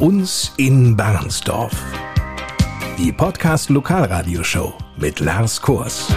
uns 0.00 0.52
in 0.56 0.96
Barnsdorf. 0.96 1.76
Die 2.96 3.12
Podcast 3.12 3.68
Lokalradioshow 3.68 4.72
mit 4.96 5.20
Lars 5.20 5.60
Kurs. 5.60 6.08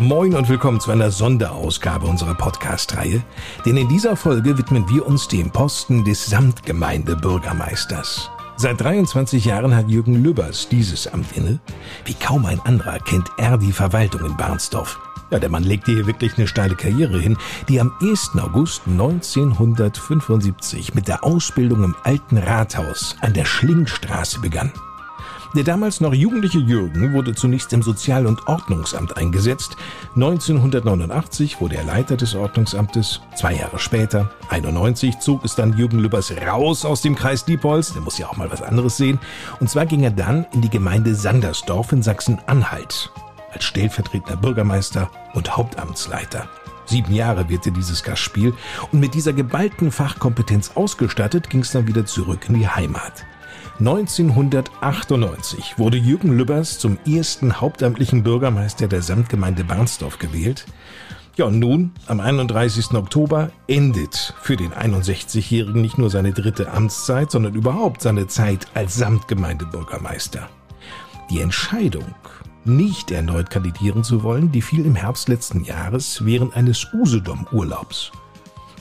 Moin 0.00 0.34
und 0.34 0.48
willkommen 0.48 0.80
zu 0.80 0.90
einer 0.90 1.12
Sonderausgabe 1.12 2.06
unserer 2.06 2.34
Podcast-Reihe, 2.34 3.22
denn 3.64 3.76
in 3.76 3.88
dieser 3.88 4.16
Folge 4.16 4.58
widmen 4.58 4.88
wir 4.88 5.06
uns 5.06 5.28
dem 5.28 5.52
Posten 5.52 6.04
des 6.04 6.26
Samtgemeindebürgermeisters. 6.26 8.28
Seit 8.56 8.80
23 8.80 9.44
Jahren 9.44 9.76
hat 9.76 9.88
Jürgen 9.88 10.24
Lübbers 10.24 10.68
dieses 10.68 11.06
Amt 11.06 11.36
inne. 11.36 11.60
Wie 12.04 12.14
kaum 12.14 12.44
ein 12.44 12.58
anderer 12.60 12.98
kennt 12.98 13.30
er 13.38 13.56
die 13.56 13.72
Verwaltung 13.72 14.24
in 14.24 14.36
Barnsdorf. 14.36 14.98
Ja, 15.34 15.40
der 15.40 15.50
Mann 15.50 15.64
legte 15.64 15.90
hier 15.90 16.06
wirklich 16.06 16.38
eine 16.38 16.46
steile 16.46 16.76
Karriere 16.76 17.18
hin, 17.18 17.36
die 17.68 17.80
am 17.80 17.92
1. 18.00 18.38
August 18.40 18.82
1975 18.86 20.94
mit 20.94 21.08
der 21.08 21.24
Ausbildung 21.24 21.82
im 21.82 21.96
Alten 22.04 22.38
Rathaus 22.38 23.16
an 23.20 23.32
der 23.32 23.44
Schlingstraße 23.44 24.38
begann. 24.38 24.70
Der 25.56 25.64
damals 25.64 26.00
noch 26.00 26.14
jugendliche 26.14 26.60
Jürgen 26.60 27.14
wurde 27.14 27.34
zunächst 27.34 27.72
im 27.72 27.82
Sozial- 27.82 28.28
und 28.28 28.46
Ordnungsamt 28.46 29.16
eingesetzt. 29.16 29.76
1989 30.14 31.60
wurde 31.60 31.78
er 31.78 31.84
Leiter 31.84 32.16
des 32.16 32.36
Ordnungsamtes. 32.36 33.20
Zwei 33.34 33.54
Jahre 33.54 33.80
später, 33.80 34.30
91, 34.50 35.18
zog 35.18 35.44
es 35.44 35.56
dann 35.56 35.76
Jürgen 35.76 35.98
Lübbers 35.98 36.32
raus 36.46 36.84
aus 36.84 37.02
dem 37.02 37.16
Kreis 37.16 37.44
Diepholz. 37.44 37.92
Der 37.92 38.02
muss 38.02 38.18
ja 38.18 38.28
auch 38.28 38.36
mal 38.36 38.52
was 38.52 38.62
anderes 38.62 38.98
sehen. 38.98 39.18
Und 39.58 39.68
zwar 39.68 39.86
ging 39.86 40.04
er 40.04 40.12
dann 40.12 40.46
in 40.52 40.60
die 40.60 40.70
Gemeinde 40.70 41.16
Sandersdorf 41.16 41.90
in 41.90 42.04
Sachsen-Anhalt 42.04 43.10
als 43.54 43.64
stellvertretender 43.64 44.36
Bürgermeister 44.36 45.10
und 45.32 45.56
Hauptamtsleiter. 45.56 46.48
Sieben 46.86 47.14
Jahre 47.14 47.48
wirkte 47.48 47.72
dieses 47.72 48.02
Gastspiel 48.02 48.52
und 48.92 49.00
mit 49.00 49.14
dieser 49.14 49.32
geballten 49.32 49.90
Fachkompetenz 49.90 50.72
ausgestattet 50.74 51.48
ging 51.48 51.60
es 51.60 51.70
dann 51.70 51.86
wieder 51.86 52.04
zurück 52.04 52.48
in 52.48 52.54
die 52.54 52.68
Heimat. 52.68 53.24
1998 53.80 55.78
wurde 55.78 55.96
Jürgen 55.96 56.36
Lübbers 56.36 56.78
zum 56.78 56.98
ersten 57.06 57.60
hauptamtlichen 57.60 58.22
Bürgermeister 58.22 58.86
der 58.86 59.02
Samtgemeinde 59.02 59.64
Barnsdorf 59.64 60.18
gewählt. 60.18 60.66
Ja, 61.36 61.46
und 61.46 61.58
nun, 61.58 61.90
am 62.06 62.20
31. 62.20 62.92
Oktober, 62.92 63.50
endet 63.66 64.34
für 64.40 64.56
den 64.56 64.72
61-Jährigen 64.72 65.82
nicht 65.82 65.98
nur 65.98 66.08
seine 66.08 66.32
dritte 66.32 66.70
Amtszeit, 66.70 67.32
sondern 67.32 67.54
überhaupt 67.54 68.02
seine 68.02 68.28
Zeit 68.28 68.68
als 68.74 68.94
Samtgemeindebürgermeister. 68.94 70.48
Die 71.30 71.40
Entscheidung, 71.40 72.14
nicht 72.66 73.10
erneut 73.10 73.50
kandidieren 73.50 74.04
zu 74.04 74.22
wollen, 74.22 74.52
die 74.52 74.62
fiel 74.62 74.84
im 74.84 74.94
Herbst 74.94 75.28
letzten 75.28 75.64
Jahres 75.64 76.24
während 76.24 76.56
eines 76.56 76.86
Usedom-Urlaubs. 76.92 78.12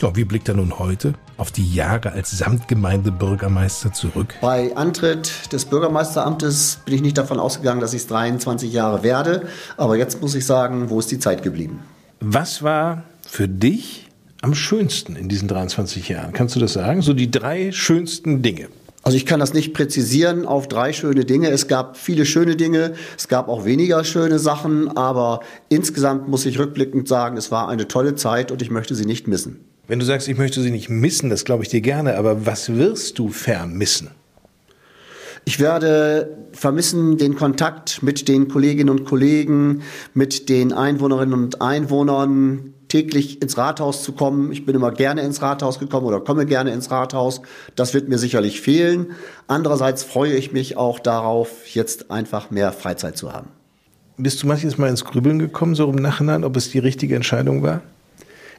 Ja, 0.01 0.15
wie 0.15 0.25
blickt 0.25 0.49
er 0.49 0.55
nun 0.55 0.79
heute 0.79 1.13
auf 1.37 1.51
die 1.51 1.73
Jahre 1.73 2.11
als 2.11 2.31
Samtgemeindebürgermeister 2.37 3.93
zurück? 3.93 4.35
Bei 4.41 4.75
Antritt 4.75 5.53
des 5.53 5.65
Bürgermeisteramtes 5.65 6.79
bin 6.85 6.95
ich 6.95 7.01
nicht 7.01 7.17
davon 7.17 7.39
ausgegangen, 7.39 7.79
dass 7.79 7.93
ich 7.93 8.01
es 8.01 8.07
23 8.07 8.73
Jahre 8.73 9.03
werde. 9.03 9.47
Aber 9.77 9.97
jetzt 9.97 10.21
muss 10.21 10.35
ich 10.35 10.45
sagen, 10.45 10.89
wo 10.89 10.99
ist 10.99 11.11
die 11.11 11.19
Zeit 11.19 11.43
geblieben? 11.43 11.79
Was 12.19 12.63
war 12.63 13.03
für 13.25 13.47
dich 13.47 14.09
am 14.41 14.55
schönsten 14.55 15.15
in 15.15 15.29
diesen 15.29 15.47
23 15.47 16.09
Jahren? 16.09 16.33
Kannst 16.33 16.55
du 16.55 16.59
das 16.59 16.73
sagen? 16.73 17.01
So 17.01 17.13
die 17.13 17.31
drei 17.31 17.71
schönsten 17.71 18.41
Dinge. 18.41 18.67
Also 19.03 19.17
ich 19.17 19.25
kann 19.25 19.41
das 19.41 19.53
nicht 19.53 19.73
präzisieren 19.73 20.45
auf 20.45 20.69
drei 20.69 20.93
schöne 20.93 21.25
Dinge. 21.25 21.49
Es 21.49 21.67
gab 21.67 21.97
viele 21.97 22.25
schöne 22.25 22.55
Dinge, 22.55 22.93
es 23.17 23.27
gab 23.27 23.49
auch 23.49 23.65
weniger 23.65 24.05
schöne 24.05 24.39
Sachen, 24.39 24.97
aber 24.97 25.41
insgesamt 25.67 26.29
muss 26.29 26.45
ich 26.45 26.57
rückblickend 26.57 27.07
sagen, 27.09 27.35
es 27.35 27.51
war 27.51 27.67
eine 27.67 27.89
tolle 27.89 28.15
Zeit 28.15 28.49
und 28.49 28.61
ich 28.61 28.71
möchte 28.71 28.95
sie 28.95 29.05
nicht 29.05 29.27
missen. 29.27 29.59
Wenn 29.87 29.99
du 29.99 30.05
sagst, 30.05 30.29
ich 30.29 30.37
möchte 30.37 30.61
sie 30.61 30.71
nicht 30.71 30.89
missen, 30.89 31.29
das 31.29 31.43
glaube 31.43 31.63
ich 31.63 31.69
dir 31.69 31.81
gerne, 31.81 32.15
aber 32.17 32.45
was 32.45 32.73
wirst 32.75 33.19
du 33.19 33.27
vermissen? 33.27 34.11
Ich 35.43 35.59
werde 35.59 36.37
vermissen 36.53 37.17
den 37.17 37.35
Kontakt 37.35 38.01
mit 38.01 38.29
den 38.29 38.47
Kolleginnen 38.47 38.89
und 38.89 39.03
Kollegen, 39.03 39.81
mit 40.13 40.47
den 40.47 40.71
Einwohnerinnen 40.71 41.33
und 41.33 41.61
Einwohnern, 41.61 42.73
täglich 42.93 43.41
ins 43.41 43.57
Rathaus 43.57 44.03
zu 44.03 44.11
kommen. 44.11 44.51
Ich 44.51 44.67
bin 44.67 44.75
immer 44.75 44.91
gerne 44.91 45.23
ins 45.23 45.41
Rathaus 45.41 45.79
gekommen 45.79 46.05
oder 46.05 46.19
komme 46.19 46.45
gerne 46.45 46.71
ins 46.71 46.91
Rathaus. 46.91 47.41
Das 47.75 47.95
wird 47.95 48.07
mir 48.07 48.19
sicherlich 48.19 48.61
fehlen. 48.61 49.13
Andererseits 49.47 50.03
freue 50.03 50.33
ich 50.33 50.51
mich 50.51 50.77
auch 50.77 50.99
darauf, 50.99 51.67
jetzt 51.69 52.11
einfach 52.11 52.51
mehr 52.51 52.71
Freizeit 52.71 53.17
zu 53.17 53.33
haben. 53.33 53.47
Bist 54.17 54.43
du 54.43 54.47
manches 54.47 54.77
Mal 54.77 54.89
ins 54.89 55.05
Grübeln 55.05 55.39
gekommen, 55.39 55.73
so 55.73 55.89
im 55.89 55.95
Nachhinein, 55.95 56.43
ob 56.43 56.55
es 56.55 56.69
die 56.69 56.77
richtige 56.77 57.15
Entscheidung 57.15 57.63
war? 57.63 57.81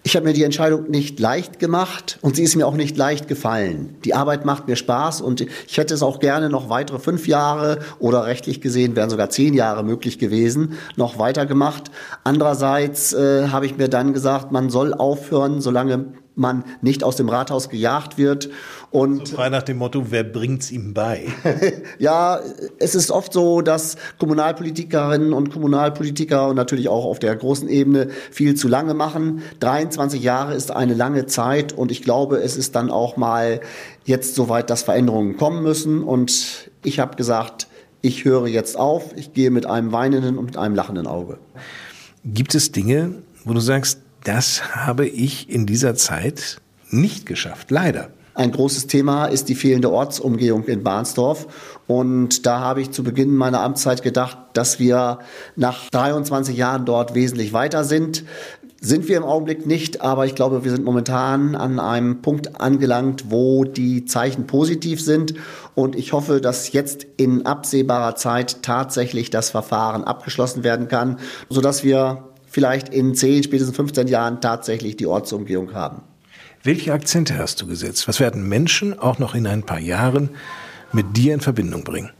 Ich 0.07 0.15
habe 0.17 0.27
mir 0.27 0.35
die 0.35 0.43
Entscheidung 0.45 0.91
nicht 0.91 1.19
leicht 1.19 1.59
gemacht 1.59 2.19
und 2.21 2.37
sie 2.37 2.43
ist 2.43 2.57
mir 2.57 2.67
auch 2.67 2.75
nicht 2.75 2.95
leicht 2.99 3.27
gefallen. 3.27 3.97
Die 4.05 4.13
Arbeit 4.13 4.45
macht 4.45 4.69
mir 4.69 4.77
Spaß 4.77 5.23
und 5.23 5.41
ich 5.41 5.79
hätte 5.79 5.95
es 5.95 6.03
auch 6.03 6.21
gerne 6.21 6.51
noch 6.51 6.69
weitere 6.69 6.99
fünf 6.99 7.27
Jahre 7.27 7.79
oder 8.01 8.27
rechtlich 8.27 8.61
gesehen 8.61 8.97
wären 8.97 9.09
sogar 9.09 9.31
zehn 9.31 9.55
Jahre 9.55 9.83
möglich 9.83 10.19
gewesen, 10.19 10.75
noch 10.97 11.19
weiter 11.19 11.47
gemacht. 11.47 11.91
Andererseits 12.23 13.15
äh, 13.15 13.49
habe 13.49 13.65
ich 13.65 13.79
mir 13.79 13.89
dann 13.89 14.13
gesagt, 14.13 14.53
man 14.53 14.69
soll 14.69 14.93
aufhören, 14.93 15.63
solange 15.63 16.13
man 16.37 16.65
nicht 16.83 17.05
aus 17.05 17.17
dem 17.17 17.29
Rathaus 17.29 17.69
gejagt 17.69 18.19
wird. 18.19 18.51
Und 18.91 19.29
so 19.29 19.37
frei 19.37 19.49
nach 19.49 19.63
dem 19.63 19.79
Motto, 19.79 20.11
wer 20.11 20.25
bringt's 20.25 20.71
ihm 20.71 20.95
bei? 20.95 21.27
ja, 21.99 22.41
es 22.79 22.95
ist 22.95 23.11
oft 23.11 23.33
so, 23.33 23.61
dass 23.61 23.97
Kommunalpolitikerinnen 24.19 25.33
und 25.33 25.53
Kommunalpolitiker 25.53 26.49
und 26.49 26.57
natürlich 26.57 26.89
auch 26.89 27.05
auf 27.05 27.19
der 27.19 27.35
großen 27.37 27.69
Ebene 27.69 28.09
viel 28.31 28.55
zu 28.55 28.69
lange 28.69 28.95
machen. 28.95 29.43
23 29.61 30.23
Jahre 30.23 30.55
ist 30.55 30.71
eine 30.71 30.95
lange 30.95 31.27
Zeit 31.27 31.73
und 31.73 31.91
ich 31.91 32.03
glaube, 32.03 32.39
es 32.39 32.57
ist 32.57 32.75
dann 32.75 32.91
auch 32.91 33.17
mal 33.17 33.61
jetzt 34.05 34.35
soweit, 34.35 34.71
dass 34.71 34.83
Veränderungen 34.83 35.37
kommen 35.37 35.63
müssen. 35.63 36.03
Und 36.03 36.71
ich 36.83 36.99
habe 37.01 37.17
gesagt, 37.17 37.69
ich 38.03 38.25
höre 38.25 38.47
jetzt 38.47 38.77
auf, 38.77 39.17
ich 39.17 39.33
gehe 39.33 39.51
mit 39.51 39.67
einem 39.67 39.93
weinenden 39.93 40.37
und 40.37 40.45
mit 40.45 40.57
einem 40.57 40.75
lachenden 40.75 41.07
Auge. 41.07 41.39
Gibt 42.25 42.55
es 42.55 42.71
Dinge, 42.71 43.23
wo 43.45 43.55
du 43.55 43.61
sagst, 43.61 44.01
das 44.25 44.75
habe 44.75 45.07
ich 45.07 45.49
in 45.49 45.67
dieser 45.67 45.95
Zeit 45.95 46.59
nicht 46.91 47.27
geschafft, 47.27 47.71
leider. 47.71 48.11
Ein 48.35 48.51
großes 48.51 48.89
Thema 48.89 49.27
ist 49.27 49.49
die 49.49 49.55
fehlende 49.55 49.93
Ortsumgehung 49.93 50.65
in 50.65 50.83
Barnsdorf. 50.83 51.47
Und 51.87 52.47
da 52.47 52.59
habe 52.59 52.81
ich 52.81 52.91
zu 52.91 53.05
Beginn 53.05 53.37
meiner 53.37 53.61
Amtszeit 53.61 54.03
gedacht, 54.03 54.37
dass 54.55 54.81
wir 54.81 55.21
nach 55.55 55.89
23 55.91 56.57
Jahren 56.57 56.85
dort 56.85 57.15
wesentlich 57.15 57.53
weiter 57.53 57.85
sind. 57.85 58.25
Sind 58.81 59.09
wir 59.09 59.17
im 59.17 59.23
Augenblick 59.23 59.67
nicht, 59.67 60.01
aber 60.01 60.27
ich 60.27 60.35
glaube, 60.35 60.65
wir 60.65 60.71
sind 60.73 60.85
momentan 60.85 61.55
an 61.55 61.79
einem 61.79 62.23
Punkt 62.23 62.61
angelangt, 62.61 63.31
wo 63.31 63.65
die 63.65 64.05
Zeichen 64.05 64.49
positiv 64.49 65.01
sind. 65.01 65.35
Und 65.77 65.95
ich 65.95 66.13
hoffe, 66.13 66.41
dass 66.41 66.73
jetzt 66.73 67.07
in 67.17 67.47
absehbarer 67.47 68.17
Zeit 68.17 68.63
tatsächlich 68.63 69.31
das 69.31 69.51
Verfahren 69.51 70.03
abgeschlossen 70.03 70.65
werden 70.65 70.89
kann, 70.89 71.21
sodass 71.49 71.85
wir 71.85 72.34
vielleicht 72.55 72.91
in 72.91 73.17
10, 73.17 73.43
spätestens 73.43 73.75
15 73.75 74.07
Jahren 74.07 74.41
tatsächlich 74.41 74.97
die 74.97 75.07
Ortsumgehung 75.07 75.75
haben. 75.75 76.03
Welche 76.63 76.93
Akzente 76.93 77.37
hast 77.37 77.61
du 77.61 77.67
gesetzt? 77.67 78.07
Was 78.07 78.21
werden 78.21 78.49
Menschen 78.49 78.97
auch 78.97 79.19
noch 79.19 79.35
in 79.35 79.49
ein 79.49 79.65
paar 79.65 79.81
Jahren 79.81 80.31
mit 80.93 81.17
dir 81.17 81.35
in 81.35 81.41
Verbindung 81.41 81.83
bringen? 81.83 82.11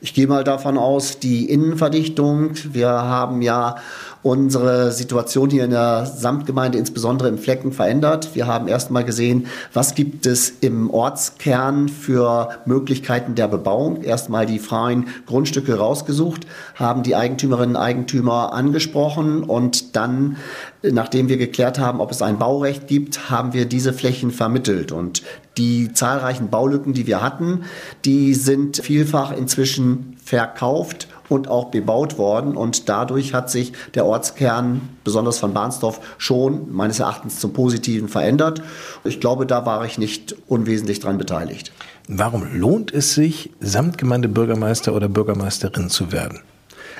Ich 0.00 0.12
gehe 0.12 0.26
mal 0.26 0.42
davon 0.42 0.76
aus, 0.76 1.20
die 1.20 1.48
Innenverdichtung. 1.48 2.50
Wir 2.72 2.88
haben 2.88 3.42
ja 3.42 3.76
unsere 4.22 4.92
Situation 4.92 5.50
hier 5.50 5.64
in 5.64 5.70
der 5.70 6.06
Samtgemeinde, 6.06 6.78
insbesondere 6.78 7.28
im 7.28 7.38
Flecken, 7.38 7.72
verändert. 7.72 8.34
Wir 8.34 8.46
haben 8.46 8.68
erstmal 8.68 9.04
gesehen, 9.04 9.46
was 9.72 9.94
gibt 9.94 10.26
es 10.26 10.50
im 10.60 10.90
Ortskern 10.90 11.88
für 11.88 12.50
Möglichkeiten 12.64 13.34
der 13.34 13.48
Bebauung. 13.48 14.02
Erstmal 14.02 14.46
die 14.46 14.58
freien 14.58 15.08
Grundstücke 15.26 15.78
rausgesucht, 15.78 16.46
haben 16.74 17.02
die 17.02 17.16
Eigentümerinnen 17.16 17.76
und 17.76 17.82
Eigentümer 17.82 18.52
angesprochen 18.52 19.42
und 19.42 19.96
dann, 19.96 20.36
nachdem 20.82 21.28
wir 21.28 21.36
geklärt 21.36 21.78
haben, 21.78 22.00
ob 22.00 22.10
es 22.10 22.22
ein 22.22 22.38
Baurecht 22.38 22.88
gibt, 22.88 23.30
haben 23.30 23.52
wir 23.52 23.66
diese 23.66 23.92
Flächen 23.92 24.30
vermittelt. 24.30 24.92
Und 24.92 25.22
die 25.56 25.92
zahlreichen 25.92 26.50
Baulücken, 26.50 26.92
die 26.92 27.06
wir 27.06 27.22
hatten, 27.22 27.64
die 28.04 28.34
sind 28.34 28.78
vielfach 28.78 29.32
inzwischen 29.36 30.16
verkauft 30.22 31.08
und 31.28 31.48
auch 31.48 31.66
bebaut 31.66 32.18
worden. 32.18 32.56
Und 32.56 32.88
dadurch 32.88 33.34
hat 33.34 33.50
sich 33.50 33.72
der 33.94 34.06
Ortskern, 34.06 34.88
besonders 35.04 35.38
von 35.38 35.54
Bahnsdorf, 35.54 36.00
schon 36.18 36.72
meines 36.72 37.00
Erachtens 37.00 37.40
zum 37.40 37.52
Positiven 37.52 38.08
verändert. 38.08 38.62
Ich 39.04 39.20
glaube, 39.20 39.46
da 39.46 39.66
war 39.66 39.84
ich 39.84 39.98
nicht 39.98 40.36
unwesentlich 40.48 41.00
dran 41.00 41.18
beteiligt. 41.18 41.72
Warum 42.08 42.46
lohnt 42.54 42.92
es 42.92 43.14
sich, 43.14 43.50
Samtgemeindebürgermeister 43.60 44.94
oder 44.94 45.08
Bürgermeisterin 45.08 45.90
zu 45.90 46.12
werden? 46.12 46.40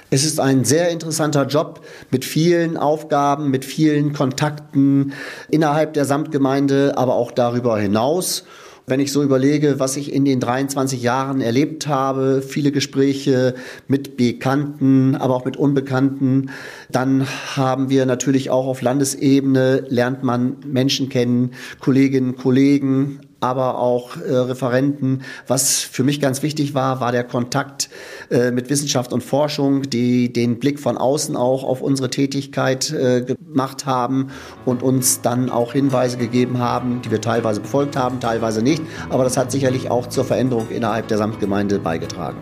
Es 0.09 0.25
ist 0.25 0.39
ein 0.39 0.65
sehr 0.65 0.91
interessanter 0.91 1.47
Job 1.47 1.81
mit 2.11 2.25
vielen 2.25 2.77
Aufgaben, 2.77 3.51
mit 3.51 3.65
vielen 3.65 4.13
Kontakten 4.13 5.13
innerhalb 5.49 5.95
der 5.95 6.05
Samtgemeinde, 6.05 6.95
aber 6.97 7.15
auch 7.15 7.33
darüber 7.33 7.77
hinaus. 7.79 8.45
Wenn 8.89 9.01
ich 9.01 9.11
so 9.11 9.25
überlege, 9.25 9.81
was 9.81 9.97
ich 9.97 10.13
in 10.13 10.25
den 10.25 10.39
23 10.39 11.03
Jahren 11.03 11.41
erlebt 11.41 11.89
habe, 11.89 12.41
viele 12.41 12.71
Gespräche 12.71 13.57
mit 13.89 14.17
Bekannten, 14.17 15.17
aber 15.17 15.35
auch 15.35 15.45
mit 15.45 15.57
Unbekannten, 15.57 16.51
dann 16.89 17.27
haben 17.57 17.91
wir 17.91 18.07
natürlich 18.07 18.49
auch 18.51 18.69
auf 18.69 18.83
Landesebene, 18.83 19.87
lernt 19.89 20.23
man 20.23 20.59
Menschen 20.65 21.09
kennen, 21.09 21.51
Kolleginnen, 21.81 22.37
Kollegen, 22.37 23.19
aber 23.47 23.79
auch 23.79 24.17
äh, 24.17 24.33
Referenten. 24.33 25.23
Was 25.47 25.81
für 25.81 26.03
mich 26.03 26.21
ganz 26.21 26.43
wichtig 26.43 26.75
war, 26.75 27.01
war 27.01 27.13
der 27.13 27.23
Kontakt 27.25 27.89
äh, 28.31 28.51
mit 28.51 28.71
Wissenschaft 28.71 29.13
und 29.13 29.23
Forschung, 29.23 29.83
die 29.83 30.33
den 30.33 30.59
Blick 30.59 30.81
von 30.81 30.99
außen 30.99 31.37
auch 31.37 31.63
auf 31.63 31.81
unsere 31.81 32.11
Tätigkeit 32.11 32.91
äh, 32.91 33.23
gemacht 33.23 33.87
haben 33.87 34.31
und 34.65 34.83
uns 34.83 35.21
dann 35.23 35.49
auch 35.49 35.73
Hinweise 35.73 36.17
gegeben 36.17 36.59
haben, 36.59 37.03
die 37.03 37.11
wir 37.11 37.21
teilweise 37.21 37.61
befolgt 37.61 37.97
haben, 37.97 38.19
teilweise 38.19 38.63
nicht. 38.63 38.83
Aber 39.11 39.25
das 39.25 39.37
hat 39.37 39.53
sicherlich 39.53 39.91
auch 39.91 40.09
zur 40.09 40.25
Veränderung 40.25 40.69
innerhalb 40.71 41.07
der 41.09 41.19
Samtgemeinde 41.19 41.79
beigetragen. 41.79 42.39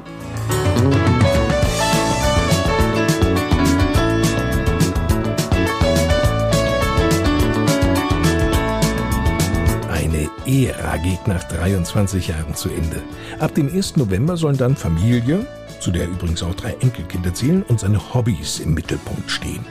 Ära 10.55 10.97
geht 10.99 11.27
nach 11.27 11.43
23 11.45 12.29
Jahren 12.29 12.55
zu 12.55 12.69
Ende. 12.69 13.03
Ab 13.41 13.55
dem 13.55 13.69
1. 13.75 13.97
November 13.97 14.37
sollen 14.37 14.57
dann 14.57 14.77
Familie, 14.77 15.47
zu 15.81 15.91
der 15.91 16.07
übrigens 16.07 16.43
auch 16.43 16.55
drei 16.55 16.75
Enkelkinder 16.81 17.35
zählen, 17.35 17.65
und 17.65 17.81
seine 17.81 18.15
Hobbys 18.15 18.61
im 18.61 18.75
Mittelpunkt 18.75 19.31
stehen. 19.31 19.65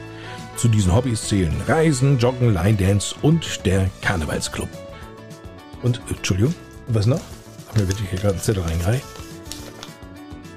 Zu 0.56 0.68
diesen 0.68 0.94
Hobbys 0.94 1.26
zählen 1.26 1.54
Reisen, 1.66 2.18
Joggen, 2.18 2.52
Line 2.52 2.76
Dance 2.76 3.14
und 3.22 3.64
der 3.64 3.90
Karnevalsclub. 4.02 4.68
Und, 5.82 6.00
Entschuldigung, 6.08 6.54
was 6.88 7.06
noch? 7.06 7.20
Haben 7.68 7.80
wir 7.80 7.88
wirklich 7.88 8.10
hier 8.10 8.18
gerade 8.18 8.34
einen 8.34 8.42
Zettel 8.42 8.62
reingereicht? 8.62 9.04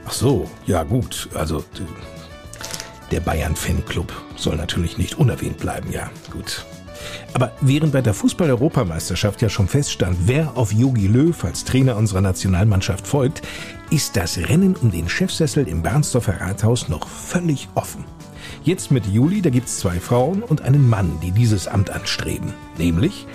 Ach 0.06 0.14
so, 0.14 0.50
ja 0.66 0.84
gut, 0.84 1.30
also 1.34 1.64
der 3.12 3.20
Bayern-Fanclub 3.22 4.12
soll 4.36 4.58
natürlich 4.58 4.98
nicht 4.98 5.18
unerwähnt 5.18 5.58
bleiben, 5.58 5.92
ja, 5.92 6.10
gut. 6.32 6.66
Aber 7.34 7.52
während 7.62 7.94
bei 7.94 8.02
der 8.02 8.14
Fußball-Europameisterschaft 8.14 9.42
ja 9.42 9.50
schon 9.50 9.68
feststand, 9.68 10.18
wer 10.26 10.58
auf 10.58 10.74
Jogi 10.74 11.08
Löw 11.08 11.44
als 11.44 11.64
Trainer 11.64 11.98
unserer 11.98 12.22
Nationalmannschaft 12.22 13.08
folgt, 13.08 13.42
ist 13.90 14.18
das 14.18 14.38
Rennen 14.38 14.76
um 14.76 14.92
den 14.92 15.10
Chefsessel 15.10 15.68
im 15.68 15.82
Bernsdorfer 15.82 16.42
Rathaus 16.42 16.90
noch 16.90 17.08
völlig 17.08 17.70
offen. 17.76 18.06
Jetzt 18.64 18.92
mit 18.92 19.06
Juli, 19.06 19.42
da 19.42 19.50
gibt's 19.50 19.80
zwei 19.80 20.00
Frauen 20.00 20.44
und 20.44 20.62
einen 20.62 20.90
Mann, 20.90 21.20
die 21.22 21.32
dieses 21.32 21.68
Amt 21.68 21.90
anstreben. 21.90 22.54
Nämlich 22.78 23.26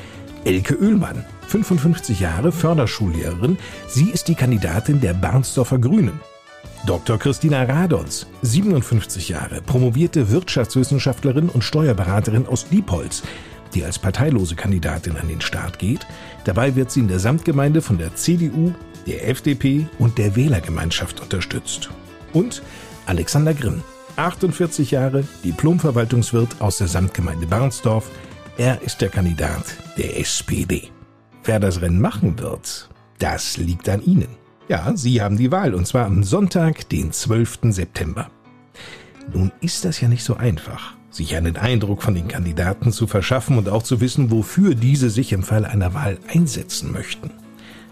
Elke 0.45 0.79
Oehlmann, 0.81 1.25
55 1.47 2.21
Jahre, 2.21 2.51
Förderschullehrerin. 2.51 3.59
Sie 3.87 4.11
ist 4.11 4.29
die 4.29 4.35
Kandidatin 4.35 5.01
der 5.01 5.15
Bernsdorfer 5.15 5.79
Grünen. 5.79 6.21
Dr. 6.85 7.17
Christina 7.17 7.63
Radons, 7.63 8.27
57 8.43 9.29
Jahre, 9.29 9.63
promovierte 9.63 10.33
Wirtschaftswissenschaftlerin 10.33 11.49
und 11.49 11.63
Steuerberaterin 11.63 12.47
aus 12.47 12.69
Diepholz 12.69 13.23
die 13.75 13.85
als 13.85 13.99
parteilose 13.99 14.55
Kandidatin 14.55 15.17
an 15.17 15.29
den 15.29 15.41
Start 15.41 15.79
geht. 15.79 16.07
Dabei 16.45 16.75
wird 16.75 16.91
sie 16.91 17.01
in 17.01 17.09
der 17.09 17.19
Samtgemeinde 17.19 17.83
von 17.83 17.99
der 17.99 18.15
CDU, 18.15 18.73
der 19.07 19.29
FDP 19.29 19.87
und 19.99 20.19
der 20.19 20.37
Wählergemeinschaft 20.37 21.21
unterstützt. 21.21 21.91
Und 22.33 22.63
Alexander 23.07 23.55
Grimm, 23.55 23.83
48 24.17 24.91
Jahre, 24.91 25.25
Diplomverwaltungswirt 25.45 26.61
aus 26.61 26.79
der 26.79 26.89
Samtgemeinde 26.89 27.47
Barnsdorf. 27.47 28.11
Er 28.57 28.83
ist 28.83 29.01
der 29.01 29.09
Kandidat 29.09 29.65
der 29.97 30.21
SPD. 30.21 30.91
Wer 31.45 31.59
das 31.59 31.81
Rennen 31.81 32.01
machen 32.01 32.39
wird, 32.39 32.89
das 33.19 33.57
liegt 33.57 33.89
an 33.89 34.03
Ihnen. 34.03 34.37
Ja, 34.69 34.93
Sie 34.95 35.21
haben 35.21 35.37
die 35.37 35.51
Wahl 35.51 35.75
und 35.75 35.87
zwar 35.87 36.07
am 36.07 36.23
Sonntag, 36.23 36.89
den 36.89 37.13
12. 37.13 37.59
September. 37.71 38.31
Nun 39.33 39.51
ist 39.61 39.85
das 39.85 40.01
ja 40.01 40.09
nicht 40.09 40.25
so 40.25 40.37
einfach 40.37 40.95
sich 41.13 41.37
einen 41.37 41.57
Eindruck 41.57 42.03
von 42.03 42.15
den 42.15 42.27
Kandidaten 42.27 42.91
zu 42.91 43.07
verschaffen 43.07 43.59
und 43.59 43.69
auch 43.69 43.83
zu 43.83 44.01
wissen, 44.01 44.31
wofür 44.31 44.75
diese 44.75 45.11
sich 45.11 45.33
im 45.33 45.43
Fall 45.43 45.65
einer 45.65 45.95
Wahl 45.95 46.19
einsetzen 46.27 46.91
möchten. 46.91 47.31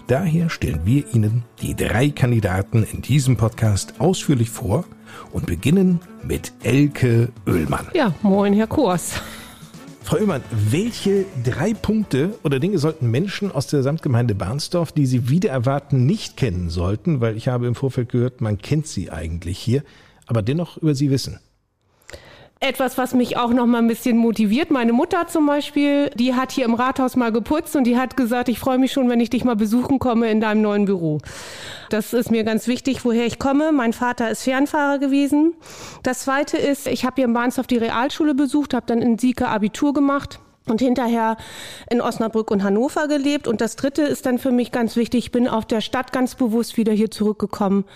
Daher 0.07 0.51
stellen 0.51 0.81
wir 0.85 1.05
Ihnen 1.15 1.45
die 1.63 1.77
drei 1.77 2.11
Kandidaten 2.11 2.83
in 2.83 3.03
diesem 3.03 3.37
Podcast 3.37 4.01
ausführlich 4.01 4.51
vor 4.51 4.85
und 5.33 5.47
beginnen 5.47 6.01
mit 6.25 6.53
Elke 6.65 7.29
Oehlmann. 7.47 7.87
Ja, 7.95 8.13
moin, 8.23 8.55
Herr 8.55 8.67
Kurs. 8.67 9.21
Frau 10.03 10.17
Oehlmann, 10.17 10.43
welche 10.51 11.27
drei 11.45 11.75
Punkte 11.75 12.35
oder 12.43 12.59
Dinge 12.59 12.79
sollten 12.79 13.11
Menschen 13.11 13.53
aus 13.53 13.69
der 13.69 13.85
Samtgemeinde 13.85 14.35
Barnsdorf, 14.35 14.91
die 14.91 15.07
Sie 15.07 15.29
wieder 15.29 15.51
erwarten, 15.51 16.07
nicht 16.07 16.37
kennen 16.37 16.71
sollten? 16.71 17.21
Weil 17.21 17.37
ich 17.37 17.47
habe 17.47 17.69
im 17.69 17.77
Vorfeld 17.77 18.09
gehört, 18.09 18.41
man 18.41 18.59
kennt 18.59 18.89
sie 18.89 19.11
eigentlich 19.13 19.59
hier, 19.59 19.85
aber 20.27 20.43
dennoch 20.43 20.79
über 20.79 20.95
sie 20.95 21.11
wissen 21.11 21.39
etwas, 22.63 22.99
was 22.99 23.15
mich 23.15 23.39
auch 23.39 23.55
noch 23.55 23.65
mal 23.65 23.79
ein 23.79 23.87
bisschen 23.87 24.19
motiviert. 24.19 24.71
Meine 24.71 24.93
Mutter 24.93 25.27
zum 25.27 25.47
Beispiel, 25.47 26.11
die 26.11 26.35
hat 26.35 26.53
hier 26.53 26.67
im 26.67 26.75
Rathaus 26.75 27.17
mal 27.17 27.33
geputzt 27.33 27.75
und 27.75 27.85
die 27.85 27.97
hat 27.97 28.19
gesagt, 28.19 28.51
ich 28.51 28.59
freue 28.59 28.77
mich 28.77 28.93
schon, 28.93 29.09
wenn 29.09 29.19
ich 29.19 29.31
dich 29.31 29.45
mal 29.45 29.57
besuchen 29.57 29.99
komme 29.99 30.31
in 30.31 30.43
deinem 30.43 30.61
neuen 30.61 30.85
Büro. 30.85 31.19
Das 31.89 32.13
ist 32.13 32.31
mir 32.31 32.45
ganz 32.45 32.69
wichtig, 32.69 33.03
woher 33.07 33.25
ich 33.25 33.39
komme. 33.39 33.73
Mein 33.73 33.95
Vater 33.95 34.31
ist 34.31 34.43
Fernfahrer 34.43 34.99
gewesen. 34.99 35.55
Das 36.03 36.21
Zweite 36.21 36.59
ist, 36.59 36.87
ich 36.87 37.07
habe 37.07 37.15
hier 37.17 37.25
in 37.25 37.33
Barnsdorf 37.33 37.67
die 37.67 37.79
Realschule 37.79 38.35
besucht, 38.35 38.75
habe 38.75 38.87
dann 38.87 39.01
in 39.01 39.19
Sieke 39.19 39.49
Abitur 39.49 39.95
gemacht 39.95 40.39
und 40.67 40.83
hinterher 40.83 41.39
in 41.91 42.03
Osnabrück 42.03 42.51
und 42.51 42.63
Hannover 42.63 43.09
gelebt. 43.09 43.49
Und 43.49 43.63
das 43.63 43.77
Dritte 43.77 44.03
ist 44.03 44.27
dann 44.27 44.39
für 44.39 44.53
mich 44.53 44.71
ganz 44.71 44.97
wichtig, 44.97 45.25
ich 45.25 45.33
bin 45.33 45.49
auf 45.49 45.65
der 45.65 45.81
Stadt 45.81 46.13
ganz 46.13 46.35
bewusst 46.35 46.77
wieder 46.77 46.93
hier 46.93 47.11
zurückgekommen 47.11 47.87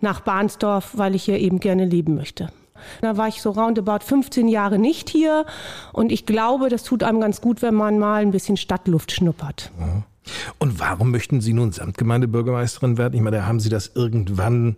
nach 0.00 0.20
Barnsdorf, 0.20 0.92
weil 0.94 1.16
ich 1.16 1.24
hier 1.24 1.40
eben 1.40 1.58
gerne 1.58 1.84
leben 1.84 2.14
möchte. 2.14 2.50
Da 3.00 3.16
war 3.16 3.28
ich 3.28 3.42
so 3.42 3.50
roundabout 3.50 4.04
15 4.04 4.48
Jahre 4.48 4.78
nicht 4.78 5.10
hier 5.10 5.46
und 5.92 6.12
ich 6.12 6.26
glaube, 6.26 6.68
das 6.68 6.82
tut 6.82 7.02
einem 7.02 7.20
ganz 7.20 7.40
gut, 7.40 7.62
wenn 7.62 7.74
man 7.74 7.98
mal 7.98 8.22
ein 8.22 8.30
bisschen 8.30 8.56
Stadtluft 8.56 9.12
schnuppert. 9.12 9.70
Und 10.58 10.78
warum 10.78 11.10
möchten 11.10 11.40
Sie 11.40 11.52
nun 11.52 11.72
Samtgemeindebürgermeisterin 11.72 12.96
werden? 12.96 13.14
Ich 13.14 13.20
meine, 13.20 13.38
da 13.38 13.46
haben 13.46 13.60
Sie 13.60 13.68
das 13.68 13.92
irgendwann 13.94 14.76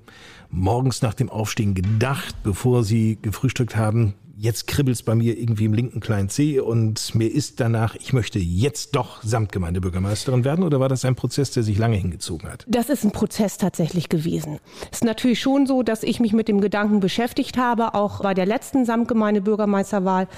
morgens 0.50 1.02
nach 1.02 1.14
dem 1.14 1.28
Aufstehen 1.28 1.74
gedacht, 1.74 2.34
bevor 2.42 2.82
Sie 2.82 3.18
gefrühstückt 3.20 3.76
haben? 3.76 4.14
Jetzt 4.36 4.66
kribbelt's 4.66 5.02
bei 5.02 5.14
mir 5.14 5.38
irgendwie 5.38 5.64
im 5.64 5.74
linken 5.74 6.00
kleinen 6.00 6.28
C 6.28 6.60
und 6.60 7.14
mir 7.14 7.28
ist 7.28 7.60
danach, 7.60 7.94
ich 7.96 8.12
möchte 8.12 8.38
jetzt 8.38 8.94
doch 8.96 9.22
Samtgemeindebürgermeisterin 9.22 10.44
werden 10.44 10.64
oder 10.64 10.80
war 10.80 10.88
das 10.88 11.04
ein 11.04 11.14
Prozess, 11.14 11.50
der 11.52 11.62
sich 11.62 11.78
lange 11.78 11.96
hingezogen 11.96 12.50
hat? 12.50 12.64
Das 12.68 12.88
ist 12.88 13.04
ein 13.04 13.12
Prozess 13.12 13.58
tatsächlich 13.58 14.08
gewesen. 14.08 14.58
Es 14.90 14.98
ist 14.98 15.04
natürlich 15.04 15.40
schon 15.40 15.66
so, 15.66 15.82
dass 15.82 16.02
ich 16.02 16.20
mich 16.20 16.32
mit 16.32 16.48
dem 16.48 16.60
Gedanken 16.60 17.00
beschäftigt 17.00 17.56
habe, 17.58 17.94
auch 17.94 18.22
bei 18.22 18.34
der 18.34 18.46
letzten 18.46 18.84
Samtgemeindebürgermeisterwahl. 18.84 20.28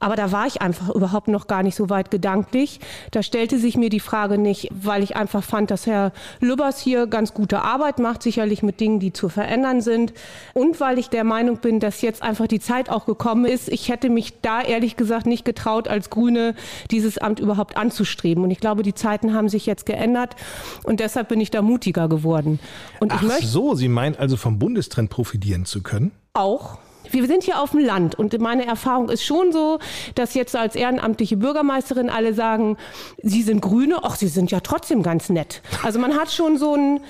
Aber 0.00 0.16
da 0.16 0.32
war 0.32 0.46
ich 0.46 0.62
einfach 0.62 0.90
überhaupt 0.90 1.28
noch 1.28 1.46
gar 1.46 1.62
nicht 1.62 1.74
so 1.74 1.90
weit 1.90 2.10
gedanklich. 2.10 2.80
Da 3.10 3.22
stellte 3.22 3.58
sich 3.58 3.76
mir 3.76 3.90
die 3.90 4.00
Frage 4.00 4.38
nicht, 4.38 4.68
weil 4.70 5.02
ich 5.02 5.16
einfach 5.16 5.44
fand, 5.44 5.70
dass 5.70 5.86
Herr 5.86 6.12
Lübbers 6.40 6.80
hier 6.80 7.06
ganz 7.06 7.34
gute 7.34 7.62
Arbeit 7.62 7.98
macht, 7.98 8.22
sicherlich 8.22 8.62
mit 8.62 8.80
Dingen, 8.80 9.00
die 9.00 9.12
zu 9.12 9.28
verändern 9.28 9.80
sind. 9.80 10.12
Und 10.54 10.80
weil 10.80 10.98
ich 10.98 11.08
der 11.08 11.24
Meinung 11.24 11.58
bin, 11.58 11.80
dass 11.80 12.02
jetzt 12.02 12.22
einfach 12.22 12.46
die 12.46 12.60
Zeit 12.60 12.88
auch 12.88 13.06
gekommen 13.06 13.41
gekommen 13.42 13.46
ist. 13.46 13.68
Ich 13.68 13.88
hätte 13.88 14.10
mich 14.10 14.40
da 14.40 14.62
ehrlich 14.62 14.96
gesagt 14.96 15.26
nicht 15.26 15.44
getraut, 15.44 15.88
als 15.88 16.10
Grüne 16.10 16.54
dieses 16.90 17.18
Amt 17.18 17.40
überhaupt 17.40 17.76
anzustreben. 17.76 18.44
Und 18.44 18.50
ich 18.50 18.60
glaube, 18.60 18.82
die 18.82 18.94
Zeiten 18.94 19.34
haben 19.34 19.48
sich 19.48 19.66
jetzt 19.66 19.86
geändert 19.86 20.36
und 20.84 21.00
deshalb 21.00 21.28
bin 21.28 21.40
ich 21.40 21.50
da 21.50 21.62
mutiger 21.62 22.08
geworden. 22.08 22.58
Und 23.00 23.12
Ach 23.12 23.22
so, 23.40 23.74
Sie 23.74 23.88
meinen 23.88 24.16
also 24.16 24.36
vom 24.36 24.58
Bundestrend 24.58 25.10
profitieren 25.10 25.64
zu 25.64 25.82
können? 25.82 26.12
Auch. 26.34 26.78
Wir 27.12 27.26
sind 27.26 27.44
hier 27.44 27.60
auf 27.60 27.70
dem 27.70 27.80
Land 27.80 28.14
und 28.14 28.38
meine 28.40 28.66
Erfahrung 28.66 29.10
ist 29.10 29.24
schon 29.24 29.52
so, 29.52 29.78
dass 30.14 30.34
jetzt 30.34 30.56
als 30.56 30.74
ehrenamtliche 30.74 31.36
Bürgermeisterin 31.36 32.08
alle 32.08 32.32
sagen, 32.32 32.78
Sie 33.22 33.42
sind 33.42 33.60
Grüne, 33.60 33.98
ach, 34.02 34.16
Sie 34.16 34.28
sind 34.28 34.50
ja 34.50 34.60
trotzdem 34.60 35.02
ganz 35.02 35.28
nett. 35.28 35.60
Also 35.82 35.98
man 35.98 36.14
hat 36.16 36.32
schon 36.32 36.56
so 36.56 36.74
ein, 36.74 37.00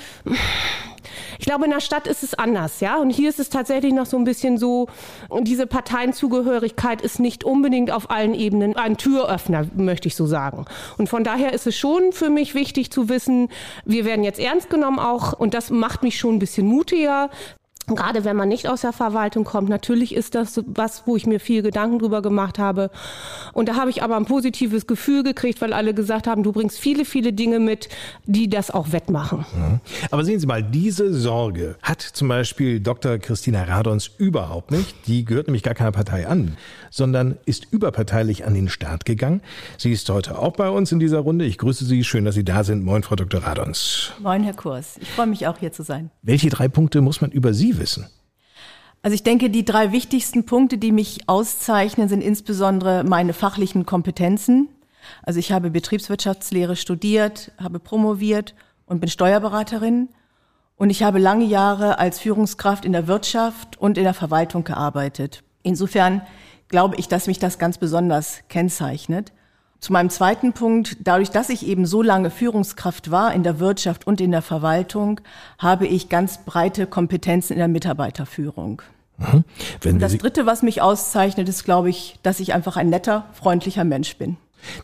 ich 1.38 1.46
glaube, 1.46 1.64
in 1.64 1.70
der 1.70 1.80
Stadt 1.80 2.06
ist 2.06 2.22
es 2.22 2.34
anders, 2.34 2.80
ja. 2.80 2.96
Und 2.96 3.10
hier 3.10 3.28
ist 3.28 3.38
es 3.38 3.48
tatsächlich 3.48 3.92
noch 3.92 4.06
so 4.06 4.16
ein 4.16 4.24
bisschen 4.24 4.58
so, 4.58 4.88
diese 5.40 5.66
Parteienzugehörigkeit 5.66 7.00
ist 7.00 7.20
nicht 7.20 7.44
unbedingt 7.44 7.90
auf 7.90 8.10
allen 8.10 8.34
Ebenen 8.34 8.76
ein 8.76 8.96
Türöffner, 8.96 9.66
möchte 9.76 10.08
ich 10.08 10.16
so 10.16 10.26
sagen. 10.26 10.66
Und 10.98 11.08
von 11.08 11.24
daher 11.24 11.52
ist 11.52 11.66
es 11.66 11.76
schon 11.76 12.12
für 12.12 12.30
mich 12.30 12.54
wichtig 12.54 12.90
zu 12.90 13.08
wissen, 13.08 13.48
wir 13.84 14.04
werden 14.04 14.24
jetzt 14.24 14.40
ernst 14.40 14.68
genommen 14.68 14.98
auch, 14.98 15.32
und 15.32 15.54
das 15.54 15.70
macht 15.70 16.02
mich 16.02 16.18
schon 16.18 16.36
ein 16.36 16.38
bisschen 16.38 16.66
mutiger, 16.66 17.30
Gerade 17.88 18.24
wenn 18.24 18.36
man 18.36 18.48
nicht 18.48 18.68
aus 18.68 18.82
der 18.82 18.92
Verwaltung 18.92 19.42
kommt, 19.42 19.68
natürlich 19.68 20.14
ist 20.14 20.36
das 20.36 20.60
was, 20.66 21.02
wo 21.06 21.16
ich 21.16 21.26
mir 21.26 21.40
viel 21.40 21.62
Gedanken 21.62 21.98
drüber 21.98 22.22
gemacht 22.22 22.60
habe. 22.60 22.90
Und 23.52 23.68
da 23.68 23.74
habe 23.74 23.90
ich 23.90 24.04
aber 24.04 24.16
ein 24.16 24.24
positives 24.24 24.86
Gefühl 24.86 25.24
gekriegt, 25.24 25.60
weil 25.60 25.72
alle 25.72 25.92
gesagt 25.92 26.28
haben, 26.28 26.44
du 26.44 26.52
bringst 26.52 26.78
viele, 26.78 27.04
viele 27.04 27.32
Dinge 27.32 27.58
mit, 27.58 27.88
die 28.24 28.48
das 28.48 28.70
auch 28.70 28.92
wettmachen. 28.92 29.44
Mhm. 29.52 29.80
Aber 30.12 30.24
sehen 30.24 30.38
Sie 30.38 30.46
mal, 30.46 30.62
diese 30.62 31.12
Sorge 31.12 31.74
hat 31.82 32.02
zum 32.02 32.28
Beispiel 32.28 32.78
Dr. 32.78 33.18
Christina 33.18 33.64
Radons 33.64 34.12
überhaupt 34.16 34.70
nicht. 34.70 34.94
Die 35.08 35.24
gehört 35.24 35.48
nämlich 35.48 35.64
gar 35.64 35.74
keiner 35.74 35.92
Partei 35.92 36.28
an, 36.28 36.56
sondern 36.90 37.36
ist 37.46 37.66
überparteilich 37.72 38.46
an 38.46 38.54
den 38.54 38.68
Start 38.68 39.04
gegangen. 39.04 39.40
Sie 39.76 39.90
ist 39.90 40.08
heute 40.08 40.38
auch 40.38 40.52
bei 40.52 40.70
uns 40.70 40.92
in 40.92 41.00
dieser 41.00 41.18
Runde. 41.18 41.44
Ich 41.46 41.58
grüße 41.58 41.84
Sie. 41.84 42.04
Schön, 42.04 42.24
dass 42.24 42.36
Sie 42.36 42.44
da 42.44 42.62
sind. 42.62 42.84
Moin, 42.84 43.02
Frau 43.02 43.16
Dr. 43.16 43.42
Radons. 43.42 44.12
Moin, 44.20 44.44
Herr 44.44 44.54
Kurs. 44.54 44.98
Ich 45.00 45.10
freue 45.10 45.26
mich 45.26 45.48
auch 45.48 45.58
hier 45.58 45.72
zu 45.72 45.82
sein. 45.82 46.10
Welche 46.22 46.48
drei 46.48 46.68
Punkte 46.68 47.00
muss 47.00 47.20
man 47.20 47.32
über 47.32 47.52
Sie 47.52 47.71
wissen? 47.78 48.06
Also 49.02 49.14
ich 49.14 49.24
denke, 49.24 49.50
die 49.50 49.64
drei 49.64 49.90
wichtigsten 49.90 50.46
Punkte, 50.46 50.78
die 50.78 50.92
mich 50.92 51.28
auszeichnen, 51.28 52.08
sind 52.08 52.22
insbesondere 52.22 53.02
meine 53.02 53.32
fachlichen 53.32 53.84
Kompetenzen. 53.84 54.68
Also 55.22 55.40
ich 55.40 55.50
habe 55.50 55.70
Betriebswirtschaftslehre 55.70 56.76
studiert, 56.76 57.50
habe 57.58 57.80
promoviert 57.80 58.54
und 58.86 59.00
bin 59.00 59.10
Steuerberaterin. 59.10 60.08
Und 60.76 60.90
ich 60.90 61.02
habe 61.02 61.18
lange 61.18 61.44
Jahre 61.44 61.98
als 61.98 62.20
Führungskraft 62.20 62.84
in 62.84 62.92
der 62.92 63.08
Wirtschaft 63.08 63.76
und 63.76 63.98
in 63.98 64.04
der 64.04 64.14
Verwaltung 64.14 64.64
gearbeitet. 64.64 65.42
Insofern 65.62 66.22
glaube 66.68 66.96
ich, 66.96 67.08
dass 67.08 67.26
mich 67.26 67.38
das 67.38 67.58
ganz 67.58 67.78
besonders 67.78 68.40
kennzeichnet. 68.48 69.32
Zu 69.82 69.92
meinem 69.92 70.10
zweiten 70.10 70.52
Punkt, 70.52 70.96
dadurch, 71.00 71.32
dass 71.32 71.48
ich 71.48 71.66
eben 71.66 71.86
so 71.86 72.02
lange 72.02 72.30
Führungskraft 72.30 73.10
war 73.10 73.34
in 73.34 73.42
der 73.42 73.58
Wirtschaft 73.58 74.06
und 74.06 74.20
in 74.20 74.30
der 74.30 74.40
Verwaltung, 74.40 75.20
habe 75.58 75.88
ich 75.88 76.08
ganz 76.08 76.38
breite 76.44 76.86
Kompetenzen 76.86 77.54
in 77.54 77.58
der 77.58 77.66
Mitarbeiterführung. 77.66 78.80
Mhm. 79.18 79.98
das 79.98 80.16
Dritte, 80.18 80.46
was 80.46 80.62
mich 80.62 80.82
auszeichnet, 80.82 81.48
ist, 81.48 81.64
glaube 81.64 81.90
ich, 81.90 82.16
dass 82.22 82.38
ich 82.38 82.54
einfach 82.54 82.76
ein 82.76 82.90
netter, 82.90 83.24
freundlicher 83.32 83.82
Mensch 83.82 84.16
bin. 84.18 84.36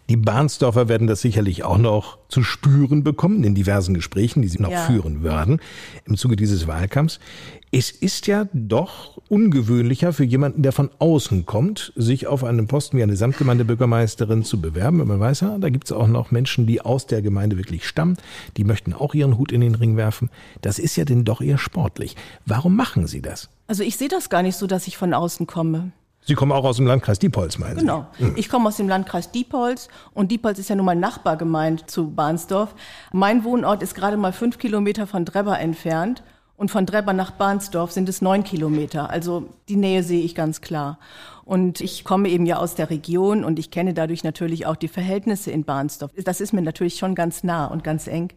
Die 0.08 0.16
Bahnsdorfer 0.16 0.88
werden 0.88 1.06
das 1.06 1.20
sicherlich 1.20 1.64
auch 1.64 1.78
noch 1.78 2.18
zu 2.28 2.42
spüren 2.42 3.04
bekommen 3.04 3.44
in 3.44 3.54
diversen 3.54 3.94
Gesprächen, 3.94 4.42
die 4.42 4.49
sie 4.49 4.61
noch 4.61 4.70
ja. 4.70 4.82
führen 4.82 5.23
werden 5.23 5.61
im 6.04 6.16
Zuge 6.16 6.37
dieses 6.37 6.66
Wahlkampfs. 6.66 7.20
Es 7.70 7.90
ist 7.90 8.26
ja 8.26 8.49
doch 8.52 9.20
ungewöhnlicher 9.28 10.12
für 10.12 10.25
jemanden, 10.25 10.62
der 10.62 10.73
von 10.73 10.90
außen 10.99 11.44
kommt, 11.44 11.92
sich 11.97 12.26
auf 12.26 12.42
einen 12.44 12.66
Posten 12.66 12.97
wie 12.97 13.02
eine 13.02 13.16
Samtgemeindebürgermeisterin 13.16 14.42
zu 14.42 14.61
bewerben. 14.61 15.06
Man 15.06 15.20
weiß 15.20 15.40
ja, 15.40 15.58
da 15.58 15.68
gibt 15.68 15.85
es 15.85 15.92
auch 15.92 16.08
noch 16.08 16.30
Menschen, 16.30 16.66
die 16.66 16.80
aus 16.80 17.06
der 17.06 17.20
Gemeinde 17.20 17.58
wirklich 17.58 17.87
stammen, 17.87 18.16
die 18.56 18.64
möchten 18.64 18.94
auch 18.94 19.14
ihren 19.14 19.37
Hut 19.37 19.52
in 19.52 19.61
den 19.61 19.75
Ring 19.75 19.97
werfen. 19.97 20.30
Das 20.62 20.78
ist 20.78 20.97
ja 20.97 21.04
denn 21.04 21.25
doch 21.25 21.40
eher 21.42 21.58
sportlich. 21.58 22.16
Warum 22.47 22.75
machen 22.75 23.06
Sie 23.06 23.20
das? 23.20 23.50
Also 23.66 23.82
ich 23.82 23.99
sehe 23.99 24.08
das 24.08 24.30
gar 24.30 24.42
nicht 24.42 24.56
so, 24.56 24.66
dass 24.66 24.87
ich 24.87 24.97
von 24.97 25.12
außen 25.12 25.47
komme. 25.47 25.92
Sie 26.28 26.35
kommen 26.35 26.52
auch 26.52 26.64
aus 26.64 26.76
dem 26.76 26.87
Landkreis 26.87 27.18
Diepholz, 27.18 27.56
meinen 27.56 27.78
genau. 27.78 28.06
Sie? 28.18 28.25
Genau. 28.25 28.37
Ich 28.37 28.50
komme 28.50 28.68
aus 28.68 28.76
dem 28.76 28.87
Landkreis 28.87 29.30
Diepholz 29.30 29.88
und 30.12 30.30
Diepholz 30.30 30.58
ist 30.58 30.68
ja 30.68 30.76
nun 30.76 30.85
mal 30.85 30.94
Nachbargemeinde 30.94 31.87
zu 31.87 32.11
Bahnsdorf. 32.11 32.75
Mein 33.14 33.44
Wohnort 33.44 33.82
ist 33.82 33.94
gerade 33.94 34.18
mal 34.18 34.35
fünf 34.35 34.58
Kilometer 34.58 35.06
von 35.06 35.25
Drebber 35.25 35.58
entfernt 35.58 36.23
und 36.58 36.70
von 36.70 36.85
Drebber 36.85 37.14
nach 37.14 37.30
Bahnsdorf 37.30 37.92
sind 37.92 38.11
es 38.11 38.20
neun 38.20 38.44
Kilometer. 38.44 39.08
Also 39.08 39.49
die 39.70 39.76
Nähe 39.76 40.02
sehe 40.02 40.23
ich 40.23 40.35
ganz 40.35 40.61
klar. 40.61 40.99
Und 41.47 41.80
ich 41.80 42.04
komme 42.04 42.28
eben 42.28 42.44
ja 42.44 42.58
aus 42.58 42.75
der 42.75 42.90
Region 42.90 43.42
und 43.42 43.58
ich 43.58 43.70
kenne 43.70 43.94
dadurch 43.94 44.23
natürlich 44.23 44.66
auch 44.66 44.76
die 44.76 44.88
Verhältnisse 44.88 45.50
in 45.50 45.64
Bahnsdorf. 45.64 46.11
Das 46.23 46.42
ist 46.42 46.52
mir 46.52 46.61
natürlich 46.61 46.97
schon 46.97 47.14
ganz 47.14 47.42
nah 47.42 47.64
und 47.68 47.85
ganz 47.85 48.06
eng. 48.06 48.35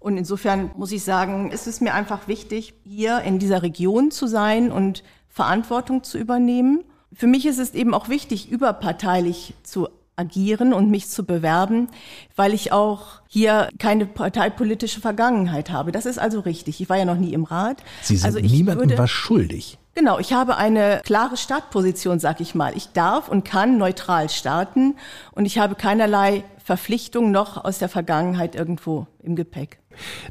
Und 0.00 0.16
insofern 0.16 0.72
muss 0.76 0.90
ich 0.90 1.04
sagen, 1.04 1.52
ist 1.52 1.68
es 1.68 1.80
mir 1.80 1.94
einfach 1.94 2.26
wichtig, 2.26 2.74
hier 2.82 3.20
in 3.20 3.38
dieser 3.38 3.62
Region 3.62 4.10
zu 4.10 4.26
sein 4.26 4.72
und 4.72 5.04
Verantwortung 5.28 6.02
zu 6.02 6.18
übernehmen. 6.18 6.82
Für 7.12 7.26
mich 7.26 7.46
ist 7.46 7.58
es 7.58 7.74
eben 7.74 7.94
auch 7.94 8.08
wichtig, 8.08 8.50
überparteilich 8.50 9.54
zu 9.62 9.88
agieren 10.16 10.74
und 10.74 10.90
mich 10.90 11.08
zu 11.08 11.24
bewerben, 11.24 11.88
weil 12.36 12.52
ich 12.52 12.72
auch 12.72 13.22
hier 13.26 13.68
keine 13.78 14.06
parteipolitische 14.06 15.00
Vergangenheit 15.00 15.70
habe. 15.70 15.92
Das 15.92 16.04
ist 16.04 16.18
also 16.18 16.40
richtig. 16.40 16.80
Ich 16.80 16.88
war 16.88 16.98
ja 16.98 17.06
noch 17.06 17.16
nie 17.16 17.32
im 17.32 17.44
Rat. 17.44 17.82
Sie 18.02 18.16
sind 18.16 18.26
also 18.26 18.38
niemandem 18.38 18.98
was 18.98 19.10
schuldig. 19.10 19.78
Genau, 19.94 20.18
ich 20.18 20.32
habe 20.32 20.56
eine 20.56 21.00
klare 21.04 21.36
Startposition, 21.36 22.20
sag 22.20 22.40
ich 22.40 22.54
mal. 22.54 22.76
Ich 22.76 22.92
darf 22.92 23.28
und 23.28 23.44
kann 23.44 23.76
neutral 23.76 24.28
starten 24.28 24.94
und 25.32 25.46
ich 25.46 25.58
habe 25.58 25.74
keinerlei 25.74 26.44
Verpflichtung 26.62 27.32
noch 27.32 27.64
aus 27.64 27.78
der 27.78 27.88
Vergangenheit 27.88 28.54
irgendwo 28.54 29.06
im 29.22 29.34
Gepäck. 29.34 29.78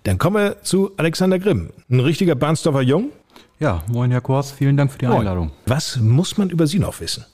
Dann 0.04 0.18
kommen 0.18 0.38
wir 0.38 0.64
zu 0.64 0.92
Alexander 0.96 1.40
Grimm, 1.40 1.72
ein 1.90 2.00
richtiger 2.00 2.36
Bahnsdorfer 2.36 2.82
Jung. 2.82 3.12
Ja, 3.60 3.84
moin 3.92 4.10
Herr 4.10 4.22
Kors, 4.22 4.52
vielen 4.52 4.78
Dank 4.78 4.90
für 4.90 5.00
die 5.00 5.08
Einladung. 5.08 5.52
Was 5.66 6.00
muss 6.00 6.38
man 6.38 6.50
über 6.50 6.66
Sie 6.66 6.80
noch 6.80 7.02
wissen? 7.02 7.26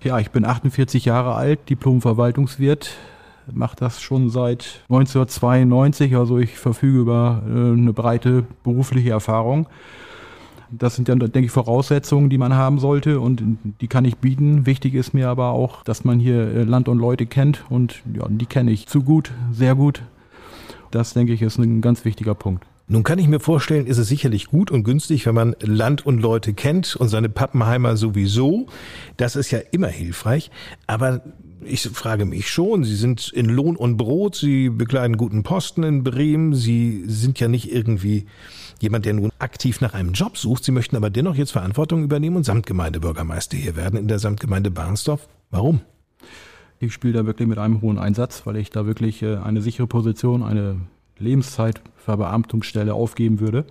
Ja, 0.00 0.20
ich 0.20 0.30
bin 0.30 0.44
48 0.44 1.06
Jahre 1.06 1.34
alt, 1.34 1.68
Diplom-Verwaltungswirt, 1.68 2.90
mache 3.52 3.74
das 3.74 4.00
schon 4.00 4.30
seit 4.30 4.82
1992, 4.90 6.14
also 6.14 6.38
ich 6.38 6.56
verfüge 6.56 7.00
über 7.00 7.42
äh, 7.48 7.50
eine 7.50 7.92
breite 7.92 8.44
berufliche 8.62 9.10
Erfahrung. 9.10 9.66
Das 10.70 10.94
sind 10.94 11.08
ja, 11.08 11.16
denke 11.16 11.46
ich, 11.46 11.50
Voraussetzungen, 11.50 12.30
die 12.30 12.38
man 12.38 12.54
haben 12.54 12.78
sollte 12.78 13.18
und 13.18 13.42
die 13.80 13.88
kann 13.88 14.04
ich 14.04 14.18
bieten. 14.18 14.66
Wichtig 14.66 14.94
ist 14.94 15.14
mir 15.14 15.30
aber 15.30 15.48
auch, 15.48 15.82
dass 15.82 16.04
man 16.04 16.20
hier 16.20 16.42
äh, 16.42 16.62
Land 16.62 16.88
und 16.88 16.98
Leute 16.98 17.26
kennt 17.26 17.64
und 17.68 18.02
ja, 18.14 18.24
die 18.28 18.46
kenne 18.46 18.70
ich 18.70 18.86
zu 18.86 19.02
gut, 19.02 19.32
sehr 19.50 19.74
gut. 19.74 20.02
Das, 20.92 21.12
denke 21.12 21.32
ich, 21.32 21.42
ist 21.42 21.58
ein 21.58 21.80
ganz 21.80 22.04
wichtiger 22.04 22.36
Punkt. 22.36 22.64
Nun 22.86 23.02
kann 23.02 23.18
ich 23.18 23.28
mir 23.28 23.40
vorstellen, 23.40 23.86
ist 23.86 23.96
es 23.96 24.08
sicherlich 24.08 24.48
gut 24.48 24.70
und 24.70 24.84
günstig, 24.84 25.24
wenn 25.24 25.34
man 25.34 25.56
Land 25.60 26.04
und 26.04 26.20
Leute 26.20 26.52
kennt 26.52 26.96
und 26.96 27.08
seine 27.08 27.30
Pappenheimer 27.30 27.96
sowieso. 27.96 28.66
Das 29.16 29.36
ist 29.36 29.50
ja 29.50 29.60
immer 29.70 29.88
hilfreich. 29.88 30.50
Aber 30.86 31.22
ich 31.64 31.82
frage 31.82 32.26
mich 32.26 32.50
schon, 32.50 32.84
Sie 32.84 32.96
sind 32.96 33.30
in 33.32 33.46
Lohn 33.46 33.76
und 33.76 33.96
Brot, 33.96 34.36
Sie 34.36 34.68
bekleiden 34.68 35.16
guten 35.16 35.42
Posten 35.42 35.82
in 35.82 36.04
Bremen, 36.04 36.54
Sie 36.54 37.04
sind 37.06 37.40
ja 37.40 37.48
nicht 37.48 37.72
irgendwie 37.72 38.26
jemand, 38.80 39.06
der 39.06 39.14
nun 39.14 39.30
aktiv 39.38 39.80
nach 39.80 39.94
einem 39.94 40.12
Job 40.12 40.36
sucht. 40.36 40.64
Sie 40.64 40.72
möchten 40.72 40.96
aber 40.96 41.08
dennoch 41.08 41.36
jetzt 41.36 41.52
Verantwortung 41.52 42.04
übernehmen 42.04 42.36
und 42.36 42.44
Samtgemeindebürgermeister 42.44 43.56
hier 43.56 43.76
werden 43.76 43.98
in 43.98 44.08
der 44.08 44.18
Samtgemeinde 44.18 44.70
Barnsdorf. 44.70 45.26
Warum? 45.50 45.80
Ich 46.80 46.92
spiele 46.92 47.14
da 47.14 47.24
wirklich 47.26 47.48
mit 47.48 47.58
einem 47.58 47.80
hohen 47.80 47.98
Einsatz, 47.98 48.44
weil 48.44 48.56
ich 48.56 48.68
da 48.68 48.84
wirklich 48.84 49.22
äh, 49.22 49.36
eine 49.36 49.62
sichere 49.62 49.86
Position, 49.86 50.42
eine 50.42 50.76
Lebenszeitverbeamtungsstelle 52.04 52.94
aufgeben 52.94 53.40
würde. 53.40 53.64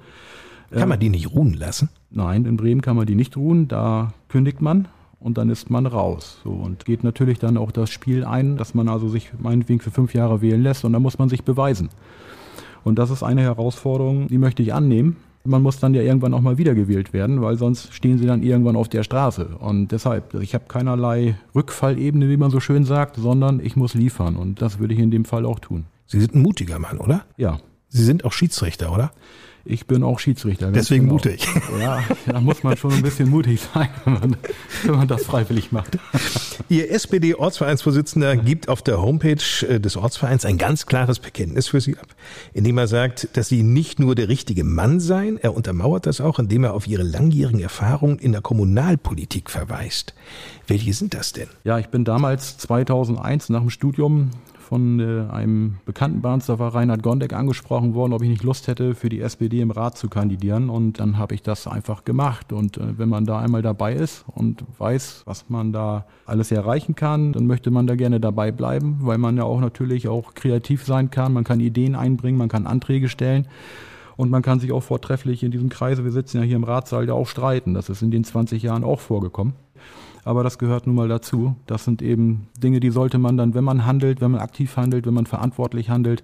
Kann 0.71 0.89
man 0.89 0.97
ähm, 0.97 1.01
die 1.01 1.09
nicht 1.09 1.31
ruhen 1.31 1.53
lassen? 1.53 1.89
Nein, 2.09 2.45
in 2.45 2.57
Bremen 2.57 2.81
kann 2.81 2.95
man 2.95 3.05
die 3.05 3.15
nicht 3.15 3.37
ruhen. 3.37 3.67
Da 3.67 4.13
kündigt 4.29 4.61
man 4.61 4.87
und 5.19 5.37
dann 5.37 5.49
ist 5.49 5.69
man 5.69 5.85
raus. 5.85 6.41
So, 6.43 6.51
und 6.51 6.85
geht 6.85 7.03
natürlich 7.03 7.39
dann 7.39 7.57
auch 7.57 7.71
das 7.71 7.89
Spiel 7.89 8.25
ein, 8.25 8.57
dass 8.57 8.73
man 8.73 8.89
also 8.89 9.07
sich 9.07 9.31
meinetwegen 9.39 9.79
für 9.79 9.91
fünf 9.91 10.13
Jahre 10.13 10.41
wählen 10.41 10.61
lässt 10.61 10.83
und 10.83 10.93
dann 10.93 11.01
muss 11.01 11.19
man 11.19 11.29
sich 11.29 11.43
beweisen. 11.43 11.89
Und 12.83 12.99
das 12.99 13.11
ist 13.11 13.23
eine 13.23 13.41
Herausforderung, 13.41 14.27
die 14.27 14.37
möchte 14.37 14.61
ich 14.61 14.73
annehmen. 14.73 15.17
Man 15.45 15.61
muss 15.61 15.79
dann 15.79 15.93
ja 15.93 16.01
irgendwann 16.01 16.33
auch 16.33 16.41
mal 16.41 16.57
wiedergewählt 16.57 17.11
werden, 17.11 17.41
weil 17.41 17.57
sonst 17.57 17.93
stehen 17.93 18.17
sie 18.17 18.25
dann 18.25 18.43
irgendwann 18.43 18.77
auf 18.77 18.87
der 18.87 19.03
Straße. 19.03 19.57
Und 19.59 19.91
deshalb, 19.91 20.33
ich 20.35 20.53
habe 20.53 20.65
keinerlei 20.69 21.35
Rückfallebene, 21.53 22.29
wie 22.29 22.37
man 22.37 22.49
so 22.49 22.61
schön 22.61 22.85
sagt, 22.85 23.17
sondern 23.17 23.59
ich 23.59 23.75
muss 23.75 23.93
liefern. 23.93 24.37
Und 24.37 24.61
das 24.61 24.79
würde 24.79 24.93
ich 24.93 25.01
in 25.01 25.11
dem 25.11 25.25
Fall 25.25 25.45
auch 25.45 25.59
tun. 25.59 25.85
Sie 26.05 26.19
sind 26.19 26.33
ein 26.35 26.41
mutiger 26.41 26.79
Mann, 26.79 26.97
oder? 26.97 27.25
Ja. 27.37 27.59
Sie 27.93 28.03
sind 28.03 28.25
auch 28.25 28.33
Schiedsrichter, 28.33 28.91
oder? 28.91 29.11
Ich 29.65 29.85
bin 29.85 30.03
auch 30.03 30.19
Schiedsrichter. 30.19 30.71
Deswegen 30.71 31.03
genau. 31.03 31.13
mutig. 31.13 31.47
Ja, 31.79 32.03
da 32.25 32.41
muss 32.41 32.63
man 32.63 32.75
schon 32.75 32.91
ein 32.91 33.01
bisschen 33.01 33.29
mutig 33.29 33.61
sein, 33.73 33.89
wenn 34.03 34.13
man, 34.13 34.37
wenn 34.83 34.95
man 34.95 35.07
das 35.07 35.23
freiwillig 35.23 35.71
macht. 35.71 35.97
Ihr 36.69 36.91
SPD-Ortsvereinsvorsitzender 36.91 38.35
gibt 38.35 38.67
auf 38.67 38.81
der 38.81 39.01
Homepage 39.01 39.65
äh, 39.67 39.79
des 39.79 39.95
Ortsvereins 39.95 40.43
ein 40.45 40.57
ganz 40.57 40.85
klares 40.85 41.19
Bekenntnis 41.19 41.67
für 41.67 41.81
Sie 41.81 41.97
ab, 41.97 42.07
indem 42.53 42.77
er 42.77 42.87
sagt, 42.87 43.29
dass 43.37 43.47
Sie 43.47 43.63
nicht 43.63 43.99
nur 43.99 44.15
der 44.15 44.27
richtige 44.27 44.63
Mann 44.63 44.99
seien, 44.99 45.37
er 45.37 45.55
untermauert 45.55 46.07
das 46.07 46.19
auch, 46.19 46.39
indem 46.39 46.63
er 46.63 46.73
auf 46.73 46.87
Ihre 46.87 47.03
langjährigen 47.03 47.61
Erfahrungen 47.61 48.19
in 48.19 48.31
der 48.31 48.41
Kommunalpolitik 48.41 49.49
verweist. 49.49 50.13
Welche 50.67 50.93
sind 50.93 51.13
das 51.13 51.31
denn? 51.31 51.47
Ja, 51.63 51.79
ich 51.79 51.87
bin 51.87 52.05
damals 52.05 52.57
2001 52.57 53.49
nach 53.49 53.61
dem 53.61 53.69
Studium 53.69 54.31
von 54.73 54.99
äh, 54.99 55.31
einem 55.31 55.75
bekannten 55.85 56.21
Bahnsdorfer 56.23 56.69
Reinhard 56.69 57.03
Gondek 57.03 57.31
angesprochen 57.33 57.93
worden, 57.93 58.11
ob 58.11 58.23
ich 58.23 58.29
nicht 58.29 58.41
Lust 58.41 58.67
hätte, 58.67 58.95
für 58.95 59.07
die 59.07 59.21
SPD 59.21 59.61
im 59.61 59.69
Rat 59.69 59.99
zu 59.99 60.09
kandidieren. 60.09 60.71
Und 60.71 60.99
dann 60.99 61.19
habe 61.19 61.35
ich 61.35 61.43
das 61.43 61.67
einfach 61.67 62.05
gemacht. 62.05 62.51
Und 62.51 62.77
äh, 62.77 62.97
wenn 62.97 63.07
man 63.07 63.25
da 63.25 63.37
einmal 63.37 63.61
dabei 63.61 63.93
ist 63.93 64.25
und 64.33 64.65
weiß, 64.79 65.25
was 65.27 65.47
man 65.47 65.73
da 65.73 66.07
alles 66.25 66.51
erreichen 66.51 66.95
kann, 66.95 67.33
dann 67.33 67.45
möchte 67.45 67.69
man 67.69 67.85
da 67.85 67.95
gerne 67.95 68.19
dabei 68.19 68.51
bleiben, 68.51 68.97
weil 69.01 69.19
man 69.19 69.37
ja 69.37 69.43
auch 69.43 69.61
natürlich 69.61 70.07
auch 70.07 70.33
kreativ 70.33 70.85
sein 70.85 71.11
kann. 71.11 71.33
Man 71.33 71.43
kann 71.43 71.59
Ideen 71.59 71.93
einbringen, 71.93 72.39
man 72.39 72.49
kann 72.49 72.65
Anträge 72.65 73.09
stellen. 73.09 73.45
Und 74.17 74.31
man 74.31 74.41
kann 74.41 74.59
sich 74.59 74.71
auch 74.71 74.81
vortrefflich 74.81 75.43
in 75.43 75.51
diesem 75.51 75.69
Kreise, 75.69 76.03
wir 76.03 76.11
sitzen 76.11 76.37
ja 76.37 76.43
hier 76.43 76.55
im 76.55 76.63
Ratssaal, 76.63 77.07
ja 77.07 77.13
auch 77.13 77.27
streiten. 77.27 77.75
Das 77.75 77.89
ist 77.89 78.01
in 78.01 78.09
den 78.09 78.23
20 78.23 78.63
Jahren 78.63 78.83
auch 78.83 79.01
vorgekommen 79.01 79.53
aber 80.25 80.43
das 80.43 80.57
gehört 80.57 80.87
nun 80.87 80.95
mal 80.95 81.07
dazu. 81.07 81.55
Das 81.65 81.83
sind 81.83 82.01
eben 82.01 82.47
Dinge, 82.57 82.79
die 82.79 82.91
sollte 82.91 83.17
man 83.17 83.37
dann, 83.37 83.53
wenn 83.53 83.63
man 83.63 83.85
handelt, 83.85 84.21
wenn 84.21 84.31
man 84.31 84.41
aktiv 84.41 84.75
handelt, 84.77 85.05
wenn 85.05 85.13
man 85.13 85.25
verantwortlich 85.25 85.89
handelt, 85.89 86.23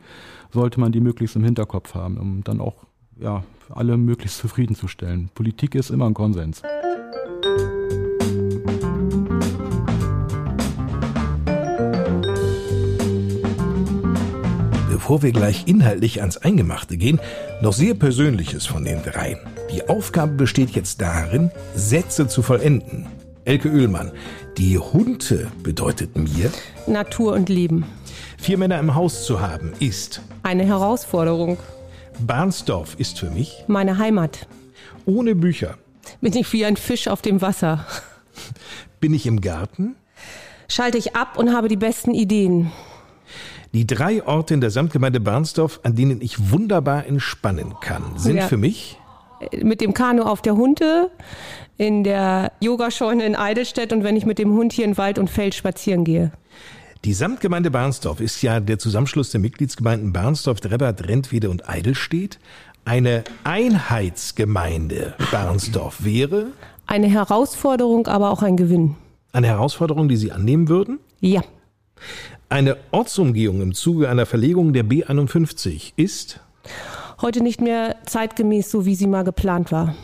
sollte 0.51 0.79
man 0.79 0.91
die 0.91 1.01
möglichst 1.01 1.35
im 1.35 1.43
Hinterkopf 1.43 1.95
haben, 1.95 2.17
um 2.17 2.43
dann 2.43 2.61
auch 2.61 2.85
ja, 3.19 3.43
alle 3.69 3.97
möglichst 3.97 4.37
zufriedenzustellen. 4.37 5.29
Politik 5.35 5.75
ist 5.75 5.89
immer 5.89 6.05
ein 6.05 6.13
Konsens. 6.13 6.61
Bevor 14.89 15.23
wir 15.23 15.31
gleich 15.31 15.67
inhaltlich 15.67 16.21
ans 16.21 16.37
Eingemachte 16.37 16.95
gehen, 16.95 17.19
noch 17.61 17.73
sehr 17.73 17.95
Persönliches 17.95 18.67
von 18.67 18.85
den 18.85 19.01
dreien. 19.01 19.39
Die 19.73 19.89
Aufgabe 19.89 20.33
besteht 20.33 20.69
jetzt 20.71 21.01
darin, 21.01 21.51
Sätze 21.75 22.27
zu 22.27 22.43
vollenden. 22.43 23.07
Elke 23.49 23.67
Oehlmann, 23.71 24.11
die 24.59 24.77
Hunde 24.77 25.51
bedeutet 25.63 26.15
mir, 26.15 26.51
Natur 26.85 27.33
und 27.33 27.49
Leben. 27.49 27.83
vier 28.37 28.59
Männer 28.59 28.77
im 28.77 28.93
Haus 28.93 29.25
zu 29.25 29.41
haben, 29.41 29.73
ist. 29.79 30.21
Eine 30.43 30.65
Herausforderung. 30.65 31.57
Barnsdorf 32.19 32.93
ist 32.99 33.17
für 33.17 33.31
mich 33.31 33.63
Meine 33.67 33.97
Heimat. 33.97 34.47
ohne 35.07 35.33
Bücher. 35.33 35.79
Bin 36.21 36.35
ich 36.35 36.53
wie 36.53 36.63
ein 36.63 36.77
Fisch 36.77 37.07
auf 37.07 37.23
dem 37.23 37.41
Wasser. 37.41 37.87
Bin 38.99 39.15
ich 39.15 39.25
im 39.25 39.41
Garten? 39.41 39.95
Schalte 40.67 40.99
ich 40.99 41.15
ab 41.15 41.35
und 41.35 41.51
habe 41.51 41.69
die 41.69 41.75
besten 41.75 42.13
Ideen. 42.13 42.71
Die 43.73 43.87
drei 43.87 44.23
Orte 44.27 44.53
in 44.53 44.61
der 44.61 44.69
Samtgemeinde 44.69 45.19
Barnsdorf, 45.19 45.79
an 45.81 45.95
denen 45.95 46.21
ich 46.21 46.51
wunderbar 46.51 47.07
entspannen 47.07 47.73
kann, 47.81 48.03
sind 48.15 48.37
Ja. 48.37 48.47
für 48.47 48.57
mich 48.57 48.99
Mit 49.63 49.81
dem 49.81 49.95
Kanu 49.95 50.21
auf 50.23 50.41
der 50.43 50.55
Hunde, 50.55 51.09
in 51.79 52.03
der 52.03 52.51
Yogascheune 52.59 53.25
in 53.25 53.35
Eidelstedt 53.37 53.93
und 53.93 54.03
wenn 54.03 54.17
ich 54.17 54.25
mit 54.25 54.37
dem 54.37 54.51
Hund 54.51 54.73
hier 54.73 54.83
in 54.83 54.97
Wald 54.97 55.17
und 55.17 55.29
Feld 55.29 55.55
spazieren 55.55 56.03
gehe. 56.03 56.31
Die 57.05 57.13
Samtgemeinde 57.13 57.71
Barnsdorf 57.71 58.19
ist 58.19 58.41
ja 58.41 58.59
der 58.59 58.77
Zusammenschluss 58.77 59.31
der 59.31 59.39
Mitgliedsgemeinden 59.39 60.11
Barnsdorf, 60.11 60.59
Drebbert, 60.59 61.07
Rentwede 61.07 61.49
und 61.49 61.69
Eidelstedt. 61.69 62.37
Eine 62.83 63.23
Einheitsgemeinde 63.45 65.15
Barnsdorf 65.31 66.03
wäre 66.03 66.47
Eine 66.85 67.07
Herausforderung, 67.07 68.07
aber 68.07 68.31
auch 68.31 68.43
ein 68.43 68.57
Gewinn. 68.57 68.95
eine 69.31 69.47
Herausforderung, 69.47 70.09
die 70.09 70.17
Sie 70.17 70.33
annehmen 70.33 70.67
würden. 70.67 70.99
Ja. 71.21 71.41
Eine 72.49 72.75
Ortsumgehung 72.91 73.61
im 73.61 73.73
Zuge 73.73 74.09
einer 74.09 74.25
Verlegung 74.25 74.73
der 74.73 74.83
B51 74.83 75.93
ist. 75.95 76.41
Heute 77.21 77.41
nicht 77.41 77.61
mehr 77.61 77.95
zeitgemäß, 78.05 78.69
so 78.69 78.85
wie 78.85 78.95
sie 78.95 79.07
mal 79.07 79.23
geplant 79.23 79.71
war. 79.71 79.95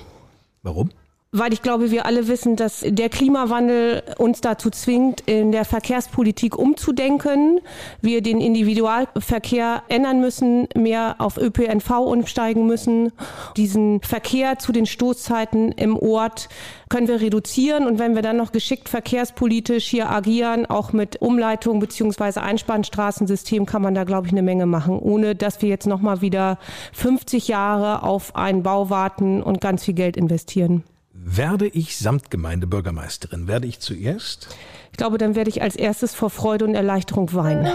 Warum? 0.63 0.89
Weil 1.37 1.51
ich 1.51 1.61
glaube, 1.61 1.91
wir 1.91 2.05
alle 2.05 2.29
wissen, 2.29 2.55
dass 2.55 2.79
der 2.87 3.09
Klimawandel 3.09 4.03
uns 4.17 4.39
dazu 4.39 4.69
zwingt, 4.69 5.19
in 5.25 5.51
der 5.51 5.65
Verkehrspolitik 5.65 6.57
umzudenken. 6.57 7.59
Wir 8.01 8.21
den 8.21 8.39
Individualverkehr 8.39 9.83
ändern 9.89 10.21
müssen, 10.21 10.69
mehr 10.77 11.15
auf 11.17 11.35
ÖPNV 11.35 11.89
umsteigen 11.99 12.65
müssen. 12.67 13.11
Diesen 13.57 13.99
Verkehr 13.99 14.59
zu 14.59 14.71
den 14.71 14.85
Stoßzeiten 14.85 15.73
im 15.73 15.97
Ort 15.97 16.47
können 16.87 17.09
wir 17.09 17.19
reduzieren. 17.19 17.85
Und 17.85 17.99
wenn 17.99 18.15
wir 18.15 18.21
dann 18.21 18.37
noch 18.37 18.53
geschickt 18.53 18.87
verkehrspolitisch 18.87 19.87
hier 19.87 20.09
agieren, 20.09 20.65
auch 20.65 20.93
mit 20.93 21.21
Umleitung 21.21 21.81
beziehungsweise 21.81 22.43
Einbahnstraßensystem, 22.43 23.65
kann 23.65 23.81
man 23.81 23.93
da, 23.93 24.05
glaube 24.05 24.27
ich, 24.27 24.31
eine 24.31 24.41
Menge 24.41 24.67
machen, 24.67 24.99
ohne 24.99 25.35
dass 25.35 25.61
wir 25.61 25.67
jetzt 25.67 25.85
nochmal 25.85 26.21
wieder 26.21 26.59
50 26.93 27.49
Jahre 27.49 28.03
auf 28.03 28.37
einen 28.37 28.63
Bau 28.63 28.89
warten 28.89 29.43
und 29.43 29.59
ganz 29.59 29.83
viel 29.83 29.95
Geld 29.95 30.15
investieren. 30.15 30.85
Werde 31.27 31.65
ich 31.67 31.97
Samtgemeindebürgermeisterin? 31.97 33.47
Werde 33.47 33.65
ich 33.65 33.79
zuerst? 33.79 34.47
Ich 34.91 34.97
glaube, 34.97 35.17
dann 35.17 35.33
werde 35.33 35.49
ich 35.49 35.63
als 35.63 35.75
erstes 35.75 36.13
vor 36.13 36.29
Freude 36.29 36.65
und 36.65 36.75
Erleichterung 36.75 37.33
weinen. 37.33 37.73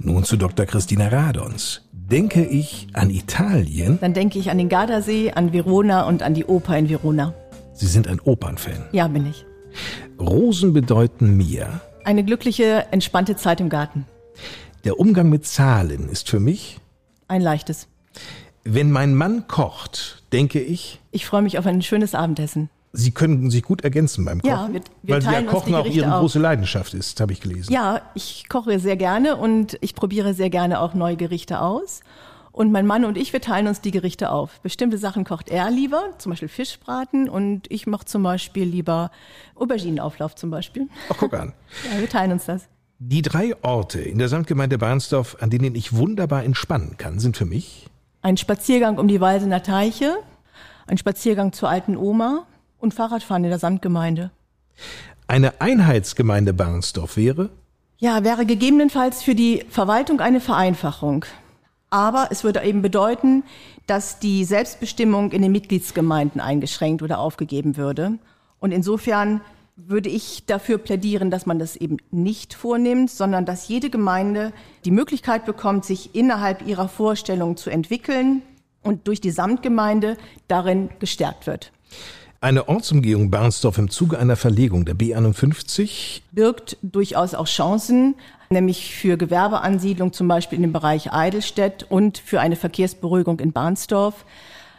Nun 0.00 0.24
zu 0.24 0.36
Dr. 0.36 0.66
Christina 0.66 1.06
Radons. 1.06 1.82
Denke 1.92 2.44
ich 2.44 2.88
an 2.94 3.08
Italien? 3.08 3.98
Dann 4.00 4.14
denke 4.14 4.40
ich 4.40 4.50
an 4.50 4.58
den 4.58 4.68
Gardasee, 4.68 5.30
an 5.30 5.52
Verona 5.52 6.08
und 6.08 6.24
an 6.24 6.34
die 6.34 6.46
Oper 6.46 6.76
in 6.76 6.90
Verona. 6.90 7.32
Sie 7.74 7.86
sind 7.86 8.08
ein 8.08 8.18
Opernfan. 8.18 8.88
Ja, 8.90 9.06
bin 9.06 9.24
ich. 9.26 9.46
Rosen 10.18 10.72
bedeuten 10.72 11.36
mir. 11.36 11.80
Eine 12.02 12.24
glückliche, 12.24 12.86
entspannte 12.90 13.36
Zeit 13.36 13.60
im 13.60 13.68
Garten. 13.68 14.04
Der 14.84 14.98
Umgang 14.98 15.28
mit 15.28 15.46
Zahlen 15.46 16.08
ist 16.08 16.28
für 16.28 16.40
mich, 16.40 16.78
Ein 17.26 17.42
leichtes. 17.42 17.88
wenn 18.64 18.90
mein 18.90 19.14
Mann 19.14 19.46
kocht, 19.48 20.22
denke 20.32 20.60
ich, 20.60 21.00
Ich 21.10 21.26
freue 21.26 21.42
mich 21.42 21.58
auf 21.58 21.66
ein 21.66 21.82
schönes 21.82 22.14
Abendessen. 22.14 22.70
Sie 22.92 23.10
können 23.10 23.50
sich 23.50 23.62
gut 23.62 23.82
ergänzen 23.84 24.24
beim 24.24 24.40
Kochen. 24.40 24.50
Ja, 24.50 24.68
wir- 24.72 24.80
wir 25.02 25.14
weil 25.16 25.22
ja 25.22 25.30
teilen 25.30 25.44
uns 25.48 25.52
Kochen 25.54 25.74
auch 25.74 25.84
Ihre 25.86 26.14
auf. 26.14 26.20
große 26.20 26.38
Leidenschaft 26.38 26.94
ist, 26.94 27.20
habe 27.20 27.32
ich 27.32 27.40
gelesen. 27.40 27.72
Ja, 27.72 28.00
ich 28.14 28.48
koche 28.48 28.78
sehr 28.80 28.96
gerne 28.96 29.36
und 29.36 29.76
ich 29.82 29.94
probiere 29.94 30.32
sehr 30.32 30.48
gerne 30.50 30.80
auch 30.80 30.94
neue 30.94 31.16
Gerichte 31.16 31.60
aus. 31.60 32.00
Und 32.50 32.72
mein 32.72 32.86
Mann 32.86 33.04
und 33.04 33.16
ich, 33.18 33.32
wir 33.32 33.40
teilen 33.40 33.68
uns 33.68 33.82
die 33.82 33.90
Gerichte 33.92 34.30
auf. 34.30 34.60
Bestimmte 34.62 34.98
Sachen 34.98 35.24
kocht 35.24 35.48
er 35.50 35.70
lieber, 35.70 36.02
zum 36.18 36.30
Beispiel 36.30 36.48
Fischbraten, 36.48 37.28
und 37.28 37.70
ich 37.70 37.86
mache 37.86 38.06
zum 38.06 38.22
Beispiel 38.24 38.64
lieber 38.64 39.10
Auberginenauflauf 39.54 40.34
zum 40.34 40.50
Beispiel. 40.50 40.88
Ach, 41.10 41.16
guck 41.18 41.34
an. 41.34 41.52
Ja, 41.92 42.00
wir 42.00 42.08
teilen 42.08 42.32
uns 42.32 42.46
das. 42.46 42.68
Die 43.00 43.22
drei 43.22 43.54
Orte 43.62 44.00
in 44.00 44.18
der 44.18 44.28
Samtgemeinde 44.28 44.76
Barnsdorf, 44.76 45.36
an 45.40 45.50
denen 45.50 45.76
ich 45.76 45.94
wunderbar 45.94 46.42
entspannen 46.42 46.96
kann, 46.98 47.20
sind 47.20 47.36
für 47.36 47.44
mich 47.44 47.86
Ein 48.22 48.36
Spaziergang 48.36 48.98
um 48.98 49.06
die 49.06 49.20
Walsener 49.20 49.62
Teiche, 49.62 50.16
ein 50.88 50.98
Spaziergang 50.98 51.52
zur 51.52 51.68
alten 51.68 51.96
Oma 51.96 52.44
und 52.80 52.94
Fahrradfahren 52.94 53.44
in 53.44 53.50
der 53.50 53.60
Samtgemeinde. 53.60 54.32
eine 55.28 55.60
Einheitsgemeinde 55.60 56.52
Barnsdorf 56.52 57.16
wäre, 57.16 57.50
Ja, 57.98 58.24
wäre 58.24 58.46
gegebenenfalls 58.46 59.22
für 59.22 59.36
die 59.36 59.64
Verwaltung 59.68 60.20
eine 60.20 60.40
Vereinfachung. 60.40 61.24
Aber 61.90 62.28
es 62.30 62.42
würde 62.42 62.62
eben 62.64 62.82
bedeuten, 62.82 63.44
dass 63.86 64.18
die 64.18 64.44
Selbstbestimmung 64.44 65.30
in 65.30 65.42
den 65.42 65.52
Mitgliedsgemeinden 65.52 66.40
eingeschränkt 66.40 67.02
oder 67.02 67.20
aufgegeben 67.20 67.76
würde. 67.76 68.14
Und 68.58 68.72
insofern 68.72 69.40
würde 69.86 70.08
ich 70.08 70.44
dafür 70.44 70.78
plädieren, 70.78 71.30
dass 71.30 71.46
man 71.46 71.58
das 71.58 71.76
eben 71.76 71.98
nicht 72.10 72.52
vornimmt, 72.52 73.10
sondern 73.10 73.46
dass 73.46 73.68
jede 73.68 73.90
Gemeinde 73.90 74.52
die 74.84 74.90
Möglichkeit 74.90 75.46
bekommt, 75.46 75.84
sich 75.84 76.14
innerhalb 76.14 76.66
ihrer 76.66 76.88
Vorstellungen 76.88 77.56
zu 77.56 77.70
entwickeln 77.70 78.42
und 78.82 79.06
durch 79.06 79.20
die 79.20 79.30
Samtgemeinde 79.30 80.16
darin 80.48 80.90
gestärkt 80.98 81.46
wird. 81.46 81.70
eine 82.40 82.68
Ortsumgehung 82.68 83.30
Barnsdorf 83.30 83.78
im 83.78 83.90
Zuge 83.90 84.18
einer 84.18 84.36
Verlegung 84.36 84.84
der 84.84 84.94
B51, 84.94 86.22
birgt 86.32 86.76
durchaus 86.82 87.34
auch 87.34 87.46
Chancen, 87.46 88.14
nämlich 88.50 88.94
für 88.94 89.16
Gewerbeansiedlung 89.16 90.12
zum 90.12 90.28
Beispiel 90.28 90.56
in 90.56 90.62
dem 90.62 90.72
Bereich 90.72 91.12
Eidelstedt 91.12 91.86
und 91.88 92.18
für 92.18 92.40
eine 92.40 92.56
Verkehrsberuhigung 92.56 93.40
in 93.40 93.52
Barnsdorf. 93.52 94.24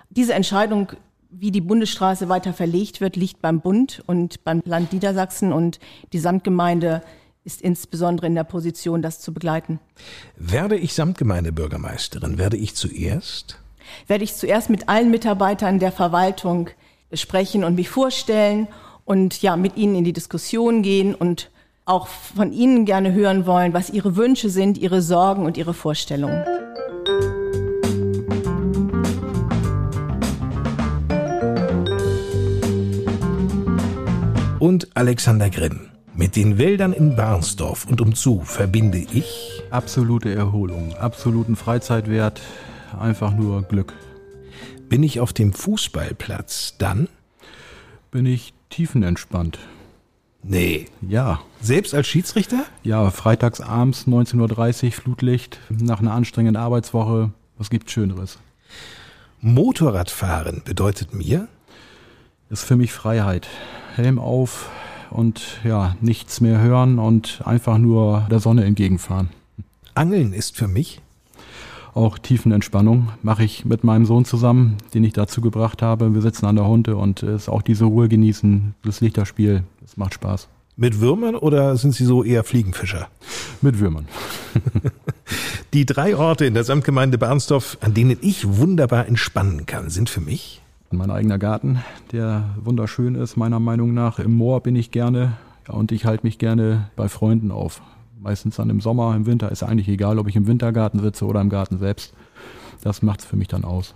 Diese 0.10 0.34
Entscheidung, 0.34 0.94
wie 1.30 1.52
die 1.52 1.62
Bundesstraße 1.62 2.30
weiter 2.30 2.54
verlegt 2.54 3.02
wird, 3.02 3.15
liegt 3.15 3.42
beim 3.42 3.62
Bund 3.62 4.04
und 4.08 4.44
beim 4.44 4.62
Land 4.65 4.94
Niedersachsen 4.94 5.54
und 5.54 5.80
die 6.12 6.20
Samtgemeinde 6.20 7.02
ist 7.44 7.62
insbesondere 7.62 8.28
in 8.28 8.36
der 8.36 8.44
Position, 8.44 9.02
das 9.02 9.20
zu 9.20 9.34
begleiten. 9.34 9.80
werde 10.36 10.76
ich 10.76 10.94
Samtgemeindebürgermeisterin, 10.94 12.38
werde 12.38 12.58
ich 12.58 12.76
zuerst 12.76 13.60
Werde 14.08 14.24
ich 14.24 14.36
zuerst 14.36 14.70
mit 14.70 14.89
allen 14.89 15.12
Mitarbeitern 15.12 15.80
der 15.80 15.92
Verwaltung 15.92 16.70
sprechen 17.13 17.63
und 17.63 17.76
mich 17.76 17.89
vorstellen 17.89 18.68
und 19.06 19.42
ja, 19.42 19.56
mit 19.56 19.78
ihnen 19.78 19.96
in 19.96 20.04
die 20.04 20.13
Diskussion 20.13 20.84
gehen 20.84 21.15
und 21.15 21.50
auch 21.86 22.08
von 22.08 22.54
ihnen 22.54 22.86
gerne 22.86 23.13
hören 23.13 23.48
wollen, 23.48 23.74
was 23.74 23.89
ihre 23.89 24.15
Wünsche 24.15 24.50
sind, 24.50 24.78
ihre 24.78 25.02
Sorgen 25.02 25.46
und 25.46 25.58
ihre 25.58 25.74
Vorstellungen. 25.74 26.44
Und 34.60 34.88
Alexander 34.95 35.50
Grimm. 35.50 35.89
Mit 36.15 36.36
den 36.36 36.58
Wäldern 36.58 36.91
in 36.91 37.15
Barnsdorf 37.15 37.86
und 37.86 38.02
umzu 38.02 38.41
verbinde 38.41 38.98
ich, 39.13 39.62
Absolute 39.72 40.34
Erholung, 40.34 40.95
absoluten 40.95 41.56
Freizeitwert, 41.56 42.41
einfach 43.00 43.34
nur 43.34 43.62
Glück. 43.63 43.93
bin 44.89 45.04
ich 45.04 45.19
auf 45.19 45.32
dem 45.34 45.54
Fußballplatz, 45.54 46.76
dann? 46.80 47.08
Bin 48.12 48.26
ich 48.26 48.54
tiefenentspannt. 48.69 49.60
Nee. 50.41 50.86
Ja, 51.02 51.41
Selbst 51.62 51.93
als 51.93 52.08
Schiedsrichter? 52.08 52.63
ja, 52.84 53.12
freitags 53.12 53.62
abends 53.62 54.08
19.30 54.08 54.86
Uhr 54.86 54.91
Flutlicht, 54.91 55.60
nach 55.69 56.00
einer 56.00 56.13
anstrengenden 56.13 56.62
Arbeitswoche. 56.62 57.32
Was 57.58 57.69
gibt's 57.69 57.91
Schöneres? 57.91 58.39
Motorradfahren 59.41 60.63
bedeutet 60.65 61.13
mir, 61.13 61.48
Ist 62.50 62.63
für 62.65 62.76
mich 62.76 62.91
Freiheit. 62.91 63.48
Helm 63.95 64.19
auf 64.19 64.69
und 65.10 65.60
ja, 65.63 65.95
nichts 66.02 66.41
mehr 66.41 66.62
hören 66.62 66.99
und 66.99 67.41
einfach 67.45 67.78
nur 67.78 68.28
der 68.30 68.39
Sonne 68.39 68.65
entgegenfahren. 68.65 69.30
Angeln 69.95 70.34
ist 70.34 70.56
für 70.56 70.67
mich, 70.67 71.02
Auch 71.93 72.17
Tiefenentspannung 72.19 73.10
mache 73.23 73.43
ich 73.43 73.65
mit 73.65 73.84
meinem 73.84 74.06
Sohn 74.06 74.23
zusammen, 74.23 74.78
den 74.93 75.04
ich 75.04 75.13
dazu 75.13 75.41
gebracht 75.41 75.82
habe. 75.82 76.13
Wir 76.13 76.21
sitzen 76.21 76.45
an 76.45 76.56
der 76.56 76.67
Hunde 76.67 76.95
und 76.95 77.23
es 77.23 77.43
ist 77.43 77.49
auch 77.49 77.62
diese 77.62 77.86
Ruhe 77.86 78.08
genießen, 78.08 78.75
das 78.84 79.02
Lichterspiel, 79.02 79.63
das 79.82 79.97
macht 79.97 80.13
Spaß. 80.13 80.47
Mit 80.75 81.02
Würmern 81.02 81.36
oder 81.36 81.75
sind 81.75 81.93
Sie 81.93 82.06
so 82.06 82.23
eher 82.23 82.43
Fliegenfischer? 82.43 83.10
Mit 83.62 83.80
Würmern. 83.80 84.08
Die 85.73 85.86
drei 85.86 86.15
Orte 86.15 86.45
in 86.45 86.54
der 86.54 86.63
Samtgemeinde 86.63 87.17
Barnsdorf, 87.17 87.78
an 87.82 87.93
denen 87.93 88.17
ich 88.21 88.47
wunderbar 88.47 89.08
entspannen 89.08 89.65
kann, 89.65 89.89
sind 89.89 90.10
für 90.10 90.21
mich 90.21 90.62
mein 90.97 91.12
eigener 91.12 91.38
Garten, 91.38 91.80
der 92.12 92.56
wunderschön 92.62 93.15
ist, 93.15 93.38
meiner 93.38 93.60
Meinung 93.60 93.93
nach. 93.93 94.19
Im 94.19 94.36
Moor 94.36 94.62
bin 94.62 94.75
ich 94.75 94.91
gerne 94.91 95.34
und 95.67 95.91
ich 95.91 96.06
halte 96.06 96.25
mich 96.25 96.39
gerne 96.39 96.89
bei 96.95 97.10
Freunden 97.10 97.52
auf. 97.52 97.82
Meistens 98.19 98.56
dann 98.56 98.69
im 98.69 98.82
Sommer, 98.82 99.15
im 99.15 99.25
Winter 99.25 99.52
ist 99.52 99.63
eigentlich 99.63 99.88
egal, 99.88 100.19
ob 100.19 100.28
ich 100.28 100.36
im 100.36 100.47
Wintergarten 100.47 100.99
sitze 100.99 101.25
oder 101.25 101.41
im 101.41 101.49
Garten 101.49 101.78
selbst. 101.78 102.13
Das 102.82 103.02
macht 103.02 103.19
es 103.19 103.25
für 103.25 103.36
mich 103.36 103.47
dann 103.47 103.65
aus. 103.65 103.95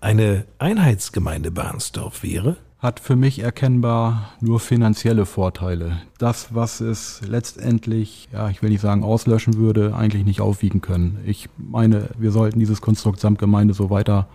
Eine 0.00 0.46
Einheitsgemeinde 0.58 1.50
Barnsdorf 1.50 2.22
wäre? 2.22 2.56
Hat 2.82 2.98
für 2.98 3.14
mich 3.14 3.38
erkennbar 3.38 4.32
nur 4.40 4.58
finanzielle 4.58 5.24
Vorteile. 5.24 6.02
Das, 6.18 6.52
was 6.52 6.80
es 6.80 7.20
letztendlich, 7.24 8.28
ja, 8.32 8.50
ich 8.50 8.60
will 8.60 8.70
nicht 8.70 8.80
sagen 8.80 9.04
auslöschen 9.04 9.54
würde, 9.56 9.94
eigentlich 9.94 10.24
nicht 10.24 10.40
aufwiegen 10.40 10.80
können. 10.80 11.20
Ich 11.24 11.48
meine, 11.56 12.08
wir 12.18 12.32
sollten 12.32 12.58
dieses 12.58 12.80
Konstrukt 12.80 13.20
Samtgemeinde 13.20 13.72
so 13.72 13.88
weiter 13.88 14.26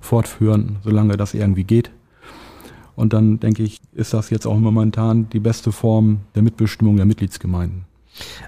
fortführen, 0.00 0.76
solange 0.84 1.16
das 1.16 1.34
irgendwie 1.34 1.64
geht. 1.64 1.90
Und 2.94 3.12
dann 3.12 3.40
denke 3.40 3.64
ich, 3.64 3.80
ist 3.92 4.14
das 4.14 4.30
jetzt 4.30 4.46
auch 4.46 4.56
momentan 4.56 5.28
die 5.30 5.40
beste 5.40 5.72
Form 5.72 6.20
der 6.36 6.42
Mitbestimmung 6.42 6.96
der 6.96 7.06
Mitgliedsgemeinden. 7.06 7.86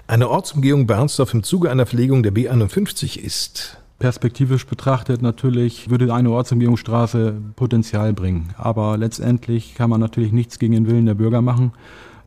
Eine 0.07 0.29
Ortsumgehung 0.29 0.87
Bernsdorf 0.87 1.33
im 1.33 1.43
Zuge 1.43 1.69
einer 1.69 1.85
Verlegung 1.85 2.23
der 2.23 2.33
B51 2.33 3.19
ist 3.19 3.77
perspektivisch 3.99 4.65
betrachtet 4.65 5.21
natürlich 5.21 5.89
würde 5.89 6.13
eine 6.13 6.31
Ortsumgehungsstraße 6.31 7.35
Potenzial 7.55 8.13
bringen. 8.13 8.49
Aber 8.57 8.97
letztendlich 8.97 9.75
kann 9.75 9.89
man 9.89 9.99
natürlich 9.99 10.31
nichts 10.31 10.57
gegen 10.57 10.73
den 10.73 10.87
Willen 10.87 11.05
der 11.05 11.13
Bürger 11.13 11.41
machen. 11.41 11.73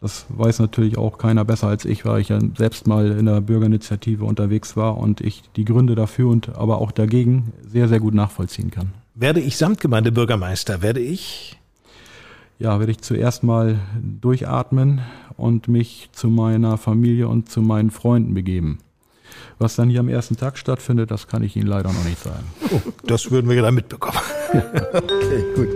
Das 0.00 0.26
weiß 0.28 0.58
natürlich 0.58 0.98
auch 0.98 1.16
keiner 1.16 1.44
besser 1.44 1.68
als 1.68 1.84
ich, 1.84 2.04
weil 2.04 2.20
ich 2.20 2.28
ja 2.28 2.38
selbst 2.56 2.86
mal 2.86 3.12
in 3.12 3.26
der 3.26 3.40
Bürgerinitiative 3.40 4.24
unterwegs 4.24 4.76
war 4.76 4.98
und 4.98 5.20
ich 5.20 5.42
die 5.56 5.64
Gründe 5.64 5.94
dafür 5.94 6.28
und 6.28 6.56
aber 6.56 6.78
auch 6.78 6.90
dagegen 6.90 7.52
sehr, 7.66 7.88
sehr 7.88 8.00
gut 8.00 8.12
nachvollziehen 8.12 8.70
kann. 8.70 8.92
Werde 9.14 9.40
ich 9.40 9.56
Samtgemeindebürgermeister, 9.56 10.82
werde 10.82 11.00
ich 11.00 11.58
ja, 12.62 12.78
werde 12.78 12.92
ich 12.92 13.00
zuerst 13.00 13.42
mal 13.42 13.80
durchatmen 14.00 15.00
und 15.36 15.66
mich 15.66 16.10
zu 16.12 16.28
meiner 16.28 16.78
Familie 16.78 17.26
und 17.26 17.50
zu 17.50 17.60
meinen 17.60 17.90
Freunden 17.90 18.34
begeben. 18.34 18.78
Was 19.62 19.76
dann 19.76 19.88
hier 19.88 20.00
am 20.00 20.08
ersten 20.08 20.36
Tag 20.36 20.58
stattfindet, 20.58 21.12
das 21.12 21.28
kann 21.28 21.44
ich 21.44 21.54
Ihnen 21.54 21.68
leider 21.68 21.92
noch 21.92 22.02
nicht 22.02 22.20
sagen. 22.20 22.44
Oh, 22.72 22.80
das 23.04 23.30
würden 23.30 23.48
wir 23.48 23.62
dann 23.62 23.76
mitbekommen. 23.76 24.18
okay, 24.92 25.44
gut. 25.54 25.68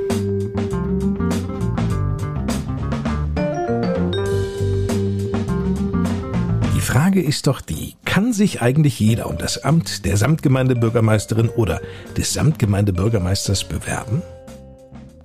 Die 6.74 6.80
Frage 6.80 7.22
ist 7.22 7.46
doch 7.46 7.60
die, 7.60 7.94
kann 8.04 8.32
sich 8.32 8.60
eigentlich 8.60 8.98
jeder 8.98 9.28
um 9.28 9.38
das 9.38 9.62
Amt 9.62 10.04
der 10.04 10.16
Samtgemeindebürgermeisterin 10.16 11.48
oder 11.48 11.80
des 12.16 12.32
Samtgemeindebürgermeisters 12.32 13.68
bewerben? 13.68 14.20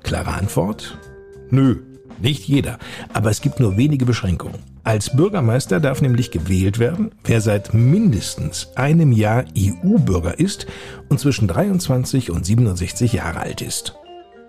Klare 0.04 0.34
Antwort? 0.34 1.00
Nö, 1.50 1.78
nicht 2.22 2.48
jeder, 2.48 2.78
aber 3.14 3.30
es 3.30 3.42
gibt 3.42 3.60
nur 3.60 3.78
wenige 3.78 4.06
Beschränkungen. 4.06 4.60
Als 4.84 5.16
Bürgermeister 5.16 5.80
darf 5.80 6.02
nämlich 6.02 6.32
gewählt 6.32 6.80
werden, 6.80 7.12
wer 7.24 7.42
seit 7.42 7.74
mindestens 7.74 8.70
einem 8.76 9.12
Jahr 9.12 9.46
EU-Bürger 9.58 10.40
ist 10.40 10.66
und 11.10 11.20
zwischen 11.20 11.48
23 11.48 12.32
und 12.32 12.46
67 12.46 13.14
Jahre 13.14 13.42
alt 13.42 13.62
ist. 13.62 13.96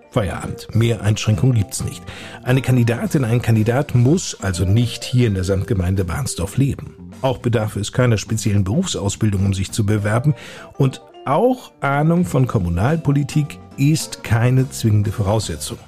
Feierabend. 0.09 0.67
Mehr 0.75 1.01
Einschränkungen 1.01 1.55
gibt's 1.55 1.83
nicht. 1.83 2.03
Eine 2.43 2.61
Kandidatin, 2.61 3.25
ein 3.25 3.41
Kandidat 3.41 3.95
muss 3.95 4.37
also 4.41 4.63
nicht 4.63 5.03
hier 5.03 5.27
in 5.27 5.33
der 5.33 5.43
Samtgemeinde 5.43 6.05
Barnsdorf 6.05 6.57
leben. 6.57 7.11
Auch 7.21 7.39
bedarf 7.39 7.75
es 7.75 7.91
keiner 7.91 8.17
speziellen 8.17 8.63
Berufsausbildung, 8.63 9.45
um 9.45 9.53
sich 9.53 9.71
zu 9.71 9.85
bewerben. 9.85 10.35
Und 10.77 11.01
auch 11.25 11.71
Ahnung 11.81 12.25
von 12.25 12.47
Kommunalpolitik 12.47 13.59
ist 13.77 14.23
keine 14.23 14.69
zwingende 14.69 15.11
Voraussetzung 15.11 15.79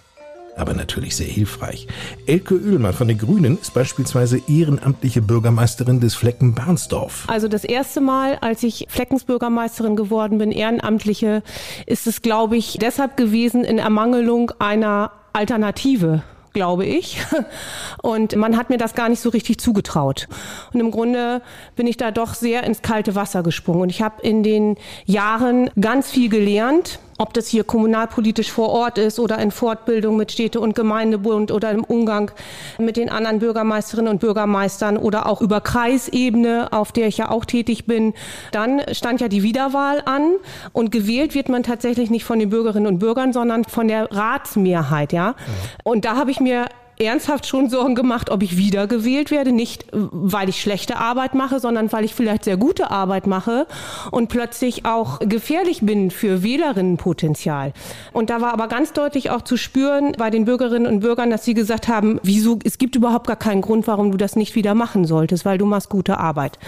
aber 0.55 0.73
natürlich 0.73 1.15
sehr 1.15 1.27
hilfreich. 1.27 1.87
Elke 2.25 2.55
Oehlmann 2.55 2.93
von 2.93 3.07
den 3.07 3.17
Grünen 3.17 3.57
ist 3.59 3.73
beispielsweise 3.73 4.41
ehrenamtliche 4.47 5.21
Bürgermeisterin 5.21 5.99
des 5.99 6.15
Flecken 6.15 6.55
Barnsdorf. 6.55 7.25
Also 7.27 7.47
das 7.47 7.63
erste 7.63 8.01
Mal, 8.01 8.37
als 8.41 8.63
ich 8.63 8.85
Fleckensbürgermeisterin 8.89 9.95
geworden 9.95 10.37
bin, 10.37 10.51
ehrenamtliche, 10.51 11.43
ist 11.85 12.07
es, 12.07 12.21
glaube 12.21 12.57
ich, 12.57 12.77
deshalb 12.79 13.17
gewesen 13.17 13.63
in 13.63 13.77
Ermangelung 13.77 14.51
einer 14.59 15.11
Alternative 15.33 16.23
glaube 16.55 16.85
ich. 16.85 17.17
Und 18.01 18.35
man 18.37 18.57
hat 18.57 18.69
mir 18.71 18.77
das 18.77 18.95
gar 18.95 19.09
nicht 19.09 19.19
so 19.19 19.29
richtig 19.29 19.59
zugetraut. 19.59 20.27
Und 20.73 20.79
im 20.79 20.89
Grunde 20.89 21.41
bin 21.75 21.85
ich 21.85 21.97
da 21.97 22.09
doch 22.09 22.33
sehr 22.33 22.63
ins 22.63 22.81
kalte 22.81 23.13
Wasser 23.13 23.43
gesprungen. 23.43 23.81
Und 23.81 23.89
ich 23.89 24.01
habe 24.01 24.21
in 24.23 24.41
den 24.41 24.77
Jahren 25.05 25.69
ganz 25.79 26.09
viel 26.09 26.29
gelernt 26.29 26.99
ob 27.17 27.33
das 27.33 27.47
hier 27.47 27.63
kommunalpolitisch 27.63 28.51
vor 28.51 28.69
Ort 28.69 28.97
ist 28.97 29.19
oder 29.19 29.39
in 29.39 29.51
Fortbildung 29.51 30.17
mit 30.17 30.31
Städte- 30.31 30.59
und 30.59 30.75
Gemeindebund 30.75 31.51
oder 31.51 31.71
im 31.71 31.83
Umgang 31.83 32.31
mit 32.77 32.97
den 32.97 33.09
anderen 33.09 33.39
Bürgermeisterinnen 33.39 34.11
und 34.11 34.19
Bürgermeistern 34.19 34.97
oder 34.97 35.27
auch 35.27 35.41
über 35.41 35.61
Kreisebene, 35.61 36.71
auf 36.71 36.91
der 36.91 37.07
ich 37.07 37.17
ja 37.17 37.29
auch 37.29 37.45
tätig 37.45 37.85
bin. 37.85 38.13
Dann 38.51 38.81
stand 38.91 39.21
ja 39.21 39.27
die 39.27 39.43
Wiederwahl 39.43 40.01
an 40.05 40.35
und 40.73 40.91
gewählt 40.91 41.35
wird 41.35 41.49
man 41.49 41.63
tatsächlich 41.63 42.09
nicht 42.09 42.25
von 42.25 42.39
den 42.39 42.49
Bürgerinnen 42.49 42.87
und 42.87 42.99
Bürgern, 42.99 43.31
sondern 43.31 43.63
von 43.63 43.87
der 43.87 44.11
Ratsmehrheit, 44.11 45.13
ja. 45.13 45.27
ja. 45.27 45.35
Und 45.83 46.05
da 46.05 46.17
habe 46.17 46.31
ich 46.31 46.39
mir 46.39 46.65
ernsthaft 46.97 47.45
schon 47.45 47.69
Sorgen 47.69 47.95
gemacht, 47.95 48.29
ob 48.29 48.43
ich 48.43 48.57
wiedergewählt 48.57 49.31
werde. 49.31 49.51
Nicht, 49.51 49.85
weil 49.91 50.49
ich 50.49 50.61
schlechte 50.61 50.97
Arbeit 50.97 51.35
mache, 51.35 51.59
sondern 51.59 51.91
weil 51.91 52.05
ich 52.05 52.13
vielleicht 52.13 52.43
sehr 52.43 52.57
gute 52.57 52.91
Arbeit 52.91 53.27
mache 53.27 53.67
und 54.11 54.27
plötzlich 54.29 54.85
auch 54.85 55.19
gefährlich 55.19 55.81
bin 55.81 56.11
für 56.11 56.43
Wählerinnenpotenzial. 56.43 57.73
Und 58.13 58.29
da 58.29 58.41
war 58.41 58.53
aber 58.53 58.67
ganz 58.67 58.93
deutlich 58.93 59.29
auch 59.29 59.41
zu 59.41 59.57
spüren 59.57 60.13
bei 60.17 60.29
den 60.29 60.45
Bürgerinnen 60.45 60.87
und 60.87 61.01
Bürgern, 61.01 61.29
dass 61.29 61.45
sie 61.45 61.53
gesagt 61.53 61.87
haben, 61.87 62.19
wieso, 62.23 62.59
es 62.63 62.77
gibt 62.77 62.95
überhaupt 62.95 63.27
gar 63.27 63.35
keinen 63.35 63.61
Grund, 63.61 63.87
warum 63.87 64.11
du 64.11 64.17
das 64.17 64.35
nicht 64.35 64.55
wieder 64.55 64.75
machen 64.75 65.05
solltest, 65.05 65.45
weil 65.45 65.57
du 65.57 65.65
machst 65.65 65.89
gute 65.89 66.17
Arbeit. 66.17 66.59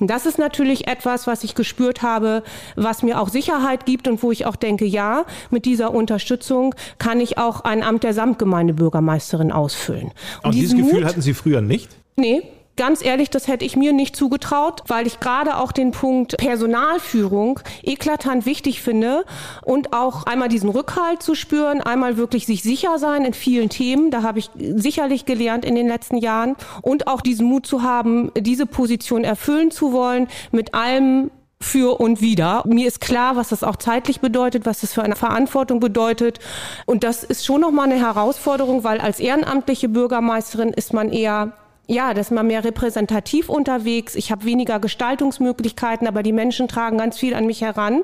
Und 0.00 0.08
das 0.08 0.26
ist 0.26 0.38
natürlich 0.38 0.86
etwas, 0.86 1.26
was 1.26 1.44
ich 1.44 1.54
gespürt 1.54 2.02
habe, 2.02 2.42
was 2.76 3.02
mir 3.02 3.20
auch 3.20 3.28
Sicherheit 3.28 3.86
gibt 3.86 4.08
und 4.08 4.22
wo 4.22 4.32
ich 4.32 4.46
auch 4.46 4.56
denke, 4.56 4.84
ja, 4.84 5.24
mit 5.50 5.64
dieser 5.64 5.92
Unterstützung 5.92 6.74
kann 6.98 7.20
ich 7.20 7.38
auch 7.38 7.62
ein 7.62 7.82
Amt 7.82 8.04
der 8.04 8.14
Samtgemeindebürgermeisterin 8.14 9.52
ausfüllen. 9.52 10.12
Und, 10.42 10.46
und 10.46 10.54
dieses 10.54 10.76
Gefühl 10.76 11.04
hatten 11.04 11.22
Sie 11.22 11.34
früher 11.34 11.60
nicht? 11.60 11.90
Nee, 12.16 12.42
Ganz 12.78 13.04
ehrlich, 13.04 13.28
das 13.28 13.48
hätte 13.48 13.64
ich 13.64 13.76
mir 13.76 13.92
nicht 13.92 14.14
zugetraut, 14.14 14.84
weil 14.86 15.08
ich 15.08 15.18
gerade 15.18 15.56
auch 15.56 15.72
den 15.72 15.90
Punkt 15.90 16.36
Personalführung 16.36 17.58
eklatant 17.82 18.46
wichtig 18.46 18.82
finde 18.82 19.24
und 19.64 19.92
auch 19.92 20.22
einmal 20.26 20.48
diesen 20.48 20.70
Rückhalt 20.70 21.20
zu 21.20 21.34
spüren, 21.34 21.80
einmal 21.80 22.16
wirklich 22.16 22.46
sich 22.46 22.62
sicher 22.62 23.00
sein 23.00 23.24
in 23.24 23.34
vielen 23.34 23.68
Themen, 23.68 24.12
da 24.12 24.22
habe 24.22 24.38
ich 24.38 24.50
sicherlich 24.56 25.24
gelernt 25.24 25.64
in 25.64 25.74
den 25.74 25.88
letzten 25.88 26.18
Jahren 26.18 26.54
und 26.80 27.08
auch 27.08 27.20
diesen 27.20 27.48
Mut 27.48 27.66
zu 27.66 27.82
haben, 27.82 28.30
diese 28.38 28.64
Position 28.64 29.24
erfüllen 29.24 29.72
zu 29.72 29.92
wollen 29.92 30.28
mit 30.52 30.72
allem 30.72 31.32
für 31.60 32.00
und 32.00 32.20
wieder. 32.20 32.62
Mir 32.64 32.86
ist 32.86 33.00
klar, 33.00 33.34
was 33.34 33.48
das 33.48 33.64
auch 33.64 33.74
zeitlich 33.74 34.20
bedeutet, 34.20 34.66
was 34.66 34.82
das 34.82 34.94
für 34.94 35.02
eine 35.02 35.16
Verantwortung 35.16 35.80
bedeutet. 35.80 36.38
Und 36.86 37.02
das 37.02 37.24
ist 37.24 37.44
schon 37.44 37.60
nochmal 37.60 37.90
eine 37.90 37.98
Herausforderung, 37.98 38.84
weil 38.84 39.00
als 39.00 39.18
ehrenamtliche 39.18 39.88
Bürgermeisterin 39.88 40.68
ist 40.68 40.92
man 40.92 41.10
eher 41.10 41.54
ja, 41.88 42.12
das 42.12 42.26
ist 42.26 42.32
mal 42.32 42.44
mehr 42.44 42.64
repräsentativ 42.64 43.48
unterwegs. 43.48 44.14
Ich 44.14 44.30
habe 44.30 44.44
weniger 44.44 44.78
Gestaltungsmöglichkeiten, 44.78 46.06
aber 46.06 46.22
die 46.22 46.32
Menschen 46.32 46.68
tragen 46.68 46.98
ganz 46.98 47.18
viel 47.18 47.34
an 47.34 47.46
mich 47.46 47.62
heran 47.62 48.02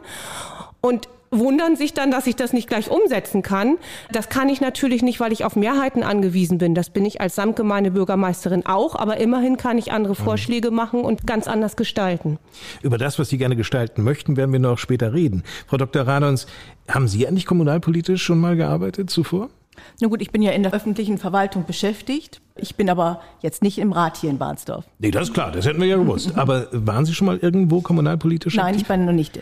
und 0.81 1.09
wundern 1.31 1.77
sich 1.77 1.92
dann, 1.92 2.11
dass 2.11 2.27
ich 2.27 2.37
das 2.37 2.53
nicht 2.53 2.68
gleich 2.68 2.90
umsetzen 2.90 3.42
kann. 3.42 3.77
Das 4.11 4.29
kann 4.29 4.49
ich 4.49 4.61
natürlich 4.61 5.03
nicht, 5.03 5.20
weil 5.20 5.33
ich 5.33 5.44
auf 5.44 5.57
Mehrheiten 5.57 6.03
angewiesen 6.03 6.59
bin. 6.59 6.75
Das 6.75 6.90
bin 6.90 7.05
ich 7.05 7.20
als 7.20 7.35
Samtgemeindebürgermeisterin 7.35 8.64
auch, 8.64 8.94
aber 8.94 9.18
immerhin 9.18 9.57
kann 9.57 9.77
ich 9.77 9.92
andere 9.92 10.14
mhm. 10.14 10.25
Vorschläge 10.25 10.70
machen 10.70 11.01
und 11.03 11.27
ganz 11.27 11.47
anders 11.47 11.77
gestalten. 11.77 12.38
Über 12.83 12.99
das, 12.99 13.18
was 13.18 13.29
Sie 13.29 13.38
gerne 13.38 13.57
gestalten 13.57 14.03
möchten, 14.03 14.37
werden 14.37 14.53
wir 14.53 14.61
noch 14.61 14.79
später 14.79 15.12
reden. 15.12 15.42
Frau 15.66 15.77
Dr. 15.77 16.07
Radons, 16.07 16.47
haben 16.88 17.09
Sie 17.09 17.27
eigentlich 17.27 17.47
kommunalpolitisch 17.47 18.23
schon 18.23 18.38
mal 18.38 18.57
gearbeitet 18.57 19.11
zuvor? 19.11 19.51
Na 20.00 20.08
gut, 20.08 20.22
ich 20.22 20.30
bin 20.30 20.42
ja 20.42 20.52
in 20.52 20.62
der 20.62 20.72
öffentlichen 20.72 21.18
Verwaltung 21.18 21.64
beschäftigt. 21.66 22.40
Ich 22.56 22.76
bin 22.76 22.88
aber 22.88 23.20
jetzt 23.42 23.62
nicht 23.62 23.78
im 23.78 23.92
Rat 23.92 24.16
hier 24.16 24.30
in 24.30 24.38
Barnsdorf. 24.38 24.84
Nee, 24.98 25.10
das 25.10 25.28
ist 25.28 25.34
klar, 25.34 25.50
das 25.52 25.66
hätten 25.66 25.80
wir 25.80 25.88
ja 25.88 25.96
gewusst. 25.96 26.32
Aber 26.37 26.68
waren 26.72 27.04
Sie 27.04 27.14
schon 27.14 27.26
mal 27.26 27.38
irgendwo 27.38 27.80
kommunalpolitisch? 27.80 28.54
Nein, 28.54 28.66
aktiv? 28.66 28.82
ich 28.82 28.88
bin 28.88 29.04
noch 29.04 29.12
nicht 29.12 29.40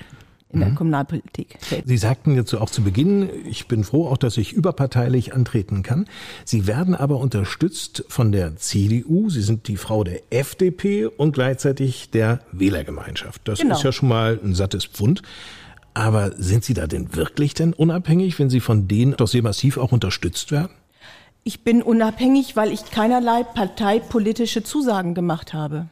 in 0.53 0.61
der 0.61 0.71
mhm. 0.71 0.75
Kommunalpolitik. 0.75 1.59
Sie 1.85 1.97
sagten 1.97 2.35
jetzt 2.35 2.55
auch 2.55 2.69
zu 2.69 2.83
Beginn, 2.83 3.29
ich 3.47 3.69
bin 3.69 3.85
froh 3.85 4.09
auch, 4.09 4.19
dass 4.19 4.37
ich 4.37 4.53
überparteilich 4.53 5.35
antreten 5.35 5.83
kann. 5.83 6.07
Sie 6.45 6.67
werden 6.67 6.95
aber 6.95 7.17
unterstützt 7.19 8.05
von 8.09 8.33
der 8.33 8.57
CDU. 8.57 9.31
Sie 9.31 9.43
sind 9.43 9.67
die 9.69 9.77
Frau 9.77 10.05
der 10.05 10.21
FDP 10.31 11.07
und 11.07 11.33
gleichzeitig 11.33 12.11
der 12.11 12.41
Wählergemeinschaft. 12.53 13.41
Das 13.45 13.61
genau. 13.61 13.77
ist 13.77 13.83
ja 13.83 13.93
schon 13.93 14.09
mal 14.09 14.39
ein 14.43 14.55
sattes 14.55 14.85
Pfund. 14.85 15.23
Aber 15.95 16.33
sind 16.37 16.65
Sie 16.65 16.75
da 16.75 16.87
denn 16.87 17.15
wirklich 17.15 17.55
denn 17.55 17.73
unabhängig, 17.75 18.39
wenn 18.39 18.51
Sie 18.51 18.61
von 18.61 18.89
denen 18.89 19.17
doch 19.17 19.29
sehr 19.29 19.43
massiv 19.43 19.77
auch 19.77 19.93
unterstützt 19.93 20.51
werden? 20.51 20.73
Ich 21.45 21.65
bin 21.65 21.83
unabhängig, 21.83 22.57
weil 22.57 22.73
ich 22.73 22.91
keinerlei 22.91 23.43
parteipolitische 23.43 24.63
Zusagen 24.63 25.15
gemacht 25.15 25.53
habe. 25.53 25.89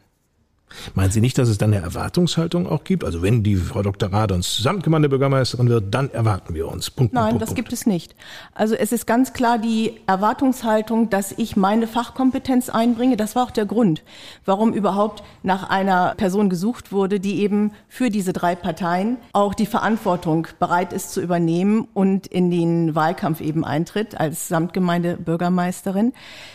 Meinen 0.94 1.10
Sie 1.10 1.20
nicht, 1.20 1.38
dass 1.38 1.48
es 1.48 1.58
dann 1.58 1.72
eine 1.72 1.82
Erwartungshaltung 1.82 2.66
auch 2.66 2.84
gibt? 2.84 3.04
Also 3.04 3.22
wenn 3.22 3.42
die 3.42 3.56
Frau 3.56 3.82
Dr. 3.82 4.12
Radons 4.12 4.58
Samtgemeindebürgermeisterin 4.58 5.68
wird, 5.68 5.94
dann 5.94 6.10
erwarten 6.10 6.54
wir 6.54 6.68
uns. 6.68 6.90
Punkt, 6.90 7.12
Nein, 7.12 7.30
Punkt, 7.30 7.42
das 7.42 7.48
Punkt. 7.50 7.56
gibt 7.56 7.72
es 7.72 7.86
nicht. 7.86 8.14
Also 8.54 8.74
es 8.74 8.92
ist 8.92 9.06
ganz 9.06 9.32
klar 9.32 9.58
die 9.58 10.00
Erwartungshaltung, 10.06 11.10
dass 11.10 11.32
ich 11.32 11.56
meine 11.56 11.86
Fachkompetenz 11.86 12.68
einbringe. 12.68 13.16
Das 13.16 13.34
war 13.36 13.44
auch 13.44 13.50
der 13.50 13.66
Grund, 13.66 14.02
warum 14.44 14.72
überhaupt 14.72 15.22
nach 15.42 15.68
einer 15.68 16.14
Person 16.16 16.50
gesucht 16.50 16.92
wurde, 16.92 17.20
die 17.20 17.40
eben 17.40 17.72
für 17.88 18.10
diese 18.10 18.32
drei 18.32 18.54
Parteien 18.54 19.16
auch 19.32 19.54
die 19.54 19.66
Verantwortung 19.66 20.46
bereit 20.58 20.92
ist 20.92 21.12
zu 21.12 21.20
übernehmen 21.20 21.88
und 21.94 22.26
in 22.26 22.50
den 22.50 22.94
Wahlkampf 22.94 23.40
eben 23.40 23.64
eintritt 23.64 24.18
als 24.18 24.48
Samtgemeindebürgermeisterin. 24.48 26.12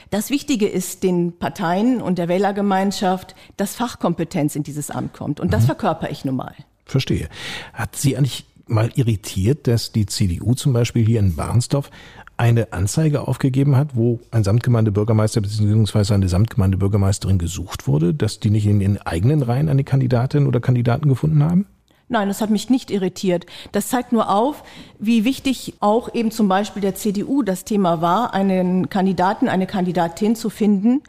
Das 0.09 0.29
Wichtige 0.29 0.67
ist 0.67 1.03
den 1.03 1.37
Parteien 1.37 2.01
und 2.01 2.17
der 2.17 2.27
Wählergemeinschaft, 2.27 3.35
dass 3.57 3.75
Fachkompetenz 3.75 4.55
in 4.55 4.63
dieses 4.63 4.91
Amt 4.91 5.13
kommt. 5.13 5.39
Und 5.39 5.53
das 5.53 5.63
mhm. 5.63 5.67
verkörper 5.67 6.09
ich 6.09 6.25
nun 6.25 6.35
mal. 6.35 6.53
Verstehe. 6.85 7.29
Hat 7.73 7.95
Sie 7.95 8.15
eigentlich 8.15 8.45
mal 8.67 8.91
irritiert, 8.95 9.67
dass 9.67 9.91
die 9.91 10.05
CDU 10.05 10.53
zum 10.53 10.73
Beispiel 10.73 11.05
hier 11.05 11.19
in 11.19 11.35
Barnsdorf 11.35 11.89
eine 12.37 12.73
Anzeige 12.73 13.27
aufgegeben 13.27 13.75
hat, 13.75 13.95
wo 13.95 14.19
ein 14.31 14.43
Samtgemeindebürgermeister 14.43 15.41
bzw. 15.41 16.13
eine 16.13 16.27
Samtgemeindebürgermeisterin 16.27 17.37
gesucht 17.37 17.87
wurde, 17.87 18.13
dass 18.13 18.39
die 18.39 18.49
nicht 18.49 18.65
in 18.65 18.81
ihren 18.81 18.97
eigenen 19.01 19.41
Reihen 19.41 19.69
eine 19.69 19.83
Kandidatin 19.83 20.47
oder 20.47 20.59
Kandidaten 20.59 21.07
gefunden 21.07 21.43
haben? 21.43 21.65
Nein, 22.07 22.27
das 22.27 22.39
hat 22.39 22.51
mich 22.51 22.69
nicht 22.69 22.91
irritiert. 22.91 23.47
Das 23.71 23.89
zeigt 23.89 24.11
nur 24.11 24.29
auf, 24.29 24.63
wie 24.99 25.25
wichtig 25.25 25.73
auch 25.79 26.13
eben 26.13 26.29
zum 26.29 26.47
Beispiel 26.47 26.81
der 26.81 26.93
CDU 26.93 27.41
das 27.41 27.65
Thema 27.65 28.01
war, 28.01 28.33
einen 28.33 28.89
Kandidaten, 28.89 29.49
eine 29.49 29.65
Kandidatin 29.65 30.35
zu 30.35 30.51
finden, 30.51 31.01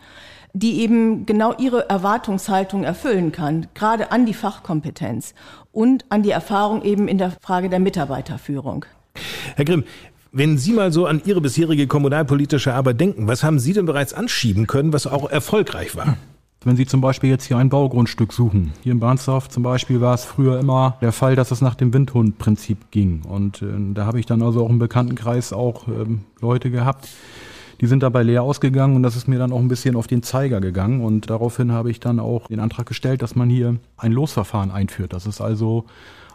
die 0.54 0.80
eben 0.80 1.26
genau 1.26 1.54
ihre 1.58 1.90
Erwartungshaltung 1.90 2.82
erfüllen 2.82 3.30
kann, 3.30 3.66
gerade 3.74 4.10
an 4.10 4.24
die 4.24 4.32
Fachkompetenz 4.32 5.34
und 5.70 6.06
an 6.08 6.22
die 6.22 6.30
Erfahrung 6.30 6.82
eben 6.82 7.08
in 7.08 7.18
der 7.18 7.30
Frage 7.42 7.68
der 7.68 7.78
Mitarbeiterführung. 7.78 8.86
Herr 9.54 9.66
Grimm, 9.66 9.84
wenn 10.32 10.56
Sie 10.56 10.72
mal 10.72 10.92
so 10.92 11.04
an 11.04 11.20
Ihre 11.26 11.42
bisherige 11.42 11.86
kommunalpolitische 11.86 12.72
Arbeit 12.72 13.00
denken, 13.00 13.28
was 13.28 13.42
haben 13.42 13.58
Sie 13.58 13.74
denn 13.74 13.84
bereits 13.84 14.14
anschieben 14.14 14.66
können, 14.66 14.94
was 14.94 15.06
auch 15.06 15.30
erfolgreich 15.30 15.94
war? 15.94 16.16
Wenn 16.66 16.74
Sie 16.74 16.84
zum 16.84 17.00
Beispiel 17.00 17.30
jetzt 17.30 17.44
hier 17.44 17.58
ein 17.58 17.68
Baugrundstück 17.68 18.32
suchen, 18.32 18.72
hier 18.82 18.90
in 18.90 18.98
Barnsdorf 18.98 19.48
zum 19.48 19.62
Beispiel 19.62 20.00
war 20.00 20.14
es 20.14 20.24
früher 20.24 20.58
immer 20.58 20.96
der 21.00 21.12
Fall, 21.12 21.36
dass 21.36 21.52
es 21.52 21.60
nach 21.60 21.76
dem 21.76 21.94
Windhundprinzip 21.94 22.90
ging. 22.90 23.22
Und 23.22 23.62
äh, 23.62 23.66
da 23.94 24.04
habe 24.04 24.18
ich 24.18 24.26
dann 24.26 24.42
also 24.42 24.64
auch 24.64 24.70
im 24.70 24.80
Bekanntenkreis 24.80 25.52
auch 25.52 25.86
ähm, 25.86 26.22
Leute 26.40 26.72
gehabt, 26.72 27.06
die 27.80 27.86
sind 27.86 28.02
dabei 28.02 28.24
leer 28.24 28.42
ausgegangen 28.42 28.96
und 28.96 29.04
das 29.04 29.14
ist 29.14 29.28
mir 29.28 29.38
dann 29.38 29.52
auch 29.52 29.60
ein 29.60 29.68
bisschen 29.68 29.94
auf 29.94 30.08
den 30.08 30.24
Zeiger 30.24 30.60
gegangen. 30.60 31.02
Und 31.02 31.30
daraufhin 31.30 31.70
habe 31.70 31.92
ich 31.92 32.00
dann 32.00 32.18
auch 32.18 32.48
den 32.48 32.58
Antrag 32.58 32.86
gestellt, 32.86 33.22
dass 33.22 33.36
man 33.36 33.48
hier 33.48 33.76
ein 33.96 34.10
Losverfahren 34.10 34.72
einführt. 34.72 35.12
Dass 35.12 35.26
es 35.26 35.40
also 35.40 35.84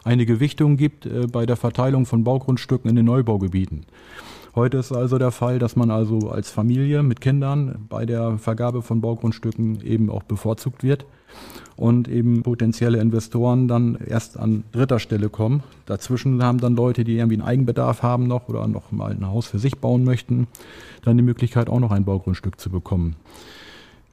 eine 0.02 0.24
Gewichtung 0.24 0.78
gibt 0.78 1.04
äh, 1.04 1.26
bei 1.26 1.44
der 1.44 1.56
Verteilung 1.56 2.06
von 2.06 2.24
Baugrundstücken 2.24 2.88
in 2.88 2.96
den 2.96 3.04
Neubaugebieten. 3.04 3.84
Heute 4.54 4.76
ist 4.76 4.92
also 4.92 5.16
der 5.16 5.30
Fall, 5.30 5.58
dass 5.58 5.76
man 5.76 5.90
also 5.90 6.28
als 6.28 6.50
Familie 6.50 7.02
mit 7.02 7.22
Kindern 7.22 7.86
bei 7.88 8.04
der 8.04 8.36
Vergabe 8.36 8.82
von 8.82 9.00
Baugrundstücken 9.00 9.80
eben 9.82 10.10
auch 10.10 10.24
bevorzugt 10.24 10.82
wird 10.82 11.06
und 11.74 12.06
eben 12.06 12.42
potenzielle 12.42 12.98
Investoren 12.98 13.66
dann 13.66 13.94
erst 13.94 14.38
an 14.38 14.64
dritter 14.70 14.98
Stelle 14.98 15.30
kommen. 15.30 15.62
Dazwischen 15.86 16.42
haben 16.42 16.58
dann 16.58 16.76
Leute, 16.76 17.02
die 17.02 17.16
irgendwie 17.16 17.36
einen 17.36 17.48
Eigenbedarf 17.48 18.02
haben 18.02 18.26
noch 18.26 18.50
oder 18.50 18.68
noch 18.68 18.92
mal 18.92 19.12
ein 19.12 19.26
Haus 19.26 19.46
für 19.46 19.58
sich 19.58 19.78
bauen 19.78 20.04
möchten, 20.04 20.46
dann 21.02 21.16
die 21.16 21.22
Möglichkeit 21.22 21.70
auch 21.70 21.80
noch 21.80 21.90
ein 21.90 22.04
Baugrundstück 22.04 22.60
zu 22.60 22.68
bekommen. 22.68 23.16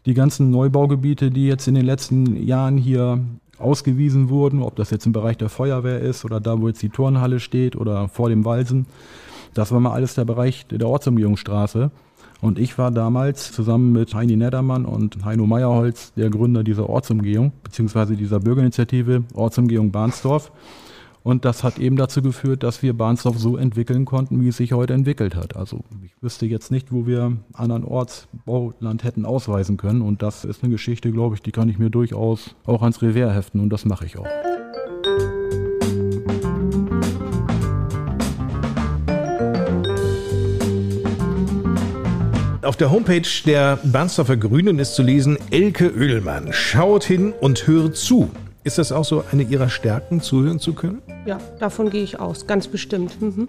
Die 0.05 0.13
ganzen 0.13 0.51
Neubaugebiete, 0.51 1.31
die 1.31 1.47
jetzt 1.47 1.67
in 1.67 1.75
den 1.75 1.85
letzten 1.85 2.41
Jahren 2.41 2.77
hier 2.77 3.19
ausgewiesen 3.57 4.29
wurden, 4.29 4.63
ob 4.63 4.77
das 4.77 4.89
jetzt 4.89 5.05
im 5.05 5.11
Bereich 5.11 5.35
der 5.35 5.49
Feuerwehr 5.49 5.99
ist 5.99 6.23
oder 6.23 6.39
da, 6.39 6.61
wo 6.61 6.69
jetzt 6.69 6.81
die 6.81 6.87
Turnhalle 6.87 7.41
steht 7.41 7.75
oder 7.75 8.07
vor 8.07 8.29
dem 8.29 8.45
Walsen, 8.45 8.85
das 9.53 9.71
war 9.71 9.79
mal 9.79 9.91
alles 9.91 10.15
der 10.15 10.25
Bereich 10.25 10.65
der 10.67 10.87
Ortsumgehungsstraße. 10.87 11.91
Und 12.41 12.57
ich 12.57 12.77
war 12.77 12.89
damals 12.91 13.51
zusammen 13.51 13.91
mit 13.91 14.13
Heini 14.13 14.37
Neddermann 14.37 14.85
und 14.85 15.25
Heino 15.25 15.45
Meyerholz 15.45 16.13
der 16.13 16.29
Gründer 16.29 16.63
dieser 16.63 16.89
Ortsumgehung, 16.89 17.51
beziehungsweise 17.63 18.15
dieser 18.15 18.39
Bürgerinitiative 18.39 19.23
Ortsumgehung 19.33 19.91
Bahnsdorf. 19.91 20.51
Und 21.21 21.43
das 21.43 21.63
hat 21.63 21.79
eben 21.79 21.97
dazu 21.97 22.21
geführt, 22.21 22.63
dass 22.63 22.81
wir 22.81 22.93
Bahnsdorf 22.93 23.37
so 23.37 23.57
entwickeln 23.57 24.05
konnten, 24.05 24.41
wie 24.41 24.47
es 24.47 24.57
sich 24.57 24.71
heute 24.71 24.93
entwickelt 24.93 25.35
hat. 25.35 25.57
Also 25.57 25.81
ich 26.03 26.13
wüsste 26.21 26.45
jetzt 26.45 26.71
nicht, 26.71 26.93
wo 26.93 27.05
wir 27.05 27.33
anderen 27.51 27.83
Ortsbauland 27.83 29.03
hätten 29.03 29.25
ausweisen 29.25 29.75
können. 29.75 30.01
Und 30.01 30.21
das 30.21 30.45
ist 30.45 30.63
eine 30.63 30.71
Geschichte, 30.71 31.11
glaube 31.11 31.35
ich, 31.35 31.41
die 31.41 31.51
kann 31.51 31.67
ich 31.67 31.77
mir 31.77 31.89
durchaus 31.89 32.55
auch 32.65 32.81
ans 32.81 33.01
Revers 33.01 33.33
heften 33.33 33.59
und 33.59 33.69
das 33.69 33.83
mache 33.83 34.05
ich 34.05 34.17
auch. 34.17 34.27
Auf 42.69 42.77
der 42.77 42.91
Homepage 42.91 43.27
der 43.47 43.79
Barnsdorfer 43.81 44.37
Grünen 44.37 44.77
ist 44.77 44.93
zu 44.93 45.01
lesen, 45.01 45.39
Elke 45.49 45.91
Oehlmann 45.91 46.53
schaut 46.53 47.03
hin 47.03 47.33
und 47.41 47.65
hört 47.65 47.97
zu. 47.97 48.29
Ist 48.63 48.77
das 48.77 48.91
auch 48.91 49.05
so 49.05 49.23
eine 49.31 49.41
Ihrer 49.41 49.69
Stärken, 49.69 50.21
zuhören 50.21 50.59
zu 50.59 50.73
können? 50.73 51.01
Ja, 51.25 51.39
davon 51.59 51.89
gehe 51.89 52.03
ich 52.03 52.19
aus, 52.19 52.45
ganz 52.45 52.67
bestimmt. 52.67 53.19
Mhm. 53.19 53.47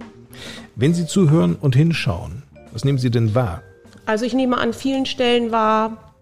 Wenn 0.74 0.94
Sie 0.94 1.06
zuhören 1.06 1.56
und 1.56 1.76
hinschauen, 1.76 2.44
was 2.72 2.86
nehmen 2.86 2.96
Sie 2.96 3.10
denn 3.10 3.34
wahr? 3.34 3.60
Also 4.06 4.24
ich 4.24 4.32
nehme 4.32 4.56
an 4.56 4.72
vielen 4.72 5.04
Stellen 5.04 5.52
wahr, 5.52 6.14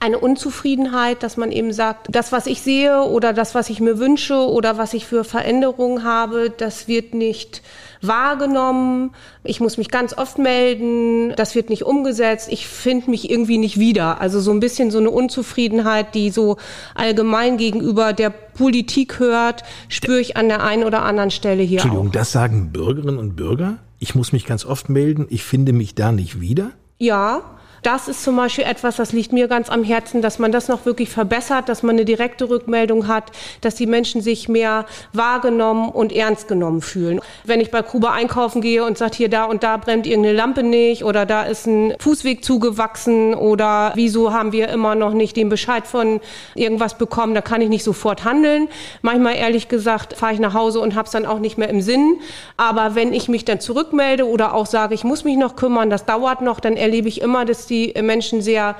eine 0.00 0.18
Unzufriedenheit, 0.18 1.22
dass 1.22 1.36
man 1.36 1.52
eben 1.52 1.74
sagt, 1.74 2.06
das, 2.10 2.32
was 2.32 2.46
ich 2.46 2.62
sehe 2.62 3.02
oder 3.02 3.34
das, 3.34 3.54
was 3.54 3.68
ich 3.68 3.80
mir 3.80 3.98
wünsche 3.98 4.48
oder 4.48 4.78
was 4.78 4.94
ich 4.94 5.04
für 5.04 5.24
Veränderungen 5.24 6.04
habe, 6.04 6.48
das 6.48 6.88
wird 6.88 7.12
nicht 7.12 7.60
wahrgenommen. 8.02 9.12
Ich 9.44 9.60
muss 9.60 9.78
mich 9.78 9.90
ganz 9.90 10.16
oft 10.16 10.38
melden. 10.38 11.34
Das 11.36 11.54
wird 11.54 11.70
nicht 11.70 11.84
umgesetzt. 11.84 12.48
Ich 12.50 12.66
finde 12.66 13.10
mich 13.10 13.30
irgendwie 13.30 13.58
nicht 13.58 13.78
wieder. 13.78 14.20
Also 14.20 14.40
so 14.40 14.50
ein 14.50 14.60
bisschen 14.60 14.90
so 14.90 14.98
eine 14.98 15.10
Unzufriedenheit, 15.10 16.14
die 16.14 16.30
so 16.30 16.56
allgemein 16.94 17.56
gegenüber 17.56 18.12
der 18.12 18.30
Politik 18.30 19.18
hört, 19.18 19.62
spüre 19.88 20.20
ich 20.20 20.36
an 20.36 20.48
der 20.48 20.62
einen 20.62 20.84
oder 20.84 21.02
anderen 21.02 21.30
Stelle 21.30 21.62
hier 21.62 21.78
Entschuldigung, 21.78 22.08
auch. 22.08 22.12
das 22.12 22.32
sagen 22.32 22.72
Bürgerinnen 22.72 23.18
und 23.18 23.36
Bürger? 23.36 23.78
Ich 23.98 24.14
muss 24.14 24.32
mich 24.32 24.46
ganz 24.46 24.64
oft 24.64 24.88
melden. 24.88 25.26
Ich 25.30 25.42
finde 25.42 25.72
mich 25.72 25.94
da 25.94 26.12
nicht 26.12 26.40
wieder? 26.40 26.70
Ja, 26.98 27.42
das 27.86 28.08
ist 28.08 28.24
zum 28.24 28.34
Beispiel 28.34 28.64
etwas, 28.64 28.96
das 28.96 29.12
liegt 29.12 29.32
mir 29.32 29.46
ganz 29.46 29.70
am 29.70 29.84
Herzen, 29.84 30.20
dass 30.20 30.40
man 30.40 30.50
das 30.50 30.66
noch 30.66 30.86
wirklich 30.86 31.08
verbessert, 31.08 31.68
dass 31.68 31.84
man 31.84 31.94
eine 31.94 32.04
direkte 32.04 32.50
Rückmeldung 32.50 33.06
hat, 33.06 33.30
dass 33.60 33.76
die 33.76 33.86
Menschen 33.86 34.20
sich 34.20 34.48
mehr 34.48 34.86
wahrgenommen 35.12 35.90
und 35.90 36.12
ernst 36.12 36.48
genommen 36.48 36.80
fühlen. 36.80 37.20
Wenn 37.44 37.60
ich 37.60 37.70
bei 37.70 37.82
Kuba 37.82 38.12
einkaufen 38.12 38.60
gehe 38.60 38.84
und 38.84 38.98
sage, 38.98 39.18
hier 39.18 39.28
da 39.28 39.44
und 39.44 39.62
da 39.62 39.76
brennt 39.76 40.08
irgendeine 40.08 40.36
Lampe 40.36 40.64
nicht 40.64 41.04
oder 41.04 41.26
da 41.26 41.44
ist 41.44 41.68
ein 41.68 41.94
Fußweg 42.00 42.44
zugewachsen 42.44 43.34
oder 43.34 43.92
wieso 43.94 44.32
haben 44.32 44.50
wir 44.50 44.68
immer 44.68 44.96
noch 44.96 45.12
nicht 45.12 45.36
den 45.36 45.48
Bescheid 45.48 45.86
von 45.86 46.20
irgendwas 46.56 46.98
bekommen, 46.98 47.34
da 47.34 47.40
kann 47.40 47.60
ich 47.60 47.68
nicht 47.68 47.84
sofort 47.84 48.24
handeln. 48.24 48.66
Manchmal 49.02 49.36
ehrlich 49.36 49.68
gesagt 49.68 50.14
fahre 50.14 50.34
ich 50.34 50.40
nach 50.40 50.54
Hause 50.54 50.80
und 50.80 50.96
habe 50.96 51.06
es 51.06 51.12
dann 51.12 51.24
auch 51.24 51.38
nicht 51.38 51.56
mehr 51.56 51.68
im 51.68 51.80
Sinn. 51.80 52.18
Aber 52.56 52.96
wenn 52.96 53.12
ich 53.12 53.28
mich 53.28 53.44
dann 53.44 53.60
zurückmelde 53.60 54.26
oder 54.26 54.54
auch 54.54 54.66
sage, 54.66 54.92
ich 54.92 55.04
muss 55.04 55.22
mich 55.22 55.36
noch 55.36 55.54
kümmern, 55.54 55.88
das 55.88 56.04
dauert 56.04 56.40
noch, 56.40 56.58
dann 56.58 56.76
erlebe 56.76 57.06
ich 57.06 57.20
immer, 57.20 57.44
dass 57.44 57.68
die 57.68 57.75
die 57.76 58.02
Menschen 58.02 58.42
sehr 58.42 58.76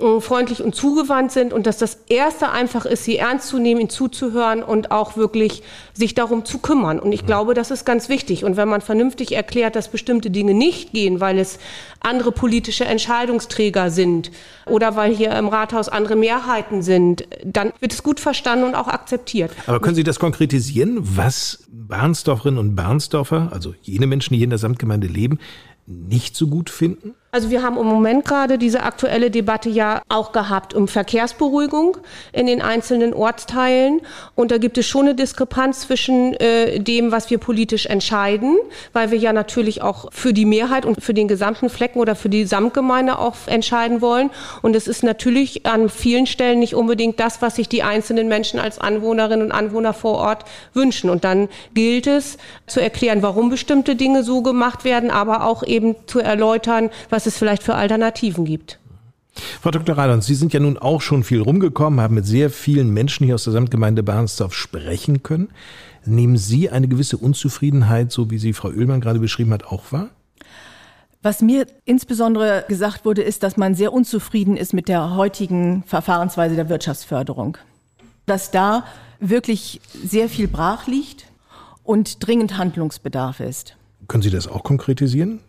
äh, 0.00 0.20
freundlich 0.20 0.62
und 0.62 0.74
zugewandt 0.74 1.30
sind 1.30 1.52
und 1.52 1.66
dass 1.66 1.78
das 1.78 1.98
Erste 2.08 2.50
einfach 2.50 2.84
ist, 2.86 3.04
sie 3.04 3.18
ernst 3.18 3.48
zu 3.48 3.58
nehmen, 3.58 3.80
ihnen 3.80 3.90
zuzuhören 3.90 4.62
und 4.62 4.90
auch 4.90 5.16
wirklich 5.16 5.62
sich 5.92 6.14
darum 6.14 6.44
zu 6.44 6.58
kümmern. 6.58 6.98
Und 6.98 7.12
ich 7.12 7.26
glaube, 7.26 7.54
das 7.54 7.70
ist 7.70 7.84
ganz 7.84 8.08
wichtig. 8.08 8.44
Und 8.44 8.56
wenn 8.56 8.68
man 8.68 8.80
vernünftig 8.80 9.32
erklärt, 9.32 9.76
dass 9.76 9.88
bestimmte 9.88 10.30
Dinge 10.30 10.54
nicht 10.54 10.92
gehen, 10.92 11.20
weil 11.20 11.38
es 11.38 11.58
andere 12.00 12.32
politische 12.32 12.84
Entscheidungsträger 12.84 13.90
sind 13.90 14.30
oder 14.66 14.96
weil 14.96 15.14
hier 15.14 15.32
im 15.32 15.48
Rathaus 15.48 15.88
andere 15.88 16.16
Mehrheiten 16.16 16.82
sind, 16.82 17.24
dann 17.44 17.72
wird 17.80 17.92
es 17.92 18.02
gut 18.02 18.20
verstanden 18.20 18.64
und 18.64 18.74
auch 18.74 18.88
akzeptiert. 18.88 19.50
Aber 19.66 19.80
können 19.80 19.96
Sie 19.96 20.04
das 20.04 20.18
konkretisieren, 20.18 20.98
was 21.00 21.64
Barnsdorferinnen 21.70 22.58
und 22.58 22.74
Barnsdorfer, 22.74 23.50
also 23.52 23.74
jene 23.82 24.06
Menschen, 24.06 24.32
die 24.32 24.38
hier 24.38 24.44
in 24.44 24.50
der 24.50 24.58
Samtgemeinde 24.58 25.06
leben, 25.06 25.38
nicht 25.86 26.36
so 26.36 26.46
gut 26.46 26.70
finden? 26.70 27.14
Also 27.32 27.50
wir 27.50 27.62
haben 27.62 27.76
im 27.76 27.86
Moment 27.86 28.24
gerade 28.24 28.58
diese 28.58 28.82
aktuelle 28.82 29.30
Debatte 29.30 29.68
ja 29.70 30.02
auch 30.08 30.32
gehabt 30.32 30.74
um 30.74 30.88
Verkehrsberuhigung 30.88 31.96
in 32.32 32.46
den 32.46 32.60
einzelnen 32.60 33.14
Ortsteilen. 33.14 34.00
Und 34.34 34.50
da 34.50 34.58
gibt 34.58 34.78
es 34.78 34.88
schon 34.88 35.02
eine 35.02 35.14
Diskrepanz 35.14 35.82
zwischen 35.82 36.34
äh, 36.34 36.80
dem, 36.80 37.12
was 37.12 37.30
wir 37.30 37.38
politisch 37.38 37.86
entscheiden, 37.86 38.58
weil 38.92 39.12
wir 39.12 39.18
ja 39.18 39.32
natürlich 39.32 39.80
auch 39.80 40.10
für 40.10 40.32
die 40.32 40.44
Mehrheit 40.44 40.84
und 40.84 41.04
für 41.04 41.14
den 41.14 41.28
gesamten 41.28 41.70
Flecken 41.70 42.00
oder 42.00 42.16
für 42.16 42.30
die 42.30 42.46
Samtgemeinde 42.46 43.16
auch 43.20 43.36
entscheiden 43.46 44.00
wollen. 44.00 44.30
Und 44.60 44.74
es 44.74 44.88
ist 44.88 45.04
natürlich 45.04 45.66
an 45.66 45.88
vielen 45.88 46.26
Stellen 46.26 46.58
nicht 46.58 46.74
unbedingt 46.74 47.20
das, 47.20 47.40
was 47.40 47.54
sich 47.54 47.68
die 47.68 47.84
einzelnen 47.84 48.26
Menschen 48.26 48.58
als 48.58 48.80
Anwohnerinnen 48.80 49.46
und 49.46 49.52
Anwohner 49.52 49.92
vor 49.92 50.18
Ort 50.18 50.44
wünschen. 50.74 51.08
Und 51.08 51.22
dann 51.22 51.48
gilt 51.74 52.08
es 52.08 52.38
zu 52.66 52.80
erklären, 52.80 53.22
warum 53.22 53.50
bestimmte 53.50 53.94
Dinge 53.94 54.24
so 54.24 54.42
gemacht 54.42 54.82
werden, 54.82 55.12
aber 55.12 55.44
auch 55.44 55.62
eben 55.62 55.94
zu 56.06 56.18
erläutern, 56.18 56.90
was 57.08 57.19
was 57.20 57.26
es 57.26 57.36
vielleicht 57.36 57.62
für 57.62 57.74
Alternativen 57.74 58.46
gibt. 58.46 58.78
Frau 59.60 59.70
Dr. 59.70 59.98
Radons, 59.98 60.24
Sie 60.24 60.34
sind 60.34 60.54
ja 60.54 60.60
nun 60.60 60.78
auch 60.78 61.02
schon 61.02 61.22
viel 61.22 61.42
rumgekommen, 61.42 62.00
haben 62.00 62.14
mit 62.14 62.24
sehr 62.24 62.48
vielen 62.48 62.88
Menschen 62.94 63.26
hier 63.26 63.34
aus 63.34 63.44
der 63.44 63.52
Samtgemeinde 63.52 64.02
Barnsdorf 64.02 64.54
sprechen 64.54 65.22
können. 65.22 65.50
Nehmen 66.06 66.38
Sie 66.38 66.70
eine 66.70 66.88
gewisse 66.88 67.18
Unzufriedenheit, 67.18 68.10
so 68.10 68.30
wie 68.30 68.38
sie 68.38 68.54
Frau 68.54 68.68
Oehlmann 68.68 69.02
gerade 69.02 69.18
beschrieben 69.18 69.52
hat, 69.52 69.64
auch 69.64 69.92
wahr? 69.92 70.08
Was 71.20 71.42
mir 71.42 71.66
insbesondere 71.84 72.64
gesagt 72.68 73.04
wurde, 73.04 73.20
ist, 73.20 73.42
dass 73.42 73.58
man 73.58 73.74
sehr 73.74 73.92
unzufrieden 73.92 74.56
ist 74.56 74.72
mit 74.72 74.88
der 74.88 75.14
heutigen 75.14 75.84
Verfahrensweise 75.86 76.56
der 76.56 76.70
Wirtschaftsförderung. 76.70 77.58
Dass 78.24 78.50
da 78.50 78.86
wirklich 79.20 79.82
sehr 80.02 80.30
viel 80.30 80.48
brach 80.48 80.86
liegt 80.86 81.26
und 81.84 82.26
dringend 82.26 82.56
Handlungsbedarf 82.56 83.40
ist. 83.40 83.76
Können 84.08 84.22
Sie 84.22 84.30
das 84.30 84.48
auch 84.48 84.62
konkretisieren? 84.62 85.40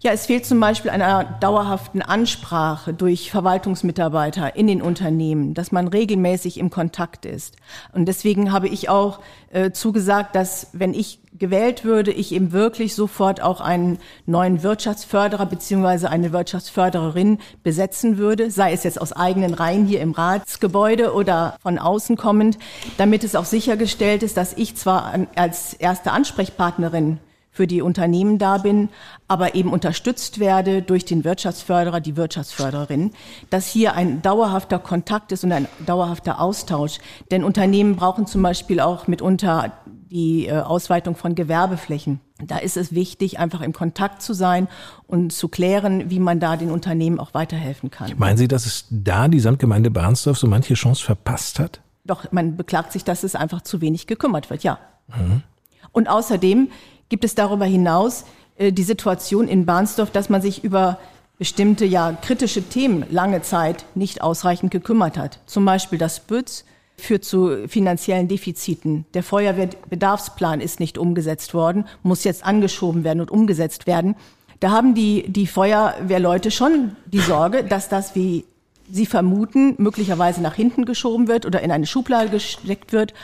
Ja, 0.00 0.12
es 0.12 0.26
fehlt 0.26 0.46
zum 0.46 0.60
Beispiel 0.60 0.90
einer 0.90 1.24
dauerhaften 1.24 2.02
Ansprache 2.02 2.94
durch 2.94 3.30
Verwaltungsmitarbeiter 3.30 4.56
in 4.56 4.66
den 4.66 4.80
Unternehmen, 4.80 5.54
dass 5.54 5.72
man 5.72 5.88
regelmäßig 5.88 6.58
im 6.58 6.70
Kontakt 6.70 7.26
ist. 7.26 7.56
Und 7.92 8.06
deswegen 8.06 8.52
habe 8.52 8.68
ich 8.68 8.88
auch 8.88 9.20
äh, 9.50 9.70
zugesagt, 9.70 10.34
dass 10.34 10.68
wenn 10.72 10.94
ich 10.94 11.20
gewählt 11.38 11.84
würde, 11.84 12.10
ich 12.10 12.32
eben 12.32 12.52
wirklich 12.52 12.94
sofort 12.94 13.40
auch 13.40 13.60
einen 13.60 13.98
neuen 14.26 14.62
Wirtschaftsförderer 14.62 15.46
beziehungsweise 15.46 16.10
eine 16.10 16.32
Wirtschaftsfördererin 16.32 17.38
besetzen 17.62 18.18
würde, 18.18 18.50
sei 18.50 18.72
es 18.72 18.84
jetzt 18.84 19.00
aus 19.00 19.12
eigenen 19.12 19.54
Reihen 19.54 19.86
hier 19.86 20.00
im 20.00 20.12
Ratsgebäude 20.12 21.12
oder 21.12 21.56
von 21.62 21.78
außen 21.78 22.16
kommend, 22.16 22.58
damit 22.96 23.24
es 23.24 23.36
auch 23.36 23.44
sichergestellt 23.44 24.22
ist, 24.22 24.36
dass 24.36 24.52
ich 24.54 24.76
zwar 24.76 25.14
als 25.34 25.74
erste 25.74 26.12
Ansprechpartnerin 26.12 27.18
für 27.58 27.66
die 27.66 27.82
Unternehmen 27.82 28.38
da 28.38 28.58
bin, 28.58 28.88
aber 29.26 29.56
eben 29.56 29.72
unterstützt 29.72 30.38
werde 30.38 30.80
durch 30.80 31.04
den 31.04 31.24
Wirtschaftsförderer, 31.24 31.98
die 31.98 32.16
Wirtschaftsförderin, 32.16 33.10
dass 33.50 33.66
hier 33.66 33.94
ein 33.94 34.22
dauerhafter 34.22 34.78
Kontakt 34.78 35.32
ist 35.32 35.42
und 35.42 35.50
ein 35.50 35.66
dauerhafter 35.84 36.40
Austausch. 36.40 36.98
Denn 37.32 37.42
Unternehmen 37.42 37.96
brauchen 37.96 38.28
zum 38.28 38.42
Beispiel 38.42 38.78
auch 38.78 39.08
mitunter 39.08 39.72
die 40.08 40.46
äh, 40.46 40.60
Ausweitung 40.60 41.16
von 41.16 41.34
Gewerbeflächen. 41.34 42.20
Da 42.40 42.58
ist 42.58 42.76
es 42.76 42.94
wichtig, 42.94 43.40
einfach 43.40 43.62
im 43.62 43.72
Kontakt 43.72 44.22
zu 44.22 44.34
sein 44.34 44.68
und 45.08 45.32
zu 45.32 45.48
klären, 45.48 46.10
wie 46.10 46.20
man 46.20 46.38
da 46.38 46.56
den 46.56 46.70
Unternehmen 46.70 47.18
auch 47.18 47.34
weiterhelfen 47.34 47.90
kann. 47.90 48.12
Meinen 48.18 48.36
Sie, 48.38 48.46
dass 48.46 48.66
es 48.66 48.86
da 48.88 49.26
die 49.26 49.40
Samtgemeinde 49.40 49.90
Barnsdorf 49.90 50.38
so 50.38 50.46
manche 50.46 50.74
Chance 50.74 51.04
verpasst 51.04 51.58
hat? 51.58 51.80
Doch, 52.04 52.30
man 52.30 52.56
beklagt 52.56 52.92
sich, 52.92 53.02
dass 53.02 53.24
es 53.24 53.34
einfach 53.34 53.62
zu 53.62 53.80
wenig 53.80 54.06
gekümmert 54.06 54.48
wird, 54.48 54.62
ja. 54.62 54.78
Mhm. 55.08 55.42
Und 55.90 56.08
außerdem 56.08 56.68
gibt 57.08 57.24
es 57.24 57.34
darüber 57.34 57.64
hinaus 57.64 58.24
äh, 58.56 58.72
die 58.72 58.82
Situation 58.82 59.48
in 59.48 59.66
Barnsdorf, 59.66 60.10
dass 60.10 60.28
man 60.28 60.42
sich 60.42 60.64
über 60.64 60.98
bestimmte 61.38 61.84
ja 61.84 62.12
kritische 62.12 62.62
Themen 62.62 63.04
lange 63.10 63.42
Zeit 63.42 63.84
nicht 63.94 64.22
ausreichend 64.22 64.70
gekümmert 64.70 65.16
hat. 65.16 65.38
Zum 65.46 65.64
Beispiel 65.64 65.98
das 65.98 66.20
Bütz 66.20 66.64
führt 66.96 67.24
zu 67.24 67.68
finanziellen 67.68 68.26
Defiziten. 68.26 69.06
Der 69.14 69.22
Feuerwehrbedarfsplan 69.22 70.60
ist 70.60 70.80
nicht 70.80 70.98
umgesetzt 70.98 71.54
worden, 71.54 71.86
muss 72.02 72.24
jetzt 72.24 72.44
angeschoben 72.44 73.04
werden 73.04 73.20
und 73.20 73.30
umgesetzt 73.30 73.86
werden. 73.86 74.16
Da 74.58 74.70
haben 74.70 74.96
die, 74.96 75.24
die 75.28 75.46
Feuerwehrleute 75.46 76.50
schon 76.50 76.96
die 77.06 77.20
Sorge, 77.20 77.62
dass 77.62 77.88
das, 77.88 78.16
wie 78.16 78.44
sie 78.90 79.06
vermuten, 79.06 79.74
möglicherweise 79.78 80.42
nach 80.42 80.54
hinten 80.54 80.84
geschoben 80.84 81.28
wird 81.28 81.46
oder 81.46 81.60
in 81.60 81.70
eine 81.70 81.86
Schublade 81.86 82.30
gesteckt 82.30 82.92
wird. 82.92 83.14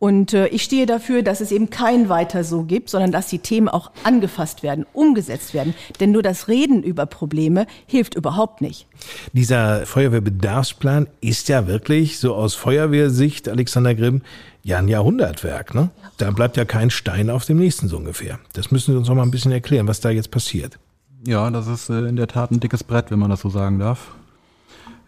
Und 0.00 0.32
äh, 0.32 0.48
ich 0.48 0.62
stehe 0.62 0.86
dafür, 0.86 1.22
dass 1.22 1.40
es 1.40 1.52
eben 1.52 1.68
kein 1.68 2.08
weiter 2.08 2.42
so 2.42 2.64
gibt, 2.64 2.88
sondern 2.88 3.12
dass 3.12 3.28
die 3.28 3.38
Themen 3.38 3.68
auch 3.68 3.90
angefasst 4.02 4.62
werden, 4.62 4.86
umgesetzt 4.94 5.52
werden. 5.54 5.74
Denn 6.00 6.10
nur 6.10 6.22
das 6.22 6.48
Reden 6.48 6.82
über 6.82 7.04
Probleme 7.04 7.66
hilft 7.86 8.14
überhaupt 8.14 8.62
nicht. 8.62 8.86
Dieser 9.34 9.84
Feuerwehrbedarfsplan 9.84 11.06
ist 11.20 11.50
ja 11.50 11.66
wirklich 11.66 12.18
so 12.18 12.34
aus 12.34 12.54
Feuerwehrsicht, 12.54 13.48
Alexander 13.48 13.94
Grimm, 13.94 14.22
ja 14.62 14.78
ein 14.78 14.88
Jahrhundertwerk. 14.88 15.74
Ne? 15.74 15.90
Da 16.16 16.30
bleibt 16.30 16.56
ja 16.56 16.64
kein 16.64 16.88
Stein 16.88 17.28
auf 17.28 17.44
dem 17.44 17.58
nächsten 17.58 17.88
so 17.88 17.98
ungefähr. 17.98 18.38
Das 18.54 18.70
müssen 18.70 18.92
Sie 18.92 18.98
uns 18.98 19.08
noch 19.08 19.14
mal 19.14 19.22
ein 19.22 19.30
bisschen 19.30 19.52
erklären, 19.52 19.86
was 19.86 20.00
da 20.00 20.08
jetzt 20.08 20.30
passiert. 20.30 20.78
Ja, 21.26 21.50
das 21.50 21.66
ist 21.66 21.90
äh, 21.90 22.06
in 22.06 22.16
der 22.16 22.26
Tat 22.26 22.50
ein 22.50 22.60
dickes 22.60 22.82
Brett, 22.82 23.10
wenn 23.10 23.18
man 23.18 23.28
das 23.28 23.42
so 23.42 23.50
sagen 23.50 23.78
darf. 23.78 24.12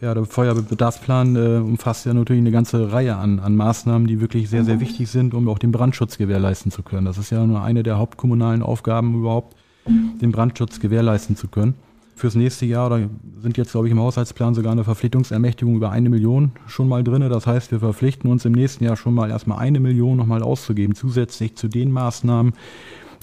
Ja, 0.03 0.15
der 0.15 0.25
Feuerbedarfsplan 0.25 1.37
äh, 1.37 1.61
umfasst 1.61 2.07
ja 2.07 2.13
natürlich 2.13 2.41
eine 2.41 2.51
ganze 2.51 2.91
Reihe 2.91 3.15
an, 3.15 3.39
an 3.39 3.55
Maßnahmen, 3.55 4.09
die 4.09 4.21
wirklich 4.21 4.51
sehr, 4.51 4.65
sehr 4.65 4.81
wichtig 4.81 5.09
sind, 5.09 5.33
um 5.33 5.49
auch 5.49 5.61
den 5.61 5.71
Brandschutz 5.71 6.19
gewährleisten 6.19 6.73
zu 6.73 6.83
können. 6.83 7.05
Das 7.05 7.19
ist 7.19 7.31
ja 7.31 7.47
nur 7.47 7.63
eine 7.63 7.85
der 7.85 7.99
hauptkommunalen 7.99 8.63
Aufgaben 8.65 9.15
überhaupt, 9.15 9.55
den 9.87 10.33
Brandschutz 10.33 10.81
gewährleisten 10.81 11.37
zu 11.37 11.47
können. 11.47 11.75
Fürs 12.17 12.35
nächste 12.35 12.67
Jahr 12.67 12.91
da 12.91 12.99
sind 13.43 13.57
jetzt, 13.57 13.71
glaube 13.71 13.87
ich, 13.87 13.93
im 13.93 14.01
Haushaltsplan 14.01 14.55
sogar 14.55 14.73
eine 14.73 14.83
Verpflichtungsermächtigung 14.83 15.77
über 15.77 15.93
eine 15.93 16.11
Million 16.11 16.51
schon 16.67 16.89
mal 16.89 17.05
drin. 17.05 17.21
Das 17.31 17.47
heißt, 17.47 17.71
wir 17.71 17.79
verpflichten 17.79 18.29
uns 18.29 18.45
im 18.45 18.55
nächsten 18.55 18.83
Jahr 18.83 18.97
schon 18.97 19.15
mal 19.15 19.31
erstmal 19.31 19.59
eine 19.59 19.79
Million 19.79 20.17
nochmal 20.17 20.43
auszugeben, 20.43 20.97
zusätzlich 20.97 21.55
zu 21.55 21.69
den 21.69 21.93
Maßnahmen, 21.93 22.55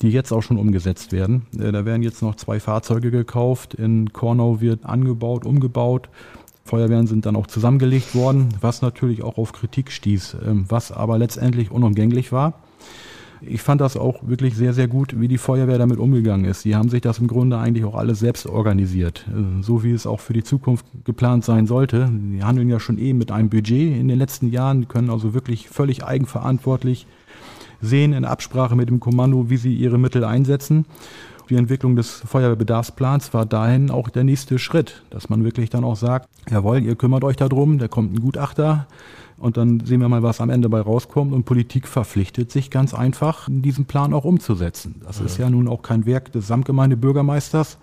die 0.01 0.11
jetzt 0.11 0.31
auch 0.31 0.43
schon 0.43 0.55
umgesetzt 0.57 1.11
werden. 1.11 1.45
Äh, 1.59 1.73
da 1.73 1.83
werden 1.83 2.03
jetzt 2.03 2.21
noch 2.21 2.35
zwei 2.35 2.61
Fahrzeuge 2.61 3.11
gekauft. 3.11 3.73
In 3.73 4.13
Kornau 4.13 4.61
wird 4.61 4.85
angebaut, 4.85 5.45
umgebaut. 5.45 6.09
Feuerwehren 6.69 7.07
sind 7.07 7.25
dann 7.25 7.35
auch 7.35 7.47
zusammengelegt 7.47 8.13
worden, 8.13 8.49
was 8.61 8.83
natürlich 8.83 9.23
auch 9.23 9.37
auf 9.39 9.53
Kritik 9.53 9.91
stieß, 9.91 10.37
ähm, 10.45 10.65
was 10.69 10.91
aber 10.91 11.17
letztendlich 11.17 11.71
unumgänglich 11.71 12.31
war. 12.31 12.53
Ich 13.41 13.61
fand 13.61 13.81
das 13.81 13.97
auch 13.97 14.27
wirklich 14.27 14.55
sehr, 14.55 14.73
sehr 14.73 14.87
gut, 14.87 15.19
wie 15.19 15.27
die 15.27 15.37
Feuerwehr 15.37 15.77
damit 15.77 15.97
umgegangen 15.97 16.45
ist. 16.45 16.65
Die 16.65 16.75
haben 16.75 16.89
sich 16.89 17.01
das 17.01 17.19
im 17.19 17.27
Grunde 17.27 17.57
eigentlich 17.57 17.85
auch 17.85 17.95
alles 17.95 18.19
selbst 18.19 18.45
organisiert, 18.45 19.25
äh, 19.29 19.63
so 19.63 19.83
wie 19.83 19.91
es 19.91 20.05
auch 20.05 20.19
für 20.19 20.33
die 20.33 20.43
Zukunft 20.43 20.85
geplant 21.05 21.43
sein 21.43 21.65
sollte. 21.65 22.07
Die 22.11 22.43
handeln 22.43 22.69
ja 22.69 22.79
schon 22.79 22.99
eben 22.99 23.17
mit 23.17 23.31
einem 23.31 23.49
Budget 23.49 23.97
in 23.97 24.07
den 24.07 24.19
letzten 24.19 24.51
Jahren, 24.51 24.87
können 24.87 25.09
also 25.09 25.33
wirklich 25.33 25.69
völlig 25.69 26.03
eigenverantwortlich 26.03 27.07
sehen 27.81 28.13
in 28.13 28.25
Absprache 28.25 28.75
mit 28.75 28.89
dem 28.89 28.99
Kommando, 28.99 29.49
wie 29.49 29.57
sie 29.57 29.73
ihre 29.73 29.97
Mittel 29.97 30.23
einsetzen 30.23 30.85
die 31.49 31.55
Entwicklung 31.55 31.95
des 31.95 32.21
Feuerwehrbedarfsplans 32.25 33.33
war 33.33 33.45
dahin 33.45 33.89
auch 33.91 34.09
der 34.09 34.23
nächste 34.23 34.59
Schritt, 34.59 35.03
dass 35.09 35.29
man 35.29 35.43
wirklich 35.43 35.69
dann 35.69 35.83
auch 35.83 35.95
sagt, 35.95 36.29
jawohl, 36.49 36.83
ihr 36.83 36.95
kümmert 36.95 37.23
euch 37.23 37.35
darum, 37.35 37.79
da 37.79 37.87
kommt 37.87 38.13
ein 38.13 38.19
Gutachter 38.19 38.87
und 39.37 39.57
dann 39.57 39.79
sehen 39.85 40.01
wir 40.01 40.09
mal, 40.09 40.21
was 40.21 40.41
am 40.41 40.49
Ende 40.49 40.69
bei 40.69 40.81
rauskommt 40.81 41.33
und 41.33 41.45
Politik 41.45 41.87
verpflichtet 41.87 42.51
sich 42.51 42.69
ganz 42.69 42.93
einfach, 42.93 43.47
diesen 43.49 43.85
Plan 43.85 44.13
auch 44.13 44.25
umzusetzen. 44.25 45.01
Das 45.05 45.19
ja. 45.19 45.25
ist 45.25 45.37
ja 45.37 45.49
nun 45.49 45.67
auch 45.67 45.81
kein 45.81 46.05
Werk 46.05 46.31
des 46.31 46.47
Samtgemeindebürgermeisters. 46.47 47.77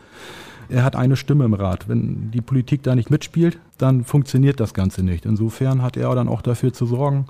Er 0.68 0.84
hat 0.84 0.96
eine 0.96 1.16
Stimme 1.16 1.44
im 1.44 1.54
Rat. 1.54 1.88
Wenn 1.88 2.30
die 2.32 2.40
Politik 2.40 2.82
da 2.82 2.94
nicht 2.94 3.10
mitspielt, 3.10 3.58
dann 3.78 4.04
funktioniert 4.04 4.60
das 4.60 4.74
Ganze 4.74 5.02
nicht. 5.02 5.24
Insofern 5.24 5.82
hat 5.82 5.96
er 5.96 6.14
dann 6.14 6.28
auch 6.28 6.42
dafür 6.42 6.72
zu 6.72 6.86
sorgen, 6.86 7.26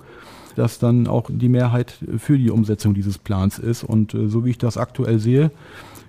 dass 0.57 0.79
dann 0.79 1.07
auch 1.07 1.31
die 1.31 1.51
Mehrheit 1.51 1.99
für 2.19 2.39
die 2.39 2.51
Umsetzung 2.51 2.95
dieses 2.95 3.19
Plans 3.19 3.59
ist. 3.59 3.85
Und 3.85 4.15
äh, 4.15 4.29
so 4.29 4.45
wie 4.45 4.51
ich 4.51 4.59
das 4.59 4.79
aktuell 4.79 5.19
sehe, 5.19 5.51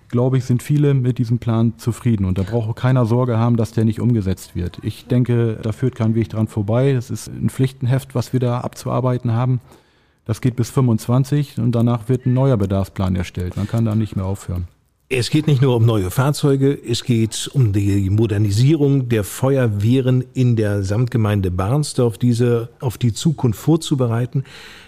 glaube 0.09 0.37
ich, 0.37 0.45
sind 0.45 0.63
viele 0.63 0.93
mit 0.93 1.17
diesem 1.17 1.39
Plan 1.39 1.73
zufrieden. 1.77 2.25
Und 2.25 2.37
da 2.37 2.43
braucht 2.43 2.75
keiner 2.75 3.05
Sorge 3.05 3.37
haben, 3.37 3.57
dass 3.57 3.71
der 3.71 3.85
nicht 3.85 3.99
umgesetzt 3.99 4.55
wird. 4.55 4.79
Ich 4.83 5.07
denke, 5.07 5.59
da 5.61 5.71
führt 5.71 5.95
kein 5.95 6.15
Weg 6.15 6.29
dran 6.29 6.47
vorbei. 6.47 6.93
Das 6.93 7.09
ist 7.09 7.27
ein 7.27 7.49
Pflichtenheft, 7.49 8.15
was 8.15 8.33
wir 8.33 8.39
da 8.39 8.59
abzuarbeiten 8.61 9.33
haben. 9.33 9.61
Das 10.25 10.41
geht 10.41 10.55
bis 10.55 10.69
25 10.69 11.57
und 11.57 11.71
danach 11.71 12.09
wird 12.09 12.25
ein 12.25 12.33
neuer 12.33 12.57
Bedarfsplan 12.57 13.15
erstellt. 13.15 13.55
Man 13.55 13.67
kann 13.67 13.85
da 13.85 13.95
nicht 13.95 14.15
mehr 14.15 14.25
aufhören. 14.25 14.67
Es 15.09 15.29
geht 15.29 15.47
nicht 15.47 15.61
nur 15.61 15.77
um 15.77 15.85
neue 15.85 16.11
Fahrzeuge, 16.11 16.77
es 16.85 17.05
geht 17.05 17.49
um 17.53 17.71
die 17.71 18.09
Modernisierung 18.09 19.07
der 19.07 19.23
Feuerwehren 19.23 20.25
in 20.33 20.57
der 20.57 20.83
Samtgemeinde 20.83 21.49
Barnsdorf, 21.49 22.17
diese 22.17 22.67
auf 22.81 22.97
die 22.97 23.13
Zukunft 23.13 23.57
vorzubereiten. 23.57 24.43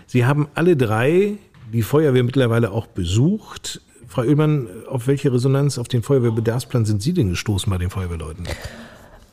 Sie 0.07 0.25
haben 0.25 0.49
alle 0.55 0.75
drei 0.75 1.37
die 1.71 1.83
Feuerwehr 1.83 2.23
mittlerweile 2.23 2.71
auch 2.71 2.87
besucht. 2.87 3.81
Frau 4.09 4.23
Oehlmann, 4.23 4.67
auf 4.87 5.05
welche 5.05 5.31
Resonanz 5.31 5.77
auf 5.77 5.87
den 5.87 6.01
Feuerwehrbedarfsplan 6.01 6.83
sind 6.83 7.01
Sie 7.01 7.13
denn 7.13 7.29
gestoßen 7.29 7.69
bei 7.69 7.77
den 7.77 7.91
Feuerwehrleuten? 7.91 8.47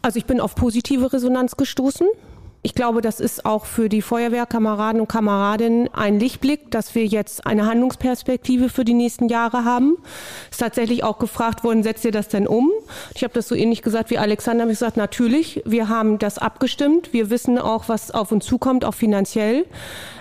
Also 0.03 0.19
ich 0.19 0.27
bin 0.27 0.39
auf 0.39 0.55
positive 0.55 1.13
Resonanz 1.13 1.57
gestoßen. 1.57 2.07
Ich 2.63 2.75
glaube, 2.75 3.01
das 3.01 3.21
ist 3.21 3.47
auch 3.47 3.65
für 3.65 3.89
die 3.89 4.03
Feuerwehrkameraden 4.03 5.01
und 5.01 5.09
Kameradinnen 5.09 5.89
ein 5.95 6.19
Lichtblick, 6.19 6.71
dass 6.73 6.95
wir 6.97 7.07
jetzt 7.07 7.47
eine 7.47 7.65
Handlungsperspektive 7.65 8.69
für 8.69 8.85
die 8.85 8.93
nächsten 8.93 9.29
Jahre 9.29 9.65
haben. 9.65 9.97
Ist 10.51 10.59
tatsächlich 10.59 11.05
auch 11.05 11.19
gefragt 11.19 11.63
worden, 11.63 11.85
setzt 11.85 12.05
ihr 12.05 12.11
das 12.11 12.29
denn 12.29 12.47
um? 12.47 12.71
Ich 13.15 13.23
habe 13.23 13.33
das 13.33 13.47
so 13.47 13.55
ähnlich 13.55 13.83
gesagt 13.83 14.11
wie 14.11 14.19
Alexander. 14.19 14.65
Ich 14.65 14.71
gesagt, 14.71 14.97
natürlich, 14.97 15.63
wir 15.65 15.89
haben 15.89 16.19
das 16.19 16.39
abgestimmt. 16.39 17.13
Wir 17.13 17.31
wissen 17.31 17.57
auch, 17.59 17.89
was 17.89 18.11
auf 18.11 18.33
uns 18.33 18.45
zukommt, 18.45 18.85
auch 18.85 18.95
finanziell. 18.95 19.65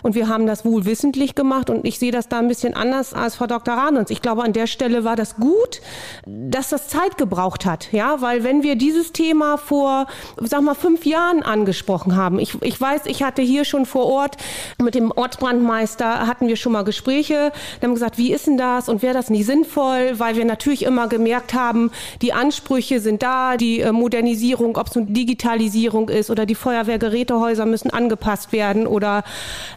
Und 0.06 0.14
wir 0.14 0.28
haben 0.28 0.46
das 0.46 0.66
wohl 0.66 0.86
wissentlich 0.86 1.34
gemacht. 1.34 1.72
Und 1.72 1.84
ich 1.84 1.98
sehe 1.98 2.12
das 2.12 2.30
da 2.30 2.38
ein 2.38 2.48
bisschen 2.48 2.76
anders 2.76 3.12
als 3.16 3.38
Frau 3.38 3.48
Dr. 3.48 3.74
Ranens. 3.74 4.12
Ich 4.12 4.22
glaube, 4.22 4.44
an 4.44 4.54
der 4.54 4.68
Stelle 4.68 5.04
war 5.04 5.16
das 5.16 5.38
gut, 5.38 5.82
dass 6.28 6.70
das 6.70 6.90
Zeit 6.90 7.18
gebraucht 7.18 7.66
hat. 7.66 7.92
Ja, 7.92 8.22
weil 8.22 8.44
wenn 8.44 8.62
wir 8.62 8.76
dieses 8.76 9.14
Thema 9.14 9.58
vor, 9.58 10.06
sag 10.40 10.62
mal, 10.62 10.76
fünf 10.76 11.08
Jahren 11.08 11.42
angesprochen 11.42 12.16
haben. 12.16 12.38
Ich, 12.38 12.62
ich 12.62 12.80
weiß, 12.80 13.08
ich 13.08 13.24
hatte 13.24 13.42
hier 13.42 13.66
schon 13.66 13.88
vor 13.88 14.06
Ort 14.06 14.38
mit 14.80 14.94
dem 14.94 15.12
Ortsbrandmeister 15.12 16.28
hatten 16.28 16.48
wir 16.48 16.56
schon 16.56 16.74
mal 16.74 16.84
Gespräche. 16.84 17.52
Wir 17.80 17.88
haben 17.88 17.96
gesagt, 17.96 18.20
wie 18.20 18.32
ist 18.32 18.46
denn 18.46 18.60
das 18.60 18.90
und 18.90 19.02
wäre 19.02 19.16
das 19.16 19.32
nicht 19.32 19.48
sinnvoll, 19.48 20.20
weil 20.20 20.36
wir 20.36 20.46
natürlich 20.46 20.84
immer 20.84 21.08
gemerkt 21.08 21.56
haben, 21.56 21.90
die 22.22 22.32
Ansprüche 22.32 23.00
sind 23.00 23.24
da, 23.24 23.58
die 23.58 23.80
äh, 23.80 23.92
Modernisierung, 23.92 24.78
ob 24.78 24.86
es 24.86 24.96
nun 24.96 25.14
Digitalisierung 25.16 26.10
ist 26.10 26.30
oder 26.30 26.46
die 26.46 26.54
Feuerwehrgerätehäuser 26.54 27.66
müssen 27.66 27.90
angepasst 27.90 28.52
werden 28.52 28.86
oder 28.86 29.24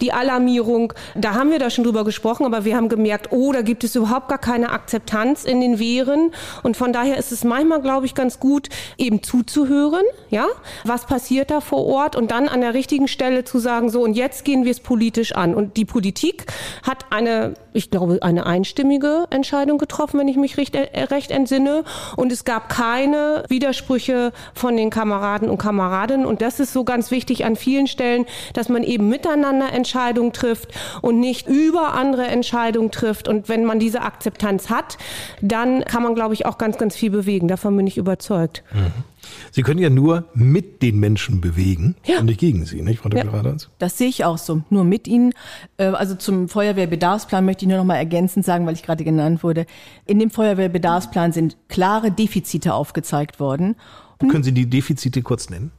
die 0.02 0.12
Alarmierung. 0.18 0.92
Da 1.14 1.34
haben 1.34 1.50
wir 1.50 1.58
da 1.58 1.70
schon 1.70 1.84
drüber 1.84 2.04
gesprochen, 2.04 2.44
aber 2.44 2.64
wir 2.64 2.76
haben 2.76 2.88
gemerkt, 2.88 3.28
oh, 3.30 3.52
da 3.52 3.62
gibt 3.62 3.84
es 3.84 3.94
überhaupt 3.94 4.28
gar 4.28 4.38
keine 4.38 4.70
Akzeptanz 4.70 5.44
in 5.44 5.60
den 5.60 5.78
Wehren 5.78 6.32
und 6.62 6.76
von 6.76 6.92
daher 6.92 7.16
ist 7.16 7.32
es 7.32 7.44
manchmal, 7.44 7.80
glaube 7.80 8.06
ich, 8.06 8.14
ganz 8.14 8.40
gut, 8.40 8.68
eben 8.96 9.22
zuzuhören, 9.22 10.04
ja, 10.30 10.46
was 10.84 11.06
passiert 11.06 11.50
da 11.50 11.60
vor 11.60 11.86
Ort 11.86 12.16
und 12.16 12.30
dann 12.30 12.48
an 12.48 12.60
der 12.60 12.74
richtigen 12.74 13.08
Stelle 13.08 13.44
zu 13.44 13.58
sagen, 13.58 13.90
so 13.90 14.02
und 14.02 14.14
jetzt 14.14 14.44
gehen 14.44 14.64
wir 14.64 14.70
es 14.70 14.80
politisch 14.80 15.32
an. 15.32 15.54
Und 15.54 15.76
die 15.76 15.84
Politik 15.84 16.46
hat 16.82 17.06
eine, 17.10 17.54
ich 17.72 17.90
glaube, 17.90 18.18
eine 18.22 18.46
einstimmige 18.46 19.26
Entscheidung 19.30 19.78
getroffen, 19.78 20.18
wenn 20.18 20.28
ich 20.28 20.36
mich 20.36 20.56
recht, 20.56 20.74
äh, 20.74 21.04
recht 21.04 21.30
entsinne. 21.30 21.84
Und 22.16 22.32
es 22.32 22.44
gab 22.44 22.68
keine 22.68 23.44
Widersprüche 23.48 24.32
von 24.54 24.76
den 24.76 24.90
Kameraden 24.90 25.48
und 25.48 25.58
Kameradinnen. 25.58 26.26
Und 26.26 26.42
das 26.42 26.60
ist 26.60 26.72
so 26.72 26.84
ganz 26.84 27.10
wichtig 27.10 27.44
an 27.44 27.56
vielen 27.56 27.86
Stellen, 27.86 28.26
dass 28.54 28.68
man 28.68 28.82
eben 28.82 29.08
miteinander 29.08 29.72
Entscheidungen 30.08 30.32
trifft 30.32 30.72
und 31.02 31.20
nicht 31.20 31.46
über 31.46 31.94
andere 31.94 32.26
Entscheidungen 32.26 32.90
trifft. 32.90 33.28
Und 33.28 33.48
wenn 33.48 33.64
man 33.64 33.78
diese 33.78 34.02
Akzeptanz 34.02 34.70
hat, 34.70 34.96
dann 35.42 35.84
kann 35.84 36.02
man, 36.02 36.14
glaube 36.14 36.34
ich, 36.34 36.46
auch 36.46 36.56
ganz, 36.58 36.78
ganz 36.78 36.96
viel 36.96 37.10
bewegen. 37.10 37.48
Davon 37.48 37.76
bin 37.76 37.86
ich 37.86 37.98
überzeugt. 37.98 38.62
Mhm. 38.72 39.04
Sie 39.50 39.62
können 39.62 39.80
ja 39.80 39.90
nur 39.90 40.24
mit 40.32 40.80
den 40.80 40.98
Menschen 40.98 41.40
bewegen 41.42 41.96
ja. 42.06 42.20
und 42.20 42.26
nicht 42.26 42.40
gegen 42.40 42.64
sie, 42.64 42.80
nicht, 42.80 43.00
Frau 43.00 43.10
Dr. 43.10 43.44
Ja. 43.44 43.56
Das 43.78 43.98
sehe 43.98 44.08
ich 44.08 44.24
auch 44.24 44.38
so. 44.38 44.62
Nur 44.70 44.84
mit 44.84 45.06
ihnen. 45.06 45.34
Äh, 45.76 45.86
also 45.86 46.14
zum 46.14 46.48
Feuerwehrbedarfsplan 46.48 47.44
möchte 47.44 47.64
ich 47.64 47.68
nur 47.68 47.76
noch 47.76 47.84
mal 47.84 47.96
ergänzend 47.96 48.46
sagen, 48.46 48.64
weil 48.64 48.74
ich 48.74 48.82
gerade 48.82 49.04
genannt 49.04 49.42
wurde. 49.42 49.66
In 50.06 50.18
dem 50.18 50.30
Feuerwehrbedarfsplan 50.30 51.32
sind 51.32 51.56
klare 51.68 52.10
Defizite 52.10 52.72
aufgezeigt 52.72 53.38
worden. 53.38 53.76
Können 54.18 54.42
Sie 54.42 54.52
die 54.52 54.68
Defizite 54.68 55.22
kurz 55.22 55.50
nennen? 55.50 55.70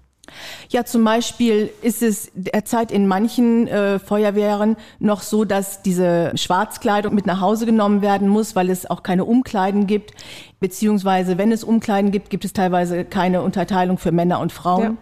Ja, 0.70 0.86
zum 0.86 1.04
Beispiel 1.04 1.70
ist 1.82 2.02
es 2.02 2.32
derzeit 2.34 2.92
in 2.92 3.08
manchen 3.08 3.68
äh, 3.68 4.00
Feuerwehren 4.00 4.76
noch 5.00 5.22
so, 5.22 5.46
dass 5.46 5.82
diese 5.82 6.32
Schwarzkleidung 6.36 7.14
mit 7.14 7.26
nach 7.26 7.42
Hause 7.42 7.66
genommen 7.66 8.02
werden 8.02 8.28
muss, 8.28 8.56
weil 8.56 8.70
es 8.70 8.90
auch 8.90 9.04
keine 9.04 9.26
Umkleiden 9.26 9.88
gibt. 9.88 10.14
Beziehungsweise, 10.60 11.38
wenn 11.38 11.52
es 11.52 11.64
Umkleiden 11.64 12.12
gibt, 12.12 12.30
gibt 12.30 12.46
es 12.46 12.54
teilweise 12.54 13.06
keine 13.06 13.42
Unterteilung 13.42 13.98
für 13.98 14.12
Männer 14.12 14.40
und 14.40 14.52
Frauen. 14.52 14.84
Ja. 14.84 14.96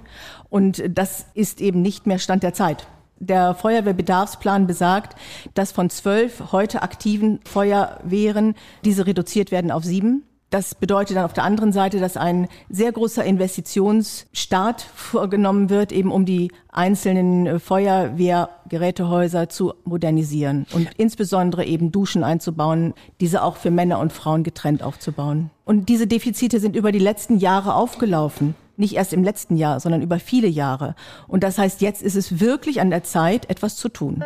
Und 0.50 0.84
das 0.90 1.26
ist 1.34 1.62
eben 1.62 1.82
nicht 1.82 2.08
mehr 2.08 2.20
Stand 2.20 2.44
der 2.44 2.54
Zeit. 2.54 2.88
Der 3.20 3.56
Feuerwehrbedarfsplan 3.56 4.68
besagt, 4.68 5.18
dass 5.56 5.72
von 5.72 5.90
zwölf 5.90 6.52
heute 6.52 6.84
aktiven 6.84 7.40
Feuerwehren 7.46 8.56
diese 8.86 9.08
reduziert 9.08 9.52
werden 9.52 9.72
auf 9.72 9.84
sieben. 9.84 10.24
Das 10.50 10.76
bedeutet 10.76 11.18
dann 11.18 11.26
auf 11.26 11.34
der 11.34 11.44
anderen 11.44 11.74
Seite, 11.74 12.00
dass 12.00 12.16
ein 12.16 12.48
sehr 12.70 12.94
großer 12.94 13.24
Investitionsstart 13.24 14.82
vorgenommen 14.82 15.70
wird, 15.70 15.92
eben 15.92 16.10
um 16.10 16.26
die 16.26 16.52
einzelnen 16.72 17.48
äh, 17.48 17.60
Feuerwehrgerätehäuser 17.60 19.50
zu 19.50 19.74
modernisieren 19.84 20.66
und 20.72 20.90
insbesondere 20.96 21.66
eben 21.66 21.92
Duschen 21.92 22.24
einzubauen, 22.24 22.94
diese 23.20 23.44
auch 23.44 23.58
für 23.58 23.72
Männer 23.72 24.00
und 24.00 24.14
Frauen 24.14 24.44
getrennt 24.44 24.84
aufzubauen. 24.84 25.50
Und 25.66 25.90
diese 25.90 26.08
Defizite 26.08 26.62
sind 26.62 26.78
über 26.78 26.94
die 26.94 27.00
letzten 27.00 27.40
Jahre 27.40 27.76
aufgelaufen. 27.76 28.56
Nicht 28.78 28.96
erst 28.96 29.12
im 29.12 29.24
letzten 29.24 29.58
Jahr, 29.58 29.80
sondern 29.80 30.02
über 30.02 30.20
viele 30.20 30.48
Jahre. 30.48 30.96
Und 31.28 31.44
das 31.44 31.58
heißt, 31.58 31.82
jetzt 31.82 32.04
ist 32.04 32.16
es 32.16 32.40
wirklich 32.40 32.80
an 32.80 32.92
der 32.92 33.04
Zeit, 33.04 33.50
etwas 33.50 33.76
zu 33.76 33.90
tun. 33.90 34.24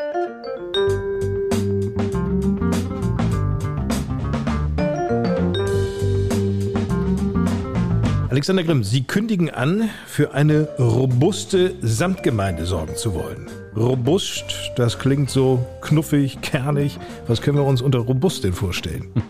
Alexander 8.31 8.63
Grimm, 8.63 8.85
Sie 8.85 9.03
kündigen 9.03 9.49
an, 9.49 9.89
für 10.05 10.33
eine 10.33 10.69
robuste 10.79 11.75
Samtgemeinde 11.81 12.65
sorgen 12.65 12.95
zu 12.95 13.13
wollen. 13.13 13.49
Robust, 13.75 14.71
das 14.77 14.99
klingt 14.99 15.29
so 15.29 15.67
knuffig, 15.81 16.39
kernig. 16.39 16.97
Was 17.27 17.41
können 17.41 17.57
wir 17.57 17.65
uns 17.65 17.81
unter 17.81 17.99
robust 17.99 18.45
denn 18.45 18.53
vorstellen? 18.53 19.09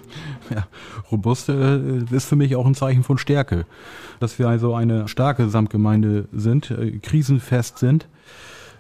Ja, 0.53 0.67
robust 1.09 1.47
äh, 1.47 2.03
ist 2.11 2.25
für 2.25 2.35
mich 2.35 2.57
auch 2.57 2.65
ein 2.65 2.75
Zeichen 2.75 3.03
von 3.03 3.17
Stärke. 3.17 3.65
Dass 4.19 4.37
wir 4.37 4.49
also 4.49 4.75
eine 4.75 5.07
starke 5.07 5.47
Samtgemeinde 5.47 6.27
sind, 6.33 6.69
äh, 6.71 6.99
krisenfest 6.99 7.77
sind. 7.77 8.05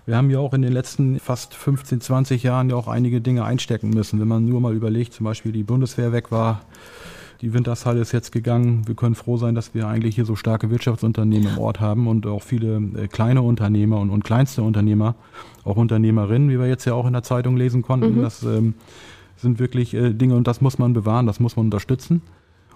Wir 0.05 0.17
haben 0.17 0.29
ja 0.29 0.39
auch 0.39 0.53
in 0.53 0.63
den 0.63 0.73
letzten 0.73 1.17
fast 1.21 1.53
15, 1.53 2.01
20 2.01 2.43
Jahren 2.43 2.69
ja 2.69 2.75
auch 2.75 2.89
einige 2.89 3.21
Dinge 3.21 3.45
einstecken 3.45 3.89
müssen. 3.89 4.19
Wenn 4.19 4.27
man 4.27 4.43
nur 4.45 4.59
mal 4.59 4.75
überlegt, 4.75 5.13
zum 5.13 5.23
Beispiel 5.23 5.53
die 5.53 5.63
Bundeswehr 5.63 6.11
weg 6.11 6.29
war, 6.29 6.61
die 7.41 7.53
Wintershalle 7.53 7.99
ist 7.99 8.11
jetzt 8.11 8.31
gegangen. 8.31 8.87
Wir 8.87 8.95
können 8.95 9.15
froh 9.15 9.37
sein, 9.37 9.55
dass 9.55 9.73
wir 9.73 9.87
eigentlich 9.87 10.15
hier 10.15 10.25
so 10.25 10.35
starke 10.35 10.69
Wirtschaftsunternehmen 10.69 11.53
im 11.53 11.57
Ort 11.57 11.79
haben 11.79 12.07
und 12.07 12.27
auch 12.27 12.43
viele 12.43 12.77
äh, 12.95 13.07
kleine 13.07 13.41
Unternehmer 13.41 13.99
und, 13.99 14.11
und 14.11 14.23
kleinste 14.23 14.61
Unternehmer, 14.61 15.15
auch 15.63 15.75
Unternehmerinnen, 15.75 16.49
wie 16.49 16.59
wir 16.59 16.67
jetzt 16.67 16.85
ja 16.85 16.93
auch 16.93 17.07
in 17.07 17.13
der 17.13 17.23
Zeitung 17.23 17.57
lesen 17.57 17.81
konnten. 17.81 18.17
Mhm. 18.17 18.21
Das 18.21 18.43
ähm, 18.43 18.75
sind 19.37 19.59
wirklich 19.59 19.93
äh, 19.95 20.13
Dinge 20.13 20.35
und 20.35 20.47
das 20.47 20.61
muss 20.61 20.77
man 20.77 20.93
bewahren, 20.93 21.25
das 21.25 21.39
muss 21.39 21.55
man 21.55 21.65
unterstützen. 21.65 22.21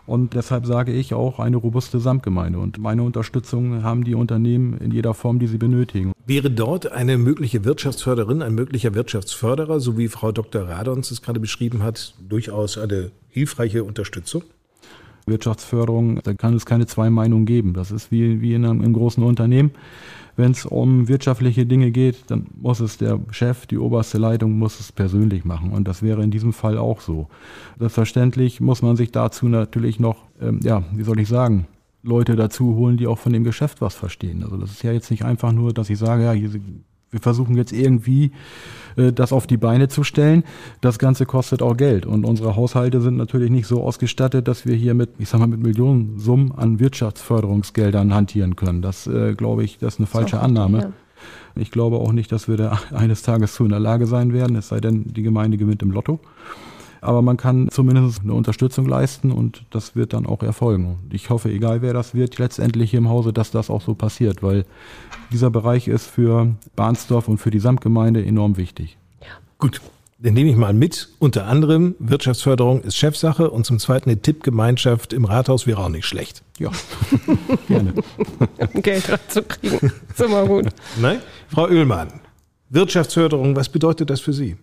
Und 0.08 0.36
deshalb 0.36 0.68
sage 0.68 0.92
ich 0.92 1.14
auch 1.14 1.40
eine 1.40 1.58
robuste 1.58 2.00
Samtgemeinde. 2.00 2.60
Und 2.60 2.78
meine 2.78 3.02
Unterstützung 3.02 3.82
haben 3.82 4.04
die 4.04 4.14
Unternehmen 4.14 4.78
in 4.78 4.92
jeder 4.92 5.16
Form, 5.16 5.40
die 5.40 5.48
sie 5.48 5.58
benötigen. 5.58 6.12
Wäre 6.28 6.52
dort 6.52 6.92
eine 6.92 7.18
mögliche 7.18 7.66
Wirtschaftsförderin, 7.66 8.44
ein 8.44 8.54
möglicher 8.54 8.94
Wirtschaftsförderer, 8.94 9.80
so 9.80 9.98
wie 9.98 10.08
Frau 10.08 10.32
Dr. 10.32 10.64
Radons 10.64 11.10
es 11.10 11.24
gerade 11.24 11.40
beschrieben 11.40 11.82
hat, 11.82 12.14
durchaus 12.28 12.78
eine 12.78 13.12
hilfreiche 13.30 13.84
Unterstützung? 13.84 14.44
Wirtschaftsförderung, 15.26 16.20
da 16.24 16.34
kann 16.34 16.54
es 16.54 16.66
keine 16.66 16.86
zwei 16.86 17.10
Meinungen 17.10 17.46
geben. 17.46 17.74
Das 17.74 17.92
ist 17.92 18.12
wie, 18.12 18.42
wie 18.42 18.54
in 18.54 18.66
einem, 18.66 18.82
einem 18.82 18.94
großen 18.94 19.24
Unternehmen. 19.24 19.72
Wenn 20.38 20.52
es 20.52 20.66
um 20.66 21.08
wirtschaftliche 21.08 21.66
Dinge 21.66 21.92
geht, 21.92 22.30
dann 22.30 22.48
muss 22.56 22.82
es 22.82 22.98
der 22.98 23.20
Chef, 23.32 23.68
die 23.68 23.78
oberste 23.78 24.18
Leitung 24.18 24.58
muss 24.58 24.80
es 24.80 24.92
persönlich 24.92 25.46
machen. 25.46 25.72
Und 25.72 25.88
das 25.88 26.04
wäre 26.04 26.24
in 26.24 26.32
diesem 26.32 26.52
Fall 26.52 26.78
auch 26.78 27.00
so. 27.00 27.28
Selbstverständlich 27.80 28.60
muss 28.60 28.82
man 28.82 28.98
sich 28.98 29.12
dazu 29.12 29.48
natürlich 29.48 30.00
noch, 30.00 30.18
ähm, 30.42 30.60
ja, 30.62 30.84
wie 30.94 31.04
soll 31.04 31.20
ich 31.20 31.30
sagen, 31.30 31.68
Leute 32.04 32.36
dazu 32.36 32.76
holen, 32.76 32.98
die 32.98 33.08
auch 33.08 33.18
von 33.18 33.34
dem 33.34 33.44
Geschäft 33.44 33.82
was 33.82 33.96
verstehen. 33.96 34.44
Also 34.44 34.58
das 34.58 34.72
ist 34.72 34.84
ja 34.84 34.92
jetzt 34.92 35.10
nicht 35.10 35.24
einfach 35.24 35.54
nur, 35.54 35.74
dass 35.74 35.90
ich 35.90 35.98
sage, 35.98 36.24
ja, 36.24 36.34
hier 36.34 36.50
wir 37.16 37.22
versuchen 37.22 37.56
jetzt 37.56 37.72
irgendwie 37.72 38.32
äh, 38.98 39.14
das 39.14 39.32
auf 39.32 39.48
die 39.48 39.56
Beine 39.56 39.88
zu 39.88 40.04
stellen. 40.04 40.44
Das 40.82 41.00
Ganze 41.00 41.26
kostet 41.26 41.62
auch 41.62 41.78
Geld. 41.78 42.06
Und 42.06 42.26
unsere 42.26 42.58
Haushalte 42.58 43.00
sind 43.00 43.16
natürlich 43.16 43.50
nicht 43.50 43.68
so 43.68 43.82
ausgestattet, 43.82 44.50
dass 44.50 44.66
wir 44.66 44.76
hier 44.76 44.94
mit, 44.94 45.12
ich 45.18 45.30
sag 45.30 45.40
mal, 45.40 45.48
mit 45.48 45.62
Millionensummen 45.62 46.52
an 46.52 46.80
Wirtschaftsförderungsgeldern 46.80 48.14
hantieren 48.14 48.58
können. 48.58 48.82
Das 48.82 49.08
äh, 49.08 49.34
glaube 49.34 49.64
ich, 49.64 49.78
das 49.78 49.94
ist 49.96 50.00
eine 50.02 50.08
falsche 50.08 50.42
Annahme. 50.42 50.80
Ja. 50.80 50.92
Ich 51.56 51.72
glaube 51.72 52.00
auch 52.00 52.12
nicht, 52.12 52.34
dass 52.34 52.50
wir 52.50 52.58
da 52.58 52.80
eines 52.94 53.22
Tages 53.22 53.54
zu 53.54 53.64
in 53.64 53.70
der 53.70 53.80
Lage 53.80 54.08
sein 54.08 54.34
werden, 54.34 54.58
es 54.58 54.68
sei 54.68 54.82
denn, 54.82 55.06
die 55.06 55.24
Gemeinde 55.24 55.58
gewinnt 55.58 55.82
im 55.82 55.92
Lotto 55.92 56.20
aber 57.06 57.22
man 57.22 57.38
kann 57.38 57.70
zumindest 57.70 58.22
eine 58.24 58.34
Unterstützung 58.34 58.88
leisten 58.88 59.32
und 59.32 59.66
das 59.70 59.96
wird 59.96 60.14
dann 60.14 60.26
auch 60.26 60.44
erfolgen. 60.44 60.98
Ich 61.12 61.30
hoffe, 61.30 61.50
egal 61.50 61.82
wer 61.82 61.94
das 61.94 62.14
wird, 62.14 62.38
letztendlich 62.40 62.92
hier 62.92 63.00
im 63.00 63.10
Hause, 63.10 63.32
dass 63.32 63.52
das 63.52 63.70
auch 63.70 63.82
so 63.82 63.94
passiert, 63.94 64.42
weil 64.44 64.66
dieser 65.32 65.50
Bereich 65.50 65.88
ist 65.88 66.08
für 66.08 66.56
Bahnsdorf 66.76 67.28
und 67.28 67.38
für 67.38 67.52
die 67.52 67.60
Samtgemeinde 67.60 68.26
enorm 68.26 68.58
wichtig. 68.58 68.98
Gut, 69.58 69.82
dann 70.20 70.34
nehme 70.34 70.50
ich 70.50 70.56
mal 70.56 70.74
mit. 70.74 71.10
Unter 71.20 71.46
anderem 71.48 71.96
Wirtschaftsförderung 72.00 72.82
ist 72.82 72.96
Chefsache 72.96 73.52
und 73.52 73.66
zum 73.66 73.80
Zweiten 73.80 74.10
eine 74.10 74.22
Tippgemeinschaft 74.22 75.14
im 75.14 75.26
Rathaus 75.26 75.68
wäre 75.68 75.80
auch 75.80 75.90
nicht 75.90 76.06
schlecht. 76.06 76.42
Ja, 76.58 76.72
gerne. 77.68 77.94
Geld 78.74 79.10
reinzukriegen, 79.10 79.92
ist 80.10 80.22
immer 80.22 80.46
gut. 80.46 80.68
Nein? 81.00 81.20
Frau 81.50 81.66
Oehlmann, 81.66 82.22
Wirtschaftsförderung, 82.70 83.56
was 83.56 83.70
bedeutet 83.70 84.10
das 84.10 84.22
für 84.22 84.34
Sie? 84.34 84.58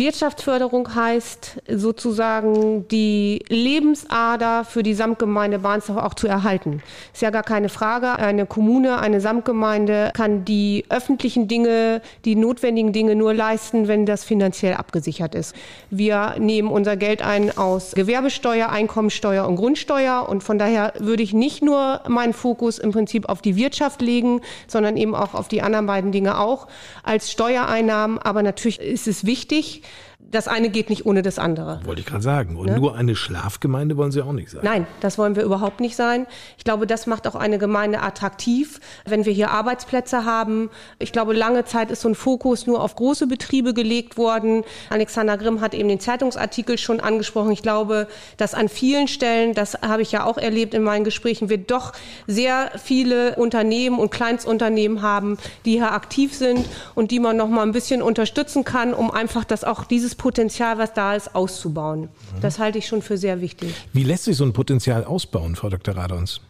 Wirtschaftsförderung 0.00 0.94
heißt 0.94 1.60
sozusagen 1.68 2.88
die 2.88 3.44
Lebensader 3.50 4.64
für 4.64 4.82
die 4.82 4.94
Samtgemeinde 4.94 5.58
Barnsdorf 5.58 5.98
auch 5.98 6.14
zu 6.14 6.26
erhalten. 6.26 6.82
Ist 7.12 7.20
ja 7.20 7.28
gar 7.28 7.42
keine 7.42 7.68
Frage. 7.68 8.12
Eine 8.12 8.46
Kommune, 8.46 8.98
eine 8.98 9.20
Samtgemeinde 9.20 10.10
kann 10.14 10.46
die 10.46 10.86
öffentlichen 10.88 11.48
Dinge, 11.48 12.00
die 12.24 12.34
notwendigen 12.34 12.94
Dinge 12.94 13.14
nur 13.14 13.34
leisten, 13.34 13.88
wenn 13.88 14.06
das 14.06 14.24
finanziell 14.24 14.72
abgesichert 14.72 15.34
ist. 15.34 15.54
Wir 15.90 16.36
nehmen 16.38 16.70
unser 16.70 16.96
Geld 16.96 17.20
ein 17.20 17.58
aus 17.58 17.92
Gewerbesteuer, 17.92 18.70
Einkommensteuer 18.70 19.46
und 19.46 19.56
Grundsteuer 19.56 20.26
und 20.26 20.42
von 20.42 20.58
daher 20.58 20.94
würde 20.98 21.22
ich 21.22 21.34
nicht 21.34 21.62
nur 21.62 22.00
meinen 22.08 22.32
Fokus 22.32 22.78
im 22.78 22.92
Prinzip 22.92 23.28
auf 23.28 23.42
die 23.42 23.54
Wirtschaft 23.54 24.00
legen, 24.00 24.40
sondern 24.66 24.96
eben 24.96 25.14
auch 25.14 25.34
auf 25.34 25.48
die 25.48 25.60
anderen 25.60 25.84
beiden 25.84 26.10
Dinge 26.10 26.40
auch 26.40 26.68
als 27.02 27.30
Steuereinnahmen. 27.30 28.18
Aber 28.18 28.42
natürlich 28.42 28.80
ist 28.80 29.06
es 29.06 29.26
wichtig, 29.26 29.82
das 30.30 30.46
eine 30.46 30.70
geht 30.70 30.90
nicht 30.90 31.06
ohne 31.06 31.22
das 31.22 31.38
andere. 31.38 31.80
Wollte 31.84 32.00
ich 32.00 32.06
gerade 32.06 32.22
sagen. 32.22 32.56
Und 32.56 32.66
ne? 32.66 32.78
nur 32.78 32.94
eine 32.94 33.16
Schlafgemeinde 33.16 33.96
wollen 33.96 34.12
Sie 34.12 34.22
auch 34.22 34.32
nicht 34.32 34.50
sein. 34.50 34.60
Nein, 34.62 34.86
das 35.00 35.18
wollen 35.18 35.34
wir 35.34 35.42
überhaupt 35.42 35.80
nicht 35.80 35.96
sein. 35.96 36.26
Ich 36.56 36.64
glaube, 36.64 36.86
das 36.86 37.06
macht 37.06 37.26
auch 37.26 37.34
eine 37.34 37.58
Gemeinde 37.58 38.00
attraktiv, 38.00 38.80
wenn 39.04 39.24
wir 39.24 39.32
hier 39.32 39.50
Arbeitsplätze 39.50 40.24
haben. 40.24 40.70
Ich 40.98 41.12
glaube, 41.12 41.32
lange 41.32 41.64
Zeit 41.64 41.90
ist 41.90 42.02
so 42.02 42.08
ein 42.08 42.14
Fokus 42.14 42.66
nur 42.66 42.82
auf 42.82 42.94
große 42.94 43.26
Betriebe 43.26 43.74
gelegt 43.74 44.16
worden. 44.16 44.62
Alexander 44.88 45.36
Grimm 45.36 45.60
hat 45.60 45.74
eben 45.74 45.88
den 45.88 46.00
Zeitungsartikel 46.00 46.78
schon 46.78 47.00
angesprochen. 47.00 47.50
Ich 47.50 47.62
glaube, 47.62 48.06
dass 48.36 48.54
an 48.54 48.68
vielen 48.68 49.08
Stellen, 49.08 49.54
das 49.54 49.74
habe 49.82 50.02
ich 50.02 50.12
ja 50.12 50.24
auch 50.24 50.38
erlebt 50.38 50.74
in 50.74 50.82
meinen 50.82 51.04
Gesprächen, 51.04 51.48
wir 51.48 51.58
doch 51.58 51.92
sehr 52.28 52.70
viele 52.82 53.34
Unternehmen 53.34 53.98
und 53.98 54.10
Kleinstunternehmen 54.10 55.02
haben, 55.02 55.38
die 55.64 55.72
hier 55.72 55.92
aktiv 55.92 56.34
sind 56.34 56.66
und 56.94 57.10
die 57.10 57.18
man 57.18 57.36
noch 57.36 57.48
mal 57.48 57.62
ein 57.62 57.72
bisschen 57.72 58.00
unterstützen 58.00 58.64
kann, 58.64 58.94
um 58.94 59.10
einfach 59.10 59.44
das 59.44 59.64
auch 59.64 59.84
dieses 59.84 60.19
Potenzial, 60.20 60.76
was 60.76 60.92
da 60.92 61.14
ist, 61.14 61.34
auszubauen. 61.34 62.02
Mhm. 62.02 62.40
Das 62.42 62.58
halte 62.58 62.76
ich 62.76 62.86
schon 62.86 63.00
für 63.00 63.16
sehr 63.16 63.40
wichtig. 63.40 63.74
Wie 63.94 64.02
lässt 64.02 64.24
sich 64.24 64.36
so 64.36 64.44
ein 64.44 64.52
Potenzial 64.52 65.04
ausbauen, 65.04 65.56
Frau 65.56 65.70
Dr. 65.70 65.96
Radons? 65.96 66.42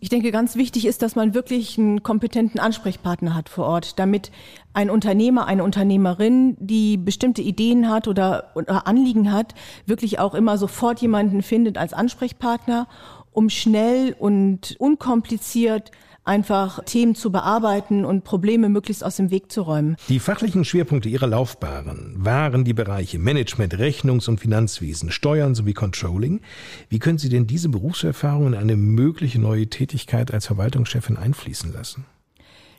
Ich 0.00 0.08
denke, 0.08 0.32
ganz 0.32 0.56
wichtig 0.56 0.86
ist, 0.86 1.00
dass 1.00 1.14
man 1.14 1.32
wirklich 1.32 1.78
einen 1.78 2.02
kompetenten 2.02 2.58
Ansprechpartner 2.58 3.36
hat 3.36 3.48
vor 3.48 3.66
Ort, 3.66 4.00
damit 4.00 4.32
ein 4.72 4.90
Unternehmer, 4.90 5.46
eine 5.46 5.62
Unternehmerin, 5.62 6.56
die 6.58 6.96
bestimmte 6.96 7.40
Ideen 7.40 7.88
hat 7.88 8.08
oder, 8.08 8.50
oder 8.56 8.88
Anliegen 8.88 9.32
hat, 9.32 9.54
wirklich 9.86 10.18
auch 10.18 10.34
immer 10.34 10.58
sofort 10.58 11.00
jemanden 11.00 11.40
findet 11.40 11.78
als 11.78 11.92
Ansprechpartner, 11.92 12.88
um 13.30 13.48
schnell 13.48 14.16
und 14.18 14.74
unkompliziert 14.80 15.92
einfach 16.24 16.84
Themen 16.84 17.14
zu 17.14 17.32
bearbeiten 17.32 18.04
und 18.04 18.24
Probleme 18.24 18.68
möglichst 18.68 19.04
aus 19.04 19.16
dem 19.16 19.30
Weg 19.30 19.50
zu 19.50 19.62
räumen. 19.62 19.96
Die 20.08 20.20
fachlichen 20.20 20.64
Schwerpunkte 20.64 21.08
Ihrer 21.08 21.26
Laufbahn 21.26 22.14
waren 22.16 22.64
die 22.64 22.74
Bereiche 22.74 23.18
Management, 23.18 23.74
Rechnungs- 23.78 24.28
und 24.28 24.40
Finanzwesen, 24.40 25.10
Steuern 25.10 25.54
sowie 25.54 25.74
Controlling. 25.74 26.40
Wie 26.88 26.98
können 26.98 27.18
Sie 27.18 27.28
denn 27.28 27.46
diese 27.46 27.68
Berufserfahrung 27.68 28.48
in 28.48 28.54
eine 28.54 28.76
mögliche 28.76 29.40
neue 29.40 29.68
Tätigkeit 29.68 30.32
als 30.32 30.46
Verwaltungschefin 30.46 31.16
einfließen 31.16 31.72
lassen? 31.72 32.04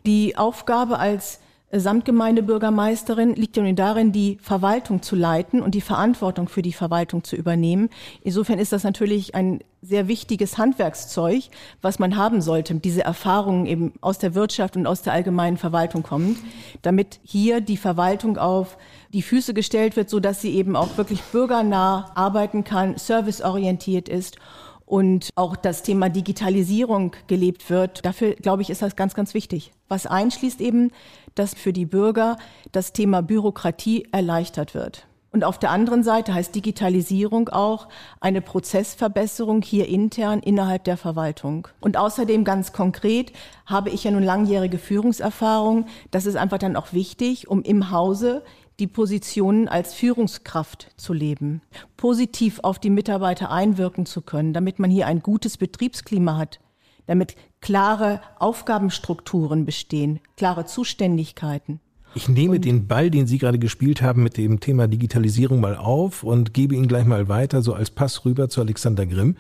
Die 0.06 0.36
Aufgabe 0.38 1.00
als 1.00 1.40
Samtgemeindebürgermeisterin 1.80 3.36
liegt 3.36 3.58
ja 3.58 3.64
nun 3.64 3.76
darin, 3.76 4.12
die 4.12 4.38
Verwaltung 4.42 5.02
zu 5.02 5.16
leiten 5.16 5.62
und 5.62 5.76
die 5.76 5.82
Verantwortung 5.82 6.48
für 6.48 6.62
die 6.62 6.74
Verwaltung 6.74 7.24
zu 7.24 7.36
übernehmen. 7.36 7.90
Insofern 8.22 8.60
ist 8.60 8.72
das 8.72 8.84
natürlich 8.84 9.36
ein 9.36 9.60
sehr 9.82 10.08
wichtiges 10.08 10.58
Handwerkszeug, 10.58 11.44
was 11.82 12.00
man 12.00 12.16
haben 12.16 12.42
sollte, 12.42 12.76
diese 12.76 13.04
Erfahrungen 13.04 13.66
eben 13.66 13.94
aus 14.02 14.18
der 14.18 14.36
Wirtschaft 14.36 14.78
und 14.78 14.88
aus 14.88 15.02
der 15.02 15.14
allgemeinen 15.14 15.58
Verwaltung 15.58 16.04
kommt, 16.04 16.38
damit 16.82 17.20
hier 17.24 17.60
die 17.60 17.78
Verwaltung 17.78 18.38
auf 18.38 18.78
die 19.12 19.22
Füße 19.22 19.54
gestellt 19.54 19.96
wird, 19.96 20.10
so 20.10 20.20
dass 20.20 20.42
sie 20.42 20.54
eben 20.56 20.76
auch 20.76 20.98
wirklich 20.98 21.22
bürgernah 21.24 22.12
arbeiten 22.16 22.64
kann, 22.64 22.98
serviceorientiert 22.98 24.08
ist 24.10 24.38
und 24.86 25.30
auch 25.36 25.56
das 25.56 25.84
Thema 25.84 26.10
Digitalisierung 26.10 27.16
gelebt 27.28 27.70
wird. 27.70 28.06
Dafür, 28.06 28.36
glaube 28.36 28.62
ich, 28.62 28.70
ist 28.70 28.82
das 28.82 28.96
ganz, 28.96 29.16
ganz 29.16 29.34
wichtig. 29.34 29.72
Was 29.88 30.06
einschließt 30.06 30.62
eben, 30.62 30.92
dass 31.36 31.54
für 31.54 31.74
die 31.74 31.86
Bürger 31.86 32.38
das 32.72 32.94
Thema 32.94 33.22
Bürokratie 33.22 34.08
erleichtert 34.12 34.74
wird. 34.74 35.08
Und 35.34 35.44
auf 35.44 35.58
der 35.58 35.72
anderen 35.72 36.04
Seite 36.04 36.36
heißt 36.36 36.54
Digitalisierung 36.54 37.50
auch 37.50 37.90
eine 38.22 38.40
Prozessverbesserung 38.40 39.64
hier 39.64 39.88
intern 39.88 40.42
innerhalb 40.42 40.84
der 40.84 40.96
Verwaltung. 40.96 41.68
Und 41.82 41.98
außerdem 41.98 42.44
ganz 42.44 42.72
konkret 42.72 43.34
habe 43.66 43.90
ich 43.90 44.04
ja 44.04 44.12
nun 44.12 44.22
langjährige 44.22 44.78
Führungserfahrung. 44.78 45.88
Das 46.12 46.28
ist 46.28 46.36
einfach 46.36 46.60
dann 46.60 46.76
auch 46.76 46.94
wichtig, 46.94 47.48
um 47.48 47.64
im 47.64 47.90
Hause 47.90 48.44
die 48.80 48.86
Positionen 48.86 49.68
als 49.68 49.96
Führungskraft 49.96 50.92
zu 50.98 51.14
leben, 51.14 51.62
positiv 51.98 52.60
auf 52.62 52.78
die 52.78 52.92
Mitarbeiter 52.92 53.52
einwirken 53.52 54.06
zu 54.06 54.22
können, 54.22 54.54
damit 54.54 54.78
man 54.78 54.92
hier 54.92 55.08
ein 55.08 55.22
gutes 55.22 55.58
Betriebsklima 55.58 56.38
hat, 56.38 56.60
damit 57.08 57.36
klare 57.64 58.20
Aufgabenstrukturen 58.40 59.66
bestehen, 59.66 60.20
klare 60.36 60.66
Zuständigkeiten. 60.66 61.80
Ich 62.14 62.28
nehme 62.28 62.58
und 62.58 62.66
den 62.66 62.88
Ball, 62.88 63.10
den 63.10 63.26
Sie 63.26 63.38
gerade 63.38 63.58
gespielt 63.58 64.02
haben 64.02 64.22
mit 64.22 64.36
dem 64.36 64.60
Thema 64.60 64.88
Digitalisierung 64.88 65.62
mal 65.62 65.78
auf 65.78 66.24
und 66.24 66.54
gebe 66.54 66.76
ihn 66.76 66.88
gleich 66.88 67.06
mal 67.06 67.30
weiter, 67.30 67.62
so 67.62 67.74
als 67.74 67.90
Pass 67.90 68.26
rüber 68.26 68.50
zu 68.50 68.60
Alexander 68.60 69.06
Grimm. 69.06 69.38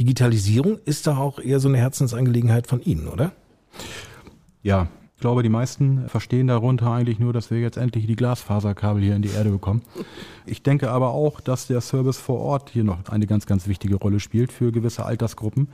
Digitalisierung 0.00 0.80
ist 0.84 1.06
doch 1.06 1.16
auch 1.16 1.38
eher 1.38 1.60
so 1.60 1.68
eine 1.68 1.78
Herzensangelegenheit 1.78 2.66
von 2.66 2.82
Ihnen, 2.82 3.06
oder? 3.06 3.30
Ja, 4.64 4.88
ich 5.14 5.20
glaube, 5.20 5.44
die 5.44 5.48
meisten 5.48 6.08
verstehen 6.08 6.48
darunter 6.48 6.90
eigentlich 6.90 7.20
nur, 7.20 7.32
dass 7.32 7.52
wir 7.52 7.60
jetzt 7.60 7.76
endlich 7.76 8.08
die 8.08 8.16
Glasfaserkabel 8.16 9.00
hier 9.00 9.14
in 9.14 9.22
die 9.22 9.30
Erde 9.30 9.50
bekommen. 9.50 9.82
Ich 10.44 10.64
denke 10.64 10.90
aber 10.90 11.10
auch, 11.10 11.40
dass 11.40 11.68
der 11.68 11.80
Service 11.82 12.18
vor 12.18 12.40
Ort 12.40 12.70
hier 12.70 12.82
noch 12.82 12.98
eine 13.08 13.28
ganz, 13.28 13.46
ganz 13.46 13.68
wichtige 13.68 13.94
Rolle 13.94 14.18
spielt 14.18 14.50
für 14.50 14.72
gewisse 14.72 15.06
Altersgruppen 15.06 15.68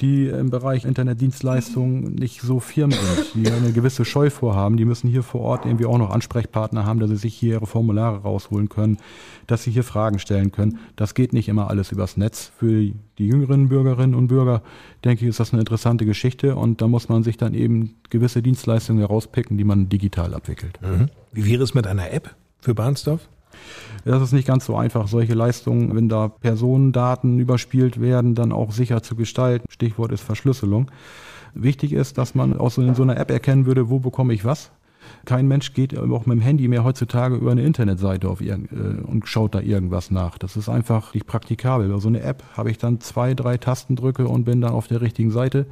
die 0.00 0.26
im 0.26 0.50
Bereich 0.50 0.84
Internetdienstleistungen 0.84 2.14
nicht 2.14 2.42
so 2.42 2.60
firm 2.60 2.90
sind, 2.90 3.34
die 3.34 3.50
eine 3.50 3.72
gewisse 3.72 4.04
Scheu 4.04 4.28
vorhaben. 4.28 4.76
Die 4.76 4.84
müssen 4.84 5.08
hier 5.08 5.22
vor 5.22 5.40
Ort 5.40 5.64
irgendwie 5.64 5.86
auch 5.86 5.96
noch 5.96 6.10
Ansprechpartner 6.10 6.84
haben, 6.84 7.00
dass 7.00 7.08
sie 7.08 7.16
sich 7.16 7.34
hier 7.34 7.54
ihre 7.54 7.66
Formulare 7.66 8.18
rausholen 8.18 8.68
können, 8.68 8.98
dass 9.46 9.62
sie 9.62 9.70
hier 9.70 9.84
Fragen 9.84 10.18
stellen 10.18 10.52
können. 10.52 10.78
Das 10.96 11.14
geht 11.14 11.32
nicht 11.32 11.48
immer 11.48 11.70
alles 11.70 11.92
übers 11.92 12.16
Netz. 12.16 12.52
Für 12.58 12.68
die 12.68 13.26
jüngeren 13.26 13.68
Bürgerinnen 13.68 14.14
und 14.14 14.28
Bürger, 14.28 14.62
denke 15.04 15.24
ich, 15.24 15.30
ist 15.30 15.40
das 15.40 15.52
eine 15.52 15.60
interessante 15.60 16.04
Geschichte 16.04 16.56
und 16.56 16.82
da 16.82 16.88
muss 16.88 17.08
man 17.08 17.22
sich 17.22 17.38
dann 17.38 17.54
eben 17.54 17.94
gewisse 18.10 18.42
Dienstleistungen 18.42 19.00
herauspicken, 19.00 19.56
die 19.56 19.64
man 19.64 19.88
digital 19.88 20.34
abwickelt. 20.34 20.78
Mhm. 20.82 21.08
Wie 21.32 21.46
wäre 21.46 21.62
es 21.62 21.72
mit 21.72 21.86
einer 21.86 22.12
App 22.12 22.34
für 22.60 22.74
Bahnsdorf? 22.74 23.28
Das 24.04 24.22
ist 24.22 24.32
nicht 24.32 24.46
ganz 24.46 24.66
so 24.66 24.76
einfach, 24.76 25.08
solche 25.08 25.34
Leistungen, 25.34 25.94
wenn 25.94 26.08
da 26.08 26.28
Personendaten 26.28 27.38
überspielt 27.38 28.00
werden, 28.00 28.34
dann 28.34 28.52
auch 28.52 28.72
sicher 28.72 29.02
zu 29.02 29.16
gestalten. 29.16 29.66
Stichwort 29.68 30.12
ist 30.12 30.22
Verschlüsselung. 30.22 30.90
Wichtig 31.54 31.92
ist, 31.92 32.18
dass 32.18 32.34
man 32.34 32.56
auch 32.58 32.70
so 32.70 32.82
in 32.82 32.94
so 32.94 33.02
einer 33.02 33.16
App 33.16 33.30
erkennen 33.30 33.66
würde, 33.66 33.88
wo 33.88 33.98
bekomme 33.98 34.34
ich 34.34 34.44
was. 34.44 34.70
Kein 35.24 35.48
Mensch 35.48 35.72
geht 35.72 35.96
auch 35.98 36.26
mit 36.26 36.38
dem 36.38 36.40
Handy 36.40 36.68
mehr 36.68 36.84
heutzutage 36.84 37.36
über 37.36 37.50
eine 37.50 37.62
Internetseite 37.62 38.28
auf 38.28 38.40
äh, 38.40 38.54
und 38.54 39.26
schaut 39.26 39.54
da 39.54 39.60
irgendwas 39.60 40.10
nach. 40.10 40.38
Das 40.38 40.56
ist 40.56 40.68
einfach 40.68 41.14
nicht 41.14 41.26
praktikabel. 41.26 41.88
Bei 41.88 41.98
so 41.98 42.08
eine 42.08 42.20
App 42.20 42.42
habe 42.56 42.70
ich 42.70 42.78
dann 42.78 43.00
zwei, 43.00 43.34
drei 43.34 43.56
Tastendrücke 43.56 44.26
und 44.28 44.44
bin 44.44 44.60
dann 44.60 44.72
auf 44.72 44.88
der 44.88 45.00
richtigen 45.00 45.30
Seite. 45.30 45.66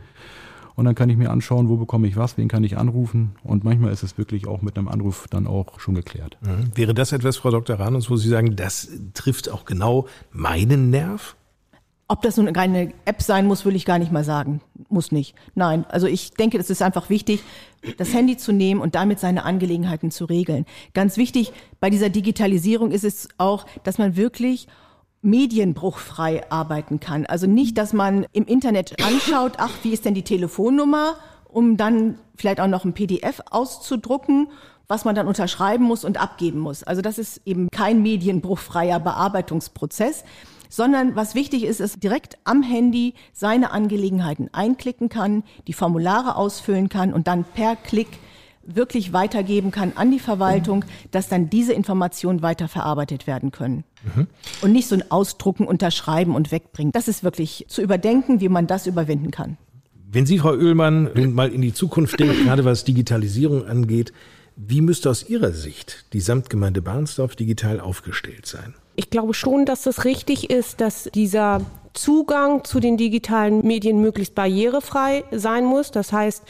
Und 0.76 0.86
dann 0.86 0.94
kann 0.94 1.08
ich 1.08 1.16
mir 1.16 1.30
anschauen, 1.30 1.68
wo 1.68 1.76
bekomme 1.76 2.08
ich 2.08 2.16
was, 2.16 2.36
wen 2.36 2.48
kann 2.48 2.64
ich 2.64 2.76
anrufen. 2.76 3.36
Und 3.44 3.64
manchmal 3.64 3.92
ist 3.92 4.02
es 4.02 4.18
wirklich 4.18 4.46
auch 4.46 4.60
mit 4.60 4.76
einem 4.76 4.88
Anruf 4.88 5.26
dann 5.30 5.46
auch 5.46 5.78
schon 5.78 5.94
geklärt. 5.94 6.36
Mhm. 6.40 6.70
Wäre 6.74 6.94
das 6.94 7.12
etwas, 7.12 7.36
Frau 7.36 7.50
Dr. 7.50 7.78
Ranus, 7.78 8.10
wo 8.10 8.16
Sie 8.16 8.28
sagen, 8.28 8.56
das 8.56 8.88
trifft 9.14 9.50
auch 9.50 9.64
genau 9.64 10.06
meinen 10.32 10.90
Nerv? 10.90 11.36
Ob 12.06 12.20
das 12.20 12.36
nun 12.36 12.54
eine 12.54 12.92
App 13.06 13.22
sein 13.22 13.46
muss, 13.46 13.64
will 13.64 13.74
ich 13.74 13.86
gar 13.86 13.98
nicht 13.98 14.12
mal 14.12 14.24
sagen. 14.24 14.60
Muss 14.90 15.10
nicht. 15.10 15.34
Nein, 15.54 15.86
also 15.88 16.06
ich 16.06 16.32
denke, 16.32 16.58
es 16.58 16.68
ist 16.68 16.82
einfach 16.82 17.08
wichtig, 17.08 17.42
das 17.96 18.12
Handy 18.12 18.36
zu 18.36 18.52
nehmen 18.52 18.82
und 18.82 18.94
damit 18.94 19.20
seine 19.20 19.44
Angelegenheiten 19.44 20.10
zu 20.10 20.26
regeln. 20.26 20.66
Ganz 20.92 21.16
wichtig 21.16 21.52
bei 21.80 21.88
dieser 21.88 22.10
Digitalisierung 22.10 22.90
ist 22.90 23.04
es 23.04 23.28
auch, 23.38 23.64
dass 23.84 23.96
man 23.96 24.16
wirklich 24.16 24.68
medienbruchfrei 25.24 26.50
arbeiten 26.50 27.00
kann. 27.00 27.26
Also 27.26 27.46
nicht, 27.46 27.78
dass 27.78 27.92
man 27.92 28.26
im 28.32 28.44
Internet 28.44 29.02
anschaut, 29.02 29.54
ach, 29.58 29.72
wie 29.82 29.92
ist 29.92 30.04
denn 30.04 30.14
die 30.14 30.22
Telefonnummer, 30.22 31.16
um 31.48 31.76
dann 31.76 32.18
vielleicht 32.36 32.60
auch 32.60 32.66
noch 32.68 32.84
ein 32.84 32.92
PDF 32.92 33.40
auszudrucken, 33.50 34.48
was 34.86 35.04
man 35.04 35.14
dann 35.14 35.26
unterschreiben 35.26 35.84
muss 35.84 36.04
und 36.04 36.20
abgeben 36.20 36.60
muss. 36.60 36.82
Also 36.82 37.00
das 37.00 37.18
ist 37.18 37.40
eben 37.46 37.68
kein 37.70 38.02
medienbruchfreier 38.02 39.00
Bearbeitungsprozess, 39.00 40.24
sondern 40.68 41.16
was 41.16 41.34
wichtig 41.34 41.64
ist, 41.64 41.80
ist 41.80 42.02
direkt 42.02 42.36
am 42.44 42.62
Handy 42.62 43.14
seine 43.32 43.70
Angelegenheiten 43.70 44.50
einklicken 44.52 45.08
kann, 45.08 45.44
die 45.66 45.72
Formulare 45.72 46.36
ausfüllen 46.36 46.88
kann 46.88 47.14
und 47.14 47.28
dann 47.28 47.44
per 47.44 47.76
Klick 47.76 48.08
wirklich 48.66 49.12
weitergeben 49.12 49.70
kann 49.70 49.92
an 49.96 50.10
die 50.10 50.18
Verwaltung, 50.18 50.84
dass 51.10 51.28
dann 51.28 51.50
diese 51.50 51.72
Informationen 51.72 52.42
weiterverarbeitet 52.42 53.26
werden 53.26 53.50
können. 53.50 53.84
Mhm. 54.14 54.26
Und 54.62 54.72
nicht 54.72 54.88
so 54.88 54.94
ein 54.94 55.10
Ausdrucken, 55.10 55.66
Unterschreiben 55.66 56.34
und 56.34 56.52
Wegbringen. 56.52 56.92
Das 56.92 57.08
ist 57.08 57.24
wirklich 57.24 57.66
zu 57.68 57.82
überdenken, 57.82 58.40
wie 58.40 58.48
man 58.48 58.66
das 58.66 58.86
überwinden 58.86 59.30
kann. 59.30 59.56
Wenn 60.10 60.26
Sie, 60.26 60.38
Frau 60.38 60.52
Oehlmann, 60.52 61.10
mal 61.34 61.52
in 61.52 61.60
die 61.60 61.74
Zukunft 61.74 62.20
denken, 62.20 62.44
gerade 62.44 62.64
was 62.64 62.84
Digitalisierung 62.84 63.66
angeht, 63.66 64.12
wie 64.56 64.80
müsste 64.80 65.10
aus 65.10 65.28
Ihrer 65.28 65.50
Sicht 65.50 66.04
die 66.12 66.20
Samtgemeinde 66.20 66.80
Barnsdorf 66.82 67.34
digital 67.34 67.80
aufgestellt 67.80 68.46
sein? 68.46 68.74
Ich 68.94 69.10
glaube 69.10 69.34
schon, 69.34 69.66
dass 69.66 69.86
es 69.86 70.04
richtig 70.04 70.50
ist, 70.50 70.80
dass 70.80 71.08
dieser 71.12 71.62
Zugang 71.94 72.64
zu 72.64 72.80
den 72.80 72.96
digitalen 72.96 73.64
Medien 73.66 74.00
möglichst 74.00 74.34
barrierefrei 74.34 75.24
sein 75.30 75.64
muss. 75.64 75.92
Das 75.92 76.12
heißt, 76.12 76.42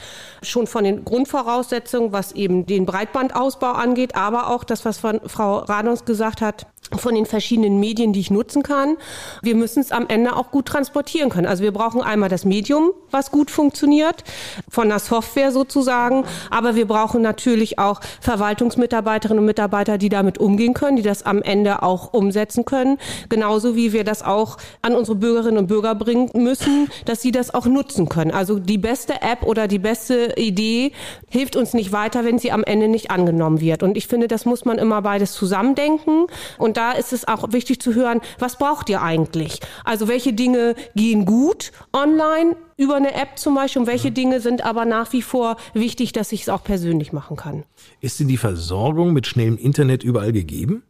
schon 0.43 0.67
von 0.67 0.85
den 0.85 1.05
Grundvoraussetzungen, 1.05 2.13
was 2.13 2.33
eben 2.33 2.67
den 2.67 2.87
Breitbandausbau 2.87 3.73
angeht, 3.73 4.17
aber 4.17 4.49
auch 4.49 4.65
das, 4.65 4.85
was 4.85 4.99
von 4.99 5.21
Frau 5.27 5.59
Radons 5.59 6.05
gesagt 6.07 6.41
hat, 6.41 6.67
von 6.99 7.15
den 7.15 7.27
verschiedenen 7.27 7.81
Medien, 7.81 8.13
die 8.13 8.21
ich 8.21 8.31
nutzen 8.31 8.63
kann. 8.63 8.97
Wir 9.43 9.55
müssen 9.55 9.81
es 9.81 9.93
am 9.93 10.07
Ende 10.09 10.37
auch 10.37 10.51
gut 10.51 10.67
transportieren 10.67 11.31
können. 11.31 11.47
Also 11.47 11.63
wir 11.63 11.73
brauchen 11.73 12.03
einmal 12.03 12.29
das 12.29 12.45
Medium, 12.45 12.91
was 13.11 13.31
gut 13.31 13.51
funktioniert, 13.51 14.25
von 14.69 14.89
der 14.89 14.99
Software 14.99 15.53
sozusagen, 15.53 16.25
aber 16.51 16.75
wir 16.75 16.87
brauchen 16.87 17.23
natürlich 17.23 17.79
auch 17.79 18.01
Verwaltungsmitarbeiterinnen 18.21 19.41
und 19.41 19.47
Mitarbeiter, 19.47 19.99
die 19.99 20.09
damit 20.09 20.39
umgehen 20.39 20.75
können, 20.75 20.97
die 20.97 21.03
das 21.03 21.25
am 21.25 21.43
Ende 21.43 21.83
auch 21.83 22.13
umsetzen 22.13 22.65
können, 22.65 22.99
genauso 23.29 23.77
wie 23.77 23.93
wir 23.93 24.05
das 24.05 24.23
auch 24.23 24.57
an 24.83 24.95
unsere 24.95 25.17
Bürgerinnen 25.17 25.59
und 25.59 25.67
Bürger 25.67 25.95
bringen 25.95 26.31
müssen, 26.35 26.89
dass 27.05 27.23
sie 27.23 27.33
das 27.33 27.53
auch 27.55 27.67
nutzen 27.67 28.09
können. 28.09 28.31
Also 28.31 28.59
die 28.59 28.79
beste 28.79 29.23
App 29.23 29.43
oder 29.43 29.69
die 29.69 29.79
beste 29.79 30.35
Idee 30.37 30.93
hilft 31.29 31.57
uns 31.57 31.75
nicht 31.75 31.93
weiter, 31.93 32.25
wenn 32.25 32.39
sie 32.39 32.53
am 32.53 32.65
Ende 32.65 32.89
nicht 32.89 33.11
angenommen 33.11 33.61
wird. 33.61 33.83
Und 33.83 33.97
ich 33.97 34.07
finde, 34.07 34.29
das 34.29 34.45
muss 34.45 34.65
man 34.65 34.79
immer 34.79 35.03
beides 35.03 35.33
zusammendenken 35.33 36.27
und 36.59 36.77
da 36.85 36.93
ist 36.93 37.15
es 37.15 37.27
auch 37.27 37.53
wichtig 37.53 37.81
zu 37.81 37.95
hören, 37.95 38.21
was 38.39 38.59
braucht 38.59 38.91
ihr 38.91 39.01
eigentlich? 39.01 39.61
Also 39.85 40.07
welche 40.07 40.35
Dinge 40.35 40.75
gehen 40.95 41.25
gut 41.25 41.73
online 41.95 42.57
über 42.77 42.97
eine 42.97 43.15
App 43.15 43.39
zum 43.39 43.55
Beispiel 43.55 43.81
und 43.81 43.89
welche 43.89 44.11
Dinge 44.11 44.41
sind 44.41 44.65
aber 44.65 44.85
nach 44.85 45.13
wie 45.15 45.23
vor 45.23 45.57
wichtig, 45.73 46.13
dass 46.13 46.33
ich 46.33 46.43
es 46.43 46.49
auch 46.51 46.63
persönlich 46.63 47.13
machen 47.13 47.37
kann. 47.37 47.65
Ist 48.01 48.21
denn 48.21 48.29
die 48.29 48.37
Versorgung 48.37 49.15
mit 49.15 49.27
schnellem 49.27 49.57
Internet 49.57 50.05
überall 50.05 50.33
gegeben? 50.33 50.83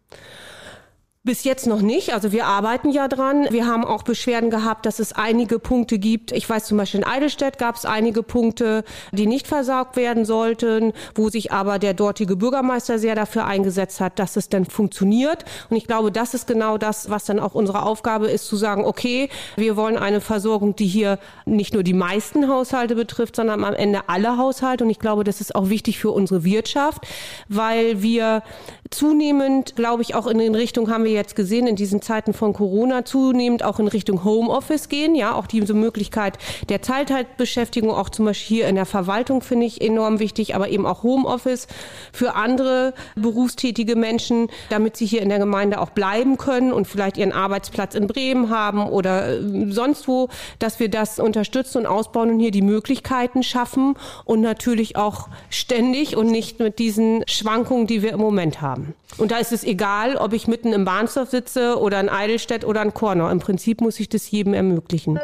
Bis 1.26 1.42
jetzt 1.44 1.66
noch 1.66 1.80
nicht. 1.80 2.12
Also 2.12 2.32
wir 2.32 2.44
arbeiten 2.44 2.90
ja 2.90 3.08
dran. 3.08 3.46
Wir 3.48 3.66
haben 3.66 3.86
auch 3.86 4.02
Beschwerden 4.02 4.50
gehabt, 4.50 4.84
dass 4.84 4.98
es 4.98 5.14
einige 5.14 5.58
Punkte 5.58 5.98
gibt. 5.98 6.32
Ich 6.32 6.46
weiß 6.46 6.66
zum 6.66 6.76
Beispiel 6.76 7.00
in 7.00 7.06
Eidelstedt 7.06 7.56
gab 7.56 7.76
es 7.76 7.86
einige 7.86 8.22
Punkte, 8.22 8.84
die 9.10 9.26
nicht 9.26 9.46
versorgt 9.46 9.96
werden 9.96 10.26
sollten, 10.26 10.92
wo 11.14 11.30
sich 11.30 11.50
aber 11.50 11.78
der 11.78 11.94
dortige 11.94 12.36
Bürgermeister 12.36 12.98
sehr 12.98 13.14
dafür 13.14 13.46
eingesetzt 13.46 14.02
hat, 14.02 14.18
dass 14.18 14.36
es 14.36 14.50
dann 14.50 14.66
funktioniert. 14.66 15.46
Und 15.70 15.78
ich 15.78 15.86
glaube, 15.86 16.12
das 16.12 16.34
ist 16.34 16.46
genau 16.46 16.76
das, 16.76 17.08
was 17.08 17.24
dann 17.24 17.40
auch 17.40 17.54
unsere 17.54 17.84
Aufgabe 17.84 18.26
ist, 18.26 18.46
zu 18.46 18.56
sagen, 18.56 18.84
okay, 18.84 19.30
wir 19.56 19.78
wollen 19.78 19.96
eine 19.96 20.20
Versorgung, 20.20 20.76
die 20.76 20.86
hier 20.86 21.18
nicht 21.46 21.72
nur 21.72 21.84
die 21.84 21.94
meisten 21.94 22.50
Haushalte 22.50 22.96
betrifft, 22.96 23.36
sondern 23.36 23.64
am 23.64 23.72
Ende 23.72 24.10
alle 24.10 24.36
Haushalte. 24.36 24.84
Und 24.84 24.90
ich 24.90 24.98
glaube, 24.98 25.24
das 25.24 25.40
ist 25.40 25.54
auch 25.54 25.70
wichtig 25.70 25.98
für 25.98 26.10
unsere 26.10 26.44
Wirtschaft, 26.44 27.06
weil 27.48 28.02
wir 28.02 28.42
zunehmend, 28.90 29.74
glaube 29.74 30.02
ich, 30.02 30.14
auch 30.14 30.26
in 30.26 30.36
den 30.36 30.54
Richtungen 30.54 30.92
haben 30.92 31.04
wir 31.04 31.13
jetzt 31.14 31.36
gesehen, 31.36 31.66
in 31.66 31.76
diesen 31.76 32.02
Zeiten 32.02 32.32
von 32.32 32.52
Corona 32.52 33.04
zunehmend 33.04 33.62
auch 33.62 33.78
in 33.78 33.88
Richtung 33.88 34.24
Homeoffice 34.24 34.88
gehen. 34.88 35.14
Ja, 35.14 35.34
auch 35.34 35.46
diese 35.46 35.74
Möglichkeit 35.74 36.38
der 36.68 36.80
Teilzeitbeschäftigung, 36.80 37.90
auch 37.90 38.10
zum 38.10 38.26
Beispiel 38.26 38.56
hier 38.56 38.68
in 38.68 38.74
der 38.74 38.86
Verwaltung 38.86 39.40
finde 39.40 39.66
ich 39.66 39.80
enorm 39.80 40.18
wichtig, 40.18 40.54
aber 40.54 40.68
eben 40.68 40.86
auch 40.86 41.02
Homeoffice 41.02 41.66
für 42.12 42.34
andere 42.34 42.94
berufstätige 43.16 43.96
Menschen, 43.96 44.48
damit 44.68 44.96
sie 44.96 45.06
hier 45.06 45.22
in 45.22 45.28
der 45.28 45.38
Gemeinde 45.38 45.80
auch 45.80 45.90
bleiben 45.90 46.36
können 46.36 46.72
und 46.72 46.86
vielleicht 46.86 47.16
ihren 47.16 47.32
Arbeitsplatz 47.32 47.94
in 47.94 48.06
Bremen 48.06 48.50
haben 48.50 48.86
oder 48.86 49.38
äh, 49.38 49.70
sonst 49.70 50.08
wo, 50.08 50.28
dass 50.58 50.80
wir 50.80 50.88
das 50.88 51.18
unterstützen 51.18 51.78
und 51.78 51.86
ausbauen 51.86 52.30
und 52.30 52.40
hier 52.40 52.50
die 52.50 52.62
Möglichkeiten 52.62 53.42
schaffen 53.42 53.94
und 54.24 54.40
natürlich 54.40 54.96
auch 54.96 55.28
ständig 55.50 56.16
und 56.16 56.26
nicht 56.26 56.58
mit 56.58 56.78
diesen 56.78 57.24
Schwankungen, 57.26 57.86
die 57.86 58.02
wir 58.02 58.12
im 58.12 58.20
Moment 58.20 58.60
haben. 58.60 58.94
Und 59.16 59.30
da 59.30 59.38
ist 59.38 59.52
es 59.52 59.62
egal, 59.62 60.16
ob 60.16 60.32
ich 60.32 60.48
mitten 60.48 60.72
im 60.72 60.84
Bahnsdorf 60.84 61.30
sitze 61.30 61.78
oder 61.78 62.00
in 62.00 62.08
Eidelstedt 62.08 62.64
oder 62.64 62.82
in 62.82 62.92
Kornau. 62.92 63.30
Im 63.30 63.38
Prinzip 63.38 63.80
muss 63.80 64.00
ich 64.00 64.08
das 64.08 64.28
jedem 64.30 64.54
ermöglichen. 64.54 65.18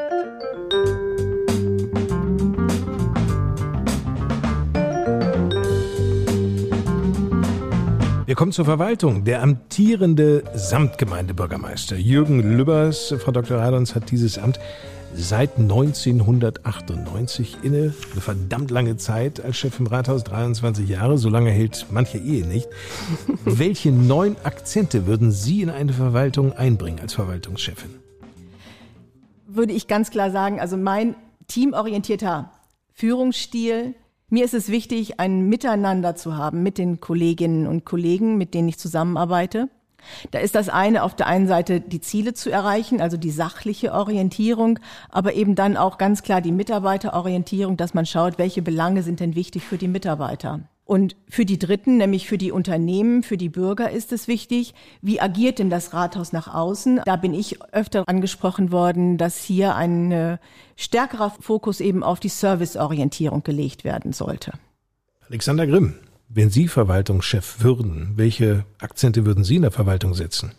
Wir 8.26 8.36
kommen 8.36 8.52
zur 8.52 8.64
Verwaltung. 8.64 9.24
Der 9.24 9.42
amtierende 9.42 10.44
Samtgemeindebürgermeister 10.54 11.96
Jürgen 11.96 12.56
Lübbers, 12.56 13.12
Frau 13.18 13.32
Dr. 13.32 13.58
Radons, 13.58 13.96
hat 13.96 14.12
dieses 14.12 14.38
Amt 14.38 14.60
seit 15.14 15.58
1998 15.58 17.58
inne. 17.62 17.94
Eine 18.12 18.20
verdammt 18.20 18.70
lange 18.70 18.96
Zeit 18.96 19.44
als 19.44 19.56
Chef 19.56 19.78
im 19.80 19.86
Rathaus, 19.86 20.24
23 20.24 20.88
Jahre. 20.88 21.18
So 21.18 21.28
lange 21.28 21.50
hält 21.50 21.86
manche 21.90 22.18
Ehe 22.18 22.46
nicht. 22.46 22.68
Welche 23.44 23.92
neuen 23.92 24.36
Akzente 24.44 25.06
würden 25.06 25.32
Sie 25.32 25.62
in 25.62 25.70
eine 25.70 25.92
Verwaltung 25.92 26.52
einbringen 26.52 27.00
als 27.00 27.14
Verwaltungschefin? 27.14 27.90
Würde 29.46 29.72
ich 29.72 29.88
ganz 29.88 30.10
klar 30.10 30.30
sagen, 30.30 30.60
also 30.60 30.76
mein 30.76 31.16
teamorientierter 31.48 32.52
Führungsstil. 32.92 33.94
Mir 34.28 34.44
ist 34.44 34.54
es 34.54 34.68
wichtig, 34.68 35.18
ein 35.18 35.48
Miteinander 35.48 36.14
zu 36.14 36.36
haben 36.36 36.62
mit 36.62 36.78
den 36.78 37.00
Kolleginnen 37.00 37.66
und 37.66 37.84
Kollegen, 37.84 38.38
mit 38.38 38.54
denen 38.54 38.68
ich 38.68 38.78
zusammenarbeite. 38.78 39.68
Da 40.30 40.38
ist 40.38 40.54
das 40.54 40.68
eine 40.68 41.02
auf 41.02 41.14
der 41.14 41.26
einen 41.26 41.46
Seite 41.46 41.80
die 41.80 42.00
Ziele 42.00 42.34
zu 42.34 42.50
erreichen, 42.50 43.00
also 43.00 43.16
die 43.16 43.30
sachliche 43.30 43.92
Orientierung, 43.92 44.78
aber 45.08 45.34
eben 45.34 45.54
dann 45.54 45.76
auch 45.76 45.98
ganz 45.98 46.22
klar 46.22 46.40
die 46.40 46.52
Mitarbeiterorientierung, 46.52 47.76
dass 47.76 47.94
man 47.94 48.06
schaut, 48.06 48.38
welche 48.38 48.62
Belange 48.62 49.02
sind 49.02 49.20
denn 49.20 49.34
wichtig 49.34 49.64
für 49.64 49.78
die 49.78 49.88
Mitarbeiter. 49.88 50.60
Und 50.90 51.14
für 51.28 51.44
die 51.44 51.56
Dritten, 51.56 51.98
nämlich 51.98 52.26
für 52.26 52.36
die 52.36 52.50
Unternehmen, 52.50 53.22
für 53.22 53.36
die 53.36 53.48
Bürger 53.48 53.92
ist 53.92 54.10
es 54.10 54.26
wichtig, 54.26 54.74
wie 55.00 55.20
agiert 55.20 55.60
denn 55.60 55.70
das 55.70 55.94
Rathaus 55.94 56.32
nach 56.32 56.52
außen? 56.52 57.02
Da 57.04 57.14
bin 57.14 57.32
ich 57.32 57.62
öfter 57.72 58.08
angesprochen 58.08 58.72
worden, 58.72 59.16
dass 59.16 59.36
hier 59.40 59.76
ein 59.76 60.10
äh, 60.10 60.38
stärkerer 60.74 61.30
Fokus 61.30 61.78
eben 61.78 62.02
auf 62.02 62.18
die 62.18 62.28
Serviceorientierung 62.28 63.44
gelegt 63.44 63.84
werden 63.84 64.12
sollte. 64.12 64.54
Alexander 65.28 65.68
Grimm, 65.68 65.94
wenn 66.32 66.48
Sie 66.48 66.68
Verwaltungschef 66.68 67.56
würden, 67.62 68.12
welche 68.14 68.64
Akzente 68.78 69.26
würden 69.26 69.42
Sie 69.44 69.56
in 69.56 69.62
der 69.62 69.72
Verwaltung 69.72 70.14
setzen? 70.14 70.52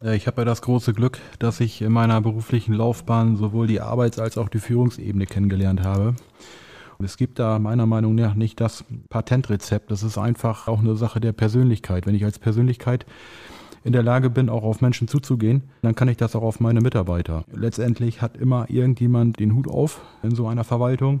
Ich 0.00 0.26
habe 0.26 0.40
ja 0.40 0.44
das 0.44 0.62
große 0.62 0.94
Glück, 0.94 1.18
dass 1.38 1.60
ich 1.60 1.82
in 1.82 1.92
meiner 1.92 2.20
beruflichen 2.20 2.72
Laufbahn 2.72 3.36
sowohl 3.36 3.66
die 3.66 3.80
Arbeits- 3.80 4.18
als 4.18 4.38
auch 4.38 4.48
die 4.48 4.60
Führungsebene 4.60 5.26
kennengelernt 5.26 5.82
habe. 5.82 6.14
Es 7.00 7.16
gibt 7.16 7.38
da 7.38 7.58
meiner 7.58 7.86
Meinung 7.86 8.14
nach 8.14 8.34
nicht 8.34 8.60
das 8.60 8.84
Patentrezept. 9.08 9.90
Das 9.90 10.02
ist 10.02 10.16
einfach 10.16 10.66
auch 10.66 10.80
eine 10.80 10.96
Sache 10.96 11.20
der 11.20 11.32
Persönlichkeit. 11.32 12.06
Wenn 12.06 12.14
ich 12.14 12.24
als 12.24 12.38
Persönlichkeit 12.38 13.06
in 13.84 13.92
der 13.92 14.02
Lage 14.02 14.30
bin, 14.30 14.48
auch 14.48 14.62
auf 14.62 14.80
Menschen 14.80 15.08
zuzugehen, 15.08 15.64
dann 15.82 15.94
kann 15.94 16.08
ich 16.08 16.16
das 16.16 16.34
auch 16.34 16.42
auf 16.42 16.58
meine 16.58 16.80
Mitarbeiter. 16.80 17.44
Letztendlich 17.52 18.22
hat 18.22 18.36
immer 18.36 18.70
irgendjemand 18.70 19.38
den 19.38 19.54
Hut 19.54 19.68
auf 19.68 20.00
in 20.22 20.34
so 20.34 20.48
einer 20.48 20.64
Verwaltung. 20.64 21.20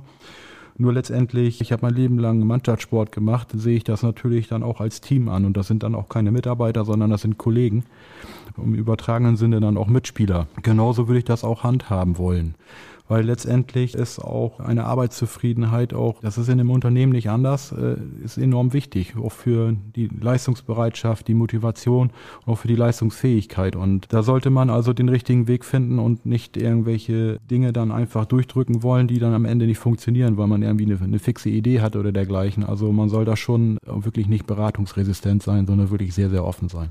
Nur 0.80 0.92
letztendlich, 0.92 1.60
ich 1.60 1.72
habe 1.72 1.84
mein 1.84 1.94
Leben 1.94 2.18
lang 2.18 2.46
Mannschaftssport 2.46 3.10
gemacht, 3.10 3.48
sehe 3.52 3.76
ich 3.76 3.84
das 3.84 4.04
natürlich 4.04 4.46
dann 4.46 4.62
auch 4.62 4.80
als 4.80 5.00
Team 5.00 5.28
an. 5.28 5.44
Und 5.44 5.56
das 5.56 5.66
sind 5.66 5.82
dann 5.82 5.96
auch 5.96 6.08
keine 6.08 6.30
Mitarbeiter, 6.30 6.84
sondern 6.84 7.10
das 7.10 7.22
sind 7.22 7.36
Kollegen. 7.36 7.84
Im 8.56 8.74
übertragenen 8.74 9.36
Sinne 9.36 9.60
dann 9.60 9.76
auch 9.76 9.88
Mitspieler. 9.88 10.46
Genauso 10.62 11.08
würde 11.08 11.18
ich 11.18 11.24
das 11.24 11.42
auch 11.42 11.64
handhaben 11.64 12.16
wollen 12.16 12.54
weil 13.08 13.24
letztendlich 13.24 13.94
ist 13.94 14.18
auch 14.18 14.60
eine 14.60 14.84
Arbeitszufriedenheit 14.84 15.94
auch, 15.94 16.20
das 16.20 16.38
ist 16.38 16.48
in 16.48 16.60
einem 16.60 16.70
Unternehmen 16.70 17.12
nicht 17.12 17.30
anders, 17.30 17.72
äh, 17.72 17.96
ist 18.22 18.38
enorm 18.38 18.72
wichtig, 18.72 19.14
auch 19.16 19.32
für 19.32 19.74
die 19.96 20.08
Leistungsbereitschaft, 20.08 21.28
die 21.28 21.34
Motivation, 21.34 22.10
auch 22.46 22.56
für 22.56 22.68
die 22.68 22.76
Leistungsfähigkeit. 22.76 23.76
Und 23.76 24.12
da 24.12 24.22
sollte 24.22 24.50
man 24.50 24.70
also 24.70 24.92
den 24.92 25.08
richtigen 25.08 25.48
Weg 25.48 25.64
finden 25.64 25.98
und 25.98 26.26
nicht 26.26 26.56
irgendwelche 26.56 27.38
Dinge 27.50 27.72
dann 27.72 27.90
einfach 27.90 28.26
durchdrücken 28.26 28.82
wollen, 28.82 29.08
die 29.08 29.18
dann 29.18 29.34
am 29.34 29.44
Ende 29.44 29.66
nicht 29.66 29.78
funktionieren, 29.78 30.36
weil 30.36 30.46
man 30.46 30.62
irgendwie 30.62 30.84
eine, 30.84 31.00
eine 31.00 31.18
fixe 31.18 31.48
Idee 31.48 31.80
hat 31.80 31.96
oder 31.96 32.12
dergleichen. 32.12 32.64
Also 32.64 32.92
man 32.92 33.08
soll 33.08 33.24
da 33.24 33.36
schon 33.36 33.78
wirklich 33.84 34.28
nicht 34.28 34.46
beratungsresistent 34.46 35.42
sein, 35.42 35.66
sondern 35.66 35.90
wirklich 35.90 36.14
sehr, 36.14 36.30
sehr 36.30 36.44
offen 36.44 36.68
sein. 36.68 36.90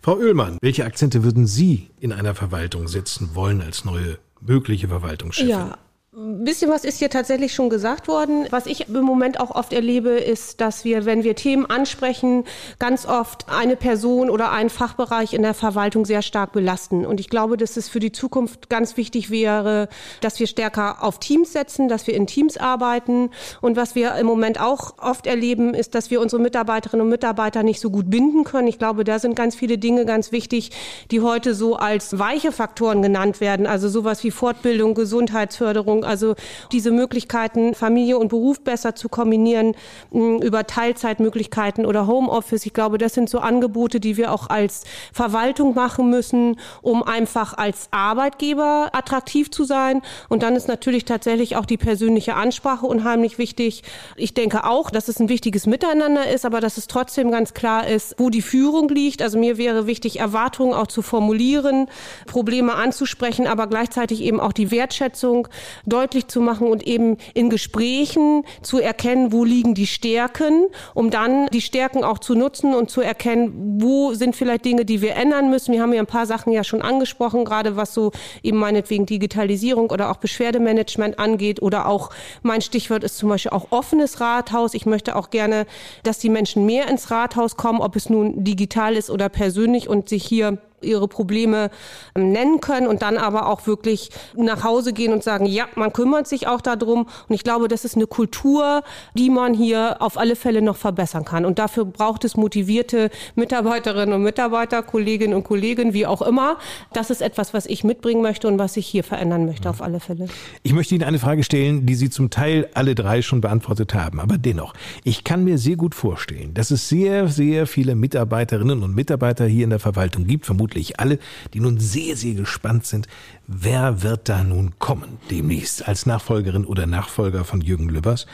Frau 0.00 0.16
Oehlmann, 0.16 0.58
welche 0.60 0.84
Akzente 0.84 1.24
würden 1.24 1.46
Sie 1.46 1.90
in 2.00 2.12
einer 2.12 2.34
Verwaltung 2.34 2.88
setzen 2.88 3.30
wollen 3.34 3.60
als 3.60 3.84
neue 3.84 4.18
mögliche 4.44 4.88
Verwaltungschefin? 4.88 5.48
Ja, 5.50 5.78
ein 6.16 6.44
bisschen 6.44 6.70
was 6.70 6.84
ist 6.84 6.98
hier 6.98 7.10
tatsächlich 7.10 7.52
schon 7.54 7.68
gesagt 7.68 8.06
worden. 8.06 8.46
Was 8.50 8.66
ich 8.66 8.88
im 8.88 9.00
Moment 9.00 9.40
auch 9.40 9.50
oft 9.50 9.72
erlebe, 9.72 10.10
ist, 10.10 10.60
dass 10.60 10.84
wir, 10.84 11.06
wenn 11.06 11.24
wir 11.24 11.34
Themen 11.34 11.66
ansprechen, 11.66 12.44
ganz 12.78 13.04
oft 13.04 13.48
eine 13.48 13.74
Person 13.74 14.30
oder 14.30 14.52
einen 14.52 14.70
Fachbereich 14.70 15.34
in 15.34 15.42
der 15.42 15.54
Verwaltung 15.54 16.04
sehr 16.04 16.22
stark 16.22 16.52
belasten. 16.52 17.04
Und 17.04 17.18
ich 17.18 17.30
glaube, 17.30 17.56
dass 17.56 17.76
es 17.76 17.88
für 17.88 17.98
die 17.98 18.12
Zukunft 18.12 18.70
ganz 18.70 18.96
wichtig 18.96 19.30
wäre, 19.30 19.88
dass 20.20 20.38
wir 20.38 20.46
stärker 20.46 21.02
auf 21.02 21.18
Teams 21.18 21.52
setzen, 21.52 21.88
dass 21.88 22.06
wir 22.06 22.14
in 22.14 22.28
Teams 22.28 22.58
arbeiten. 22.58 23.30
Und 23.60 23.76
was 23.76 23.96
wir 23.96 24.14
im 24.14 24.26
Moment 24.26 24.60
auch 24.60 24.98
oft 24.98 25.26
erleben, 25.26 25.74
ist, 25.74 25.96
dass 25.96 26.12
wir 26.12 26.20
unsere 26.20 26.40
Mitarbeiterinnen 26.40 27.04
und 27.04 27.10
Mitarbeiter 27.10 27.64
nicht 27.64 27.80
so 27.80 27.90
gut 27.90 28.08
binden 28.08 28.44
können. 28.44 28.68
Ich 28.68 28.78
glaube, 28.78 29.02
da 29.02 29.18
sind 29.18 29.34
ganz 29.34 29.56
viele 29.56 29.78
Dinge 29.78 30.04
ganz 30.04 30.30
wichtig, 30.30 30.70
die 31.10 31.22
heute 31.22 31.54
so 31.54 31.74
als 31.74 32.20
weiche 32.20 32.52
Faktoren 32.52 33.02
genannt 33.02 33.40
werden. 33.40 33.66
Also 33.66 33.88
sowas 33.88 34.22
wie 34.22 34.30
Fortbildung, 34.30 34.94
Gesundheitsförderung, 34.94 36.03
Also 36.04 36.34
diese 36.72 36.90
Möglichkeiten, 36.90 37.74
Familie 37.74 38.18
und 38.18 38.28
Beruf 38.28 38.60
besser 38.60 38.94
zu 38.94 39.08
kombinieren, 39.08 39.74
über 40.12 40.66
Teilzeitmöglichkeiten 40.66 41.86
oder 41.86 42.06
Homeoffice. 42.06 42.66
Ich 42.66 42.72
glaube, 42.72 42.98
das 42.98 43.14
sind 43.14 43.28
so 43.28 43.38
Angebote, 43.38 44.00
die 44.00 44.16
wir 44.16 44.32
auch 44.32 44.48
als 44.50 44.84
Verwaltung 45.12 45.74
machen 45.74 46.10
müssen, 46.10 46.58
um 46.82 47.02
einfach 47.02 47.56
als 47.56 47.88
Arbeitgeber 47.90 48.90
attraktiv 48.92 49.50
zu 49.50 49.64
sein. 49.64 50.02
Und 50.28 50.42
dann 50.42 50.56
ist 50.56 50.68
natürlich 50.68 51.04
tatsächlich 51.04 51.56
auch 51.56 51.66
die 51.66 51.76
persönliche 51.76 52.34
Ansprache 52.34 52.86
unheimlich 52.86 53.38
wichtig. 53.38 53.82
Ich 54.16 54.34
denke 54.34 54.64
auch, 54.64 54.90
dass 54.90 55.08
es 55.08 55.20
ein 55.20 55.28
wichtiges 55.28 55.66
Miteinander 55.66 56.28
ist, 56.28 56.44
aber 56.44 56.60
dass 56.60 56.76
es 56.76 56.86
trotzdem 56.86 57.30
ganz 57.30 57.54
klar 57.54 57.86
ist, 57.86 58.14
wo 58.18 58.30
die 58.30 58.42
Führung 58.42 58.88
liegt. 58.88 59.22
Also 59.22 59.38
mir 59.38 59.58
wäre 59.58 59.86
wichtig, 59.86 60.20
Erwartungen 60.20 60.74
auch 60.74 60.86
zu 60.86 61.02
formulieren, 61.02 61.88
Probleme 62.26 62.74
anzusprechen, 62.74 63.46
aber 63.46 63.66
gleichzeitig 63.66 64.22
eben 64.22 64.40
auch 64.40 64.52
die 64.52 64.70
Wertschätzung 64.70 65.48
deutlich 65.94 66.26
zu 66.26 66.40
machen 66.40 66.66
und 66.66 66.84
eben 66.86 67.18
in 67.34 67.50
Gesprächen 67.50 68.42
zu 68.62 68.80
erkennen, 68.80 69.32
wo 69.32 69.44
liegen 69.44 69.74
die 69.74 69.86
Stärken, 69.86 70.66
um 70.92 71.10
dann 71.10 71.46
die 71.52 71.60
Stärken 71.60 72.02
auch 72.02 72.18
zu 72.18 72.34
nutzen 72.34 72.74
und 72.74 72.90
zu 72.90 73.00
erkennen, 73.00 73.78
wo 73.80 74.12
sind 74.12 74.34
vielleicht 74.34 74.64
Dinge, 74.64 74.84
die 74.84 75.00
wir 75.00 75.14
ändern 75.14 75.50
müssen. 75.50 75.72
Wir 75.72 75.82
haben 75.82 75.92
ja 75.92 76.00
ein 76.00 76.06
paar 76.06 76.26
Sachen 76.26 76.52
ja 76.52 76.64
schon 76.64 76.82
angesprochen, 76.82 77.44
gerade 77.44 77.76
was 77.76 77.94
so 77.94 78.10
eben 78.42 78.58
meinetwegen 78.58 79.06
Digitalisierung 79.06 79.90
oder 79.90 80.10
auch 80.10 80.16
Beschwerdemanagement 80.16 81.20
angeht 81.20 81.62
oder 81.62 81.86
auch 81.86 82.10
mein 82.42 82.60
Stichwort 82.60 83.04
ist 83.04 83.16
zum 83.16 83.28
Beispiel 83.28 83.52
auch 83.52 83.68
offenes 83.70 84.20
Rathaus. 84.20 84.74
Ich 84.74 84.86
möchte 84.86 85.14
auch 85.14 85.30
gerne, 85.30 85.64
dass 86.02 86.18
die 86.18 86.28
Menschen 86.28 86.66
mehr 86.66 86.88
ins 86.88 87.12
Rathaus 87.12 87.56
kommen, 87.56 87.80
ob 87.80 87.94
es 87.94 88.10
nun 88.10 88.42
digital 88.42 88.96
ist 88.96 89.10
oder 89.10 89.28
persönlich 89.28 89.88
und 89.88 90.08
sich 90.08 90.24
hier 90.24 90.58
ihre 90.84 91.08
Probleme 91.08 91.70
ähm, 92.14 92.32
nennen 92.32 92.60
können 92.60 92.86
und 92.86 93.02
dann 93.02 93.16
aber 93.16 93.48
auch 93.48 93.66
wirklich 93.66 94.10
nach 94.36 94.64
Hause 94.64 94.92
gehen 94.92 95.12
und 95.12 95.22
sagen, 95.22 95.46
ja, 95.46 95.66
man 95.74 95.92
kümmert 95.92 96.26
sich 96.26 96.46
auch 96.46 96.60
darum. 96.60 97.08
Und 97.28 97.34
ich 97.34 97.44
glaube, 97.44 97.68
das 97.68 97.84
ist 97.84 97.96
eine 97.96 98.06
Kultur, 98.06 98.82
die 99.14 99.30
man 99.30 99.54
hier 99.54 99.96
auf 100.00 100.18
alle 100.18 100.36
Fälle 100.36 100.62
noch 100.62 100.76
verbessern 100.76 101.24
kann. 101.24 101.44
Und 101.44 101.58
dafür 101.58 101.84
braucht 101.84 102.24
es 102.24 102.36
motivierte 102.36 103.10
Mitarbeiterinnen 103.34 104.14
und 104.14 104.22
Mitarbeiter, 104.22 104.82
Kolleginnen 104.82 105.34
und 105.34 105.44
Kollegen, 105.44 105.92
wie 105.92 106.06
auch 106.06 106.22
immer. 106.22 106.58
Das 106.92 107.10
ist 107.10 107.22
etwas, 107.22 107.54
was 107.54 107.66
ich 107.66 107.84
mitbringen 107.84 108.22
möchte 108.22 108.48
und 108.48 108.58
was 108.58 108.76
ich 108.76 108.86
hier 108.86 109.04
verändern 109.04 109.46
möchte, 109.46 109.70
auf 109.70 109.82
alle 109.82 110.00
Fälle. 110.00 110.28
Ich 110.62 110.72
möchte 110.72 110.94
Ihnen 110.94 111.04
eine 111.04 111.18
Frage 111.18 111.42
stellen, 111.42 111.86
die 111.86 111.94
Sie 111.94 112.10
zum 112.10 112.30
Teil 112.30 112.68
alle 112.74 112.94
drei 112.94 113.22
schon 113.22 113.40
beantwortet 113.40 113.94
haben. 113.94 114.20
Aber 114.20 114.38
dennoch, 114.38 114.74
ich 115.04 115.24
kann 115.24 115.44
mir 115.44 115.58
sehr 115.58 115.76
gut 115.76 115.94
vorstellen, 115.94 116.54
dass 116.54 116.70
es 116.70 116.88
sehr, 116.88 117.28
sehr 117.28 117.66
viele 117.66 117.94
Mitarbeiterinnen 117.94 118.82
und 118.82 118.94
Mitarbeiter 118.94 119.46
hier 119.46 119.64
in 119.64 119.70
der 119.70 119.78
Verwaltung 119.78 120.26
gibt, 120.26 120.46
vermutlich 120.46 120.73
vermutlich 120.74 121.00
alle, 121.00 121.18
die 121.52 121.60
nun 121.60 121.78
sehr, 121.78 122.16
sehr 122.16 122.34
gespannt 122.34 122.86
sind, 122.86 123.06
wer 123.46 124.02
wird 124.02 124.28
da 124.28 124.42
nun 124.42 124.78
kommen 124.78 125.18
demnächst 125.30 125.86
als 125.86 126.06
Nachfolgerin 126.06 126.64
oder 126.64 126.86
Nachfolger 126.86 127.44
von 127.44 127.60
Jürgen 127.60 127.88
Lübbers. 127.88 128.26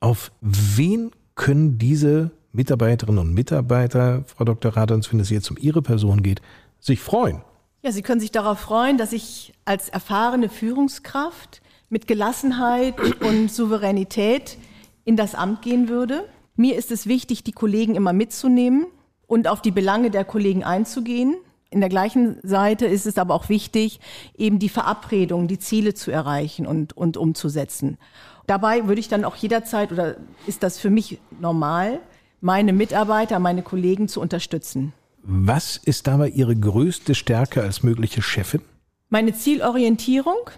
Auf 0.00 0.30
wen 0.40 1.10
können 1.34 1.78
diese 1.78 2.30
Mitarbeiterinnen 2.52 3.18
und 3.18 3.34
Mitarbeiter, 3.34 4.24
Frau 4.26 4.44
Dr. 4.44 4.76
Radons, 4.76 5.12
wenn 5.12 5.18
es 5.18 5.30
jetzt 5.30 5.50
um 5.50 5.56
Ihre 5.58 5.82
Person 5.82 6.22
geht, 6.22 6.40
sich 6.78 7.00
freuen? 7.00 7.42
Ja, 7.82 7.90
Sie 7.90 8.02
können 8.02 8.20
sich 8.20 8.30
darauf 8.30 8.60
freuen, 8.60 8.96
dass 8.96 9.12
ich 9.12 9.52
als 9.64 9.88
erfahrene 9.88 10.48
Führungskraft 10.48 11.60
mit 11.88 12.06
Gelassenheit 12.06 12.94
und 13.20 13.50
Souveränität 13.50 14.58
in 15.04 15.16
das 15.16 15.34
Amt 15.34 15.62
gehen 15.62 15.88
würde. 15.88 16.24
Mir 16.56 16.76
ist 16.76 16.92
es 16.92 17.06
wichtig, 17.06 17.42
die 17.42 17.52
Kollegen 17.52 17.96
immer 17.96 18.12
mitzunehmen 18.12 18.86
und 19.26 19.48
auf 19.48 19.60
die 19.60 19.72
Belange 19.72 20.10
der 20.10 20.24
Kollegen 20.24 20.62
einzugehen. 20.64 21.36
In 21.74 21.80
der 21.80 21.88
gleichen 21.88 22.38
Seite 22.44 22.86
ist 22.86 23.04
es 23.04 23.18
aber 23.18 23.34
auch 23.34 23.48
wichtig, 23.48 23.98
eben 24.38 24.60
die 24.60 24.68
Verabredungen, 24.68 25.48
die 25.48 25.58
Ziele 25.58 25.92
zu 25.92 26.12
erreichen 26.12 26.68
und, 26.68 26.96
und 26.96 27.16
umzusetzen. 27.16 27.98
Dabei 28.46 28.86
würde 28.86 29.00
ich 29.00 29.08
dann 29.08 29.24
auch 29.24 29.34
jederzeit, 29.34 29.90
oder 29.90 30.14
ist 30.46 30.62
das 30.62 30.78
für 30.78 30.88
mich 30.88 31.18
normal, 31.40 31.98
meine 32.40 32.72
Mitarbeiter, 32.72 33.40
meine 33.40 33.62
Kollegen 33.62 34.06
zu 34.06 34.20
unterstützen. 34.20 34.92
Was 35.24 35.76
ist 35.76 36.06
dabei 36.06 36.28
Ihre 36.28 36.54
größte 36.54 37.16
Stärke 37.16 37.60
als 37.62 37.82
mögliche 37.82 38.22
Chefin? 38.22 38.62
Meine 39.08 39.34
Zielorientierung 39.34 40.50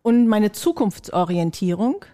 und 0.00 0.28
meine 0.28 0.52
Zukunftsorientierung 0.52 2.06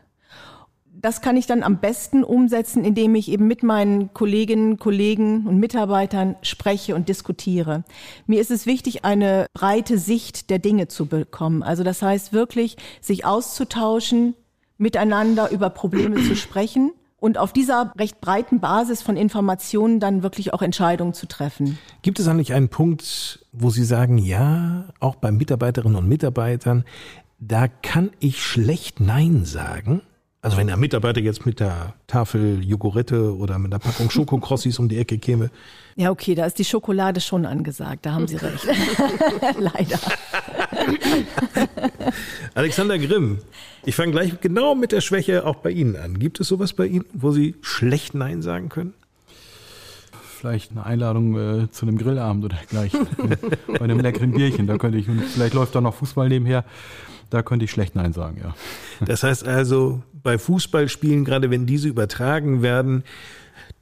das 1.03 1.23
kann 1.23 1.37
ich 1.37 1.47
dann 1.47 1.63
am 1.63 1.79
besten 1.79 2.25
umsetzen, 2.25 2.85
indem 2.85 3.15
ich 3.15 3.31
eben 3.31 3.47
mit 3.47 3.63
meinen 3.63 4.13
Kolleginnen, 4.13 4.79
Kollegen 4.79 5.47
und 5.47 5.59
Mitarbeitern 5.59 6.37
spreche 6.43 6.95
und 6.95 7.09
diskutiere. 7.09 7.85
Mir 8.27 8.41
ist 8.41 8.51
es 8.51 8.67
wichtig, 8.67 9.05
eine 9.05 9.47
breite 9.55 9.99
Sicht 9.99 10.51
der 10.51 10.59
Dinge 10.59 10.89
zu 10.89 11.07
bekommen. 11.07 11.63
Also 11.63 11.85
das 11.85 12.03
heißt 12.03 12.33
wirklich, 12.33 12.77
sich 13.01 13.25
auszutauschen, 13.25 14.35
miteinander 14.77 15.51
über 15.51 15.71
Probleme 15.71 16.17
zu 16.23 16.37
sprechen 16.37 16.93
und 17.19 17.39
auf 17.39 17.53
dieser 17.53 17.93
recht 17.99 18.21
breiten 18.21 18.61
Basis 18.61 19.03
von 19.03 19.17
Informationen 19.17 20.01
dann 20.01 20.23
wirklich 20.23 20.53
auch 20.53 20.63
Entscheidungen 20.63 21.15
zu 21.15 21.27
treffen. 21.27 21.79
Gibt 22.03 22.19
es 22.19 22.29
eigentlich 22.29 22.53
einen 22.53 22.69
Punkt, 22.69 23.47
wo 23.53 23.71
Sie 23.71 23.85
sagen, 23.85 24.19
ja, 24.19 24.87
auch 25.01 25.17
bei 25.17 25.31
Mitarbeiterinnen 25.31 25.97
und 25.97 26.09
Mitarbeitern, 26.09 26.85
da 27.39 27.69
kann 27.69 28.11
ich 28.21 28.43
schlecht 28.43 29.01
Nein 29.01 29.45
sagen? 29.45 30.03
Also 30.43 30.57
wenn 30.57 30.69
der 30.69 30.79
Mitarbeiter 30.79 31.21
jetzt 31.21 31.45
mit 31.45 31.61
der 31.61 31.93
Tafel 32.07 32.65
Jogurette 32.65 33.37
oder 33.37 33.59
mit 33.59 33.73
einer 33.73 33.79
Packung 33.79 34.09
Schokokrossis 34.09 34.79
um 34.79 34.89
die 34.89 34.97
Ecke 34.97 35.19
käme. 35.19 35.51
Ja, 35.97 36.11
okay, 36.11 36.35
da 36.35 36.47
ist 36.47 36.59
die 36.59 36.65
Schokolade 36.65 37.21
schon 37.21 37.45
angesagt, 37.45 38.07
da 38.07 38.13
haben 38.13 38.27
Sie 38.27 38.37
recht. 38.37 38.67
Leider. 39.59 39.99
Alexander 42.55 42.99
Grimm, 42.99 43.41
ich 43.85 43.95
fange 43.95 44.13
gleich 44.13 44.41
genau 44.41 44.75
mit 44.75 44.93
der 44.93 45.03
Schwäche 45.03 45.45
auch 45.45 45.57
bei 45.57 45.73
Ihnen 45.73 45.97
an. 45.97 46.19
Gibt 46.19 46.41
es 46.41 46.49
sowas 46.49 46.73
bei 46.73 46.87
Ihnen, 46.87 47.05
wo 47.13 47.33
Sie 47.33 47.57
schlecht 47.61 48.15
Nein 48.15 48.41
sagen 48.41 48.71
können? 48.71 48.95
Vielleicht 50.41 50.71
eine 50.71 50.87
Einladung 50.87 51.37
äh, 51.37 51.71
zu 51.71 51.85
einem 51.85 51.99
Grillabend 51.99 52.47
oder 52.47 52.57
gleich 52.71 52.95
äh, 52.95 53.37
bei 53.67 53.81
einem 53.81 54.01
leckeren 54.01 54.33
Bierchen. 54.33 54.67
Da 54.67 54.79
könnte 54.79 54.97
ich, 54.97 55.07
und 55.07 55.21
vielleicht 55.21 55.53
läuft 55.53 55.75
da 55.75 55.83
noch 55.83 55.95
Fußball 55.97 56.31
nebenher. 56.31 56.65
Da 57.29 57.43
könnte 57.43 57.67
ich 57.67 57.71
schlecht 57.71 57.95
Nein 57.95 58.15
sagen, 58.15 58.41
ja. 58.43 58.55
Das 59.05 59.23
heißt 59.23 59.47
also, 59.47 60.03
bei 60.23 60.39
Fußballspielen, 60.39 61.27
gerade 61.27 61.51
wenn 61.51 61.67
diese 61.67 61.89
übertragen 61.89 62.63
werden, 62.63 63.05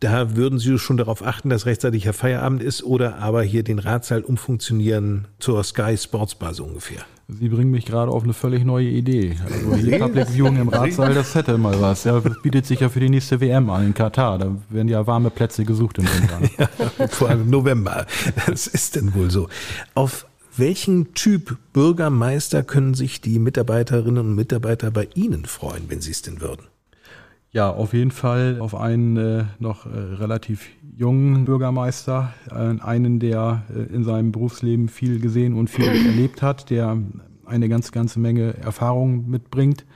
da 0.00 0.34
würden 0.34 0.59
Sie 0.59 0.76
schon 0.80 0.96
darauf 0.96 1.24
achten, 1.24 1.48
dass 1.48 1.64
rechtzeitiger 1.64 2.12
Feierabend 2.12 2.61
ist 2.61 2.82
oder 2.82 3.18
aber 3.18 3.42
hier 3.44 3.62
den 3.62 3.78
Ratsaal 3.78 4.22
umfunktionieren 4.22 5.28
zur 5.38 5.62
Sky 5.62 5.96
Sports 5.96 6.34
Bar 6.34 6.54
so 6.54 6.64
ungefähr. 6.64 7.04
Sie 7.30 7.50
bringen 7.50 7.70
mich 7.70 7.84
gerade 7.84 8.10
auf 8.10 8.24
eine 8.24 8.32
völlig 8.32 8.64
neue 8.64 8.88
Idee. 8.88 9.36
Also 9.44 9.76
hier 9.76 9.98
Public 9.98 10.28
Viewing 10.30 10.56
im 10.56 10.68
Ratsaal, 10.70 11.12
das 11.12 11.34
hätte 11.34 11.58
mal 11.58 11.78
was. 11.78 12.04
Ja, 12.04 12.18
das 12.18 12.40
bietet 12.40 12.64
sich 12.64 12.80
ja 12.80 12.88
für 12.88 13.00
die 13.00 13.10
nächste 13.10 13.38
WM 13.42 13.68
an 13.68 13.84
in 13.84 13.94
Katar. 13.94 14.38
Da 14.38 14.56
werden 14.70 14.88
ja 14.88 15.06
warme 15.06 15.28
Plätze 15.28 15.66
gesucht 15.66 15.98
im 15.98 16.06
Winter. 16.06 16.40
ja, 16.98 17.08
vor 17.08 17.28
allem 17.28 17.42
im 17.42 17.50
November. 17.50 18.06
Das 18.46 18.66
ist 18.66 18.96
denn 18.96 19.14
wohl 19.14 19.30
so. 19.30 19.48
Auf 19.94 20.26
welchen 20.56 21.12
Typ 21.12 21.58
Bürgermeister 21.74 22.62
können 22.62 22.94
sich 22.94 23.20
die 23.20 23.38
Mitarbeiterinnen 23.38 24.28
und 24.28 24.34
Mitarbeiter 24.34 24.90
bei 24.90 25.08
Ihnen 25.14 25.44
freuen, 25.44 25.84
wenn 25.88 26.00
Sie 26.00 26.12
es 26.12 26.22
denn 26.22 26.40
würden? 26.40 26.66
Ja, 27.51 27.70
auf 27.70 27.94
jeden 27.94 28.11
Fall 28.11 28.59
auf 28.61 28.74
einen 28.74 29.16
äh, 29.16 29.44
noch 29.59 29.86
äh, 29.86 29.88
relativ 29.88 30.68
jungen 30.96 31.46
Bürgermeister, 31.46 32.34
äh, 32.51 32.80
einen, 32.82 33.20
der 33.20 33.62
äh, 33.74 33.94
in 33.94 34.05
seinem 34.05 34.32
Berufsleben 34.32 34.88
viel 34.88 35.18
gesehen 35.18 35.55
und 35.55 35.70
viel 35.70 35.86
erlebt 36.07 36.42
hat, 36.42 36.68
der 36.68 36.99
eine 37.46 37.68
ganz, 37.70 37.90
ganze 37.90 38.20
Menge 38.20 38.55
Erfahrung 38.59 39.30
mitbringt, 39.30 39.86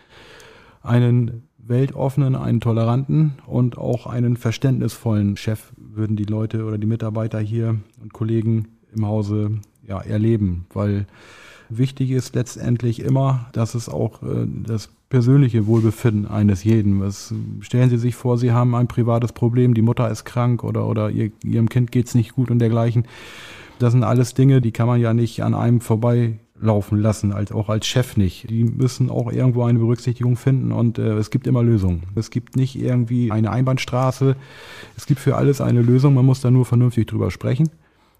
einen 0.82 1.42
weltoffenen, 1.59 2.36
einen 2.36 2.61
toleranten 2.61 3.34
und 3.46 3.76
auch 3.76 4.07
einen 4.07 4.38
verständnisvollen 4.38 5.36
Chef 5.36 5.72
würden 5.76 6.16
die 6.16 6.24
Leute 6.24 6.64
oder 6.64 6.78
die 6.78 6.86
Mitarbeiter 6.86 7.38
hier 7.38 7.76
und 8.00 8.14
Kollegen 8.14 8.68
im 8.96 9.07
Hause 9.07 9.61
ja, 9.86 10.00
erleben, 10.00 10.64
weil 10.72 11.07
wichtig 11.68 12.11
ist 12.11 12.34
letztendlich 12.34 13.00
immer, 13.00 13.50
dass 13.53 13.74
es 13.74 13.88
auch 13.88 14.22
äh, 14.22 14.46
das 14.46 14.90
persönliche 15.12 15.66
Wohlbefinden 15.66 16.26
eines 16.26 16.64
jeden. 16.64 17.02
Was, 17.02 17.34
stellen 17.60 17.90
Sie 17.90 17.98
sich 17.98 18.14
vor, 18.14 18.38
Sie 18.38 18.50
haben 18.50 18.74
ein 18.74 18.88
privates 18.88 19.34
Problem, 19.34 19.74
die 19.74 19.82
Mutter 19.82 20.10
ist 20.10 20.24
krank 20.24 20.64
oder, 20.64 20.86
oder 20.86 21.10
ihr, 21.10 21.30
Ihrem 21.44 21.68
Kind 21.68 21.92
geht's 21.92 22.14
nicht 22.14 22.32
gut 22.32 22.50
und 22.50 22.60
dergleichen. 22.60 23.04
Das 23.78 23.92
sind 23.92 24.04
alles 24.04 24.32
Dinge, 24.32 24.62
die 24.62 24.72
kann 24.72 24.86
man 24.86 25.02
ja 25.02 25.12
nicht 25.12 25.42
an 25.42 25.52
einem 25.52 25.82
vorbeilaufen 25.82 26.96
lassen, 26.96 27.30
als 27.34 27.52
auch 27.52 27.68
als 27.68 27.86
Chef 27.86 28.16
nicht. 28.16 28.48
Die 28.48 28.64
müssen 28.64 29.10
auch 29.10 29.30
irgendwo 29.30 29.64
eine 29.64 29.78
Berücksichtigung 29.78 30.36
finden 30.36 30.72
und 30.72 30.98
äh, 30.98 31.12
es 31.18 31.28
gibt 31.28 31.46
immer 31.46 31.62
Lösungen. 31.62 32.04
Es 32.14 32.30
gibt 32.30 32.56
nicht 32.56 32.80
irgendwie 32.80 33.30
eine 33.30 33.50
Einbahnstraße. 33.50 34.34
Es 34.96 35.04
gibt 35.04 35.20
für 35.20 35.36
alles 35.36 35.60
eine 35.60 35.82
Lösung. 35.82 36.14
Man 36.14 36.24
muss 36.24 36.40
da 36.40 36.50
nur 36.50 36.64
vernünftig 36.64 37.06
drüber 37.06 37.30
sprechen 37.30 37.68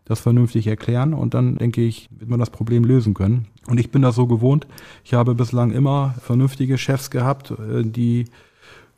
das 0.05 0.21
vernünftig 0.21 0.67
erklären 0.67 1.15
und 1.15 1.35
dann 1.35 1.57
denke 1.57 1.83
ich, 1.83 2.09
wird 2.11 2.29
man 2.29 2.41
das 2.41 2.51
Problem 2.51 2.85
lösen 2.85 3.15
können. 3.15 3.47
Und 3.69 3.79
ich 3.79 3.91
bin 3.91 4.03
das 4.03 4.17
so 4.17 4.27
gewohnt. 4.27 4.67
Ich 5.05 5.15
habe 5.15 5.35
bislang 5.35 5.71
immer 5.71 6.15
vernünftige 6.21 6.79
Chefs 6.79 7.11
gehabt, 7.11 7.53
äh, 7.53 7.85
die 7.85 8.25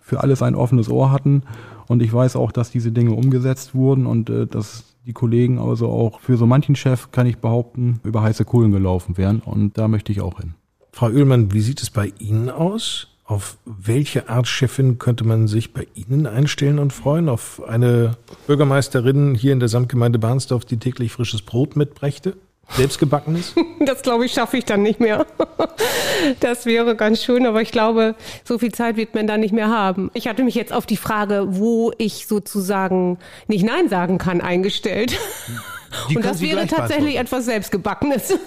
für 0.00 0.20
alles 0.20 0.42
ein 0.42 0.54
offenes 0.54 0.88
Ohr 0.88 1.10
hatten. 1.10 1.42
Und 1.86 2.02
ich 2.02 2.12
weiß 2.12 2.36
auch, 2.36 2.52
dass 2.52 2.70
diese 2.70 2.92
Dinge 2.92 3.12
umgesetzt 3.12 3.74
wurden 3.74 4.06
und 4.06 4.30
äh, 4.30 4.46
dass 4.46 4.84
die 5.06 5.12
Kollegen 5.12 5.58
also 5.58 5.88
auch 5.88 6.20
für 6.20 6.36
so 6.36 6.46
manchen 6.46 6.76
Chef, 6.76 7.10
kann 7.10 7.26
ich 7.26 7.38
behaupten, 7.38 8.00
über 8.04 8.22
heiße 8.22 8.44
Kohlen 8.44 8.72
gelaufen 8.72 9.18
wären. 9.18 9.40
Und 9.40 9.76
da 9.76 9.88
möchte 9.88 10.12
ich 10.12 10.22
auch 10.22 10.40
hin. 10.40 10.54
Frau 10.92 11.06
Oehlmann, 11.06 11.52
wie 11.52 11.60
sieht 11.60 11.82
es 11.82 11.90
bei 11.90 12.12
Ihnen 12.18 12.48
aus? 12.48 13.08
Auf 13.26 13.56
welche 13.64 14.28
Art 14.28 14.46
Chefin 14.46 14.98
könnte 14.98 15.24
man 15.24 15.48
sich 15.48 15.72
bei 15.72 15.86
Ihnen 15.94 16.26
einstellen 16.26 16.78
und 16.78 16.92
freuen? 16.92 17.30
Auf 17.30 17.62
eine 17.66 18.18
Bürgermeisterin 18.46 19.34
hier 19.34 19.54
in 19.54 19.60
der 19.60 19.70
Samtgemeinde 19.70 20.18
Barnsdorf, 20.18 20.66
die 20.66 20.76
täglich 20.76 21.12
frisches 21.12 21.40
Brot 21.40 21.74
mitbrächte? 21.74 22.36
Selbstgebackenes? 22.70 23.54
Das 23.80 24.00
glaube 24.00 24.24
ich, 24.24 24.32
schaffe 24.32 24.56
ich 24.56 24.64
dann 24.64 24.82
nicht 24.82 25.00
mehr. 25.00 25.26
Das 26.40 26.64
wäre 26.64 26.96
ganz 26.96 27.22
schön, 27.22 27.44
aber 27.44 27.60
ich 27.60 27.70
glaube, 27.70 28.14
so 28.44 28.58
viel 28.58 28.72
Zeit 28.72 28.96
wird 28.96 29.14
man 29.14 29.26
dann 29.26 29.40
nicht 29.40 29.52
mehr 29.52 29.68
haben. 29.68 30.10
Ich 30.14 30.26
hatte 30.26 30.42
mich 30.42 30.54
jetzt 30.54 30.72
auf 30.72 30.86
die 30.86 30.96
Frage, 30.96 31.44
wo 31.48 31.92
ich 31.98 32.26
sozusagen 32.26 33.18
nicht 33.46 33.64
Nein 33.64 33.90
sagen 33.90 34.16
kann, 34.16 34.40
eingestellt. 34.40 35.18
Die 36.10 36.16
und 36.16 36.24
das 36.24 36.40
wäre 36.40 36.66
tatsächlich 36.66 37.18
etwas 37.18 37.44
Selbstgebackenes. 37.44 38.38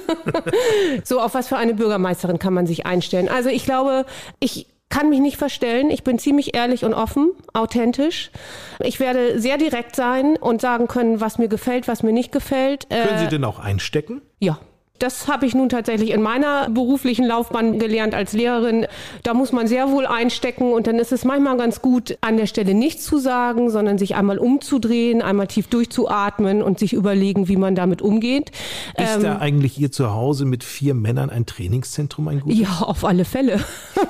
so, 1.03 1.19
auf 1.19 1.33
was 1.33 1.47
für 1.47 1.57
eine 1.57 1.73
Bürgermeisterin 1.73 2.39
kann 2.39 2.53
man 2.53 2.67
sich 2.67 2.85
einstellen? 2.85 3.29
Also 3.29 3.49
ich 3.49 3.65
glaube, 3.65 4.05
ich 4.39 4.67
kann 4.89 5.09
mich 5.09 5.19
nicht 5.19 5.37
verstellen. 5.37 5.89
Ich 5.89 6.03
bin 6.03 6.17
ziemlich 6.17 6.55
ehrlich 6.55 6.85
und 6.85 6.93
offen, 6.93 7.31
authentisch. 7.53 8.31
Ich 8.79 8.99
werde 8.99 9.39
sehr 9.39 9.57
direkt 9.57 9.95
sein 9.95 10.37
und 10.37 10.61
sagen 10.61 10.87
können, 10.87 11.19
was 11.19 11.37
mir 11.37 11.47
gefällt, 11.47 11.87
was 11.87 12.03
mir 12.03 12.13
nicht 12.13 12.31
gefällt. 12.31 12.89
Können 12.89 13.19
Sie 13.19 13.25
äh, 13.25 13.29
denn 13.29 13.43
auch 13.43 13.59
einstecken? 13.59 14.21
Ja. 14.39 14.59
Das 14.99 15.27
habe 15.27 15.45
ich 15.45 15.53
nun 15.53 15.69
tatsächlich 15.69 16.11
in 16.11 16.21
meiner 16.21 16.69
beruflichen 16.69 17.25
Laufbahn 17.25 17.79
gelernt 17.79 18.13
als 18.13 18.33
Lehrerin. 18.33 18.87
Da 19.23 19.33
muss 19.33 19.51
man 19.51 19.67
sehr 19.67 19.91
wohl 19.91 20.05
einstecken 20.05 20.73
und 20.73 20.87
dann 20.87 20.97
ist 20.97 21.11
es 21.11 21.23
manchmal 21.23 21.57
ganz 21.57 21.81
gut, 21.81 22.17
an 22.21 22.37
der 22.37 22.47
Stelle 22.47 22.73
nichts 22.73 23.05
zu 23.05 23.17
sagen, 23.17 23.69
sondern 23.69 23.97
sich 23.97 24.15
einmal 24.15 24.39
umzudrehen, 24.39 25.21
einmal 25.21 25.47
tief 25.47 25.67
durchzuatmen 25.67 26.61
und 26.63 26.79
sich 26.79 26.93
überlegen, 26.93 27.47
wie 27.47 27.57
man 27.57 27.75
damit 27.75 28.01
umgeht. 28.01 28.51
Ist 28.97 29.15
ähm, 29.15 29.23
da 29.23 29.37
eigentlich 29.37 29.79
Ihr 29.79 29.91
Zuhause 29.91 30.45
mit 30.45 30.63
vier 30.63 30.93
Männern 30.93 31.29
ein 31.29 31.45
Trainingszentrum 31.45 32.27
ein 32.27 32.39
gutes? 32.39 32.59
Ja, 32.59 32.79
auf 32.81 33.05
alle 33.05 33.25
Fälle. 33.25 33.59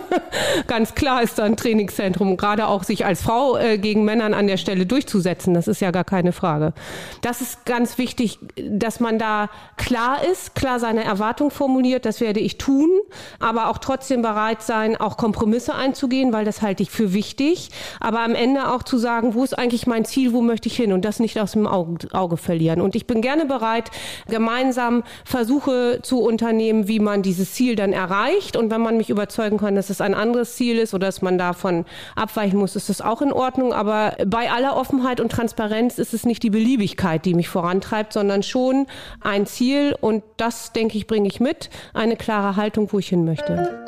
ganz 0.67 0.95
klar 0.95 1.21
ist 1.21 1.38
da 1.39 1.43
ein 1.43 1.57
Trainingszentrum, 1.57 2.38
gerade 2.38 2.67
auch 2.67 2.83
sich 2.83 3.05
als 3.05 3.21
Frau 3.21 3.57
äh, 3.57 3.77
gegen 3.77 4.05
Männern 4.05 4.33
an 4.33 4.47
der 4.47 4.57
Stelle 4.57 4.85
durchzusetzen, 4.85 5.53
das 5.53 5.67
ist 5.67 5.81
ja 5.81 5.91
gar 5.91 6.03
keine 6.03 6.31
Frage. 6.31 6.73
Das 7.21 7.41
ist 7.41 7.65
ganz 7.65 7.97
wichtig, 7.97 8.39
dass 8.55 8.99
man 8.99 9.19
da 9.19 9.49
klar 9.75 10.19
ist, 10.31 10.55
klar 10.55 10.76
seine 10.80 11.03
Erwartung 11.03 11.51
formuliert, 11.51 12.05
das 12.05 12.21
werde 12.21 12.39
ich 12.39 12.57
tun, 12.57 12.89
aber 13.39 13.69
auch 13.69 13.78
trotzdem 13.78 14.21
bereit 14.21 14.61
sein, 14.61 14.97
auch 14.97 15.17
Kompromisse 15.17 15.75
einzugehen, 15.75 16.34
weil 16.34 16.45
das 16.45 16.61
halte 16.61 16.84
ich 16.84 16.91
für 16.91 17.13
wichtig. 17.13 17.69
Aber 17.99 18.21
am 18.21 18.36
Ende 18.36 18.71
auch 18.71 18.84
zu 18.84 18.97
sagen, 18.97 19.34
wo 19.34 19.43
ist 19.43 19.57
eigentlich 19.57 19.88
mein 19.88 20.05
Ziel, 20.05 20.34
wo 20.34 20.41
möchte 20.41 20.67
ich 20.69 20.75
hin 20.75 20.93
und 20.93 21.05
das 21.05 21.19
nicht 21.19 21.39
aus 21.39 21.53
dem 21.53 21.67
Auge, 21.67 22.07
Auge 22.13 22.38
verlieren. 22.38 22.82
Und 22.82 22.95
ich 22.95 23.07
bin 23.07 23.21
gerne 23.21 23.45
bereit, 23.45 23.91
gemeinsam 24.28 25.03
Versuche 25.25 25.99
zu 26.01 26.19
unternehmen, 26.21 26.88
wie 26.88 26.99
man 26.99 27.21
dieses 27.21 27.53
Ziel 27.53 27.75
dann 27.75 27.93
erreicht. 27.93 28.55
Und 28.55 28.71
wenn 28.71 28.82
man 28.82 28.97
mich 28.97 29.09
überzeugen 29.09 29.57
kann, 29.57 29.75
dass 29.75 29.89
es 29.89 30.01
ein 30.01 30.13
anderes 30.13 30.55
Ziel 30.55 30.78
ist 30.78 30.93
oder 30.93 31.07
dass 31.07 31.21
man 31.21 31.38
davon 31.38 31.86
abweichen 32.15 32.59
muss, 32.59 32.75
ist 32.75 32.89
das 32.89 33.01
auch 33.01 33.21
in 33.21 33.32
Ordnung. 33.32 33.73
Aber 33.73 34.15
bei 34.25 34.51
aller 34.51 34.75
Offenheit 34.75 35.19
und 35.19 35.32
Transparenz 35.32 35.97
ist 35.97 36.13
es 36.13 36.25
nicht 36.25 36.43
die 36.43 36.49
Beliebigkeit, 36.49 37.25
die 37.25 37.34
mich 37.34 37.49
vorantreibt, 37.49 38.13
sondern 38.13 38.43
schon 38.43 38.88
ein 39.21 39.45
Ziel 39.45 39.95
und 39.99 40.23
das 40.38 40.66
denke 40.72 40.97
ich, 40.97 41.07
bringe 41.07 41.28
ich 41.28 41.39
mit. 41.39 41.70
Eine 41.93 42.15
klare 42.15 42.55
Haltung, 42.55 42.91
wo 42.91 42.99
ich 42.99 43.09
hin 43.09 43.26
möchte. 43.26 43.88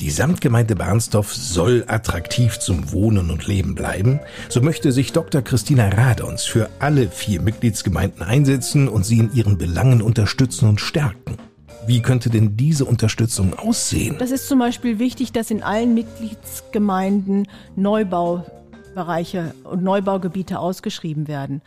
Die 0.00 0.10
Samtgemeinde 0.10 0.76
Barnsdorf 0.76 1.34
soll 1.34 1.84
attraktiv 1.88 2.58
zum 2.60 2.92
Wohnen 2.92 3.30
und 3.30 3.48
Leben 3.48 3.74
bleiben. 3.74 4.20
So 4.48 4.60
möchte 4.60 4.92
sich 4.92 5.12
Dr. 5.12 5.42
Christina 5.42 5.88
Radons 5.88 6.44
für 6.44 6.70
alle 6.78 7.08
vier 7.08 7.40
Mitgliedsgemeinden 7.40 8.22
einsetzen 8.22 8.88
und 8.88 9.04
sie 9.04 9.18
in 9.18 9.34
ihren 9.34 9.58
Belangen 9.58 10.02
unterstützen 10.02 10.68
und 10.68 10.80
stärken. 10.80 11.36
Wie 11.86 12.02
könnte 12.02 12.30
denn 12.30 12.56
diese 12.56 12.84
Unterstützung 12.84 13.58
aussehen? 13.58 14.16
Das 14.18 14.30
ist 14.30 14.48
zum 14.48 14.58
Beispiel 14.58 14.98
wichtig, 14.98 15.32
dass 15.32 15.50
in 15.50 15.62
allen 15.62 15.94
Mitgliedsgemeinden 15.94 17.48
Neubau 17.74 18.44
Bereiche 18.96 19.54
und 19.62 19.84
Neubaugebiete 19.84 20.58
ausgeschrieben 20.58 21.28
werden. 21.28 21.62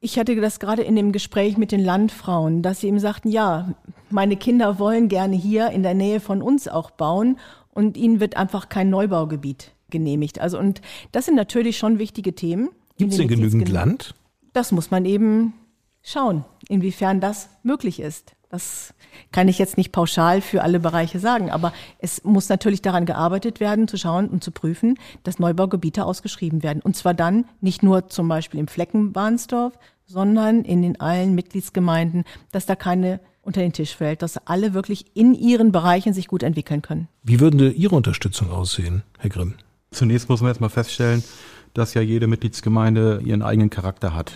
Ich 0.00 0.16
hatte 0.16 0.36
das 0.40 0.60
gerade 0.60 0.82
in 0.82 0.94
dem 0.94 1.10
Gespräch 1.10 1.56
mit 1.56 1.72
den 1.72 1.82
Landfrauen, 1.84 2.62
dass 2.62 2.80
sie 2.80 2.86
ihm 2.86 3.00
sagten, 3.00 3.30
ja, 3.30 3.74
meine 4.10 4.36
Kinder 4.36 4.78
wollen 4.78 5.08
gerne 5.08 5.34
hier 5.34 5.70
in 5.70 5.82
der 5.82 5.94
Nähe 5.94 6.20
von 6.20 6.40
uns 6.40 6.68
auch 6.68 6.92
bauen 6.92 7.38
und 7.74 7.96
ihnen 7.96 8.20
wird 8.20 8.36
einfach 8.36 8.68
kein 8.68 8.90
Neubaugebiet 8.90 9.72
genehmigt. 9.90 10.38
Also 10.38 10.58
und 10.58 10.80
das 11.10 11.24
sind 11.24 11.34
natürlich 11.34 11.78
schon 11.78 11.98
wichtige 11.98 12.34
Themen. 12.34 12.68
Gibt 12.96 13.12
es 13.12 13.18
denn 13.18 13.26
genügend 13.28 13.68
Land? 13.68 14.14
Das 14.52 14.70
muss 14.70 14.92
man 14.92 15.04
eben 15.04 15.54
schauen, 16.02 16.44
inwiefern 16.68 17.20
das 17.20 17.48
möglich 17.64 17.98
ist. 17.98 18.36
Das 18.50 18.94
kann 19.30 19.48
ich 19.48 19.58
jetzt 19.58 19.76
nicht 19.76 19.92
pauschal 19.92 20.40
für 20.40 20.62
alle 20.62 20.80
Bereiche 20.80 21.18
sagen, 21.18 21.50
aber 21.50 21.72
es 21.98 22.24
muss 22.24 22.48
natürlich 22.48 22.80
daran 22.80 23.04
gearbeitet 23.04 23.60
werden, 23.60 23.88
zu 23.88 23.98
schauen 23.98 24.28
und 24.28 24.42
zu 24.42 24.52
prüfen, 24.52 24.98
dass 25.22 25.38
Neubaugebiete 25.38 26.04
ausgeschrieben 26.04 26.62
werden. 26.62 26.80
Und 26.80 26.96
zwar 26.96 27.12
dann 27.12 27.44
nicht 27.60 27.82
nur 27.82 28.08
zum 28.08 28.26
Beispiel 28.26 28.58
im 28.58 28.68
Flecken 28.68 29.12
Bahnsdorf, 29.12 29.78
sondern 30.06 30.62
in 30.64 30.80
den 30.80 30.98
allen 30.98 31.34
Mitgliedsgemeinden, 31.34 32.24
dass 32.50 32.64
da 32.64 32.74
keine 32.74 33.20
unter 33.42 33.60
den 33.60 33.72
Tisch 33.72 33.96
fällt, 33.96 34.22
dass 34.22 34.36
alle 34.46 34.74
wirklich 34.74 35.06
in 35.14 35.34
ihren 35.34 35.72
Bereichen 35.72 36.12
sich 36.12 36.28
gut 36.28 36.42
entwickeln 36.42 36.82
können. 36.82 37.08
Wie 37.22 37.40
würde 37.40 37.70
Ihre 37.70 37.96
Unterstützung 37.96 38.50
aussehen, 38.50 39.02
Herr 39.18 39.30
Grimm? 39.30 39.54
Zunächst 39.90 40.28
muss 40.28 40.40
man 40.40 40.48
erstmal 40.48 40.70
feststellen, 40.70 41.24
dass 41.72 41.94
ja 41.94 42.02
jede 42.02 42.26
Mitgliedsgemeinde 42.26 43.22
ihren 43.24 43.42
eigenen 43.42 43.70
Charakter 43.70 44.14
hat. 44.14 44.32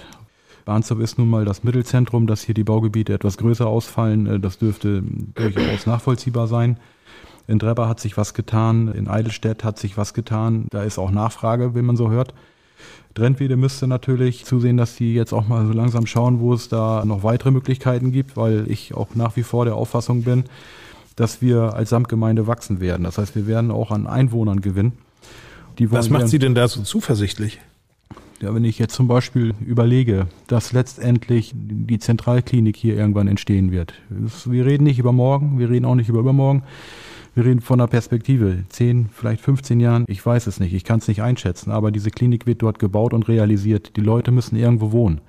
Barnsdorf 0.64 1.00
ist 1.00 1.18
nun 1.18 1.28
mal 1.28 1.44
das 1.44 1.64
Mittelzentrum, 1.64 2.26
dass 2.26 2.42
hier 2.42 2.54
die 2.54 2.64
Baugebiete 2.64 3.12
etwas 3.12 3.36
größer 3.36 3.66
ausfallen. 3.66 4.26
Äh, 4.26 4.40
das 4.40 4.58
dürfte 4.58 5.02
durchaus 5.34 5.86
nachvollziehbar 5.86 6.46
sein. 6.46 6.78
In 7.48 7.58
Drebber 7.58 7.88
hat 7.88 8.00
sich 8.00 8.16
was 8.16 8.34
getan, 8.34 8.88
in 8.88 9.08
Eidelstedt 9.08 9.64
hat 9.64 9.78
sich 9.78 9.96
was 9.96 10.14
getan. 10.14 10.66
Da 10.70 10.84
ist 10.84 10.98
auch 10.98 11.10
Nachfrage, 11.10 11.74
wenn 11.74 11.84
man 11.84 11.96
so 11.96 12.10
hört. 12.10 12.34
Drentwede 13.14 13.56
müsste 13.56 13.86
natürlich 13.86 14.44
zusehen, 14.44 14.76
dass 14.76 14.96
die 14.96 15.14
jetzt 15.14 15.32
auch 15.32 15.46
mal 15.46 15.66
so 15.66 15.72
langsam 15.72 16.06
schauen, 16.06 16.40
wo 16.40 16.54
es 16.54 16.68
da 16.68 17.04
noch 17.04 17.22
weitere 17.22 17.50
Möglichkeiten 17.50 18.10
gibt, 18.10 18.36
weil 18.36 18.70
ich 18.70 18.94
auch 18.94 19.14
nach 19.14 19.36
wie 19.36 19.42
vor 19.42 19.64
der 19.64 19.74
Auffassung 19.74 20.22
bin, 20.22 20.44
dass 21.16 21.42
wir 21.42 21.74
als 21.74 21.90
Samtgemeinde 21.90 22.46
wachsen 22.46 22.80
werden. 22.80 23.04
Das 23.04 23.18
heißt, 23.18 23.34
wir 23.36 23.46
werden 23.46 23.70
auch 23.70 23.90
an 23.90 24.06
Einwohnern 24.06 24.60
gewinnen. 24.60 24.92
Was 25.78 26.10
macht 26.10 26.28
Sie 26.28 26.38
denn 26.38 26.54
da 26.54 26.68
so 26.68 26.82
zuversichtlich? 26.82 27.60
Ja, 28.42 28.52
wenn 28.52 28.64
ich 28.64 28.80
jetzt 28.80 28.94
zum 28.94 29.06
Beispiel 29.06 29.54
überlege, 29.64 30.26
dass 30.48 30.72
letztendlich 30.72 31.52
die 31.54 32.00
Zentralklinik 32.00 32.76
hier 32.76 32.96
irgendwann 32.96 33.28
entstehen 33.28 33.70
wird. 33.70 33.94
Wir 34.10 34.66
reden 34.66 34.82
nicht 34.82 34.98
über 34.98 35.12
morgen, 35.12 35.60
wir 35.60 35.70
reden 35.70 35.84
auch 35.84 35.94
nicht 35.94 36.08
über 36.08 36.18
übermorgen. 36.18 36.64
Wir 37.36 37.44
reden 37.44 37.60
von 37.60 37.80
einer 37.80 37.86
Perspektive, 37.86 38.64
10, 38.68 39.10
vielleicht 39.12 39.42
15 39.42 39.78
Jahren, 39.78 40.04
ich 40.08 40.26
weiß 40.26 40.48
es 40.48 40.58
nicht, 40.58 40.74
ich 40.74 40.82
kann 40.82 40.98
es 40.98 41.06
nicht 41.06 41.22
einschätzen, 41.22 41.70
aber 41.70 41.92
diese 41.92 42.10
Klinik 42.10 42.44
wird 42.44 42.62
dort 42.62 42.80
gebaut 42.80 43.14
und 43.14 43.28
realisiert. 43.28 43.96
Die 43.96 44.00
Leute 44.00 44.32
müssen 44.32 44.56
irgendwo 44.56 44.90
wohnen. 44.90 45.20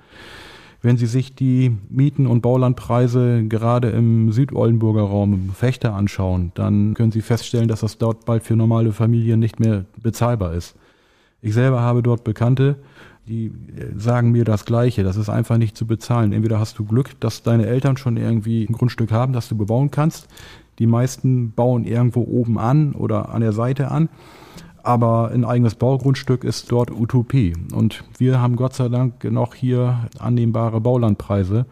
Wenn 0.82 0.96
Sie 0.96 1.06
sich 1.06 1.36
die 1.36 1.70
Mieten- 1.88 2.26
und 2.26 2.42
Baulandpreise 2.42 3.44
gerade 3.44 3.90
im 3.90 4.32
Südoldenburger 4.32 5.02
Raum 5.02 5.50
Fechter 5.54 5.94
anschauen, 5.94 6.50
dann 6.56 6.94
können 6.94 7.12
Sie 7.12 7.22
feststellen, 7.22 7.68
dass 7.68 7.80
das 7.80 7.96
dort 7.96 8.24
bald 8.24 8.42
für 8.42 8.56
normale 8.56 8.92
Familien 8.92 9.38
nicht 9.38 9.60
mehr 9.60 9.84
bezahlbar 10.02 10.54
ist. 10.54 10.74
Ich 11.40 11.52
selber 11.52 11.82
habe 11.82 12.02
dort 12.02 12.24
Bekannte, 12.24 12.76
die 13.26 13.52
sagen 13.96 14.32
mir 14.32 14.44
das 14.44 14.64
Gleiche. 14.64 15.02
Das 15.02 15.16
ist 15.16 15.28
einfach 15.28 15.56
nicht 15.56 15.76
zu 15.76 15.86
bezahlen. 15.86 16.32
Entweder 16.32 16.58
hast 16.58 16.78
du 16.78 16.84
Glück, 16.84 17.18
dass 17.20 17.42
deine 17.42 17.66
Eltern 17.66 17.96
schon 17.96 18.16
irgendwie 18.16 18.64
ein 18.64 18.72
Grundstück 18.72 19.10
haben, 19.12 19.32
das 19.32 19.48
du 19.48 19.56
bebauen 19.56 19.90
kannst. 19.90 20.28
Die 20.78 20.86
meisten 20.86 21.52
bauen 21.52 21.84
irgendwo 21.84 22.22
oben 22.22 22.58
an 22.58 22.92
oder 22.92 23.30
an 23.30 23.40
der 23.40 23.52
Seite 23.52 23.90
an. 23.90 24.08
Aber 24.82 25.30
ein 25.30 25.46
eigenes 25.46 25.76
Baugrundstück 25.76 26.44
ist 26.44 26.70
dort 26.70 26.90
Utopie. 26.90 27.54
Und 27.72 28.04
wir 28.18 28.40
haben 28.40 28.56
Gott 28.56 28.74
sei 28.74 28.88
Dank 28.88 29.24
noch 29.24 29.54
hier 29.54 30.10
annehmbare 30.18 30.80
Baulandpreise. 30.80 31.64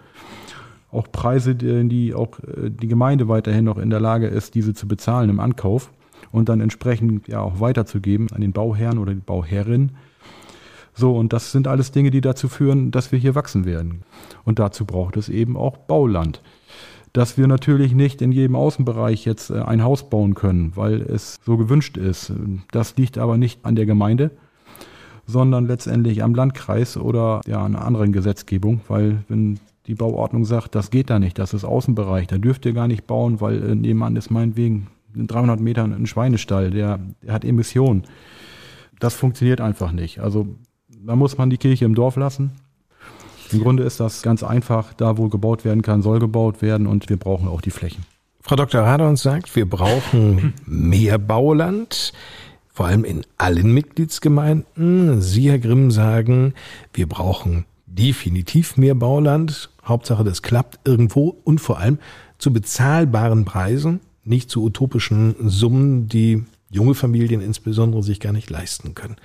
Auch 0.91 1.11
Preise, 1.13 1.55
die 1.55 2.15
auch 2.15 2.39
äh, 2.41 2.71
die 2.71 2.89
Gemeinde 2.89 3.29
weiterhin 3.29 3.65
noch 3.65 3.79
in 3.79 3.91
der 3.91 4.01
Lage 4.01 4.27
ist, 4.27 4.55
diese 4.55 4.73
zu 4.73 4.89
bezahlen 4.89 5.29
im 5.29 5.41
Ankauf 5.41 5.91
und 6.33 6.49
dann 6.49 6.61
entsprechend 6.61 7.29
ja 7.29 7.41
auch 7.41 7.61
weiterzugeben 7.61 8.29
an 8.33 8.41
den 8.41 8.53
Bauherrn 8.53 8.99
oder 8.99 9.15
die 9.15 9.21
Bauherrin. 9.21 9.93
So, 10.95 11.17
und 11.17 11.33
das 11.33 11.53
sind 11.53 11.67
alles 11.67 11.91
Dinge, 11.91 12.11
die 12.11 12.21
dazu 12.21 12.49
führen, 12.49 12.91
dass 12.91 13.13
wir 13.13 13.19
hier 13.19 13.35
wachsen 13.35 13.65
werden. 13.65 14.03
Und 14.45 14.59
dazu 14.59 14.85
braucht 14.85 15.17
es 15.17 15.29
eben 15.29 15.57
auch 15.57 15.77
Bauland. 15.77 16.43
Dass 17.13 17.37
wir 17.37 17.47
natürlich 17.47 17.95
nicht 17.95 18.23
in 18.23 18.33
jedem 18.33 18.57
Außenbereich 18.57 19.25
jetzt 19.25 19.51
äh, 19.51 19.61
ein 19.61 19.83
Haus 19.83 20.09
bauen 20.09 20.35
können, 20.35 20.73
weil 20.77 21.03
es 21.03 21.39
so 21.45 21.57
gewünscht 21.57 21.97
ist. 21.97 22.33
Das 22.71 22.97
liegt 22.97 23.19
aber 23.19 23.37
nicht 23.37 23.65
an 23.65 23.77
der 23.77 23.87
Gemeinde, 23.87 24.31
sondern 25.27 25.67
letztendlich 25.67 26.23
am 26.23 26.35
Landkreis 26.35 26.97
oder 26.97 27.41
ja, 27.47 27.65
einer 27.65 27.85
anderen 27.85 28.13
Gesetzgebung, 28.13 28.81
weil 28.89 29.25
wenn 29.29 29.61
die 29.87 29.95
Bauordnung 29.95 30.45
sagt, 30.45 30.75
das 30.75 30.91
geht 30.91 31.11
da 31.11 31.19
nicht, 31.19 31.39
das 31.39 31.55
ist 31.55 31.65
Außenbereich, 31.65 32.29
da 32.29 32.39
dürft 32.39 32.65
ihr 32.65 32.73
gar 32.73 32.89
nicht 32.89 33.07
bauen, 33.07 33.41
weil 33.41 33.63
äh, 33.63 33.75
nebenan 33.75 34.17
ist 34.17 34.31
meinetwegen 34.31 34.89
in 35.15 35.27
300 35.27 35.61
Metern 35.61 35.93
ein 35.93 36.07
Schweinestall, 36.07 36.71
der, 36.71 36.99
der 37.23 37.35
hat 37.35 37.45
Emissionen. 37.45 38.05
Das 39.01 39.15
funktioniert 39.15 39.61
einfach 39.61 39.93
nicht. 39.93 40.21
Also 40.21 40.47
Da 41.05 41.17
muss 41.17 41.37
man 41.37 41.51
die 41.51 41.59
Kirche 41.59 41.85
im 41.85 41.97
Dorf 41.97 42.15
lassen. 42.17 42.53
Im 43.51 43.61
Grunde 43.61 43.83
ist 43.83 43.99
das 43.99 44.23
ganz 44.23 44.45
einfach. 44.45 44.95
Da, 44.95 45.19
wo 45.19 45.29
gebaut 45.29 45.65
werden 45.65 45.83
kann, 45.83 46.01
soll 46.01 46.21
gebaut 46.21 46.63
werden 46.63 46.87
und 46.87 47.09
wir 47.09 47.17
brauchen 47.17 47.49
auch 47.49 47.61
die 47.61 47.71
Flächen. 47.71 48.05
Frau 48.41 48.55
Dr. 48.55 48.83
Radons 48.83 49.23
sagt, 49.23 49.55
wir 49.57 49.69
brauchen 49.69 50.55
mehr 50.67 51.19
Bauland, 51.19 52.13
vor 52.69 52.87
allem 52.87 53.05
in 53.05 53.25
allen 53.37 53.73
Mitgliedsgemeinden. 53.75 55.21
Sie, 55.21 55.51
Herr 55.51 55.59
Grimm, 55.59 55.91
sagen, 55.91 56.55
wir 56.95 57.09
brauchen 57.09 57.65
definitiv 57.87 58.77
mehr 58.77 58.95
Bauland. 58.95 59.71
Hauptsache, 59.85 60.23
das 60.23 60.43
klappt 60.43 60.79
irgendwo 60.87 61.37
und 61.43 61.61
vor 61.61 61.79
allem 61.79 61.99
zu 62.39 62.53
bezahlbaren 62.53 63.45
Preisen, 63.45 64.01
nicht 64.25 64.51
zu 64.51 64.63
utopischen 64.63 65.35
Summen, 65.49 66.09
die 66.09 66.45
junge 66.71 66.95
Familien 66.95 67.41
insbesondere 67.41 68.03
sich 68.03 68.21
gar 68.21 68.33
nicht 68.33 68.51
leisten 68.51 68.95
können. 68.95 69.17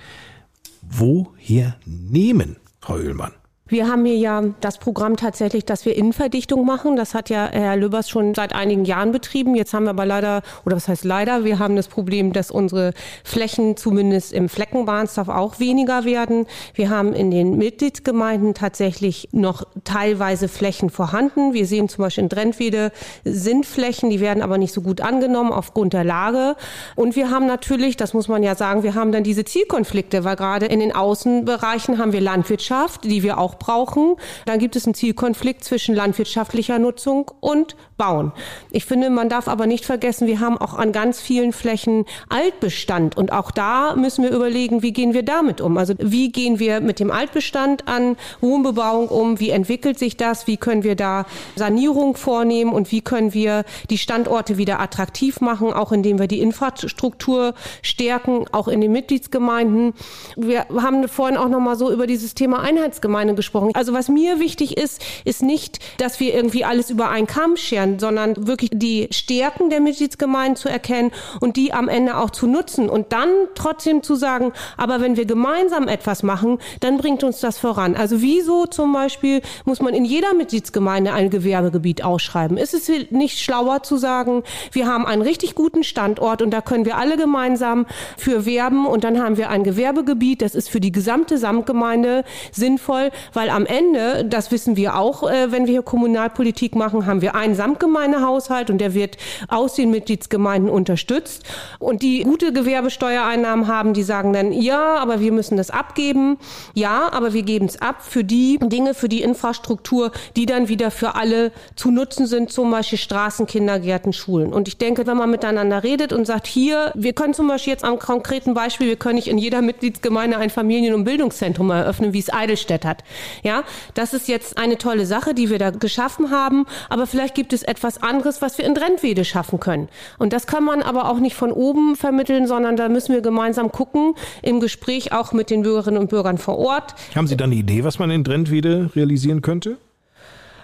Woher 0.90 1.76
nehmen, 1.84 2.56
Frau 2.80 2.94
Oehlmann? 2.94 3.32
Wir 3.68 3.86
haben 3.86 4.06
hier 4.06 4.16
ja 4.16 4.42
das 4.62 4.78
Programm 4.78 5.16
tatsächlich, 5.16 5.66
dass 5.66 5.84
wir 5.84 5.94
Innenverdichtung 5.94 6.64
machen. 6.64 6.96
Das 6.96 7.12
hat 7.12 7.28
ja 7.28 7.48
Herr 7.52 7.76
Lübbers 7.76 8.08
schon 8.08 8.34
seit 8.34 8.54
einigen 8.54 8.86
Jahren 8.86 9.12
betrieben. 9.12 9.54
Jetzt 9.54 9.74
haben 9.74 9.84
wir 9.84 9.90
aber 9.90 10.06
leider, 10.06 10.40
oder 10.64 10.76
was 10.76 10.88
heißt 10.88 11.04
leider, 11.04 11.44
wir 11.44 11.58
haben 11.58 11.76
das 11.76 11.88
Problem, 11.88 12.32
dass 12.32 12.50
unsere 12.50 12.94
Flächen 13.24 13.76
zumindest 13.76 14.32
im 14.32 14.48
Fleckenbahnsdorf 14.48 15.28
auch 15.28 15.60
weniger 15.60 16.06
werden. 16.06 16.46
Wir 16.72 16.88
haben 16.88 17.12
in 17.12 17.30
den 17.30 17.58
Mitgliedsgemeinden 17.58 18.54
tatsächlich 18.54 19.28
noch 19.32 19.64
teilweise 19.84 20.48
Flächen 20.48 20.88
vorhanden. 20.88 21.52
Wir 21.52 21.66
sehen 21.66 21.90
zum 21.90 22.04
Beispiel 22.04 22.24
in 22.24 22.30
Drentwede 22.30 22.90
sind 23.24 23.66
Flächen, 23.66 24.08
die 24.08 24.20
werden 24.20 24.42
aber 24.42 24.56
nicht 24.56 24.72
so 24.72 24.80
gut 24.80 25.02
angenommen 25.02 25.52
aufgrund 25.52 25.92
der 25.92 26.04
Lage. 26.04 26.56
Und 26.96 27.16
wir 27.16 27.30
haben 27.30 27.46
natürlich, 27.46 27.98
das 27.98 28.14
muss 28.14 28.28
man 28.28 28.42
ja 28.42 28.54
sagen, 28.54 28.82
wir 28.82 28.94
haben 28.94 29.12
dann 29.12 29.24
diese 29.24 29.44
Zielkonflikte, 29.44 30.24
weil 30.24 30.36
gerade 30.36 30.64
in 30.64 30.80
den 30.80 30.94
Außenbereichen 30.94 31.98
haben 31.98 32.14
wir 32.14 32.22
Landwirtschaft, 32.22 33.04
die 33.04 33.22
wir 33.22 33.36
auch 33.36 33.57
brauchen. 33.58 34.16
Dann 34.46 34.58
gibt 34.58 34.76
es 34.76 34.86
einen 34.86 34.94
Zielkonflikt 34.94 35.64
zwischen 35.64 35.94
landwirtschaftlicher 35.94 36.78
Nutzung 36.78 37.30
und 37.40 37.76
Bauen. 37.96 38.32
Ich 38.70 38.84
finde, 38.84 39.10
man 39.10 39.28
darf 39.28 39.48
aber 39.48 39.66
nicht 39.66 39.84
vergessen, 39.84 40.26
wir 40.28 40.40
haben 40.40 40.56
auch 40.56 40.74
an 40.74 40.92
ganz 40.92 41.20
vielen 41.20 41.52
Flächen 41.52 42.06
Altbestand 42.28 43.16
und 43.16 43.32
auch 43.32 43.50
da 43.50 43.96
müssen 43.96 44.22
wir 44.22 44.30
überlegen, 44.30 44.82
wie 44.82 44.92
gehen 44.92 45.14
wir 45.14 45.24
damit 45.24 45.60
um? 45.60 45.76
Also 45.76 45.94
wie 45.98 46.30
gehen 46.30 46.60
wir 46.60 46.80
mit 46.80 47.00
dem 47.00 47.10
Altbestand 47.10 47.88
an 47.88 48.16
Wohnbebauung 48.40 49.08
um? 49.08 49.40
Wie 49.40 49.50
entwickelt 49.50 49.98
sich 49.98 50.16
das? 50.16 50.46
Wie 50.46 50.56
können 50.56 50.84
wir 50.84 50.94
da 50.94 51.26
Sanierung 51.56 52.16
vornehmen 52.16 52.72
und 52.72 52.92
wie 52.92 53.00
können 53.00 53.34
wir 53.34 53.64
die 53.90 53.98
Standorte 53.98 54.58
wieder 54.58 54.80
attraktiv 54.80 55.40
machen, 55.40 55.72
auch 55.72 55.90
indem 55.90 56.18
wir 56.20 56.28
die 56.28 56.40
Infrastruktur 56.40 57.54
stärken, 57.82 58.46
auch 58.52 58.68
in 58.68 58.80
den 58.80 58.92
Mitgliedsgemeinden. 58.92 59.94
Wir 60.36 60.66
haben 60.80 61.08
vorhin 61.08 61.36
auch 61.36 61.48
noch 61.48 61.60
mal 61.60 61.76
so 61.76 61.90
über 61.90 62.06
dieses 62.06 62.34
Thema 62.34 62.60
Einheitsgemeinde 62.60 63.34
gesprochen 63.34 63.47
gesprochen. 63.48 63.70
Also 63.74 63.94
was 63.94 64.08
mir 64.08 64.40
wichtig 64.40 64.76
ist, 64.76 65.02
ist 65.24 65.42
nicht, 65.42 65.78
dass 65.98 66.20
wir 66.20 66.34
irgendwie 66.34 66.64
alles 66.64 66.90
über 66.90 67.08
einen 67.08 67.26
Kamm 67.26 67.56
scheren, 67.56 67.98
sondern 67.98 68.46
wirklich 68.46 68.70
die 68.74 69.08
Stärken 69.10 69.70
der 69.70 69.80
Mitgliedsgemeinden 69.80 70.56
zu 70.56 70.68
erkennen 70.68 71.10
und 71.40 71.56
die 71.56 71.72
am 71.72 71.88
Ende 71.88 72.18
auch 72.18 72.30
zu 72.30 72.46
nutzen 72.46 72.90
und 72.90 73.12
dann 73.12 73.30
trotzdem 73.54 74.02
zu 74.02 74.16
sagen, 74.16 74.52
aber 74.76 75.00
wenn 75.00 75.16
wir 75.16 75.24
gemeinsam 75.24 75.88
etwas 75.88 76.22
machen, 76.22 76.58
dann 76.80 76.98
bringt 76.98 77.24
uns 77.24 77.40
das 77.40 77.58
voran. 77.58 77.96
Also 77.96 78.20
wieso 78.20 78.66
zum 78.66 78.92
Beispiel 78.92 79.40
muss 79.64 79.80
man 79.80 79.94
in 79.94 80.04
jeder 80.04 80.34
Mitgliedsgemeinde 80.34 81.12
ein 81.12 81.30
Gewerbegebiet 81.30 82.04
ausschreiben? 82.04 82.58
Ist 82.58 82.74
es 82.74 82.90
nicht 83.10 83.38
schlauer 83.38 83.82
zu 83.82 83.96
sagen, 83.96 84.42
wir 84.72 84.86
haben 84.86 85.06
einen 85.06 85.22
richtig 85.22 85.54
guten 85.54 85.84
Standort 85.84 86.42
und 86.42 86.50
da 86.50 86.60
können 86.60 86.84
wir 86.84 86.98
alle 86.98 87.16
gemeinsam 87.16 87.86
für 88.18 88.44
werben 88.44 88.86
und 88.86 89.04
dann 89.04 89.22
haben 89.22 89.38
wir 89.38 89.48
ein 89.48 89.64
Gewerbegebiet, 89.64 90.42
das 90.42 90.54
ist 90.54 90.68
für 90.68 90.80
die 90.80 90.92
gesamte 90.92 91.38
Samtgemeinde 91.38 92.24
sinnvoll, 92.52 93.10
weil 93.38 93.50
am 93.50 93.66
Ende, 93.66 94.24
das 94.24 94.50
wissen 94.50 94.76
wir 94.76 94.96
auch, 94.96 95.22
äh, 95.22 95.52
wenn 95.52 95.66
wir 95.66 95.70
hier 95.74 95.82
Kommunalpolitik 95.82 96.74
machen, 96.74 97.06
haben 97.06 97.22
wir 97.22 97.36
einen 97.36 97.54
Samtgemeindehaushalt 97.54 98.68
und 98.68 98.78
der 98.78 98.94
wird 98.94 99.16
aus 99.46 99.74
den 99.74 99.92
Mitgliedsgemeinden 99.92 100.68
unterstützt. 100.68 101.44
Und 101.78 102.02
die 102.02 102.24
gute 102.24 102.52
Gewerbesteuereinnahmen 102.52 103.68
haben, 103.68 103.94
die 103.94 104.02
sagen 104.02 104.32
dann, 104.32 104.50
ja, 104.50 104.96
aber 104.96 105.20
wir 105.20 105.30
müssen 105.30 105.56
das 105.56 105.70
abgeben. 105.70 106.38
Ja, 106.74 107.12
aber 107.12 107.32
wir 107.32 107.44
geben 107.44 107.66
es 107.66 107.80
ab 107.80 108.02
für 108.02 108.24
die 108.24 108.58
Dinge, 108.60 108.92
für 108.92 109.08
die 109.08 109.22
Infrastruktur, 109.22 110.10
die 110.34 110.44
dann 110.44 110.68
wieder 110.68 110.90
für 110.90 111.14
alle 111.14 111.52
zu 111.76 111.92
nutzen 111.92 112.26
sind, 112.26 112.50
zum 112.50 112.72
Beispiel 112.72 112.98
Straßen, 112.98 113.46
Kindergärten, 113.46 114.12
Schulen. 114.12 114.52
Und 114.52 114.66
ich 114.66 114.78
denke, 114.78 115.06
wenn 115.06 115.16
man 115.16 115.30
miteinander 115.30 115.84
redet 115.84 116.12
und 116.12 116.26
sagt, 116.26 116.48
hier, 116.48 116.90
wir 116.96 117.12
können 117.12 117.34
zum 117.34 117.46
Beispiel 117.46 117.74
jetzt 117.74 117.84
am 117.84 118.00
konkreten 118.00 118.54
Beispiel, 118.54 118.88
wir 118.88 118.96
können 118.96 119.14
nicht 119.14 119.28
in 119.28 119.38
jeder 119.38 119.62
Mitgliedsgemeinde 119.62 120.38
ein 120.38 120.50
Familien- 120.50 120.94
und 120.94 121.04
Bildungszentrum 121.04 121.70
eröffnen, 121.70 122.12
wie 122.12 122.18
es 122.18 122.32
Eidelstedt 122.32 122.84
hat. 122.84 123.04
Ja, 123.42 123.64
das 123.94 124.14
ist 124.14 124.28
jetzt 124.28 124.58
eine 124.58 124.78
tolle 124.78 125.06
Sache, 125.06 125.34
die 125.34 125.50
wir 125.50 125.58
da 125.58 125.70
geschaffen 125.70 126.30
haben, 126.30 126.66
aber 126.88 127.06
vielleicht 127.06 127.34
gibt 127.34 127.52
es 127.52 127.62
etwas 127.62 128.02
anderes, 128.02 128.42
was 128.42 128.58
wir 128.58 128.64
in 128.64 128.74
Drentwede 128.74 129.24
schaffen 129.24 129.60
können. 129.60 129.88
Und 130.18 130.32
das 130.32 130.46
kann 130.46 130.64
man 130.64 130.82
aber 130.82 131.10
auch 131.10 131.18
nicht 131.18 131.36
von 131.36 131.52
oben 131.52 131.96
vermitteln, 131.96 132.46
sondern 132.46 132.76
da 132.76 132.88
müssen 132.88 133.14
wir 133.14 133.20
gemeinsam 133.20 133.72
gucken, 133.72 134.14
im 134.42 134.60
Gespräch 134.60 135.12
auch 135.12 135.32
mit 135.32 135.50
den 135.50 135.62
Bürgerinnen 135.62 135.98
und 135.98 136.10
Bürgern 136.10 136.38
vor 136.38 136.58
Ort. 136.58 136.94
Haben 137.14 137.26
Sie 137.26 137.36
da 137.36 137.44
eine 137.44 137.54
Idee, 137.54 137.84
was 137.84 137.98
man 137.98 138.10
in 138.10 138.24
Drentwede 138.24 138.90
realisieren 138.94 139.42
könnte? 139.42 139.78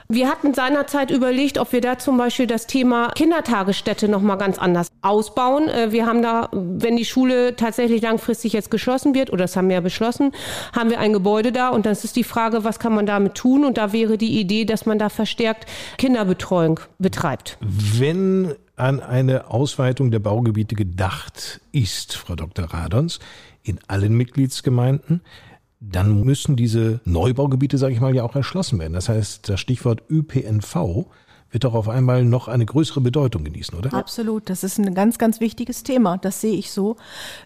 Wir 0.09 0.29
hatten 0.29 0.53
seinerzeit 0.53 1.11
überlegt, 1.11 1.59
ob 1.59 1.73
wir 1.73 1.81
da 1.81 1.99
zum 1.99 2.19
Beispiel 2.19 2.47
das 2.47 2.67
Thema 2.67 3.09
Kindertagesstätte 3.15 4.07
nochmal 4.07 4.37
ganz 4.37 4.59
anders 4.59 4.89
ausbauen. 5.01 5.69
Äh, 5.69 5.93
wir 5.93 6.07
haben 6.07 6.21
da, 6.23 6.49
wenn 6.53 6.97
die 6.97 7.07
Schule 7.07 7.57
tatsächlich 7.57 8.03
langfristig 8.03 8.53
jetzt 8.53 8.71
geschlossen 8.71 9.15
wird, 9.15 9.31
oder 9.31 9.45
das 9.45 9.57
haben 9.57 9.69
wir 9.69 9.77
ja 9.77 9.81
beschlossen, 9.81 10.33
haben 10.75 10.91
wir 10.91 10.99
ein 10.99 11.13
Gebäude 11.13 11.53
da 11.53 11.71
und 11.71 11.87
das 11.87 12.05
ist 12.05 12.17
die 12.17 12.25
Frage, 12.25 12.65
was 12.65 12.79
kann 12.79 12.95
man 12.95 13.07
damit 13.07 13.35
tun? 13.35 13.65
Und 13.65 13.79
da 13.79 13.93
wäre 13.93 14.19
die 14.19 14.39
Idee, 14.39 14.67
dass 14.67 14.85
man 14.85 14.99
da 14.99 15.09
verstärkt 15.09 15.67
Kinderbetreuung 15.97 16.81
betreibt. 16.99 17.57
Wenn 17.61 18.55
an 18.77 19.01
eine 19.01 19.51
Ausweitung 19.51 20.11
der 20.11 20.19
Baugebiete 20.19 20.75
gedacht 20.75 21.61
ist, 21.73 22.17
Frau 22.17 22.35
Dr. 22.35 22.67
Radons, 22.67 23.21
in 23.63 23.79
allen 23.89 24.15
Mitgliedsgemeinden, 24.17 25.23
dann 25.91 26.23
müssen 26.23 26.57
diese 26.57 27.01
Neubaugebiete, 27.05 27.79
sage 27.79 27.95
ich 27.95 28.01
mal, 28.01 28.15
ja 28.15 28.25
auch 28.25 28.35
erschlossen 28.35 28.79
werden. 28.79 28.95
Das 28.95 29.09
heißt, 29.09 29.49
das 29.49 29.61
Stichwort 29.61 30.03
ÖPNV 30.11 31.07
wird 31.55 31.63
doch 31.63 31.75
auf 31.75 31.89
einmal 31.89 32.25
noch 32.25 32.49
eine 32.49 32.67
größere 32.67 33.01
Bedeutung 33.01 33.45
genießen, 33.45 33.79
oder? 33.79 33.95
Absolut, 33.95 34.51
das 34.51 34.65
ist 34.65 34.79
ein 34.79 34.93
ganz, 34.93 35.19
ganz 35.19 35.39
wichtiges 35.39 35.85
Thema. 35.85 36.19
Das 36.19 36.41
sehe 36.41 36.57
ich 36.57 36.73
so. 36.73 36.97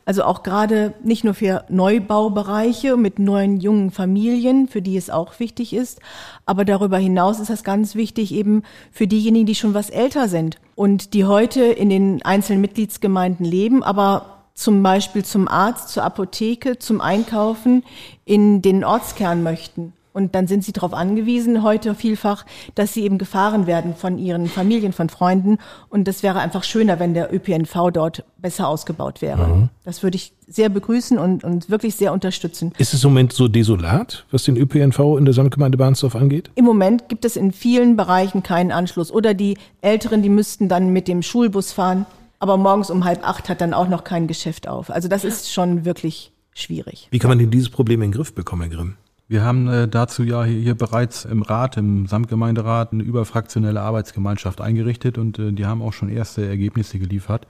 Also 0.07 0.25
auch 0.25 0.43
gerade 0.43 0.95
nicht 1.05 1.25
nur 1.25 1.35
für 1.35 1.65
Neubaubereiche 1.69 2.97
mit 2.97 3.19
neuen 3.19 3.61
jungen 3.61 3.91
Familien, 3.91 4.67
für 4.67 4.81
die 4.81 4.97
es 4.97 5.11
auch 5.11 5.39
wichtig 5.41 5.75
ist, 5.75 6.01
aber 6.47 6.65
darüber 6.65 6.97
hinaus 6.97 7.39
ist 7.39 7.51
das 7.51 7.65
ganz 7.65 7.95
wichtig 7.95 8.33
eben 8.33 8.63
für 8.91 9.07
diejenigen, 9.07 9.45
die 9.45 9.55
schon 9.55 9.75
was 9.75 9.91
älter 9.91 10.29
sind 10.29 10.59
und 10.75 11.13
die 11.13 11.27
heute 11.27 11.65
in 11.65 11.91
den 11.91 12.23
einzelnen 12.23 12.63
Mitgliedsgemeinden 12.63 13.45
leben, 13.45 13.83
aber 13.83 14.38
zum 14.59 14.83
Beispiel 14.83 15.25
zum 15.25 15.47
Arzt, 15.47 15.91
zur 15.91 16.03
Apotheke, 16.03 16.79
zum 16.79 17.01
Einkaufen 17.01 17.85
in 18.25 18.61
den 18.61 18.83
Ortskern 18.85 19.45
möchten. 19.45 19.93
Und 20.13 20.35
dann 20.35 20.49
sind 20.49 20.65
sie 20.65 20.73
darauf 20.73 20.95
angewiesen, 20.95 21.63
heute 21.63 21.95
vielfach, 21.95 22.45
dass 22.75 22.93
sie 22.93 23.05
eben 23.05 23.19
gefahren 23.19 23.69
werden 23.69 23.95
von 23.95 24.19
ihren 24.19 24.49
Familien, 24.49 24.93
von 24.93 25.11
Freunden. 25.11 25.59
Und 25.91 26.09
das 26.09 26.25
wäre 26.25 26.41
einfach 26.41 26.65
schöner, 26.65 26.99
wenn 26.99 27.15
der 27.15 27.33
ÖPNV 27.33 27.93
dort 27.93 28.25
besser 28.37 28.67
ausgebaut 28.67 29.23
wäre. 29.23 29.47
Mhm. 29.47 29.69
Das 29.85 30.03
würde 30.03 30.17
ich 30.17 30.33
sehr 30.49 30.71
begrüßen 30.71 31.19
und, 31.19 31.45
und 31.45 31.71
wirklich 31.71 31.95
sehr 31.95 32.13
unterstützen. 32.13 32.73
Ist 32.79 32.95
es 32.95 33.05
im 33.05 33.11
Moment 33.11 33.33
so 33.33 33.47
desolat, 33.47 34.25
was 34.33 34.43
den 34.43 34.57
ÖPNV 34.57 34.99
in 35.19 35.25
der 35.25 35.35
Samtgemeinde 35.35 35.79
Bahnsdorf 35.79 36.17
angeht? 36.17 36.51
Im 36.57 36.65
Moment 36.65 37.09
gibt 37.09 37.25
es 37.25 37.37
in 37.37 37.53
vielen 37.53 37.97
Bereichen 37.97 38.43
keinen 38.43 38.73
Anschluss. 38.73 39.13
Oder 39.13 39.35
die 39.35 39.57
Älteren, 39.83 40.23
die 40.23 40.31
müssten 40.31 40.69
dann 40.69 40.93
mit 40.93 41.07
dem 41.07 41.23
Schulbus 41.23 41.71
fahren 41.71 42.07
aber 42.39 42.57
morgens 42.57 42.91
um 42.91 43.05
halb 43.05 43.27
acht 43.27 43.49
hat 43.49 43.61
dann 43.61 43.75
auch 43.75 43.89
noch 43.89 44.05
kein 44.05 44.27
Geschäft 44.27 44.69
auf. 44.69 44.91
Also 44.91 45.09
das 45.09 45.25
ist 45.25 45.53
schon 45.53 45.85
wirklich 45.85 46.33
schwierig. 46.55 47.09
Wie 47.11 47.19
kann 47.19 47.29
man 47.29 47.39
denn 47.39 47.51
dieses 47.51 47.71
Problem 47.71 48.03
in 48.03 48.11
den 48.11 48.17
Griff 48.17 48.35
bekommen, 48.35 48.63
Herr 48.63 48.71
Grimm? 48.71 48.97
Wir 49.31 49.45
haben 49.45 49.69
äh, 49.69 49.87
dazu 49.87 50.23
ja 50.23 50.43
hier, 50.45 50.75
bereits 50.75 51.27
im 51.27 51.43
Rat, 51.43 51.77
im 51.77 52.07
Samtgemeinderat, 52.07 52.95
eine 52.95 53.03
überfraktionelle 53.03 53.83
Arbeitsgemeinschaft 53.83 54.63
eingerichtet 54.63 55.19
und 55.19 55.39
äh, 55.39 55.53
die 55.53 55.67
haben 55.67 55.83
auch 55.83 55.93
schon 55.93 56.09
erste 56.09 56.47
Ergebnisse 56.47 56.99
geliefert. 56.99 57.47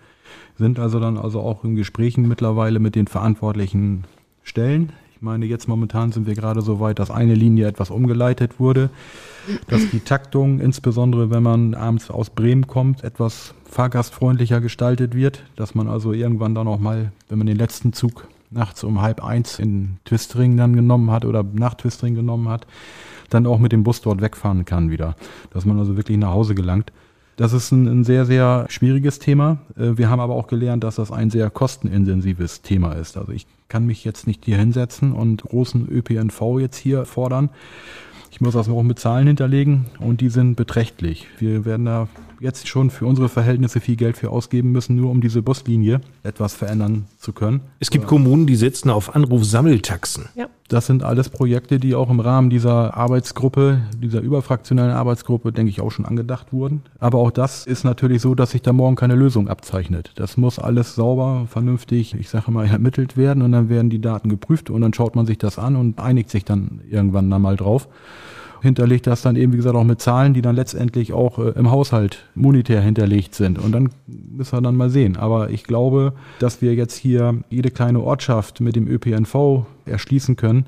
Sind 0.57 0.80
also 0.80 0.99
dann 0.99 1.16
also 1.16 1.41
auch 1.41 1.62
in 1.62 1.76
Gesprächen 1.76 2.26
mittlerweile 2.26 2.80
mit 2.80 2.97
den 2.97 3.07
verantwortlichen 3.07 4.05
Stellen. 4.43 4.93
Ich 5.19 5.23
meine, 5.23 5.47
jetzt 5.47 5.66
momentan 5.66 6.12
sind 6.12 6.27
wir 6.27 6.35
gerade 6.35 6.62
so 6.62 6.79
weit, 6.81 6.99
dass 6.99 7.11
eine 7.11 7.35
Linie 7.35 7.66
etwas 7.66 7.91
umgeleitet 7.91 8.61
wurde 8.61 8.91
dass 9.66 9.91
die 9.91 10.01
Taktung, 10.01 10.61
insbesondere 10.61 11.31
wenn 11.31 11.43
man 11.43 11.75
abends 11.75 12.11
aus 12.11 12.31
Bremen 12.31 12.66
kommt, 12.66 13.05
etwas 13.05 13.55
fahrgastfreundlicher 13.64 14.61
gestaltet 14.61 15.14
wird, 15.14 15.45
dass 15.57 15.75
man 15.75 15.89
also 15.89 16.12
irgendwann 16.12 16.55
dann 16.55 16.69
auch 16.69 16.79
mal, 16.79 17.12
wenn 17.29 17.39
man 17.39 17.47
den 17.47 17.57
letzten 17.57 17.93
Zug 17.93 18.29
nachts 18.51 18.83
um 18.83 19.03
halb 19.03 19.23
eins 19.23 19.59
in 19.59 19.99
Twistring 20.05 20.57
dann 20.57 20.75
genommen 20.75 21.11
hat 21.11 21.25
oder 21.25 21.43
nach 21.43 21.75
Twistring 21.75 22.14
genommen 22.14 22.49
hat, 22.49 22.66
dann 23.31 23.47
auch 23.47 23.59
mit 23.59 23.73
dem 23.73 23.85
Bus 23.85 24.01
dort 24.01 24.23
wegfahren 24.23 24.64
kann 24.64 24.91
wieder, 24.91 25.16
dass 25.51 25.66
man 25.66 25.79
also 25.79 25.97
wirklich 25.97 26.16
nach 26.16 26.33
Hause 26.33 26.55
gelangt. 26.55 26.93
Das 27.39 27.53
ist 27.53 27.70
ein, 27.70 27.86
ein, 27.86 28.05
sehr, 28.05 28.26
sehr 28.26 28.66
schwieriges 28.68 29.20
Thema. 29.20 29.59
Äh, 29.76 29.97
wir 29.97 30.11
haben 30.11 30.18
aber 30.18 30.34
auch 30.34 30.49
gelernt, 30.49 30.82
dass 30.82 30.97
das 30.97 31.12
ein 31.12 31.30
sehr 31.30 31.51
kostenintensives 31.51 32.62
Thema 32.62 32.95
ist. 32.95 33.16
Also 33.16 33.30
ich 33.30 33.47
kann 33.68 33.86
mich 33.86 34.05
jetzt 34.05 34.26
nicht 34.26 34.45
hier 34.45 34.59
hinsetzen 34.59 35.12
und 35.12 35.45
großen 35.45 35.89
ÖPNV 35.89 36.59
jetzt 36.59 36.76
hier 36.76 37.05
fordern. 37.05 37.51
Ich 38.32 38.41
muss 38.41 38.55
das 38.55 38.68
auch 38.68 38.82
mit 38.82 38.99
Zahlen 38.99 39.28
hinterlegen 39.28 39.86
und 40.01 40.20
die 40.20 40.30
sind 40.30 40.57
beträchtlich. 40.57 41.28
Wir 41.39 41.64
werden 41.64 41.86
da 41.86 42.09
jetzt 42.41 42.68
schon 42.68 42.91
für 42.91 43.07
unsere 43.07 43.28
Verhältnisse 43.28 43.80
viel 43.80 43.97
Geld 43.97 44.16
für 44.16 44.30
ausgeben 44.30 44.72
müssen, 44.72 44.97
nur 44.97 45.11
um 45.11 45.20
diese 45.20 45.43
Buslinie 45.43 46.01
etwas 46.22 46.55
verändern 46.55 47.07
zu 47.18 47.32
können. 47.32 47.61
Es 47.80 47.91
gibt 47.91 48.07
Kommunen, 48.07 48.47
die 48.47 48.57
setzen 48.57 48.91
auf 48.91 49.14
Anrufsammeltaxen. 49.14 50.26
Ja. 50.34 50.47
Das 50.68 50.86
sind 50.86 51.03
alles 51.03 51.30
Projekte, 51.30 51.78
die 51.78 51.95
auch 51.95 52.11
im 52.11 52.20
Rahmen 52.20 52.51
dieser 52.51 52.95
Arbeitsgruppe, 52.95 53.80
dieser 54.03 54.20
überfraktionellen 54.20 54.95
Arbeitsgruppe, 54.95 55.51
denke 55.51 55.70
ich, 55.70 55.80
auch 55.80 55.91
schon 55.91 56.05
angedacht 56.05 56.53
wurden. 56.53 56.82
Aber 56.99 57.18
auch 57.18 57.30
das 57.30 57.66
ist 57.66 57.84
natürlich 57.84 58.20
so, 58.20 58.34
dass 58.34 58.51
sich 58.51 58.61
da 58.61 58.74
morgen 58.74 58.95
keine 58.95 59.14
Lösung 59.14 59.49
abzeichnet. 59.49 60.12
Das 60.16 60.36
muss 60.36 60.59
alles 60.59 60.95
sauber, 60.95 61.47
vernünftig, 61.49 62.14
ich 62.14 62.28
sage 62.28 62.51
mal, 62.51 62.66
ermittelt 62.66 63.16
werden 63.16 63.43
und 63.43 63.53
dann 63.53 63.70
werden 63.70 63.89
die 63.89 64.01
Daten 64.01 64.28
geprüft 64.28 64.68
und 64.68 64.82
dann 64.82 64.93
schaut 64.93 65.16
man 65.16 65.24
sich 65.24 65.39
das 65.39 65.59
an 65.59 65.74
und 65.74 65.99
einigt 65.99 66.30
sich 66.30 66.45
dann 66.45 66.82
irgendwann 66.89 67.30
da 67.30 67.39
mal 67.39 67.57
drauf 67.57 67.89
hinterlegt 68.61 69.07
das 69.07 69.23
dann 69.23 69.37
eben, 69.37 69.53
wie 69.53 69.57
gesagt, 69.57 69.77
auch 69.77 69.85
mit 69.85 70.01
Zahlen, 70.01 70.35
die 70.35 70.43
dann 70.43 70.57
letztendlich 70.57 71.13
auch 71.13 71.39
äh, 71.39 71.51
im 71.51 71.71
Haushalt 71.71 72.27
monetär 72.35 72.81
hinterlegt 72.81 73.35
sind. 73.35 73.59
Und 73.59 73.73
dann 73.73 73.91
müssen 74.07 74.57
wir 74.57 74.63
dann 74.63 74.77
mal 74.77 74.91
sehen. 74.91 75.17
Aber 75.17 75.51
ich 75.51 75.65
glaube, 75.65 76.13
dass 76.39 76.63
wir 76.63 76.75
jetzt 76.75 76.97
hier 76.97 77.39
jede 77.51 77.71
kleine 77.71 78.01
Ortschaft 78.01 78.61
mit 78.61 78.77
dem 78.77 78.89
ÖPNV 78.89 79.67
erschließen 79.87 80.37
können. 80.37 80.67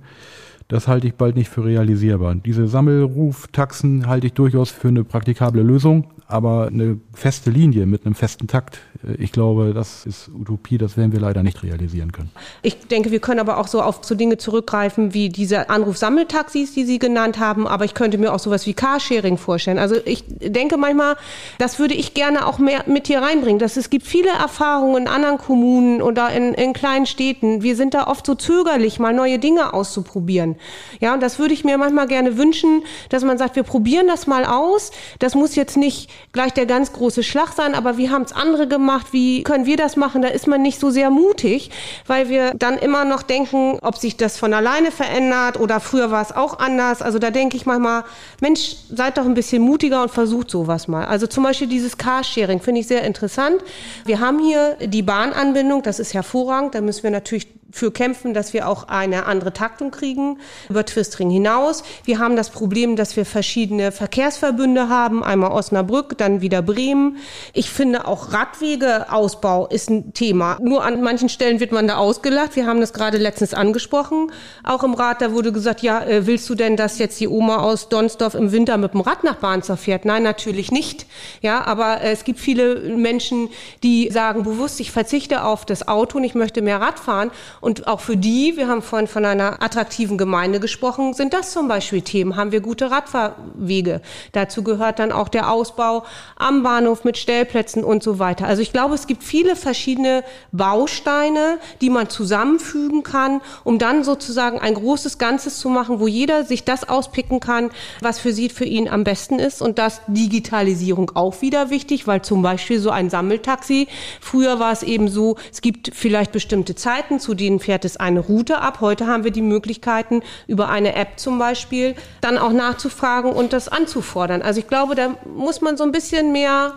Das 0.68 0.86
halte 0.86 1.08
ich 1.08 1.14
bald 1.14 1.34
nicht 1.34 1.48
für 1.48 1.64
realisierbar. 1.64 2.36
Diese 2.36 2.68
Sammelruftaxen 2.68 4.06
halte 4.06 4.28
ich 4.28 4.34
durchaus 4.34 4.70
für 4.70 4.86
eine 4.86 5.02
praktikable 5.02 5.62
Lösung, 5.62 6.06
aber 6.28 6.68
eine 6.68 6.98
feste 7.12 7.50
Linie 7.50 7.86
mit 7.86 8.06
einem 8.06 8.14
festen 8.14 8.46
Takt, 8.46 8.78
ich 9.18 9.32
glaube, 9.32 9.72
das 9.72 10.04
ist 10.04 10.28
Utopie, 10.28 10.76
das 10.76 10.96
werden 10.96 11.12
wir 11.12 11.20
leider 11.20 11.42
nicht 11.42 11.62
realisieren 11.62 12.12
können. 12.12 12.30
Ich 12.62 12.78
denke, 12.88 13.10
wir 13.10 13.20
können 13.20 13.40
aber 13.40 13.56
auch 13.56 13.66
so 13.66 13.80
auf 13.80 14.00
so 14.02 14.14
Dinge 14.14 14.36
zurückgreifen 14.36 15.14
wie 15.14 15.30
diese 15.30 15.70
Anrufsammeltaxis, 15.70 16.74
die 16.74 16.84
Sie 16.84 16.98
genannt 16.98 17.38
haben, 17.38 17.66
aber 17.66 17.86
ich 17.86 17.94
könnte 17.94 18.18
mir 18.18 18.34
auch 18.34 18.38
sowas 18.38 18.66
wie 18.66 18.74
Carsharing 18.74 19.38
vorstellen. 19.38 19.78
Also 19.78 19.96
ich 20.04 20.24
denke 20.28 20.76
manchmal, 20.76 21.16
das 21.58 21.78
würde 21.78 21.94
ich 21.94 22.12
gerne 22.12 22.46
auch 22.46 22.58
mehr 22.58 22.84
mit 22.86 23.06
hier 23.06 23.22
reinbringen. 23.22 23.58
Dass 23.58 23.78
es 23.78 23.88
gibt 23.88 24.06
viele 24.06 24.28
Erfahrungen 24.30 25.02
in 25.02 25.08
anderen 25.08 25.38
Kommunen 25.38 26.02
oder 26.02 26.30
in, 26.30 26.52
in 26.52 26.74
kleinen 26.74 27.06
Städten. 27.06 27.62
Wir 27.62 27.76
sind 27.76 27.94
da 27.94 28.06
oft 28.06 28.26
so 28.26 28.34
zögerlich, 28.34 28.98
mal 28.98 29.14
neue 29.14 29.38
Dinge 29.38 29.72
auszuprobieren. 29.72 30.56
Ja, 31.00 31.14
und 31.14 31.22
das 31.22 31.38
würde 31.38 31.54
ich 31.54 31.64
mir 31.64 31.78
manchmal 31.78 32.06
gerne 32.06 32.36
wünschen, 32.36 32.82
dass 33.08 33.24
man 33.24 33.38
sagt, 33.38 33.56
wir 33.56 33.62
probieren 33.62 34.08
das 34.08 34.26
mal 34.26 34.44
aus. 34.44 34.90
Das 35.18 35.34
muss 35.34 35.56
jetzt 35.56 35.78
nicht 35.78 36.10
gleich 36.32 36.52
der 36.52 36.66
ganz 36.66 36.92
große 36.92 37.22
Schlag 37.22 37.52
sein, 37.52 37.74
aber 37.74 37.96
wie 37.96 38.10
haben 38.10 38.24
es 38.24 38.32
andere 38.32 38.68
gemacht? 38.68 38.89
Wie 39.12 39.42
können 39.42 39.66
wir 39.66 39.76
das 39.76 39.96
machen? 39.96 40.22
Da 40.22 40.28
ist 40.28 40.46
man 40.46 40.62
nicht 40.62 40.80
so 40.80 40.90
sehr 40.90 41.10
mutig, 41.10 41.70
weil 42.06 42.28
wir 42.28 42.52
dann 42.54 42.78
immer 42.78 43.04
noch 43.04 43.22
denken, 43.22 43.78
ob 43.82 43.96
sich 43.96 44.16
das 44.16 44.36
von 44.36 44.52
alleine 44.52 44.90
verändert 44.90 45.58
oder 45.58 45.80
früher 45.80 46.10
war 46.10 46.22
es 46.22 46.32
auch 46.32 46.58
anders. 46.58 47.02
Also 47.02 47.18
da 47.18 47.30
denke 47.30 47.56
ich 47.56 47.66
manchmal, 47.66 48.04
Mensch, 48.40 48.76
seid 48.90 49.18
doch 49.18 49.24
ein 49.24 49.34
bisschen 49.34 49.62
mutiger 49.62 50.02
und 50.02 50.10
versucht 50.10 50.50
sowas 50.50 50.88
mal. 50.88 51.04
Also 51.04 51.26
zum 51.26 51.44
Beispiel 51.44 51.68
dieses 51.68 51.96
Carsharing 51.96 52.60
finde 52.60 52.80
ich 52.80 52.86
sehr 52.86 53.04
interessant. 53.04 53.62
Wir 54.04 54.20
haben 54.20 54.38
hier 54.40 54.76
die 54.80 55.02
Bahnanbindung, 55.02 55.82
das 55.82 56.00
ist 56.00 56.14
hervorragend. 56.14 56.74
Da 56.74 56.80
müssen 56.80 57.02
wir 57.02 57.10
natürlich 57.10 57.46
für 57.72 57.90
kämpfen, 57.90 58.34
dass 58.34 58.52
wir 58.52 58.68
auch 58.68 58.88
eine 58.88 59.26
andere 59.26 59.52
Taktung 59.52 59.90
kriegen 59.90 60.38
über 60.68 60.84
Twistring 60.84 61.30
hinaus. 61.30 61.82
Wir 62.04 62.18
haben 62.18 62.36
das 62.36 62.50
Problem, 62.50 62.96
dass 62.96 63.16
wir 63.16 63.24
verschiedene 63.24 63.92
Verkehrsverbünde 63.92 64.88
haben, 64.88 65.22
einmal 65.22 65.52
Osnabrück, 65.52 66.18
dann 66.18 66.40
wieder 66.40 66.62
Bremen. 66.62 67.18
Ich 67.52 67.70
finde 67.70 68.06
auch 68.06 68.32
Radwegeausbau 68.32 69.68
ist 69.68 69.90
ein 69.90 70.12
Thema. 70.12 70.58
Nur 70.60 70.84
an 70.84 71.02
manchen 71.02 71.28
Stellen 71.28 71.60
wird 71.60 71.72
man 71.72 71.86
da 71.86 71.96
ausgelacht. 71.96 72.56
Wir 72.56 72.66
haben 72.66 72.80
das 72.80 72.92
gerade 72.92 73.18
letztens 73.18 73.54
angesprochen. 73.54 74.32
Auch 74.64 74.82
im 74.84 74.94
Rat, 74.94 75.22
da 75.22 75.32
wurde 75.32 75.52
gesagt, 75.52 75.82
ja, 75.82 76.02
äh, 76.02 76.26
willst 76.26 76.48
du 76.48 76.54
denn, 76.54 76.76
dass 76.76 76.98
jetzt 76.98 77.20
die 77.20 77.28
Oma 77.28 77.58
aus 77.58 77.88
Donsdorf 77.88 78.34
im 78.34 78.52
Winter 78.52 78.76
mit 78.76 78.94
dem 78.94 79.00
Rad 79.00 79.24
nach 79.24 79.36
Bahnsdorf 79.36 79.80
fährt? 79.80 80.04
Nein, 80.04 80.22
natürlich 80.22 80.70
nicht. 80.70 81.06
Ja, 81.40 81.64
aber 81.64 82.00
äh, 82.00 82.12
es 82.12 82.24
gibt 82.24 82.40
viele 82.40 82.96
Menschen, 82.96 83.48
die 83.82 84.10
sagen 84.10 84.42
bewusst, 84.42 84.80
ich 84.80 84.90
verzichte 84.90 85.44
auf 85.44 85.64
das 85.64 85.88
Auto 85.88 86.18
und 86.18 86.24
ich 86.24 86.34
möchte 86.34 86.62
mehr 86.62 86.80
Rad 86.80 86.98
fahren. 86.98 87.30
Und 87.60 87.86
auch 87.86 88.00
für 88.00 88.16
die, 88.16 88.56
wir 88.56 88.68
haben 88.68 88.82
vorhin 88.82 89.08
von 89.08 89.24
einer 89.24 89.62
attraktiven 89.62 90.16
Gemeinde 90.16 90.60
gesprochen, 90.60 91.12
sind 91.12 91.34
das 91.34 91.52
zum 91.52 91.68
Beispiel 91.68 92.02
Themen. 92.02 92.36
Haben 92.36 92.52
wir 92.52 92.60
gute 92.60 92.90
Radfahrwege? 92.90 94.00
Dazu 94.32 94.62
gehört 94.62 94.98
dann 94.98 95.12
auch 95.12 95.28
der 95.28 95.50
Ausbau 95.50 96.04
am 96.36 96.62
Bahnhof 96.62 97.04
mit 97.04 97.18
Stellplätzen 97.18 97.84
und 97.84 98.02
so 98.02 98.18
weiter. 98.18 98.46
Also 98.46 98.62
ich 98.62 98.72
glaube, 98.72 98.94
es 98.94 99.06
gibt 99.06 99.22
viele 99.22 99.56
verschiedene 99.56 100.24
Bausteine, 100.52 101.58
die 101.80 101.90
man 101.90 102.08
zusammenfügen 102.08 103.02
kann, 103.02 103.42
um 103.64 103.78
dann 103.78 104.04
sozusagen 104.04 104.58
ein 104.58 104.74
großes 104.74 105.18
Ganzes 105.18 105.58
zu 105.58 105.68
machen, 105.68 106.00
wo 106.00 106.06
jeder 106.06 106.44
sich 106.44 106.64
das 106.64 106.88
auspicken 106.88 107.40
kann, 107.40 107.70
was 108.00 108.18
für 108.18 108.32
sie, 108.32 108.48
für 108.48 108.64
ihn 108.64 108.88
am 108.88 109.04
besten 109.04 109.38
ist. 109.38 109.60
Und 109.60 109.78
das 109.78 110.00
Digitalisierung 110.06 111.12
auch 111.14 111.42
wieder 111.42 111.68
wichtig, 111.70 112.06
weil 112.06 112.22
zum 112.22 112.40
Beispiel 112.40 112.80
so 112.80 112.90
ein 112.90 113.10
Sammeltaxi, 113.10 113.86
früher 114.20 114.58
war 114.58 114.72
es 114.72 114.82
eben 114.82 115.08
so, 115.08 115.36
es 115.52 115.60
gibt 115.60 115.90
vielleicht 115.94 116.32
bestimmte 116.32 116.74
Zeiten, 116.74 117.20
zu 117.20 117.34
denen 117.34 117.49
denen 117.50 117.60
fährt 117.60 117.84
es 117.84 117.96
eine 117.96 118.20
Route 118.20 118.60
ab. 118.60 118.80
Heute 118.80 119.06
haben 119.06 119.24
wir 119.24 119.32
die 119.32 119.42
Möglichkeiten, 119.42 120.22
über 120.46 120.68
eine 120.68 120.94
App 120.94 121.18
zum 121.18 121.38
Beispiel, 121.38 121.94
dann 122.20 122.38
auch 122.38 122.52
nachzufragen 122.52 123.32
und 123.32 123.52
das 123.52 123.68
anzufordern. 123.68 124.42
Also 124.42 124.60
ich 124.60 124.68
glaube, 124.68 124.94
da 124.94 125.16
muss 125.34 125.60
man 125.60 125.76
so 125.76 125.84
ein 125.84 125.92
bisschen 125.92 126.32
mehr, 126.32 126.74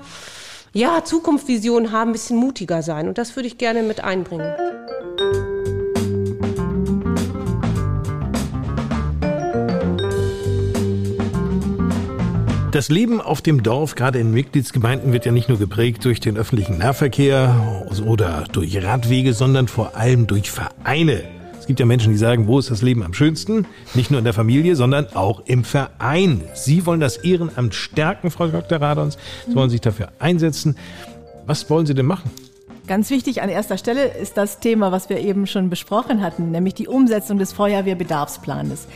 ja, 0.74 1.04
Zukunftsvision 1.04 1.92
haben, 1.92 2.10
ein 2.10 2.14
bisschen 2.14 2.38
mutiger 2.38 2.82
sein. 2.82 3.08
Und 3.08 3.18
das 3.18 3.36
würde 3.36 3.48
ich 3.48 3.58
gerne 3.58 3.84
mit 3.84 4.04
einbringen. 4.04 4.54
Das 12.74 12.90
Leben 12.90 13.22
auf 13.22 13.44
dem 13.44 13.62
Dorf, 13.62 13.94
gerade 13.94 14.18
in 14.18 14.32
Mitgliedsgemeinden, 14.32 15.14
wird 15.14 15.28
ja 15.28 15.32
nicht 15.32 15.48
nur 15.48 15.60
geprägt 15.60 16.04
durch 16.06 16.20
den 16.20 16.38
öffentlichen 16.38 16.80
Nahverkehr 16.80 17.86
oder 18.04 18.46
durch 18.52 18.84
Radwege, 18.84 19.36
sondern 19.36 19.68
vor 19.68 19.96
allem 19.96 20.26
durch 20.26 20.50
Vereine. 20.50 21.22
Es 21.60 21.68
gibt 21.68 21.80
ja 21.80 21.86
Menschen, 21.86 22.14
die 22.14 22.18
sagen, 22.18 22.48
wo 22.48 22.58
ist 22.58 22.72
das 22.72 22.82
Leben 22.82 23.04
am 23.04 23.14
schönsten? 23.14 23.68
Nicht 23.94 24.10
nur 24.10 24.18
in 24.18 24.24
der 24.24 24.34
Familie, 24.34 24.76
sondern 24.76 25.06
auch 25.14 25.44
im 25.46 25.64
Verein. 25.64 26.42
Sie 26.56 26.88
wollen 26.88 27.00
das 27.00 27.18
Ehrenamt 27.18 27.76
stärken, 27.76 28.32
Frau 28.32 28.48
Dr. 28.48 28.82
Radons. 28.82 29.20
Sie 29.48 29.54
wollen 29.54 29.70
sich 29.70 29.82
dafür 29.82 30.12
einsetzen. 30.18 30.76
Was 31.46 31.70
wollen 31.70 31.86
Sie 31.86 31.94
denn 31.94 32.08
machen? 32.08 32.32
Ganz 32.88 33.12
wichtig 33.12 33.44
an 33.44 33.50
erster 33.50 33.78
Stelle 33.78 34.06
ist 34.06 34.36
das 34.36 34.60
Thema, 34.60 34.92
was 34.92 35.10
wir 35.10 35.20
eben 35.20 35.46
schon 35.46 35.70
besprochen 35.70 36.24
hatten, 36.24 36.50
nämlich 36.50 36.74
die 36.74 36.88
Umsetzung 36.88 37.38
des 37.38 37.54
Feuerwehrbedarfsplanes. 37.54 38.88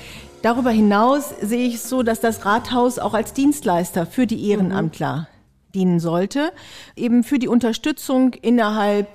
Darüber 0.48 0.72
hinaus 0.72 1.34
sehe 1.42 1.68
ich 1.68 1.76
es 1.76 1.90
so, 1.90 2.04
dass 2.04 2.22
das 2.22 2.46
Rathaus 2.46 3.00
auch 3.00 3.14
als 3.14 3.34
Dienstleister 3.34 4.06
für 4.06 4.26
die 4.26 4.50
Ehrenamtler 4.50 5.18
mhm. 5.18 5.72
dienen 5.74 6.00
sollte, 6.00 6.54
eben 6.96 7.26
für 7.26 7.38
die 7.38 7.50
Unterstützung 7.50 8.34
innerhalb 8.34 9.10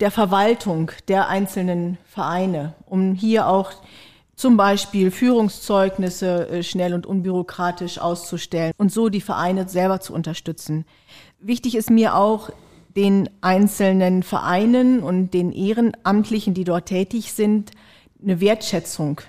der 0.00 0.10
Verwaltung 0.10 0.90
der 1.06 1.28
einzelnen 1.28 1.98
Vereine, 2.04 2.74
um 2.84 3.14
hier 3.14 3.46
auch 3.46 3.70
zum 4.34 4.56
Beispiel 4.56 5.12
Führungszeugnisse 5.12 6.48
äh, 6.48 6.62
schnell 6.64 6.94
und 6.94 7.06
unbürokratisch 7.06 8.00
auszustellen 8.00 8.72
und 8.76 8.90
so 8.90 9.08
die 9.08 9.20
Vereine 9.20 9.68
selber 9.68 10.00
zu 10.00 10.12
unterstützen. 10.12 10.84
Wichtig 11.38 11.76
ist 11.76 11.90
mir 11.90 12.16
auch, 12.16 12.50
den 12.96 13.30
einzelnen 13.40 14.24
Vereinen 14.24 14.98
und 14.98 15.32
den 15.32 15.52
Ehrenamtlichen, 15.52 16.54
die 16.54 16.64
dort 16.64 16.86
tätig 16.86 17.34
sind, 17.34 17.70
eine 18.20 18.40
Wertschätzung 18.40 19.20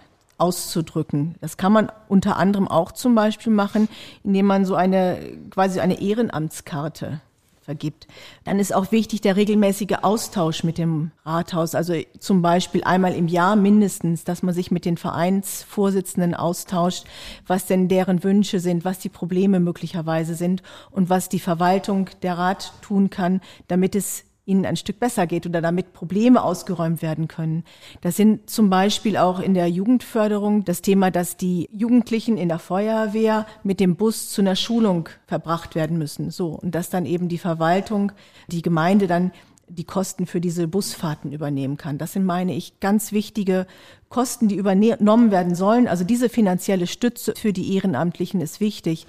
auszudrücken. 0.43 1.35
Das 1.39 1.55
kann 1.55 1.71
man 1.71 1.89
unter 2.09 2.35
anderem 2.35 2.67
auch 2.67 2.91
zum 2.91 3.15
Beispiel 3.15 3.53
machen, 3.53 3.87
indem 4.23 4.45
man 4.45 4.65
so 4.65 4.75
eine 4.75 5.17
quasi 5.49 5.79
eine 5.79 6.01
Ehrenamtskarte 6.01 7.21
vergibt. 7.61 8.07
Dann 8.43 8.59
ist 8.59 8.75
auch 8.75 8.91
wichtig 8.91 9.21
der 9.21 9.37
regelmäßige 9.37 9.99
Austausch 10.01 10.65
mit 10.65 10.77
dem 10.77 11.11
Rathaus, 11.23 11.75
also 11.75 11.93
zum 12.19 12.41
Beispiel 12.41 12.83
einmal 12.83 13.13
im 13.13 13.29
Jahr 13.29 13.55
mindestens, 13.55 14.25
dass 14.25 14.43
man 14.43 14.53
sich 14.53 14.69
mit 14.69 14.83
den 14.83 14.97
Vereinsvorsitzenden 14.97 16.33
austauscht, 16.33 17.05
was 17.47 17.65
denn 17.65 17.87
deren 17.87 18.25
Wünsche 18.25 18.59
sind, 18.59 18.83
was 18.83 18.99
die 18.99 19.07
Probleme 19.07 19.61
möglicherweise 19.61 20.35
sind 20.35 20.61
und 20.91 21.09
was 21.09 21.29
die 21.29 21.39
Verwaltung 21.39 22.09
der 22.21 22.37
Rat 22.37 22.73
tun 22.81 23.09
kann, 23.09 23.39
damit 23.69 23.95
es 23.95 24.25
ihnen 24.45 24.65
ein 24.65 24.75
Stück 24.75 24.99
besser 24.99 25.25
geht 25.25 25.45
oder 25.45 25.61
damit 25.61 25.93
Probleme 25.93 26.43
ausgeräumt 26.43 27.01
werden 27.01 27.27
können. 27.27 27.63
Das 28.01 28.17
sind 28.17 28.49
zum 28.49 28.69
Beispiel 28.69 29.15
auch 29.15 29.39
in 29.39 29.53
der 29.53 29.67
Jugendförderung 29.69 30.65
das 30.65 30.81
Thema, 30.81 31.11
dass 31.11 31.37
die 31.37 31.69
Jugendlichen 31.71 32.37
in 32.37 32.49
der 32.49 32.59
Feuerwehr 32.59 33.45
mit 33.63 33.79
dem 33.79 33.95
Bus 33.95 34.29
zu 34.29 34.41
einer 34.41 34.57
Schulung 34.57 35.07
verbracht 35.27 35.75
werden 35.75 35.97
müssen. 35.97 36.29
So. 36.29 36.49
Und 36.49 36.75
dass 36.75 36.89
dann 36.89 37.05
eben 37.05 37.29
die 37.29 37.37
Verwaltung, 37.37 38.11
die 38.47 38.61
Gemeinde 38.61 39.07
dann 39.07 39.31
die 39.69 39.85
Kosten 39.85 40.25
für 40.25 40.41
diese 40.41 40.67
Busfahrten 40.67 41.31
übernehmen 41.31 41.77
kann. 41.77 41.97
Das 41.97 42.13
sind, 42.13 42.25
meine 42.25 42.53
ich, 42.53 42.79
ganz 42.81 43.13
wichtige 43.13 43.65
Kosten, 44.09 44.49
die 44.49 44.55
übernommen 44.55 45.31
werden 45.31 45.55
sollen. 45.55 45.87
Also 45.87 46.03
diese 46.03 46.27
finanzielle 46.27 46.85
Stütze 46.85 47.33
für 47.37 47.53
die 47.53 47.73
Ehrenamtlichen 47.75 48.41
ist 48.41 48.59
wichtig. 48.59 49.07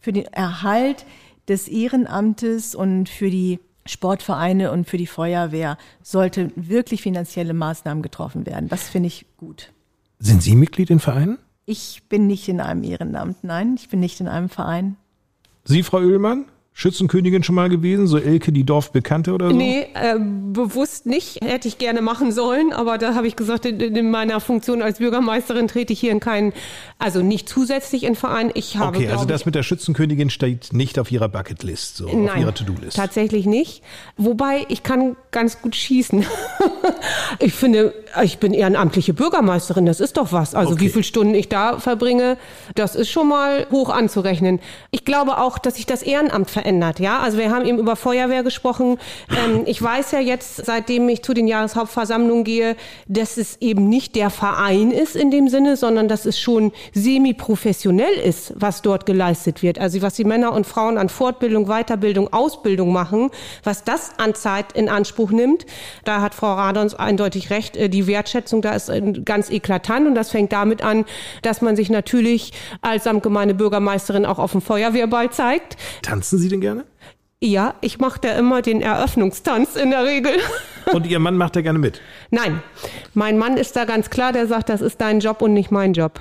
Für 0.00 0.12
den 0.12 0.26
Erhalt 0.26 1.06
des 1.48 1.68
Ehrenamtes 1.68 2.74
und 2.74 3.08
für 3.08 3.30
die 3.30 3.60
Sportvereine 3.86 4.72
und 4.72 4.88
für 4.88 4.96
die 4.96 5.06
Feuerwehr 5.06 5.76
sollten 6.02 6.52
wirklich 6.56 7.02
finanzielle 7.02 7.54
Maßnahmen 7.54 8.02
getroffen 8.02 8.46
werden. 8.46 8.68
Das 8.68 8.88
finde 8.88 9.08
ich 9.08 9.26
gut. 9.36 9.72
Sind 10.18 10.42
Sie 10.42 10.56
Mitglied 10.56 10.90
in 10.90 11.00
Vereinen? 11.00 11.38
Ich 11.66 12.02
bin 12.08 12.26
nicht 12.26 12.48
in 12.48 12.60
einem 12.60 12.82
Ehrenamt, 12.82 13.42
nein, 13.42 13.74
ich 13.78 13.88
bin 13.88 14.00
nicht 14.00 14.20
in 14.20 14.28
einem 14.28 14.48
Verein. 14.48 14.96
Sie, 15.64 15.82
Frau 15.82 15.98
Oehlmann? 15.98 16.46
Schützenkönigin 16.76 17.44
schon 17.44 17.54
mal 17.54 17.68
gewesen? 17.68 18.08
So 18.08 18.18
Elke, 18.18 18.50
die 18.50 18.64
Dorfbekannte 18.64 19.32
oder 19.32 19.50
so? 19.50 19.56
Nee, 19.56 19.86
äh, 19.94 20.18
bewusst 20.18 21.06
nicht. 21.06 21.38
Hätte 21.40 21.68
ich 21.68 21.78
gerne 21.78 22.02
machen 22.02 22.32
sollen, 22.32 22.72
aber 22.72 22.98
da 22.98 23.14
habe 23.14 23.28
ich 23.28 23.36
gesagt, 23.36 23.64
in, 23.64 23.78
in, 23.78 24.10
meiner 24.10 24.40
Funktion 24.40 24.82
als 24.82 24.98
Bürgermeisterin 24.98 25.68
trete 25.68 25.92
ich 25.92 26.00
hier 26.00 26.10
in 26.10 26.18
keinen, 26.18 26.52
also 26.98 27.22
nicht 27.22 27.48
zusätzlich 27.48 28.02
in 28.02 28.16
Verein. 28.16 28.50
Ich 28.54 28.76
habe, 28.76 28.98
okay, 28.98 29.08
also 29.08 29.24
das 29.24 29.46
mit 29.46 29.54
der 29.54 29.62
Schützenkönigin 29.62 30.30
steht 30.30 30.72
nicht 30.72 30.98
auf 30.98 31.12
Ihrer 31.12 31.28
Bucketlist, 31.28 31.98
so 31.98 32.08
Nein, 32.08 32.28
auf 32.28 32.36
Ihrer 32.38 32.54
To-Do-List. 32.54 32.96
Tatsächlich 32.96 33.46
nicht. 33.46 33.84
Wobei, 34.16 34.66
ich 34.68 34.82
kann 34.82 35.14
ganz 35.30 35.62
gut 35.62 35.76
schießen. 35.76 36.26
ich 37.38 37.54
finde, 37.54 37.94
ich 38.24 38.38
bin 38.38 38.52
ehrenamtliche 38.52 39.14
Bürgermeisterin, 39.14 39.86
das 39.86 40.00
ist 40.00 40.16
doch 40.16 40.32
was. 40.32 40.56
Also 40.56 40.72
okay. 40.72 40.86
wie 40.86 40.88
viele 40.88 41.04
Stunden 41.04 41.36
ich 41.36 41.48
da 41.48 41.78
verbringe, 41.78 42.36
das 42.74 42.96
ist 42.96 43.10
schon 43.10 43.28
mal 43.28 43.68
hoch 43.70 43.90
anzurechnen. 43.90 44.58
Ich 44.90 45.04
glaube 45.04 45.38
auch, 45.38 45.58
dass 45.58 45.76
sich 45.76 45.86
das 45.86 46.02
Ehrenamt 46.02 46.50
verändert 46.50 46.63
verändert. 46.64 46.98
Ja, 46.98 47.20
also 47.20 47.36
wir 47.36 47.50
haben 47.50 47.66
eben 47.66 47.78
über 47.78 47.94
Feuerwehr 47.94 48.42
gesprochen. 48.42 48.98
Ähm, 49.30 49.62
ich 49.66 49.80
weiß 49.80 50.12
ja 50.12 50.20
jetzt, 50.20 50.64
seitdem 50.64 51.08
ich 51.10 51.22
zu 51.22 51.34
den 51.34 51.46
Jahreshauptversammlungen 51.46 52.42
gehe, 52.42 52.76
dass 53.06 53.36
es 53.36 53.58
eben 53.60 53.88
nicht 53.88 54.16
der 54.16 54.30
Verein 54.30 54.90
ist 54.90 55.14
in 55.14 55.30
dem 55.30 55.48
Sinne, 55.48 55.76
sondern 55.76 56.08
dass 56.08 56.24
es 56.24 56.40
schon 56.40 56.72
semi-professionell 56.94 58.14
ist, 58.14 58.54
was 58.56 58.80
dort 58.80 59.04
geleistet 59.04 59.62
wird. 59.62 59.78
Also 59.78 60.00
was 60.00 60.14
die 60.14 60.24
Männer 60.24 60.52
und 60.52 60.66
Frauen 60.66 60.96
an 60.96 61.10
Fortbildung, 61.10 61.66
Weiterbildung, 61.66 62.32
Ausbildung 62.32 62.92
machen, 62.92 63.30
was 63.62 63.84
das 63.84 64.12
an 64.18 64.34
Zeit 64.34 64.72
in 64.72 64.88
Anspruch 64.88 65.30
nimmt. 65.30 65.66
Da 66.04 66.22
hat 66.22 66.34
Frau 66.34 66.54
Radons 66.54 66.94
eindeutig 66.94 67.50
recht. 67.50 67.76
Äh, 67.76 67.90
die 67.90 68.06
Wertschätzung 68.06 68.62
da 68.62 68.72
ist 68.72 68.88
äh, 68.88 69.02
ganz 69.24 69.50
eklatant 69.50 70.06
und 70.06 70.14
das 70.14 70.30
fängt 70.30 70.52
damit 70.52 70.82
an, 70.82 71.04
dass 71.42 71.60
man 71.60 71.76
sich 71.76 71.90
natürlich 71.90 72.52
als 72.80 73.04
Samtgemeinde 73.04 73.52
Bürgermeisterin 73.54 74.24
auch 74.24 74.38
auf 74.38 74.52
dem 74.52 74.62
Feuerwehrball 74.62 75.30
zeigt. 75.30 75.76
Tanzen 76.00 76.38
Sie 76.38 76.53
denn 76.54 76.60
gerne? 76.60 76.84
Ja, 77.40 77.74
ich 77.82 77.98
mache 77.98 78.20
da 78.20 78.32
immer 78.32 78.62
den 78.62 78.80
Eröffnungstanz 78.80 79.76
in 79.76 79.90
der 79.90 80.04
Regel. 80.04 80.32
Und 80.92 81.06
Ihr 81.06 81.18
Mann 81.18 81.36
macht 81.36 81.56
da 81.56 81.60
gerne 81.60 81.78
mit? 81.78 82.00
Nein, 82.30 82.62
mein 83.12 83.38
Mann 83.38 83.56
ist 83.56 83.76
da 83.76 83.84
ganz 83.84 84.08
klar, 84.10 84.32
der 84.32 84.46
sagt, 84.46 84.68
das 84.68 84.80
ist 84.80 85.00
dein 85.00 85.20
Job 85.20 85.42
und 85.42 85.52
nicht 85.54 85.70
mein 85.70 85.92
Job. 85.94 86.20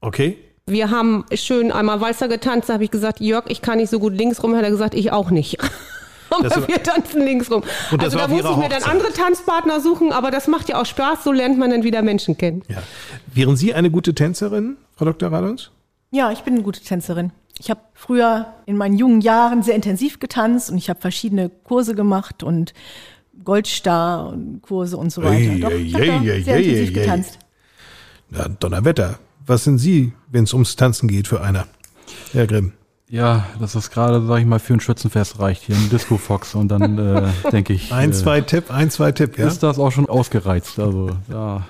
Okay. 0.00 0.38
Wir 0.66 0.90
haben 0.90 1.24
schön 1.34 1.72
einmal 1.72 2.00
Walzer 2.00 2.28
getanzt, 2.28 2.68
da 2.68 2.74
habe 2.74 2.84
ich 2.84 2.90
gesagt, 2.90 3.20
Jörg, 3.20 3.46
ich 3.48 3.62
kann 3.62 3.78
nicht 3.78 3.90
so 3.90 3.98
gut 3.98 4.14
links 4.14 4.42
rum, 4.42 4.54
hat 4.54 4.64
er 4.64 4.70
gesagt, 4.70 4.94
ich 4.94 5.12
auch 5.12 5.30
nicht. 5.30 5.58
Aber 6.30 6.68
wir 6.68 6.82
tanzen 6.82 7.24
links 7.24 7.50
rum. 7.50 7.62
Und 7.90 8.02
also 8.02 8.18
da 8.18 8.28
muss 8.28 8.44
ich 8.44 8.56
mir 8.56 8.68
dann 8.68 8.82
andere 8.82 9.12
Tanzpartner 9.12 9.80
suchen, 9.80 10.12
aber 10.12 10.30
das 10.30 10.46
macht 10.46 10.68
ja 10.68 10.78
auch 10.78 10.84
Spaß, 10.84 11.24
so 11.24 11.32
lernt 11.32 11.58
man 11.58 11.70
dann 11.70 11.84
wieder 11.84 12.02
Menschen 12.02 12.36
kennen. 12.36 12.62
Ja. 12.68 12.82
Wären 13.32 13.56
Sie 13.56 13.72
eine 13.72 13.90
gute 13.90 14.14
Tänzerin, 14.14 14.76
Frau 14.94 15.06
Dr. 15.06 15.32
Radons? 15.32 15.70
Ja, 16.10 16.30
ich 16.30 16.40
bin 16.40 16.54
eine 16.54 16.62
gute 16.62 16.82
Tänzerin. 16.82 17.32
Ich 17.58 17.70
habe 17.70 17.80
früher 17.92 18.54
in 18.66 18.76
meinen 18.76 18.96
jungen 18.96 19.20
Jahren 19.20 19.62
sehr 19.62 19.74
intensiv 19.74 20.20
getanzt 20.20 20.70
und 20.70 20.78
ich 20.78 20.88
habe 20.88 21.00
verschiedene 21.00 21.48
Kurse 21.48 21.94
gemacht 21.94 22.42
und 22.42 22.72
Goldstar 23.44 24.28
und 24.28 24.62
Kurse 24.62 24.96
und 24.96 25.10
so 25.10 25.22
weiter. 25.22 25.52
Ei, 25.52 25.58
Doch, 25.60 25.70
ich 25.70 25.94
habe 25.94 26.42
sehr 26.42 26.54
ei, 26.54 26.62
intensiv 26.62 26.94
getanzt. 26.94 27.38
Na, 28.30 28.48
Donnerwetter. 28.48 29.18
Was 29.46 29.64
sind 29.64 29.78
Sie, 29.78 30.12
wenn 30.30 30.44
es 30.44 30.52
ums 30.52 30.76
Tanzen 30.76 31.08
geht 31.08 31.26
für 31.26 31.40
einer, 31.40 31.66
Herr 32.32 32.46
Grimm? 32.46 32.72
Ja, 33.10 33.46
das 33.58 33.74
ist 33.74 33.90
gerade, 33.90 34.24
sag 34.26 34.40
ich 34.40 34.44
mal, 34.44 34.58
für 34.58 34.74
ein 34.74 34.80
Schützenfest 34.80 35.38
reicht 35.38 35.62
hier 35.62 35.74
ein 35.74 35.88
Disco 35.88 36.18
Fox 36.18 36.54
und 36.54 36.68
dann 36.68 36.98
äh, 36.98 37.28
denke 37.52 37.72
ich. 37.72 37.90
Ein, 37.90 38.12
zwei 38.12 38.38
äh, 38.38 38.42
Tipp, 38.42 38.70
ein, 38.70 38.90
zwei 38.90 39.12
Tipp, 39.12 39.38
ja. 39.38 39.46
Ist 39.46 39.62
das 39.62 39.78
auch 39.78 39.90
schon 39.90 40.06
ausgereizt, 40.06 40.78
also 40.78 41.10
ja. 41.30 41.66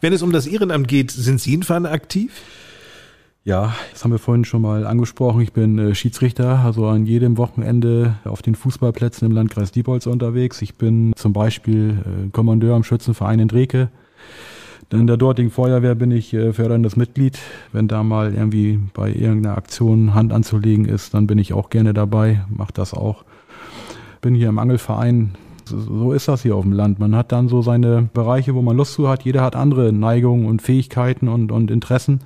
Wenn 0.00 0.12
es 0.12 0.22
um 0.22 0.30
das 0.32 0.46
Ehrenamt 0.46 0.86
geht, 0.86 1.10
sind 1.10 1.40
Sie 1.40 1.52
in 1.52 1.64
Verein 1.64 1.84
aktiv? 1.84 2.30
Ja, 3.46 3.76
das 3.92 4.02
haben 4.02 4.10
wir 4.10 4.18
vorhin 4.18 4.44
schon 4.44 4.60
mal 4.60 4.84
angesprochen. 4.84 5.40
Ich 5.40 5.52
bin 5.52 5.78
äh, 5.78 5.94
Schiedsrichter, 5.94 6.58
also 6.64 6.88
an 6.88 7.06
jedem 7.06 7.38
Wochenende 7.38 8.16
auf 8.24 8.42
den 8.42 8.56
Fußballplätzen 8.56 9.24
im 9.24 9.32
Landkreis 9.32 9.70
Diepholz 9.70 10.06
unterwegs. 10.06 10.60
Ich 10.62 10.74
bin 10.74 11.12
zum 11.14 11.32
Beispiel 11.32 11.90
äh, 11.90 12.30
Kommandeur 12.30 12.74
am 12.74 12.82
Schützenverein 12.82 13.38
in 13.38 13.46
Dreke. 13.46 13.88
In 14.90 15.06
der 15.06 15.16
dortigen 15.16 15.52
Feuerwehr 15.52 15.94
bin 15.94 16.10
ich 16.10 16.34
äh, 16.34 16.52
förderndes 16.52 16.96
Mitglied. 16.96 17.38
Wenn 17.70 17.86
da 17.86 18.02
mal 18.02 18.34
irgendwie 18.34 18.80
bei 18.94 19.12
irgendeiner 19.12 19.56
Aktion 19.56 20.12
Hand 20.12 20.32
anzulegen 20.32 20.84
ist, 20.84 21.14
dann 21.14 21.28
bin 21.28 21.38
ich 21.38 21.52
auch 21.52 21.70
gerne 21.70 21.94
dabei, 21.94 22.44
mache 22.48 22.72
das 22.72 22.94
auch. 22.94 23.24
Bin 24.22 24.34
hier 24.34 24.48
im 24.48 24.58
Angelverein. 24.58 25.36
So 25.66 26.12
ist 26.12 26.26
das 26.26 26.42
hier 26.42 26.56
auf 26.56 26.64
dem 26.64 26.72
Land. 26.72 26.98
Man 26.98 27.14
hat 27.14 27.30
dann 27.30 27.46
so 27.48 27.62
seine 27.62 28.08
Bereiche, 28.12 28.56
wo 28.56 28.62
man 28.62 28.76
Lust 28.76 28.94
zu 28.94 29.08
hat. 29.08 29.22
Jeder 29.22 29.42
hat 29.42 29.54
andere 29.54 29.92
Neigungen 29.92 30.46
und 30.46 30.62
Fähigkeiten 30.62 31.28
und, 31.28 31.52
und 31.52 31.70
Interessen. 31.70 32.22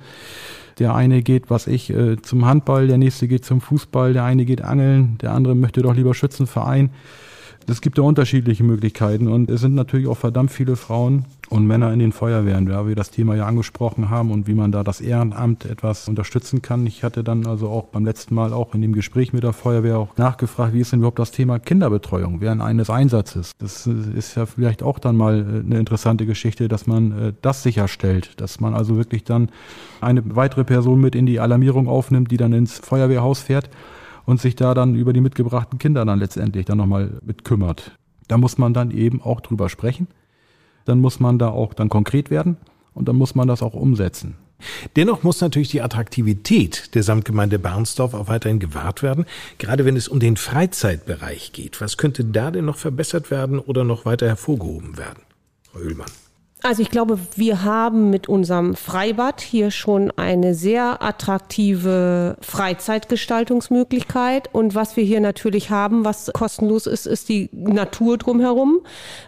Der 0.81 0.95
eine 0.95 1.21
geht, 1.21 1.51
was 1.51 1.67
ich, 1.67 1.91
äh, 1.91 2.19
zum 2.23 2.47
Handball, 2.47 2.87
der 2.87 2.97
nächste 2.97 3.27
geht 3.27 3.45
zum 3.45 3.61
Fußball, 3.61 4.13
der 4.13 4.23
eine 4.23 4.45
geht 4.45 4.63
angeln, 4.63 5.19
der 5.21 5.31
andere 5.31 5.53
möchte 5.53 5.83
doch 5.83 5.93
lieber 5.93 6.15
Schützenverein. 6.15 6.89
Es 7.67 7.81
gibt 7.81 7.99
ja 7.99 8.03
unterschiedliche 8.03 8.63
Möglichkeiten 8.63 9.27
und 9.27 9.51
es 9.51 9.61
sind 9.61 9.75
natürlich 9.75 10.07
auch 10.07 10.17
verdammt 10.17 10.49
viele 10.49 10.75
Frauen 10.75 11.25
und 11.51 11.67
Männer 11.67 11.91
in 11.91 11.99
den 11.99 12.13
Feuerwehren, 12.13 12.65
ja, 12.67 12.87
wir 12.87 12.95
das 12.95 13.11
Thema 13.11 13.35
ja 13.35 13.45
angesprochen 13.45 14.09
haben 14.09 14.31
und 14.31 14.47
wie 14.47 14.53
man 14.53 14.71
da 14.71 14.85
das 14.85 15.01
Ehrenamt 15.01 15.65
etwas 15.65 16.07
unterstützen 16.07 16.61
kann. 16.61 16.87
Ich 16.87 17.03
hatte 17.03 17.25
dann 17.25 17.45
also 17.45 17.67
auch 17.67 17.87
beim 17.87 18.05
letzten 18.05 18.35
Mal 18.35 18.53
auch 18.53 18.73
in 18.73 18.81
dem 18.81 18.93
Gespräch 18.93 19.33
mit 19.33 19.43
der 19.43 19.51
Feuerwehr 19.51 19.97
auch 19.97 20.15
nachgefragt, 20.15 20.73
wie 20.73 20.79
ist 20.79 20.93
denn 20.93 20.99
überhaupt 20.99 21.19
das 21.19 21.31
Thema 21.31 21.59
Kinderbetreuung 21.59 22.39
während 22.39 22.61
eines 22.61 22.89
Einsatzes? 22.89 23.51
Das 23.59 23.85
ist 23.85 24.35
ja 24.35 24.45
vielleicht 24.45 24.81
auch 24.81 24.97
dann 24.97 25.17
mal 25.17 25.39
äh, 25.39 25.59
eine 25.65 25.77
interessante 25.77 26.25
Geschichte, 26.25 26.69
dass 26.69 26.87
man 26.87 27.11
äh, 27.11 27.33
das 27.41 27.63
sicherstellt, 27.63 28.39
dass 28.39 28.61
man 28.61 28.73
also 28.73 28.95
wirklich 28.95 29.25
dann 29.25 29.49
eine 29.99 30.23
weitere 30.33 30.63
Person 30.63 31.01
mit 31.01 31.15
in 31.15 31.25
die 31.25 31.41
Alarmierung 31.41 31.89
aufnimmt, 31.89 32.31
die 32.31 32.37
dann 32.37 32.53
ins 32.53 32.79
Feuerwehrhaus 32.79 33.41
fährt 33.41 33.69
und 34.25 34.39
sich 34.39 34.55
da 34.55 34.73
dann 34.73 34.95
über 34.95 35.11
die 35.11 35.19
mitgebrachten 35.21 35.79
Kinder 35.79 36.05
dann 36.05 36.19
letztendlich 36.19 36.65
dann 36.65 36.77
nochmal 36.77 37.19
mit 37.25 37.43
kümmert. 37.43 37.97
Da 38.29 38.37
muss 38.37 38.57
man 38.57 38.73
dann 38.73 38.91
eben 38.91 39.21
auch 39.21 39.41
drüber 39.41 39.67
sprechen. 39.67 40.07
Dann 40.85 40.99
muss 40.99 41.19
man 41.19 41.39
da 41.39 41.49
auch 41.49 41.73
dann 41.73 41.89
konkret 41.89 42.29
werden 42.29 42.57
und 42.93 43.07
dann 43.07 43.15
muss 43.15 43.35
man 43.35 43.47
das 43.47 43.61
auch 43.61 43.73
umsetzen. 43.73 44.35
Dennoch 44.95 45.23
muss 45.23 45.41
natürlich 45.41 45.69
die 45.69 45.81
Attraktivität 45.81 46.93
der 46.95 47.03
Samtgemeinde 47.03 47.59
Barnsdorf 47.59 48.13
auch 48.13 48.27
weiterhin 48.27 48.59
gewahrt 48.59 49.01
werden, 49.01 49.25
gerade 49.57 49.85
wenn 49.85 49.95
es 49.95 50.07
um 50.07 50.19
den 50.19 50.37
Freizeitbereich 50.37 51.51
geht. 51.51 51.81
Was 51.81 51.97
könnte 51.97 52.25
da 52.25 52.51
denn 52.51 52.65
noch 52.65 52.77
verbessert 52.77 53.31
werden 53.31 53.59
oder 53.59 53.83
noch 53.83 54.05
weiter 54.05 54.27
hervorgehoben 54.27 54.97
werden? 54.97 55.23
Frau 55.71 55.79
Oehlmann. 55.79 56.11
Also 56.63 56.83
ich 56.83 56.91
glaube, 56.91 57.17
wir 57.35 57.63
haben 57.63 58.11
mit 58.11 58.29
unserem 58.29 58.75
Freibad 58.75 59.41
hier 59.41 59.71
schon 59.71 60.11
eine 60.11 60.53
sehr 60.53 61.01
attraktive 61.01 62.37
Freizeitgestaltungsmöglichkeit. 62.39 64.47
Und 64.53 64.75
was 64.75 64.95
wir 64.95 65.03
hier 65.03 65.21
natürlich 65.21 65.71
haben, 65.71 66.05
was 66.05 66.31
kostenlos 66.33 66.85
ist, 66.85 67.07
ist 67.07 67.29
die 67.29 67.49
Natur 67.51 68.19
drumherum. 68.19 68.81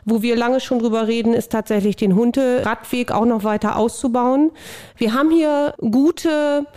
Wo 0.05 0.21
wir 0.21 0.35
lange 0.35 0.59
schon 0.59 0.77
drüber 0.77 1.07
reden, 1.07 1.33
ist 1.33 1.51
tatsächlich 1.51 1.95
den 1.95 2.13
Hunderadweg 2.13 3.11
auch 3.11 3.25
noch 3.25 3.43
weiter 3.43 3.77
auszubauen. 3.77 4.51
Wir 4.97 5.15
haben 5.15 5.31
hier 5.31 5.73
gute 5.79 6.67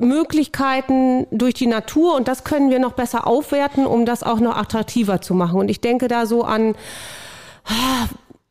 Möglichkeiten 0.00 1.26
durch 1.30 1.52
die 1.52 1.66
Natur 1.66 2.16
und 2.16 2.26
das 2.26 2.44
können 2.44 2.70
wir 2.70 2.78
noch 2.78 2.94
besser 2.94 3.26
aufwerten, 3.26 3.86
um 3.86 4.06
das 4.06 4.22
auch 4.22 4.40
noch 4.40 4.56
attraktiver 4.56 5.20
zu 5.20 5.34
machen. 5.34 5.60
Und 5.60 5.68
ich 5.68 5.82
denke 5.82 6.08
da 6.08 6.24
so 6.24 6.42
an 6.42 6.74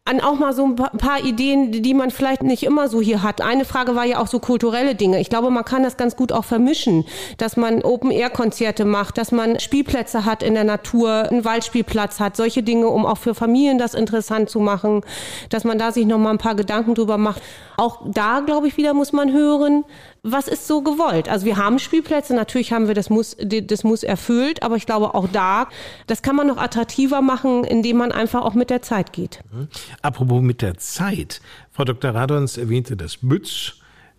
an 0.05 0.19
auch 0.19 0.37
mal 0.37 0.51
so 0.51 0.65
ein 0.65 0.75
paar 0.75 1.23
Ideen, 1.23 1.71
die 1.71 1.93
man 1.93 2.11
vielleicht 2.11 2.43
nicht 2.43 2.63
immer 2.63 2.89
so 2.89 2.99
hier 2.99 3.23
hat. 3.23 3.39
Eine 3.39 3.63
Frage 3.63 3.95
war 3.95 4.03
ja 4.03 4.19
auch 4.19 4.27
so 4.27 4.39
kulturelle 4.39 4.95
Dinge. 4.95 5.21
Ich 5.21 5.29
glaube, 5.29 5.49
man 5.49 5.63
kann 5.63 5.81
das 5.81 5.95
ganz 5.95 6.17
gut 6.17 6.33
auch 6.33 6.43
vermischen, 6.43 7.05
dass 7.37 7.55
man 7.55 7.81
Open-Air-Konzerte 7.81 8.83
macht, 8.83 9.17
dass 9.17 9.31
man 9.31 9.61
Spielplätze 9.61 10.25
hat 10.25 10.43
in 10.43 10.55
der 10.55 10.65
Natur, 10.65 11.29
einen 11.29 11.45
Waldspielplatz 11.45 12.19
hat, 12.19 12.35
solche 12.35 12.63
Dinge, 12.63 12.89
um 12.89 13.05
auch 13.05 13.17
für 13.17 13.33
Familien 13.33 13.77
das 13.77 13.93
interessant 13.93 14.49
zu 14.49 14.59
machen, 14.59 15.01
dass 15.47 15.63
man 15.63 15.79
da 15.79 15.93
sich 15.93 16.05
noch 16.05 16.17
mal 16.17 16.31
ein 16.31 16.37
paar 16.37 16.55
Gedanken 16.55 16.95
drüber 16.95 17.17
macht. 17.17 17.41
Auch 17.77 18.01
da, 18.05 18.41
glaube 18.41 18.67
ich, 18.67 18.75
wieder 18.75 18.93
muss 18.93 19.13
man 19.13 19.31
hören, 19.31 19.85
was 20.23 20.47
ist 20.47 20.67
so 20.67 20.81
gewollt? 20.81 21.27
Also 21.27 21.45
wir 21.45 21.57
haben 21.57 21.79
Spielplätze, 21.79 22.33
natürlich 22.33 22.71
haben 22.71 22.87
wir 22.87 22.95
das 22.95 23.09
Muss, 23.09 23.35
das 23.39 23.83
Muss 23.83 24.03
erfüllt, 24.03 24.63
aber 24.63 24.77
ich 24.77 24.85
glaube 24.85 25.13
auch 25.15 25.27
da, 25.27 25.67
das 26.07 26.21
kann 26.21 26.37
man 26.37 26.47
noch 26.47 26.57
attraktiver 26.57 27.21
machen, 27.21 27.65
indem 27.65 27.97
man 27.97 28.13
einfach 28.13 28.41
auch 28.41 28.53
mit 28.53 28.69
der 28.69 28.81
Zeit 28.81 29.11
geht. 29.11 29.41
Mhm. 29.51 29.67
Apropos 30.01 30.41
mit 30.41 30.61
der 30.61 30.77
Zeit. 30.77 31.41
Frau 31.71 31.83
Dr. 31.83 32.11
Radons 32.11 32.57
erwähnte 32.57 32.95
das 32.95 33.17
Bütz, 33.17 33.73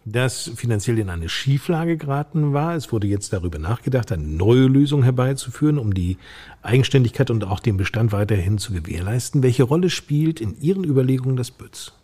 das 0.04 0.50
finanziell 0.54 0.98
in 0.98 1.08
eine 1.08 1.30
Schieflage 1.30 1.96
geraten 1.96 2.52
war. 2.52 2.74
Es 2.74 2.92
wurde 2.92 3.06
jetzt 3.06 3.32
darüber 3.32 3.58
nachgedacht, 3.58 4.12
eine 4.12 4.22
neue 4.22 4.66
Lösung 4.66 5.02
herbeizuführen, 5.04 5.78
um 5.78 5.94
die 5.94 6.18
Eigenständigkeit 6.60 7.30
und 7.30 7.44
auch 7.44 7.60
den 7.60 7.78
Bestand 7.78 8.12
weiterhin 8.12 8.58
zu 8.58 8.74
gewährleisten. 8.74 9.42
Welche 9.42 9.62
Rolle 9.62 9.88
spielt 9.88 10.42
in 10.42 10.60
Ihren 10.60 10.84
Überlegungen 10.84 11.36
das 11.36 11.50
Bütz? 11.50 11.94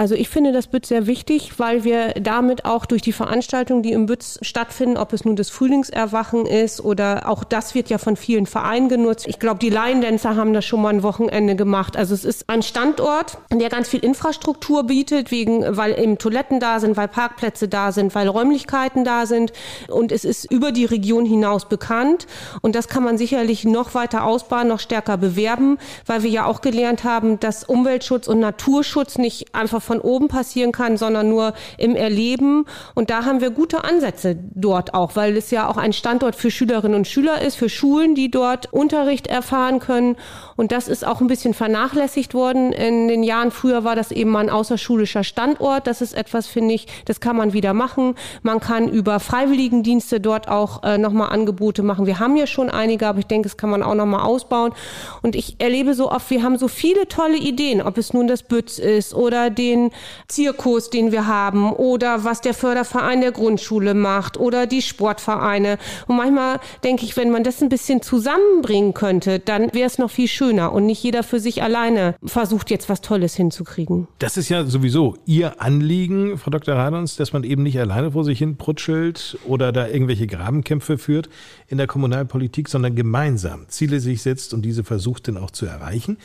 Also 0.00 0.14
ich 0.14 0.30
finde 0.30 0.52
das 0.52 0.66
Bütz 0.66 0.88
sehr 0.88 1.06
wichtig, 1.06 1.58
weil 1.58 1.84
wir 1.84 2.14
damit 2.14 2.64
auch 2.64 2.86
durch 2.86 3.02
die 3.02 3.12
Veranstaltungen, 3.12 3.82
die 3.82 3.92
im 3.92 4.06
Bütz 4.06 4.38
stattfinden, 4.40 4.96
ob 4.96 5.12
es 5.12 5.26
nun 5.26 5.36
das 5.36 5.50
Frühlingserwachen 5.50 6.46
ist 6.46 6.80
oder 6.80 7.28
auch 7.28 7.44
das 7.44 7.74
wird 7.74 7.90
ja 7.90 7.98
von 7.98 8.16
vielen 8.16 8.46
Vereinen 8.46 8.88
genutzt. 8.88 9.26
Ich 9.28 9.38
glaube, 9.38 9.58
die 9.58 9.68
Laiendänzer 9.68 10.36
haben 10.36 10.54
das 10.54 10.64
schon 10.64 10.80
mal 10.80 10.88
ein 10.88 11.02
Wochenende 11.02 11.54
gemacht. 11.54 11.98
Also 11.98 12.14
es 12.14 12.24
ist 12.24 12.48
ein 12.48 12.62
Standort, 12.62 13.36
der 13.52 13.68
ganz 13.68 13.88
viel 13.90 14.00
Infrastruktur 14.02 14.84
bietet, 14.84 15.30
wegen, 15.30 15.76
weil 15.76 15.92
eben 16.00 16.16
Toiletten 16.16 16.60
da 16.60 16.80
sind, 16.80 16.96
weil 16.96 17.08
Parkplätze 17.08 17.68
da 17.68 17.92
sind, 17.92 18.14
weil 18.14 18.26
Räumlichkeiten 18.26 19.04
da 19.04 19.26
sind. 19.26 19.52
Und 19.88 20.12
es 20.12 20.24
ist 20.24 20.50
über 20.50 20.72
die 20.72 20.86
Region 20.86 21.26
hinaus 21.26 21.68
bekannt. 21.68 22.26
Und 22.62 22.74
das 22.74 22.88
kann 22.88 23.04
man 23.04 23.18
sicherlich 23.18 23.66
noch 23.66 23.92
weiter 23.92 24.24
ausbauen, 24.24 24.68
noch 24.68 24.80
stärker 24.80 25.18
bewerben, 25.18 25.76
weil 26.06 26.22
wir 26.22 26.30
ja 26.30 26.46
auch 26.46 26.62
gelernt 26.62 27.04
haben, 27.04 27.38
dass 27.38 27.64
Umweltschutz 27.64 28.28
und 28.28 28.40
Naturschutz 28.40 29.18
nicht 29.18 29.54
einfach 29.54 29.89
von 29.90 30.00
oben 30.00 30.28
passieren 30.28 30.70
kann, 30.70 30.96
sondern 30.96 31.28
nur 31.28 31.52
im 31.76 31.96
Erleben. 31.96 32.64
Und 32.94 33.10
da 33.10 33.24
haben 33.24 33.40
wir 33.40 33.50
gute 33.50 33.82
Ansätze 33.82 34.38
dort 34.54 34.94
auch, 34.94 35.16
weil 35.16 35.36
es 35.36 35.50
ja 35.50 35.68
auch 35.68 35.76
ein 35.76 35.92
Standort 35.92 36.36
für 36.36 36.52
Schülerinnen 36.52 36.94
und 36.94 37.08
Schüler 37.08 37.42
ist, 37.42 37.56
für 37.56 37.68
Schulen, 37.68 38.14
die 38.14 38.30
dort 38.30 38.72
Unterricht 38.72 39.26
erfahren 39.26 39.80
können. 39.80 40.14
Und 40.54 40.70
das 40.70 40.86
ist 40.86 41.04
auch 41.04 41.20
ein 41.20 41.26
bisschen 41.26 41.54
vernachlässigt 41.54 42.34
worden. 42.34 42.72
In 42.72 43.08
den 43.08 43.24
Jahren 43.24 43.50
früher 43.50 43.82
war 43.82 43.96
das 43.96 44.12
eben 44.12 44.30
mal 44.30 44.44
ein 44.44 44.50
außerschulischer 44.50 45.24
Standort. 45.24 45.88
Das 45.88 46.02
ist 46.02 46.14
etwas, 46.14 46.46
finde 46.46 46.74
ich, 46.74 46.86
das 47.06 47.18
kann 47.18 47.34
man 47.34 47.52
wieder 47.52 47.74
machen. 47.74 48.14
Man 48.42 48.60
kann 48.60 48.88
über 48.88 49.18
Freiwilligendienste 49.18 50.20
dort 50.20 50.46
auch 50.46 50.84
äh, 50.84 50.98
nochmal 50.98 51.30
Angebote 51.30 51.82
machen. 51.82 52.06
Wir 52.06 52.20
haben 52.20 52.36
ja 52.36 52.46
schon 52.46 52.70
einige, 52.70 53.08
aber 53.08 53.18
ich 53.18 53.26
denke, 53.26 53.48
das 53.48 53.56
kann 53.56 53.70
man 53.70 53.82
auch 53.82 53.96
nochmal 53.96 54.20
ausbauen. 54.20 54.72
Und 55.20 55.34
ich 55.34 55.56
erlebe 55.58 55.94
so 55.94 56.12
oft, 56.12 56.30
wir 56.30 56.44
haben 56.44 56.58
so 56.58 56.68
viele 56.68 57.08
tolle 57.08 57.38
Ideen, 57.38 57.82
ob 57.82 57.98
es 57.98 58.12
nun 58.12 58.28
das 58.28 58.44
Bütz 58.44 58.78
ist 58.78 59.14
oder 59.14 59.50
den 59.50 59.79
den 59.80 59.90
Zirkus, 60.28 60.90
den 60.90 61.12
wir 61.12 61.26
haben 61.26 61.72
oder 61.72 62.24
was 62.24 62.40
der 62.40 62.54
Förderverein 62.54 63.20
der 63.20 63.32
Grundschule 63.32 63.94
macht 63.94 64.38
oder 64.38 64.66
die 64.66 64.82
Sportvereine. 64.82 65.78
Und 66.06 66.16
manchmal 66.16 66.60
denke 66.84 67.04
ich, 67.04 67.16
wenn 67.16 67.30
man 67.30 67.44
das 67.44 67.62
ein 67.62 67.68
bisschen 67.68 68.02
zusammenbringen 68.02 68.94
könnte, 68.94 69.38
dann 69.38 69.72
wäre 69.72 69.86
es 69.86 69.98
noch 69.98 70.10
viel 70.10 70.28
schöner 70.28 70.72
und 70.72 70.86
nicht 70.86 71.02
jeder 71.02 71.22
für 71.22 71.40
sich 71.40 71.62
alleine 71.62 72.14
versucht 72.24 72.70
jetzt 72.70 72.88
was 72.88 73.00
Tolles 73.00 73.34
hinzukriegen. 73.34 74.08
Das 74.18 74.36
ist 74.36 74.48
ja 74.48 74.64
sowieso 74.64 75.16
Ihr 75.26 75.60
Anliegen, 75.60 76.38
Frau 76.38 76.50
Dr. 76.50 76.74
Radons, 76.74 77.16
dass 77.16 77.32
man 77.32 77.44
eben 77.44 77.62
nicht 77.62 77.78
alleine 77.78 78.12
vor 78.12 78.24
sich 78.24 78.38
hin 78.38 78.56
prutschelt 78.56 79.38
oder 79.46 79.72
da 79.72 79.86
irgendwelche 79.86 80.26
Grabenkämpfe 80.26 80.98
führt 80.98 81.28
in 81.68 81.78
der 81.78 81.86
Kommunalpolitik, 81.86 82.68
sondern 82.68 82.94
gemeinsam 82.94 83.68
Ziele 83.68 84.00
sich 84.00 84.22
setzt 84.22 84.54
und 84.54 84.62
diese 84.62 84.84
versucht 84.84 85.28
dann 85.28 85.36
auch 85.36 85.50
zu 85.50 85.66
erreichen. 85.66 86.18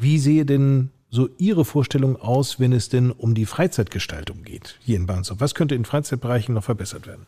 Wie 0.00 0.18
sehe 0.18 0.46
denn 0.46 0.90
so 1.10 1.28
Ihre 1.38 1.64
Vorstellung 1.64 2.16
aus, 2.20 2.60
wenn 2.60 2.72
es 2.72 2.88
denn 2.88 3.10
um 3.10 3.34
die 3.34 3.46
Freizeitgestaltung 3.46 4.42
geht 4.44 4.78
hier 4.80 4.96
in 4.96 5.06
Barnsdorf? 5.06 5.40
Was 5.40 5.54
könnte 5.54 5.74
in 5.74 5.84
Freizeitbereichen 5.84 6.54
noch 6.54 6.64
verbessert 6.64 7.06
werden? 7.06 7.26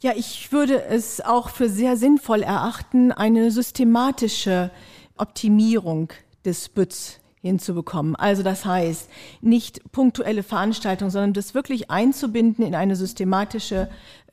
Ja, 0.00 0.12
ich 0.16 0.50
würde 0.50 0.82
es 0.84 1.20
auch 1.20 1.50
für 1.50 1.68
sehr 1.68 1.96
sinnvoll 1.96 2.42
erachten, 2.42 3.12
eine 3.12 3.50
systematische 3.50 4.70
Optimierung 5.16 6.12
des 6.44 6.68
Bütz 6.68 7.20
hinzubekommen. 7.40 8.16
Also 8.16 8.42
das 8.42 8.64
heißt, 8.64 9.08
nicht 9.40 9.92
punktuelle 9.92 10.42
Veranstaltungen, 10.42 11.10
sondern 11.10 11.32
das 11.32 11.54
wirklich 11.54 11.90
einzubinden 11.90 12.64
in 12.64 12.74
eine 12.74 12.96
systematische 12.96 13.88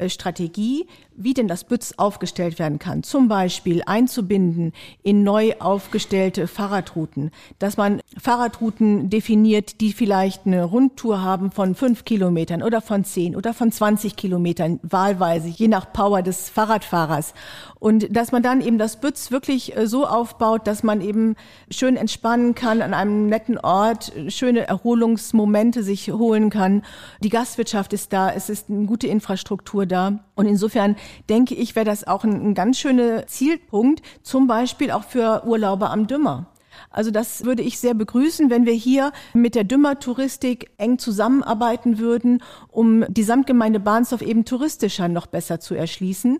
Strategie, 0.08 0.88
wie 1.16 1.34
denn 1.34 1.50
das 1.50 1.66
Bütz 1.66 1.94
aufgestellt 1.98 2.60
werden 2.60 2.80
kann. 2.80 3.04
Zum 3.04 3.28
Beispiel 3.28 3.84
einzubinden 3.86 4.72
in 5.04 5.24
neu 5.24 5.54
aufgestellte 5.60 6.48
Fahrradrouten, 6.48 7.32
dass 7.60 7.76
man 7.76 8.02
Fahrradrouten 8.18 9.10
definiert, 9.10 9.82
die 9.82 9.92
vielleicht 9.92 10.46
eine 10.46 10.64
Rundtour 10.64 11.22
haben 11.22 11.52
von 11.52 11.76
fünf 11.76 12.06
Kilometern 12.06 12.64
oder 12.64 12.82
von 12.82 13.04
zehn 13.04 13.36
oder 13.36 13.54
von 13.54 13.72
20 13.72 14.16
Kilometern, 14.16 14.80
wahlweise, 14.84 15.50
je 15.50 15.68
nach 15.68 15.92
Power 15.92 16.22
des 16.22 16.50
Fahrradfahrers. 16.50 17.34
Und 17.80 18.16
dass 18.16 18.32
man 18.32 18.44
dann 18.44 18.62
eben 18.62 18.78
das 18.78 19.00
Bütz 19.02 19.32
wirklich 19.32 19.76
äh, 19.76 19.88
so 19.88 20.06
aufbaut, 20.06 20.68
dass 20.68 20.84
man 20.84 21.02
eben 21.02 21.36
schön 21.70 21.98
entspannen 21.98 22.56
kann 22.56 22.82
an 22.82 22.94
einem 22.94 23.28
netten 23.28 23.58
Ort, 23.58 24.12
schöne 24.28 24.68
Erholungsmomente 24.68 25.84
sich 25.84 26.12
holen 26.12 26.50
kann. 26.50 26.84
Die 27.22 27.30
Gastwirtschaft 27.30 27.94
ist 27.94 28.14
da, 28.14 28.32
es 28.32 28.50
ist 28.50 28.70
eine 28.70 28.86
gute 28.86 29.08
Infrastruktur 29.08 29.86
da. 29.90 30.20
Und 30.36 30.46
insofern 30.46 30.96
denke 31.30 31.56
ich, 31.56 31.76
wäre 31.76 31.86
das 31.86 32.08
auch 32.08 32.24
ein, 32.24 32.50
ein 32.50 32.54
ganz 32.54 32.80
schöner 32.80 33.28
Zielpunkt, 33.28 34.02
zum 34.24 34.48
Beispiel 34.48 34.92
auch 34.92 35.04
für 35.04 35.44
Urlauber 35.46 35.90
am 35.90 36.08
Dümmer. 36.08 36.48
Also 36.90 37.12
das 37.12 37.46
würde 37.46 37.62
ich 37.62 37.80
sehr 37.80 37.94
begrüßen, 37.94 38.50
wenn 38.50 38.66
wir 38.66 38.74
hier 38.74 39.12
mit 39.34 39.56
der 39.56 39.64
Dümmer-Touristik 39.64 40.72
eng 40.78 40.98
zusammenarbeiten 40.98 42.00
würden, 42.00 42.42
um 42.70 43.06
die 43.08 43.24
Samtgemeinde 43.24 43.80
Bahnsdorf 43.80 44.22
eben 44.22 44.46
touristischer 44.46 45.08
noch 45.08 45.28
besser 45.28 45.60
zu 45.60 45.76
erschließen. 45.76 46.40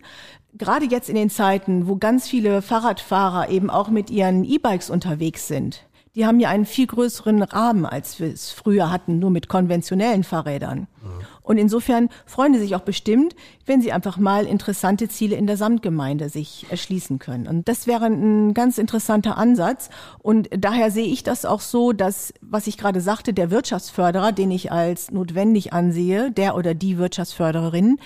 Gerade 0.54 0.86
jetzt 0.86 1.10
in 1.10 1.16
den 1.16 1.30
Zeiten, 1.30 1.88
wo 1.88 1.98
ganz 1.98 2.28
viele 2.28 2.62
Fahrradfahrer 2.62 3.50
eben 3.50 3.70
auch 3.70 3.90
mit 3.90 4.10
ihren 4.10 4.44
E-Bikes 4.44 4.90
unterwegs 4.90 5.48
sind. 5.48 5.86
Die 6.16 6.26
haben 6.26 6.40
ja 6.40 6.50
einen 6.50 6.66
viel 6.66 6.88
größeren 6.88 7.44
Rahmen, 7.44 7.86
als 7.86 8.20
wir 8.20 8.34
es 8.34 8.50
früher 8.50 8.92
hatten, 8.92 9.20
nur 9.20 9.30
mit 9.30 9.48
konventionellen 9.48 10.24
Fahrrädern. 10.24 10.88
Mhm. 11.02 11.26
Und 11.50 11.58
insofern 11.58 12.10
freuen 12.28 12.54
sie 12.54 12.60
sich 12.60 12.76
auch 12.76 12.82
bestimmt, 12.82 13.36
wenn 13.66 13.82
sie 13.82 13.92
einfach 13.92 14.20
mal 14.20 14.46
interessante 14.46 15.10
Ziele 15.10 15.36
in 15.36 15.48
der 15.48 15.58
Samtgemeinde 15.58 16.30
sich 16.30 16.68
erschließen 16.70 17.18
können. 17.18 17.48
Und 17.48 17.68
das 17.68 17.88
wäre 17.88 18.06
ein 18.06 18.54
ganz 18.54 18.78
interessanter 18.78 19.36
Ansatz. 19.36 19.90
Und 20.20 20.48
daher 20.56 20.92
sehe 20.92 21.08
ich 21.08 21.24
das 21.24 21.46
auch 21.46 21.62
so, 21.62 21.92
dass, 21.92 22.36
was 22.42 22.68
ich 22.68 22.78
gerade 22.78 23.02
sagte, 23.02 23.34
der 23.34 23.50
Wirtschaftsförderer, 23.50 24.32
den 24.32 24.52
ich 24.52 24.72
als 24.72 25.10
notwendig 25.10 25.74
ansehe, 25.74 26.30
der 26.30 26.56
oder 26.56 26.76
die 26.76 27.00
Wirtschaftsförderin, 27.00 27.98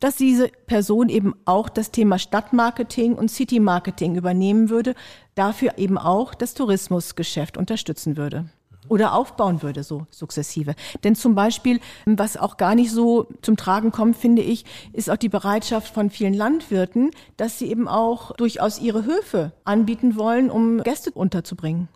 dass 0.00 0.16
diese 0.16 0.48
Person 0.66 1.10
eben 1.10 1.34
auch 1.44 1.68
das 1.68 1.90
Thema 1.90 2.18
Stadtmarketing 2.18 3.12
und 3.12 3.30
Citymarketing 3.30 4.16
übernehmen 4.16 4.70
würde, 4.70 4.94
dafür 5.34 5.76
eben 5.76 5.98
auch 5.98 6.34
das 6.34 6.54
Tourismusgeschäft 6.54 7.58
unterstützen 7.58 8.16
würde 8.16 8.46
oder 8.88 9.12
aufbauen 9.14 9.62
würde, 9.62 9.82
so 9.82 10.06
sukzessive. 10.10 10.74
Denn 11.04 11.14
zum 11.14 11.34
Beispiel, 11.34 11.80
was 12.04 12.36
auch 12.36 12.56
gar 12.56 12.74
nicht 12.74 12.90
so 12.90 13.28
zum 13.42 13.56
Tragen 13.56 13.92
kommt, 13.92 14.16
finde 14.16 14.42
ich, 14.42 14.64
ist 14.92 15.10
auch 15.10 15.16
die 15.16 15.28
Bereitschaft 15.28 15.92
von 15.92 16.10
vielen 16.10 16.34
Landwirten, 16.34 17.10
dass 17.36 17.58
sie 17.58 17.70
eben 17.70 17.88
auch 17.88 18.32
durchaus 18.36 18.80
ihre 18.80 19.04
Höfe 19.04 19.52
anbieten 19.64 20.16
wollen, 20.16 20.50
um 20.50 20.82
Gäste 20.82 21.10
unterzubringen. 21.10 21.88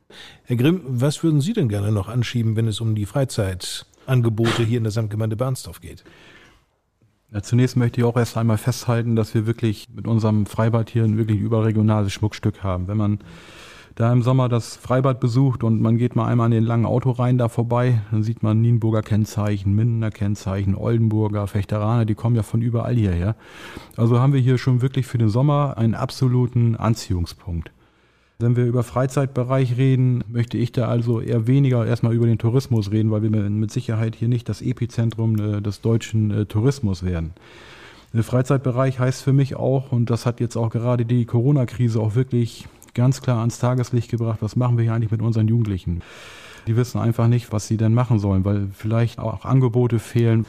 Herr 0.44 0.56
Grimm, 0.56 0.82
was 0.86 1.22
würden 1.22 1.40
Sie 1.40 1.52
denn 1.52 1.68
gerne 1.68 1.92
noch 1.92 2.08
anschieben, 2.08 2.56
wenn 2.56 2.66
es 2.66 2.80
um 2.80 2.94
die 2.94 3.06
Freizeitangebote 3.06 4.64
hier 4.64 4.78
in 4.78 4.84
der 4.84 4.92
Samtgemeinde 4.92 5.36
Bernsdorf 5.36 5.80
geht? 5.80 6.04
Ja, 7.32 7.42
zunächst 7.42 7.76
möchte 7.76 8.00
ich 8.00 8.04
auch 8.04 8.16
erst 8.16 8.36
einmal 8.36 8.58
festhalten, 8.58 9.14
dass 9.14 9.34
wir 9.34 9.46
wirklich 9.46 9.88
mit 9.94 10.08
unserem 10.08 10.46
Freibad 10.46 10.90
hier 10.90 11.04
ein 11.04 11.16
wirklich 11.16 11.38
überregionales 11.38 12.12
Schmuckstück 12.12 12.64
haben. 12.64 12.88
Wenn 12.88 12.96
man 12.96 13.20
da 14.00 14.10
im 14.14 14.22
Sommer 14.22 14.48
das 14.48 14.76
Freibad 14.76 15.20
besucht 15.20 15.62
und 15.62 15.82
man 15.82 15.98
geht 15.98 16.16
mal 16.16 16.26
einmal 16.26 16.46
an 16.46 16.52
den 16.52 16.64
langen 16.64 16.86
Autoreihen 16.86 17.36
da 17.36 17.50
vorbei, 17.50 18.00
dann 18.10 18.22
sieht 18.22 18.42
man 18.42 18.58
Nienburger 18.62 19.02
Kennzeichen, 19.02 19.74
Mindener 19.74 20.10
Kennzeichen, 20.10 20.74
Oldenburger, 20.74 21.46
Fechteraner, 21.46 22.06
die 22.06 22.14
kommen 22.14 22.34
ja 22.34 22.42
von 22.42 22.62
überall 22.62 22.94
hierher. 22.94 23.36
Also 23.98 24.18
haben 24.18 24.32
wir 24.32 24.40
hier 24.40 24.56
schon 24.56 24.80
wirklich 24.80 25.06
für 25.06 25.18
den 25.18 25.28
Sommer 25.28 25.76
einen 25.76 25.94
absoluten 25.94 26.76
Anziehungspunkt. 26.76 27.72
Wenn 28.38 28.56
wir 28.56 28.64
über 28.64 28.84
Freizeitbereich 28.84 29.76
reden, 29.76 30.24
möchte 30.28 30.56
ich 30.56 30.72
da 30.72 30.88
also 30.88 31.20
eher 31.20 31.46
weniger 31.46 31.84
erstmal 31.84 32.14
über 32.14 32.24
den 32.24 32.38
Tourismus 32.38 32.90
reden, 32.90 33.10
weil 33.10 33.22
wir 33.22 33.28
mit 33.28 33.70
Sicherheit 33.70 34.16
hier 34.16 34.28
nicht 34.28 34.48
das 34.48 34.62
Epizentrum 34.62 35.38
äh, 35.38 35.60
des 35.60 35.82
deutschen 35.82 36.30
äh, 36.30 36.46
Tourismus 36.46 37.04
werden. 37.04 37.34
Der 38.14 38.24
Freizeitbereich 38.24 38.98
heißt 38.98 39.22
für 39.22 39.34
mich 39.34 39.56
auch, 39.56 39.92
und 39.92 40.08
das 40.08 40.24
hat 40.24 40.40
jetzt 40.40 40.56
auch 40.56 40.70
gerade 40.70 41.04
die 41.04 41.26
Corona-Krise 41.26 42.00
auch 42.00 42.14
wirklich 42.14 42.66
ganz 42.94 43.22
klar 43.22 43.38
ans 43.38 43.58
Tageslicht 43.58 44.10
gebracht, 44.10 44.38
was 44.40 44.56
machen 44.56 44.76
wir 44.76 44.84
hier 44.84 44.94
eigentlich 44.94 45.10
mit 45.10 45.22
unseren 45.22 45.48
Jugendlichen. 45.48 46.02
Die 46.66 46.76
wissen 46.76 46.98
einfach 46.98 47.28
nicht, 47.28 47.52
was 47.52 47.66
sie 47.66 47.76
denn 47.76 47.94
machen 47.94 48.18
sollen, 48.18 48.44
weil 48.44 48.68
vielleicht 48.72 49.18
auch 49.18 49.44
Angebote 49.44 49.98
fehlen. 49.98 50.46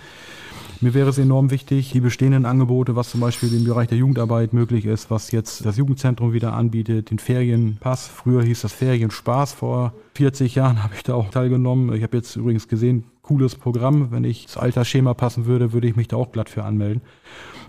Mir 0.83 0.95
wäre 0.95 1.09
es 1.09 1.19
enorm 1.19 1.51
wichtig, 1.51 1.91
die 1.91 1.99
bestehenden 1.99 2.47
Angebote, 2.47 2.95
was 2.95 3.11
zum 3.11 3.19
Beispiel 3.21 3.53
im 3.53 3.65
Bereich 3.65 3.87
der 3.87 3.99
Jugendarbeit 3.99 4.51
möglich 4.51 4.85
ist, 4.85 5.11
was 5.11 5.31
jetzt 5.31 5.63
das 5.63 5.77
Jugendzentrum 5.77 6.33
wieder 6.33 6.53
anbietet, 6.53 7.11
den 7.11 7.19
Ferienpass. 7.19 8.07
Früher 8.07 8.41
hieß 8.41 8.61
das 8.61 8.73
Ferienspaß. 8.73 9.53
Vor 9.53 9.93
40 10.15 10.55
Jahren 10.55 10.83
habe 10.83 10.95
ich 10.95 11.03
da 11.03 11.13
auch 11.13 11.29
teilgenommen. 11.29 11.93
Ich 11.93 12.01
habe 12.01 12.17
jetzt 12.17 12.35
übrigens 12.35 12.67
gesehen, 12.67 13.03
cooles 13.21 13.53
Programm. 13.53 14.09
Wenn 14.09 14.23
ich 14.23 14.47
das 14.47 14.57
Altersschema 14.57 15.13
passen 15.13 15.45
würde, 15.45 15.71
würde 15.71 15.87
ich 15.87 15.95
mich 15.95 16.07
da 16.07 16.17
auch 16.17 16.31
glatt 16.31 16.49
für 16.49 16.63
anmelden. 16.63 17.03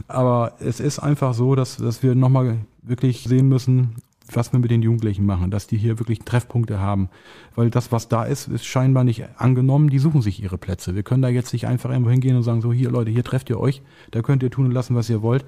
Aber 0.08 0.54
es 0.60 0.80
ist 0.80 0.98
einfach 0.98 1.34
so, 1.34 1.54
dass, 1.54 1.76
dass 1.76 2.02
wir 2.02 2.14
nochmal 2.14 2.60
wirklich 2.82 3.24
sehen 3.24 3.46
müssen, 3.46 3.96
was 4.36 4.52
wir 4.52 4.58
mit 4.58 4.70
den 4.70 4.82
Jugendlichen 4.82 5.26
machen, 5.26 5.50
dass 5.50 5.66
die 5.66 5.76
hier 5.76 5.98
wirklich 5.98 6.20
Treffpunkte 6.20 6.80
haben. 6.80 7.08
Weil 7.54 7.70
das, 7.70 7.92
was 7.92 8.08
da 8.08 8.24
ist, 8.24 8.48
ist 8.48 8.64
scheinbar 8.64 9.04
nicht 9.04 9.24
angenommen. 9.36 9.90
Die 9.90 9.98
suchen 9.98 10.22
sich 10.22 10.42
ihre 10.42 10.58
Plätze. 10.58 10.94
Wir 10.94 11.02
können 11.02 11.22
da 11.22 11.28
jetzt 11.28 11.52
nicht 11.52 11.66
einfach 11.66 11.90
irgendwo 11.90 12.10
hingehen 12.10 12.36
und 12.36 12.42
sagen, 12.42 12.60
so 12.60 12.72
hier 12.72 12.90
Leute, 12.90 13.10
hier 13.10 13.24
trefft 13.24 13.50
ihr 13.50 13.60
euch, 13.60 13.82
da 14.10 14.22
könnt 14.22 14.42
ihr 14.42 14.50
tun 14.50 14.66
und 14.66 14.72
lassen, 14.72 14.94
was 14.94 15.10
ihr 15.10 15.22
wollt. 15.22 15.44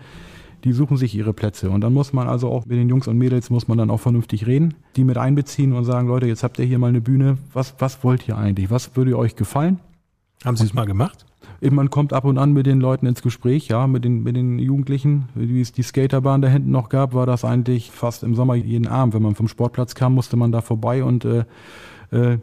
Die 0.65 0.73
suchen 0.73 0.97
sich 0.97 1.15
ihre 1.15 1.35
Plätze. 1.35 1.69
Und 1.69 1.83
dann 1.83 1.93
muss 1.93 2.13
man 2.13 2.27
also 2.27 2.49
auch 2.49 2.65
mit 2.65 2.79
den 2.79 2.89
Jungs 2.89 3.07
und 3.07 3.19
Mädels 3.19 3.51
muss 3.51 3.69
man 3.69 3.77
dann 3.77 3.91
auch 3.91 4.01
vernünftig 4.01 4.47
reden, 4.47 4.75
die 4.97 5.05
mit 5.05 5.19
einbeziehen 5.19 5.75
und 5.75 5.85
sagen, 5.85 6.09
Leute, 6.09 6.27
jetzt 6.27 6.43
habt 6.43 6.59
ihr 6.59 6.65
hier 6.65 6.79
mal 6.79 6.89
eine 6.89 7.03
Bühne. 7.03 7.37
Was, 7.53 7.75
was 7.79 8.03
wollt 8.03 8.27
ihr 8.29 8.39
eigentlich? 8.39 8.71
Was 8.71 8.97
würde 8.97 9.19
euch 9.19 9.37
gefallen? 9.37 9.81
Haben 10.43 10.57
Sie 10.57 10.65
es 10.65 10.75
mal 10.75 10.87
gemacht? 10.87 11.27
Man 11.71 11.89
kommt 11.89 12.13
ab 12.13 12.25
und 12.25 12.37
an 12.37 12.53
mit 12.53 12.67
den 12.67 12.81
Leuten 12.81 13.07
ins 13.07 13.23
Gespräch, 13.23 13.69
ja, 13.69 13.87
mit 13.87 14.05
den, 14.05 14.23
mit 14.23 14.37
den 14.37 14.59
Jugendlichen. 14.59 15.29
Wie 15.35 15.61
es 15.61 15.73
die 15.73 15.83
Skaterbahn 15.83 16.43
da 16.43 16.49
hinten 16.49 16.71
noch 16.71 16.91
gab, 16.91 17.15
war 17.15 17.27
das 17.27 17.45
eigentlich 17.45 17.91
fast 17.91 18.23
im 18.23 18.35
Sommer 18.35 18.55
jeden 18.55 18.87
Abend. 18.87 19.15
Wenn 19.15 19.23
man 19.23 19.35
vom 19.35 19.49
Sportplatz 19.49 19.95
kam, 19.95 20.15
musste 20.15 20.37
man 20.37 20.53
da 20.53 20.61
vorbei 20.61 21.03
und 21.03 21.25
äh, 21.25 21.45
äh, 22.11 22.39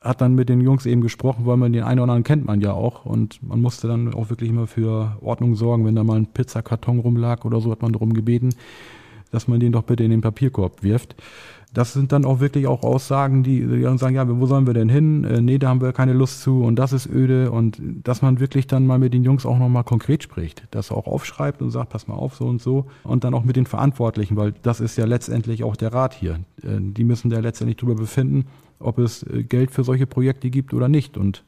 hat 0.00 0.20
dann 0.20 0.34
mit 0.34 0.48
den 0.48 0.60
Jungs 0.60 0.86
eben 0.86 1.00
gesprochen, 1.00 1.46
weil 1.46 1.56
man 1.56 1.72
den 1.72 1.82
einen 1.82 1.98
oder 1.98 2.12
anderen 2.12 2.24
kennt 2.24 2.44
man 2.46 2.60
ja 2.60 2.72
auch. 2.72 3.06
Und 3.06 3.42
man 3.42 3.60
musste 3.60 3.88
dann 3.88 4.12
auch 4.14 4.30
wirklich 4.30 4.50
immer 4.50 4.66
für 4.66 5.16
Ordnung 5.20 5.56
sorgen. 5.56 5.84
Wenn 5.86 5.96
da 5.96 6.04
mal 6.04 6.16
ein 6.16 6.26
Pizzakarton 6.26 7.00
rumlag 7.00 7.44
oder 7.44 7.60
so, 7.60 7.70
hat 7.70 7.82
man 7.82 7.92
darum 7.92 8.12
gebeten, 8.12 8.50
dass 9.30 9.48
man 9.48 9.58
den 9.58 9.72
doch 9.72 9.82
bitte 9.82 10.04
in 10.04 10.10
den 10.10 10.20
Papierkorb 10.20 10.82
wirft. 10.82 11.16
Das 11.74 11.92
sind 11.92 12.12
dann 12.12 12.24
auch 12.24 12.40
wirklich 12.40 12.66
auch 12.66 12.82
Aussagen, 12.82 13.42
die, 13.42 13.66
die 13.66 13.82
dann 13.82 13.98
sagen, 13.98 14.14
ja, 14.14 14.26
wo 14.26 14.46
sollen 14.46 14.66
wir 14.66 14.74
denn 14.74 14.88
hin? 14.88 15.24
Äh, 15.24 15.42
nee, 15.42 15.58
da 15.58 15.68
haben 15.68 15.80
wir 15.80 15.92
keine 15.92 16.12
Lust 16.12 16.40
zu 16.40 16.62
und 16.62 16.76
das 16.76 16.92
ist 16.92 17.06
öde 17.06 17.50
und 17.50 17.78
dass 18.04 18.22
man 18.22 18.40
wirklich 18.40 18.66
dann 18.66 18.86
mal 18.86 18.98
mit 18.98 19.12
den 19.12 19.24
Jungs 19.24 19.44
auch 19.44 19.58
nochmal 19.58 19.84
konkret 19.84 20.22
spricht, 20.22 20.62
das 20.70 20.90
auch 20.90 21.06
aufschreibt 21.06 21.60
und 21.60 21.70
sagt, 21.70 21.90
pass 21.90 22.06
mal 22.06 22.14
auf, 22.14 22.36
so 22.36 22.46
und 22.46 22.62
so 22.62 22.86
und 23.02 23.24
dann 23.24 23.34
auch 23.34 23.44
mit 23.44 23.56
den 23.56 23.66
Verantwortlichen, 23.66 24.36
weil 24.36 24.54
das 24.62 24.80
ist 24.80 24.96
ja 24.96 25.04
letztendlich 25.04 25.64
auch 25.64 25.76
der 25.76 25.92
Rat 25.92 26.14
hier. 26.14 26.40
Äh, 26.62 26.78
die 26.80 27.04
müssen 27.04 27.28
da 27.28 27.40
letztendlich 27.40 27.76
drüber 27.76 27.96
befinden, 27.96 28.46
ob 28.78 28.98
es 28.98 29.24
äh, 29.24 29.42
Geld 29.42 29.72
für 29.72 29.84
solche 29.84 30.06
Projekte 30.06 30.50
gibt 30.50 30.72
oder 30.72 30.88
nicht 30.88 31.18
und 31.18 31.44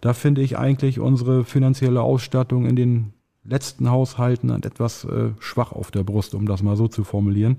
da 0.00 0.12
finde 0.12 0.42
ich 0.42 0.58
eigentlich 0.58 1.00
unsere 1.00 1.44
finanzielle 1.44 2.02
Ausstattung 2.02 2.66
in 2.66 2.76
den 2.76 3.12
letzten 3.44 3.90
Haushalten 3.90 4.50
etwas 4.50 5.04
äh, 5.04 5.30
schwach 5.40 5.72
auf 5.72 5.90
der 5.90 6.04
Brust, 6.04 6.34
um 6.34 6.46
das 6.46 6.62
mal 6.62 6.76
so 6.76 6.88
zu 6.88 7.04
formulieren. 7.04 7.56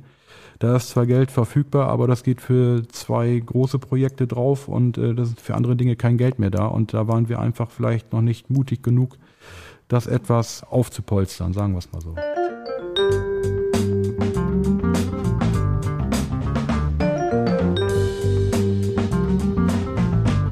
Da 0.59 0.75
ist 0.75 0.89
zwar 0.89 1.05
Geld 1.05 1.29
verfügbar, 1.29 1.88
aber 1.89 2.07
das 2.07 2.23
geht 2.23 2.41
für 2.41 2.88
zwei 2.88 3.41
große 3.45 3.77
Projekte 3.77 4.25
drauf 4.25 4.67
und 4.67 4.97
äh, 4.97 5.13
das 5.13 5.29
ist 5.29 5.41
für 5.41 5.53
andere 5.53 5.75
Dinge 5.75 5.95
kein 5.95 6.17
Geld 6.17 6.39
mehr 6.39 6.49
da. 6.49 6.65
Und 6.65 6.93
da 6.93 7.07
waren 7.07 7.29
wir 7.29 7.39
einfach 7.39 7.69
vielleicht 7.69 8.11
noch 8.11 8.21
nicht 8.21 8.49
mutig 8.49 8.81
genug, 8.81 9.17
das 9.88 10.07
etwas 10.07 10.63
aufzupolstern, 10.63 11.53
sagen 11.53 11.73
wir 11.73 11.79
es 11.79 11.91
mal 11.91 12.01
so. 12.01 12.15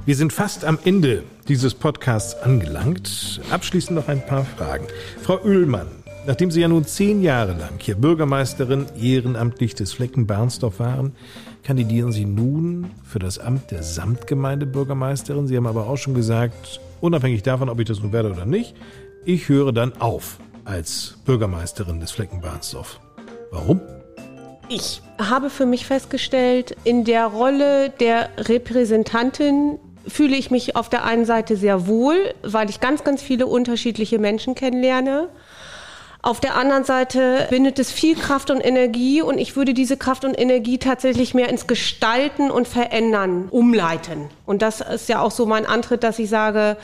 Wir 0.05 0.15
sind 0.15 0.31
fast 0.31 0.65
am 0.65 0.77
Ende 0.83 1.23
dieses 1.47 1.73
Podcasts 1.73 2.35
angelangt. 2.43 3.41
Abschließend 3.49 3.95
noch 3.95 4.07
ein 4.07 4.23
paar 4.23 4.45
Fragen. 4.45 4.85
Frau 5.23 5.43
Oehlmann, 5.43 5.87
Nachdem 6.27 6.49
Sie 6.49 6.61
ja 6.61 6.67
nun 6.67 6.85
zehn 6.85 7.21
Jahre 7.21 7.53
lang 7.53 7.73
hier 7.77 7.95
Bürgermeisterin 7.95 8.87
ehrenamtlich 8.99 9.75
des 9.75 9.93
Flecken 9.93 10.25
Bernsdorf 10.25 10.79
waren, 10.79 11.13
kandidieren 11.63 12.11
Sie 12.11 12.25
nun 12.25 12.89
für 13.03 13.19
das 13.19 13.37
Amt 13.37 13.69
der 13.69 13.83
Samtgemeindebürgermeisterin. 13.83 15.45
Sie 15.45 15.55
haben 15.55 15.67
aber 15.67 15.87
auch 15.87 15.97
schon 15.97 16.15
gesagt, 16.15 16.79
unabhängig 16.99 17.43
davon, 17.43 17.69
ob 17.69 17.79
ich 17.79 17.85
das 17.85 18.01
nun 18.01 18.11
werde 18.11 18.31
oder 18.31 18.45
nicht, 18.45 18.75
ich 19.23 19.49
höre 19.49 19.71
dann 19.71 19.93
auf 20.01 20.39
als 20.63 21.19
Bürgermeisterin 21.25 21.99
des 21.99 22.09
Flecken 22.09 22.41
Bernsdorf. 22.41 22.99
Warum? 23.51 23.79
Ich 24.67 25.03
habe 25.19 25.51
für 25.51 25.67
mich 25.67 25.85
festgestellt, 25.85 26.75
in 26.85 27.03
der 27.03 27.27
Rolle 27.27 27.91
der 27.91 28.29
Repräsentantin 28.37 29.77
fühle 30.07 30.35
ich 30.35 30.51
mich 30.51 30.75
auf 30.75 30.89
der 30.89 31.03
einen 31.03 31.25
Seite 31.25 31.55
sehr 31.55 31.87
wohl, 31.87 32.33
weil 32.41 32.69
ich 32.69 32.79
ganz, 32.79 33.03
ganz 33.03 33.21
viele 33.21 33.45
unterschiedliche 33.47 34.19
Menschen 34.19 34.55
kennenlerne. 34.55 35.29
Auf 36.25 36.39
der 36.39 36.55
anderen 36.55 36.83
Seite 36.83 37.45
bindet 37.51 37.77
es 37.77 37.91
viel 37.91 38.15
Kraft 38.15 38.49
und 38.49 38.59
Energie 38.59 39.21
und 39.21 39.37
ich 39.37 39.55
würde 39.55 39.75
diese 39.75 39.95
Kraft 39.95 40.25
und 40.25 40.33
Energie 40.33 40.79
tatsächlich 40.79 41.35
mehr 41.35 41.49
ins 41.49 41.67
Gestalten 41.67 42.49
und 42.49 42.67
Verändern 42.67 43.47
umleiten. 43.51 44.31
Und 44.47 44.63
das 44.63 44.81
ist 44.81 45.07
ja 45.07 45.21
auch 45.21 45.29
so 45.29 45.45
mein 45.45 45.67
Antritt, 45.67 46.03
dass 46.03 46.17
ich 46.17 46.27
sage, 46.27 46.77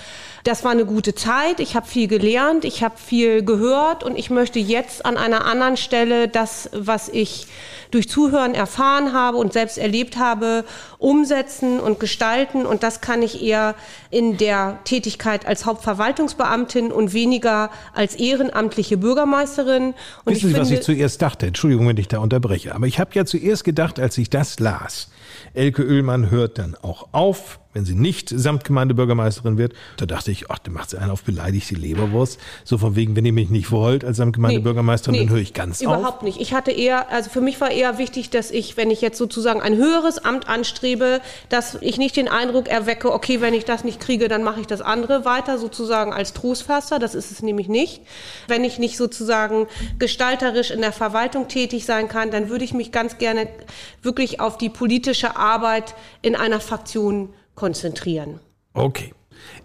das 0.44 0.64
war 0.64 0.70
eine 0.70 0.86
gute 0.86 1.16
Zeit, 1.16 1.60
ich 1.60 1.76
habe 1.76 1.88
viel 1.88 2.08
gelernt, 2.08 2.66
ich 2.66 2.84
habe 2.84 3.00
viel 3.00 3.44
gehört 3.44 4.04
und 4.04 4.16
ich 4.16 4.30
möchte 4.30 4.60
jetzt 4.60 5.08
an 5.08 5.18
einer 5.18 5.44
anderen 5.44 5.76
Stelle 5.76 6.28
das, 6.28 6.70
was 6.72 7.10
ich 7.10 7.48
durch 7.92 8.10
Zuhören 8.10 8.54
erfahren 8.56 9.14
habe 9.14 9.38
und 9.38 9.54
selbst 9.54 9.78
erlebt 9.78 10.18
habe, 10.18 10.66
umsetzen 10.98 11.80
und 11.80 12.00
gestalten. 12.00 12.66
Und 12.66 12.84
das 12.84 13.02
kann 13.02 13.22
ich 13.22 13.42
eher 13.42 13.76
in 14.10 14.38
der 14.38 14.80
Tätigkeit 14.84 15.46
als 15.46 15.66
Hauptverwaltungsbeamtin 15.66 16.92
und 16.92 17.14
weniger 17.14 17.70
als 17.94 18.16
ehrenamtliche 18.16 18.98
Bürgermeisterin. 18.98 19.94
Und 20.26 20.36
Wissen 20.36 20.50
Sie, 20.50 20.58
was 20.58 20.72
ich 20.72 20.82
zuerst 20.82 21.22
dachte? 21.22 21.48
Entschuldigung, 21.48 21.88
wenn 21.88 21.98
ich 21.98 22.08
da 22.08 22.20
unterbreche. 22.20 22.76
Aber 22.76 22.88
ich 22.88 23.00
habe 23.00 23.12
ja 23.14 23.26
zuerst 23.26 23.64
gedacht, 23.64 24.00
als 24.00 24.18
ich 24.18 24.30
das 24.30 24.60
las, 24.60 25.10
Elke 25.54 25.84
Oehlmann 25.84 26.30
hört 26.32 26.58
dann 26.58 26.76
auch 26.82 27.10
auf, 27.14 27.61
wenn 27.74 27.86
sie 27.86 27.96
nicht 27.96 28.30
Samtgemeindebürgermeisterin 28.30 29.58
wird. 29.58 29.74
Da 29.98 30.06
dachte 30.06 30.32
ich, 30.32 30.50
ach, 30.50 30.60
dann 30.60 30.74
macht 30.74 30.90
sie 30.90 30.98
einen 30.98 31.12
auf 31.12 31.24
beleidigt 31.24 31.70
die 31.70 31.76
Leberwurst. 31.76 32.40
So 32.64 32.78
von 32.78 32.96
wegen, 32.96 33.16
wenn 33.16 33.26
ihr 33.26 33.34
mich 33.34 33.50
nicht 33.50 33.72
wollt 33.72 34.04
als 34.04 34.18
Samtgemeindebürgermeisterin, 34.18 35.14
nee, 35.14 35.20
nee, 35.20 35.26
dann 35.26 35.36
höre 35.36 35.42
ich 35.42 35.54
ganz 35.54 35.82
überhaupt 35.82 35.98
auf. 35.98 36.04
Überhaupt 36.04 36.24
nicht. 36.24 36.42
Ich 36.42 36.54
hatte 36.54 36.72
eher, 36.72 37.10
also 37.12 37.30
für 37.30 37.42
mich 37.42 37.62
war 37.62 37.72
eher 37.72 37.98
wichtig, 37.98 38.30
dass 38.30 38.52
ich, 38.52 38.78
wenn 38.78 38.92
ich 38.92 39.02
jetzt 39.02 39.18
sozusagen 39.18 39.62
ein 39.62 39.76
höheres 39.76 40.20
Amt 40.20 40.50
anstrebe, 40.50 41.22
dass 41.50 41.78
ich 41.82 41.98
nicht 41.98 42.16
den 42.18 42.28
Eindruck 42.28 42.68
erwecke, 42.68 43.12
okay, 43.12 43.42
wenn 43.42 43.54
ich 43.54 43.66
das 43.66 43.84
nicht 43.84 44.00
kriege, 44.00 44.28
dann 44.28 44.44
mache 44.44 44.62
ich 44.62 44.68
das 44.68 44.82
andere 44.82 45.26
weiter, 45.26 45.58
sozusagen 45.58 46.14
als 46.14 46.34
Trostfasser. 46.34 47.00
Das 47.00 47.16
ist 47.16 47.32
es 47.32 47.42
nämlich 47.42 47.68
nicht. 47.68 48.02
Wenn 48.48 48.64
ich 48.64 48.80
nicht 48.80 48.98
sozusagen 48.98 49.68
gestalterisch 50.00 50.72
in 50.72 50.82
der 50.82 50.92
Verwaltung 50.92 51.48
tätig 51.48 51.86
sein 51.86 52.08
kann, 52.08 52.32
dann 52.32 52.50
würde 52.50 52.66
ich 52.66 52.74
mich 52.74 52.92
ganz 52.92 53.18
gerne 53.18 53.48
wirklich 54.02 54.40
auf 54.40 54.58
die 54.58 54.70
politische 54.70 55.36
Arbeit 55.38 55.96
in 56.22 56.36
einer 56.36 56.60
Fraktion 56.60 57.30
konzentrieren. 57.56 58.40
Okay. 58.74 59.14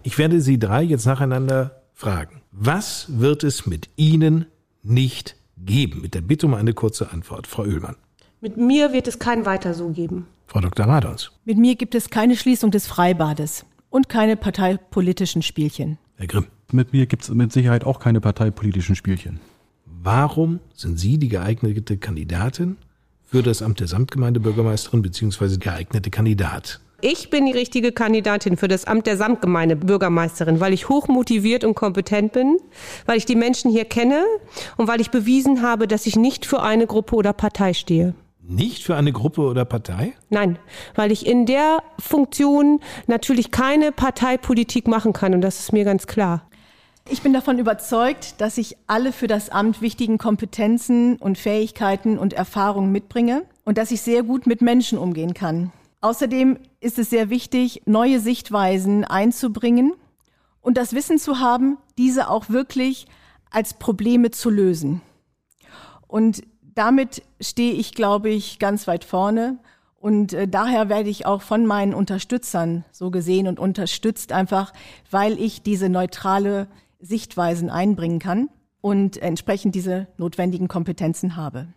Ich 0.03 0.17
werde 0.17 0.41
Sie 0.41 0.59
drei 0.59 0.83
jetzt 0.83 1.05
nacheinander 1.05 1.83
fragen. 1.93 2.41
Was 2.51 3.05
wird 3.19 3.43
es 3.43 3.65
mit 3.65 3.89
Ihnen 3.95 4.45
nicht 4.83 5.35
geben? 5.57 6.01
Mit 6.01 6.13
der 6.13 6.21
Bitte 6.21 6.47
um 6.47 6.53
eine 6.53 6.73
kurze 6.73 7.11
Antwort, 7.11 7.47
Frau 7.47 7.63
Oehlmann. 7.63 7.95
Mit 8.41 8.57
mir 8.57 8.93
wird 8.93 9.07
es 9.07 9.19
kein 9.19 9.45
Weiter 9.45 9.73
so 9.73 9.89
geben. 9.89 10.27
Frau 10.47 10.61
Dr. 10.61 10.85
Radons. 10.85 11.31
Mit 11.45 11.57
mir 11.57 11.75
gibt 11.75 11.95
es 11.95 12.09
keine 12.09 12.35
Schließung 12.35 12.71
des 12.71 12.87
Freibades 12.87 13.65
und 13.89 14.09
keine 14.09 14.37
parteipolitischen 14.37 15.41
Spielchen. 15.41 15.97
Herr 16.15 16.27
Grimm. 16.27 16.47
Mit 16.71 16.91
mir 16.93 17.05
gibt 17.05 17.23
es 17.23 17.29
mit 17.29 17.53
Sicherheit 17.53 17.85
auch 17.85 17.99
keine 17.99 18.19
parteipolitischen 18.19 18.95
Spielchen. 18.95 19.39
Warum 19.85 20.59
sind 20.73 20.99
Sie 20.99 21.17
die 21.17 21.29
geeignete 21.29 21.97
Kandidatin 21.97 22.77
für 23.23 23.41
das 23.41 23.61
Amt 23.61 23.79
der 23.79 23.87
Samtgemeindebürgermeisterin 23.87 25.01
bzw. 25.01 25.57
geeignete 25.57 26.09
Kandidat? 26.09 26.81
Ich 27.01 27.29
bin 27.29 27.45
die 27.45 27.51
richtige 27.51 27.91
Kandidatin 27.91 28.57
für 28.57 28.67
das 28.67 28.85
Amt 28.85 29.05
der 29.05 29.17
Samtgemeindebürgermeisterin, 29.17 30.59
weil 30.59 30.73
ich 30.73 30.89
hochmotiviert 30.89 31.63
und 31.63 31.75
kompetent 31.75 32.31
bin, 32.31 32.57
weil 33.05 33.19
ich 33.19 33.25
die 33.25 33.35
Menschen 33.35 33.69
hier 33.69 33.85
kenne 33.85 34.23
und 34.77 34.87
weil 34.87 34.99
ich 34.99 35.11
bewiesen 35.11 35.61
habe, 35.61 35.87
dass 35.87 36.07
ich 36.07 36.15
nicht 36.15 36.47
für 36.47 36.63
eine 36.63 36.87
Gruppe 36.87 37.15
oder 37.15 37.33
Partei 37.33 37.73
stehe. 37.73 38.15
Nicht 38.41 38.83
für 38.83 38.95
eine 38.95 39.11
Gruppe 39.11 39.41
oder 39.41 39.63
Partei? 39.63 40.13
Nein, 40.29 40.57
weil 40.95 41.11
ich 41.11 41.27
in 41.27 41.45
der 41.45 41.83
Funktion 41.99 42.79
natürlich 43.05 43.51
keine 43.51 43.91
Parteipolitik 43.91 44.87
machen 44.87 45.13
kann 45.13 45.35
und 45.35 45.41
das 45.41 45.59
ist 45.59 45.73
mir 45.73 45.83
ganz 45.83 46.07
klar. 46.07 46.49
Ich 47.09 47.21
bin 47.21 47.31
davon 47.31 47.59
überzeugt, 47.59 48.41
dass 48.41 48.57
ich 48.57 48.75
alle 48.87 49.11
für 49.11 49.27
das 49.27 49.49
Amt 49.49 49.83
wichtigen 49.83 50.17
Kompetenzen 50.17 51.17
und 51.17 51.37
Fähigkeiten 51.37 52.17
und 52.17 52.33
Erfahrungen 52.33 52.91
mitbringe 52.91 53.43
und 53.65 53.77
dass 53.77 53.91
ich 53.91 54.01
sehr 54.01 54.23
gut 54.23 54.47
mit 54.47 54.63
Menschen 54.63 54.97
umgehen 54.97 55.35
kann. 55.35 55.71
Außerdem 56.01 56.57
ist 56.79 56.99
es 56.99 57.09
sehr 57.09 57.29
wichtig, 57.29 57.81
neue 57.85 58.19
Sichtweisen 58.19 59.03
einzubringen 59.03 59.93
und 60.61 60.77
das 60.77 60.93
Wissen 60.93 61.17
zu 61.17 61.39
haben, 61.39 61.77
diese 61.97 62.29
auch 62.29 62.49
wirklich 62.49 63.07
als 63.49 63.73
Probleme 63.73 64.31
zu 64.31 64.49
lösen. 64.49 65.01
Und 66.07 66.41
damit 66.61 67.23
stehe 67.41 67.73
ich, 67.73 67.93
glaube 67.93 68.29
ich, 68.29 68.59
ganz 68.59 68.87
weit 68.87 69.03
vorne. 69.03 69.57
Und 69.99 70.33
äh, 70.33 70.47
daher 70.47 70.89
werde 70.89 71.09
ich 71.09 71.25
auch 71.25 71.41
von 71.41 71.65
meinen 71.65 71.93
Unterstützern 71.93 72.85
so 72.91 73.09
gesehen 73.09 73.47
und 73.47 73.59
unterstützt 73.59 74.31
einfach, 74.31 74.73
weil 75.09 75.39
ich 75.39 75.63
diese 75.63 75.89
neutrale 75.89 76.67
Sichtweisen 76.99 77.69
einbringen 77.69 78.19
kann 78.19 78.49
und 78.81 79.17
entsprechend 79.17 79.75
diese 79.75 80.07
notwendigen 80.17 80.67
Kompetenzen 80.67 81.35
habe. 81.35 81.67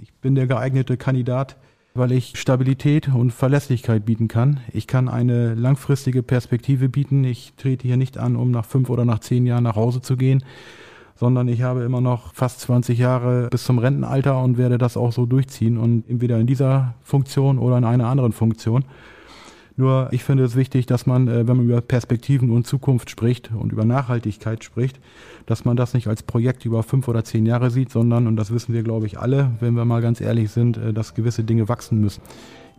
Ich 0.00 0.12
bin 0.14 0.34
der 0.34 0.46
geeignete 0.46 0.96
Kandidat, 0.96 1.56
weil 1.96 2.12
ich 2.12 2.38
Stabilität 2.38 3.08
und 3.08 3.32
Verlässlichkeit 3.32 4.04
bieten 4.04 4.28
kann. 4.28 4.60
Ich 4.72 4.86
kann 4.86 5.08
eine 5.08 5.54
langfristige 5.54 6.22
Perspektive 6.22 6.88
bieten. 6.88 7.24
Ich 7.24 7.54
trete 7.56 7.86
hier 7.86 7.96
nicht 7.96 8.18
an, 8.18 8.36
um 8.36 8.50
nach 8.50 8.64
fünf 8.64 8.90
oder 8.90 9.04
nach 9.04 9.20
zehn 9.20 9.46
Jahren 9.46 9.64
nach 9.64 9.76
Hause 9.76 10.00
zu 10.00 10.16
gehen, 10.16 10.44
sondern 11.14 11.48
ich 11.48 11.62
habe 11.62 11.82
immer 11.82 12.00
noch 12.00 12.34
fast 12.34 12.60
20 12.60 12.98
Jahre 12.98 13.48
bis 13.50 13.64
zum 13.64 13.78
Rentenalter 13.78 14.42
und 14.42 14.58
werde 14.58 14.78
das 14.78 14.96
auch 14.96 15.12
so 15.12 15.26
durchziehen 15.26 15.78
und 15.78 16.08
entweder 16.08 16.38
in 16.38 16.46
dieser 16.46 16.94
Funktion 17.02 17.58
oder 17.58 17.78
in 17.78 17.84
einer 17.84 18.06
anderen 18.06 18.32
Funktion. 18.32 18.84
Nur 19.76 20.08
ich 20.10 20.24
finde 20.24 20.44
es 20.44 20.56
wichtig, 20.56 20.86
dass 20.86 21.06
man, 21.06 21.28
äh, 21.28 21.46
wenn 21.46 21.58
man 21.58 21.66
über 21.66 21.80
Perspektiven 21.80 22.50
und 22.50 22.66
Zukunft 22.66 23.10
spricht 23.10 23.50
und 23.52 23.72
über 23.72 23.84
Nachhaltigkeit 23.84 24.64
spricht, 24.64 24.98
dass 25.44 25.64
man 25.64 25.76
das 25.76 25.92
nicht 25.92 26.08
als 26.08 26.22
Projekt 26.22 26.64
über 26.64 26.82
fünf 26.82 27.08
oder 27.08 27.24
zehn 27.24 27.44
Jahre 27.44 27.70
sieht, 27.70 27.90
sondern, 27.90 28.26
und 28.26 28.36
das 28.36 28.50
wissen 28.50 28.72
wir, 28.72 28.82
glaube 28.82 29.06
ich, 29.06 29.18
alle, 29.18 29.50
wenn 29.60 29.74
wir 29.74 29.84
mal 29.84 30.00
ganz 30.00 30.20
ehrlich 30.20 30.50
sind, 30.50 30.78
äh, 30.78 30.92
dass 30.94 31.14
gewisse 31.14 31.44
Dinge 31.44 31.68
wachsen 31.68 32.00
müssen. 32.00 32.22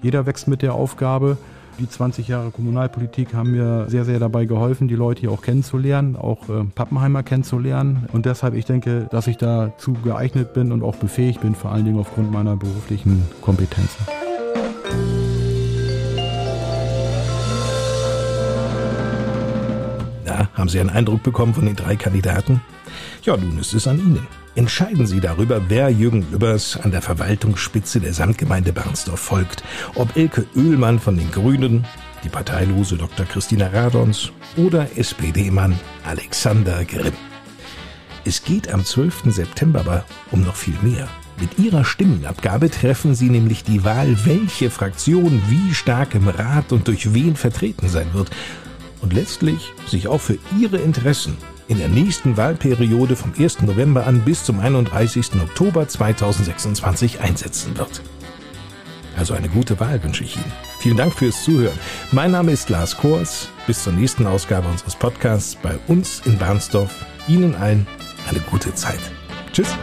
Jeder 0.01 0.25
wächst 0.25 0.47
mit 0.47 0.61
der 0.61 0.73
Aufgabe 0.73 1.37
Die 1.79 1.87
20 1.87 2.27
Jahre 2.27 2.49
Kommunalpolitik 2.49 3.35
haben 3.35 3.51
mir 3.51 3.85
sehr, 3.87 4.03
sehr 4.03 4.17
dabei 4.17 4.45
geholfen, 4.45 4.87
die 4.87 4.95
Leute 4.95 5.21
hier 5.21 5.31
auch 5.31 5.43
kennenzulernen, 5.43 6.15
auch 6.15 6.49
äh, 6.49 6.63
Pappenheimer 6.73 7.21
kennenzulernen. 7.21 8.07
Und 8.13 8.25
deshalb, 8.25 8.55
ich 8.55 8.65
denke, 8.65 9.07
dass 9.11 9.27
ich 9.27 9.37
dazu 9.37 9.93
geeignet 9.93 10.53
bin 10.55 10.71
und 10.71 10.81
auch 10.81 10.95
befähigt 10.95 11.41
bin, 11.41 11.53
vor 11.53 11.71
allen 11.71 11.85
Dingen 11.85 11.99
aufgrund 11.99 12.31
meiner 12.31 12.55
beruflichen 12.55 13.21
Kompetenzen. 13.41 14.07
Haben 20.53 20.69
Sie 20.69 20.79
einen 20.79 20.89
Eindruck 20.89 21.23
bekommen 21.23 21.53
von 21.53 21.65
den 21.65 21.75
drei 21.75 21.95
Kandidaten? 21.95 22.61
Ja, 23.23 23.37
nun 23.37 23.57
ist 23.59 23.73
es 23.73 23.87
an 23.87 23.99
Ihnen. 23.99 24.27
Entscheiden 24.55 25.05
Sie 25.05 25.19
darüber, 25.19 25.61
wer 25.67 25.89
Jürgen 25.89 26.25
Lübbers 26.31 26.79
an 26.81 26.91
der 26.91 27.01
Verwaltungsspitze 27.01 27.99
der 27.99 28.13
Samtgemeinde 28.13 28.73
Barnsdorf 28.73 29.19
folgt. 29.19 29.63
Ob 29.95 30.15
Elke 30.15 30.45
Oehlmann 30.55 30.99
von 30.99 31.15
den 31.15 31.29
Grünen, 31.31 31.85
die 32.23 32.29
parteilose 32.29 32.97
Dr. 32.97 33.25
Christina 33.25 33.67
Radons 33.67 34.31
oder 34.55 34.97
SPD-Mann 34.97 35.79
Alexander 36.05 36.83
Grimm. 36.85 37.13
Es 38.25 38.43
geht 38.43 38.73
am 38.73 38.83
12. 38.83 39.25
September 39.27 39.81
aber 39.81 40.05
um 40.31 40.41
noch 40.43 40.55
viel 40.55 40.77
mehr. 40.81 41.07
Mit 41.39 41.59
Ihrer 41.59 41.85
Stimmenabgabe 41.85 42.71
treffen 42.71 43.13
Sie 43.13 43.29
nämlich 43.29 43.63
die 43.63 43.83
Wahl, 43.83 44.17
welche 44.25 44.71
Fraktion 44.71 45.41
wie 45.49 45.73
stark 45.75 46.15
im 46.15 46.27
Rat 46.27 46.71
und 46.71 46.87
durch 46.87 47.13
wen 47.13 47.35
vertreten 47.35 47.89
sein 47.89 48.07
wird. 48.13 48.31
Und 49.01 49.13
letztlich 49.13 49.73
sich 49.87 50.07
auch 50.07 50.21
für 50.21 50.37
Ihre 50.59 50.77
Interessen 50.77 51.37
in 51.67 51.79
der 51.79 51.89
nächsten 51.89 52.37
Wahlperiode 52.37 53.15
vom 53.15 53.33
1. 53.37 53.61
November 53.61 54.07
an 54.07 54.21
bis 54.21 54.43
zum 54.43 54.59
31. 54.59 55.33
Oktober 55.41 55.87
2026 55.87 57.19
einsetzen 57.19 57.77
wird. 57.77 58.01
Also 59.17 59.33
eine 59.33 59.49
gute 59.49 59.79
Wahl 59.79 60.01
wünsche 60.03 60.23
ich 60.23 60.35
Ihnen. 60.35 60.51
Vielen 60.79 60.97
Dank 60.97 61.13
fürs 61.13 61.43
Zuhören. 61.43 61.77
Mein 62.11 62.31
Name 62.31 62.51
ist 62.51 62.69
Lars 62.69 62.95
Kors. 62.95 63.49
Bis 63.65 63.83
zur 63.83 63.93
nächsten 63.93 64.27
Ausgabe 64.27 64.67
unseres 64.67 64.95
Podcasts 64.95 65.55
bei 65.55 65.77
uns 65.87 66.21
in 66.25 66.37
Barnsdorf. 66.37 66.93
Ihnen 67.27 67.55
allen 67.55 67.87
eine 68.29 68.39
gute 68.41 68.73
Zeit. 68.75 68.99
Tschüss. 69.51 69.75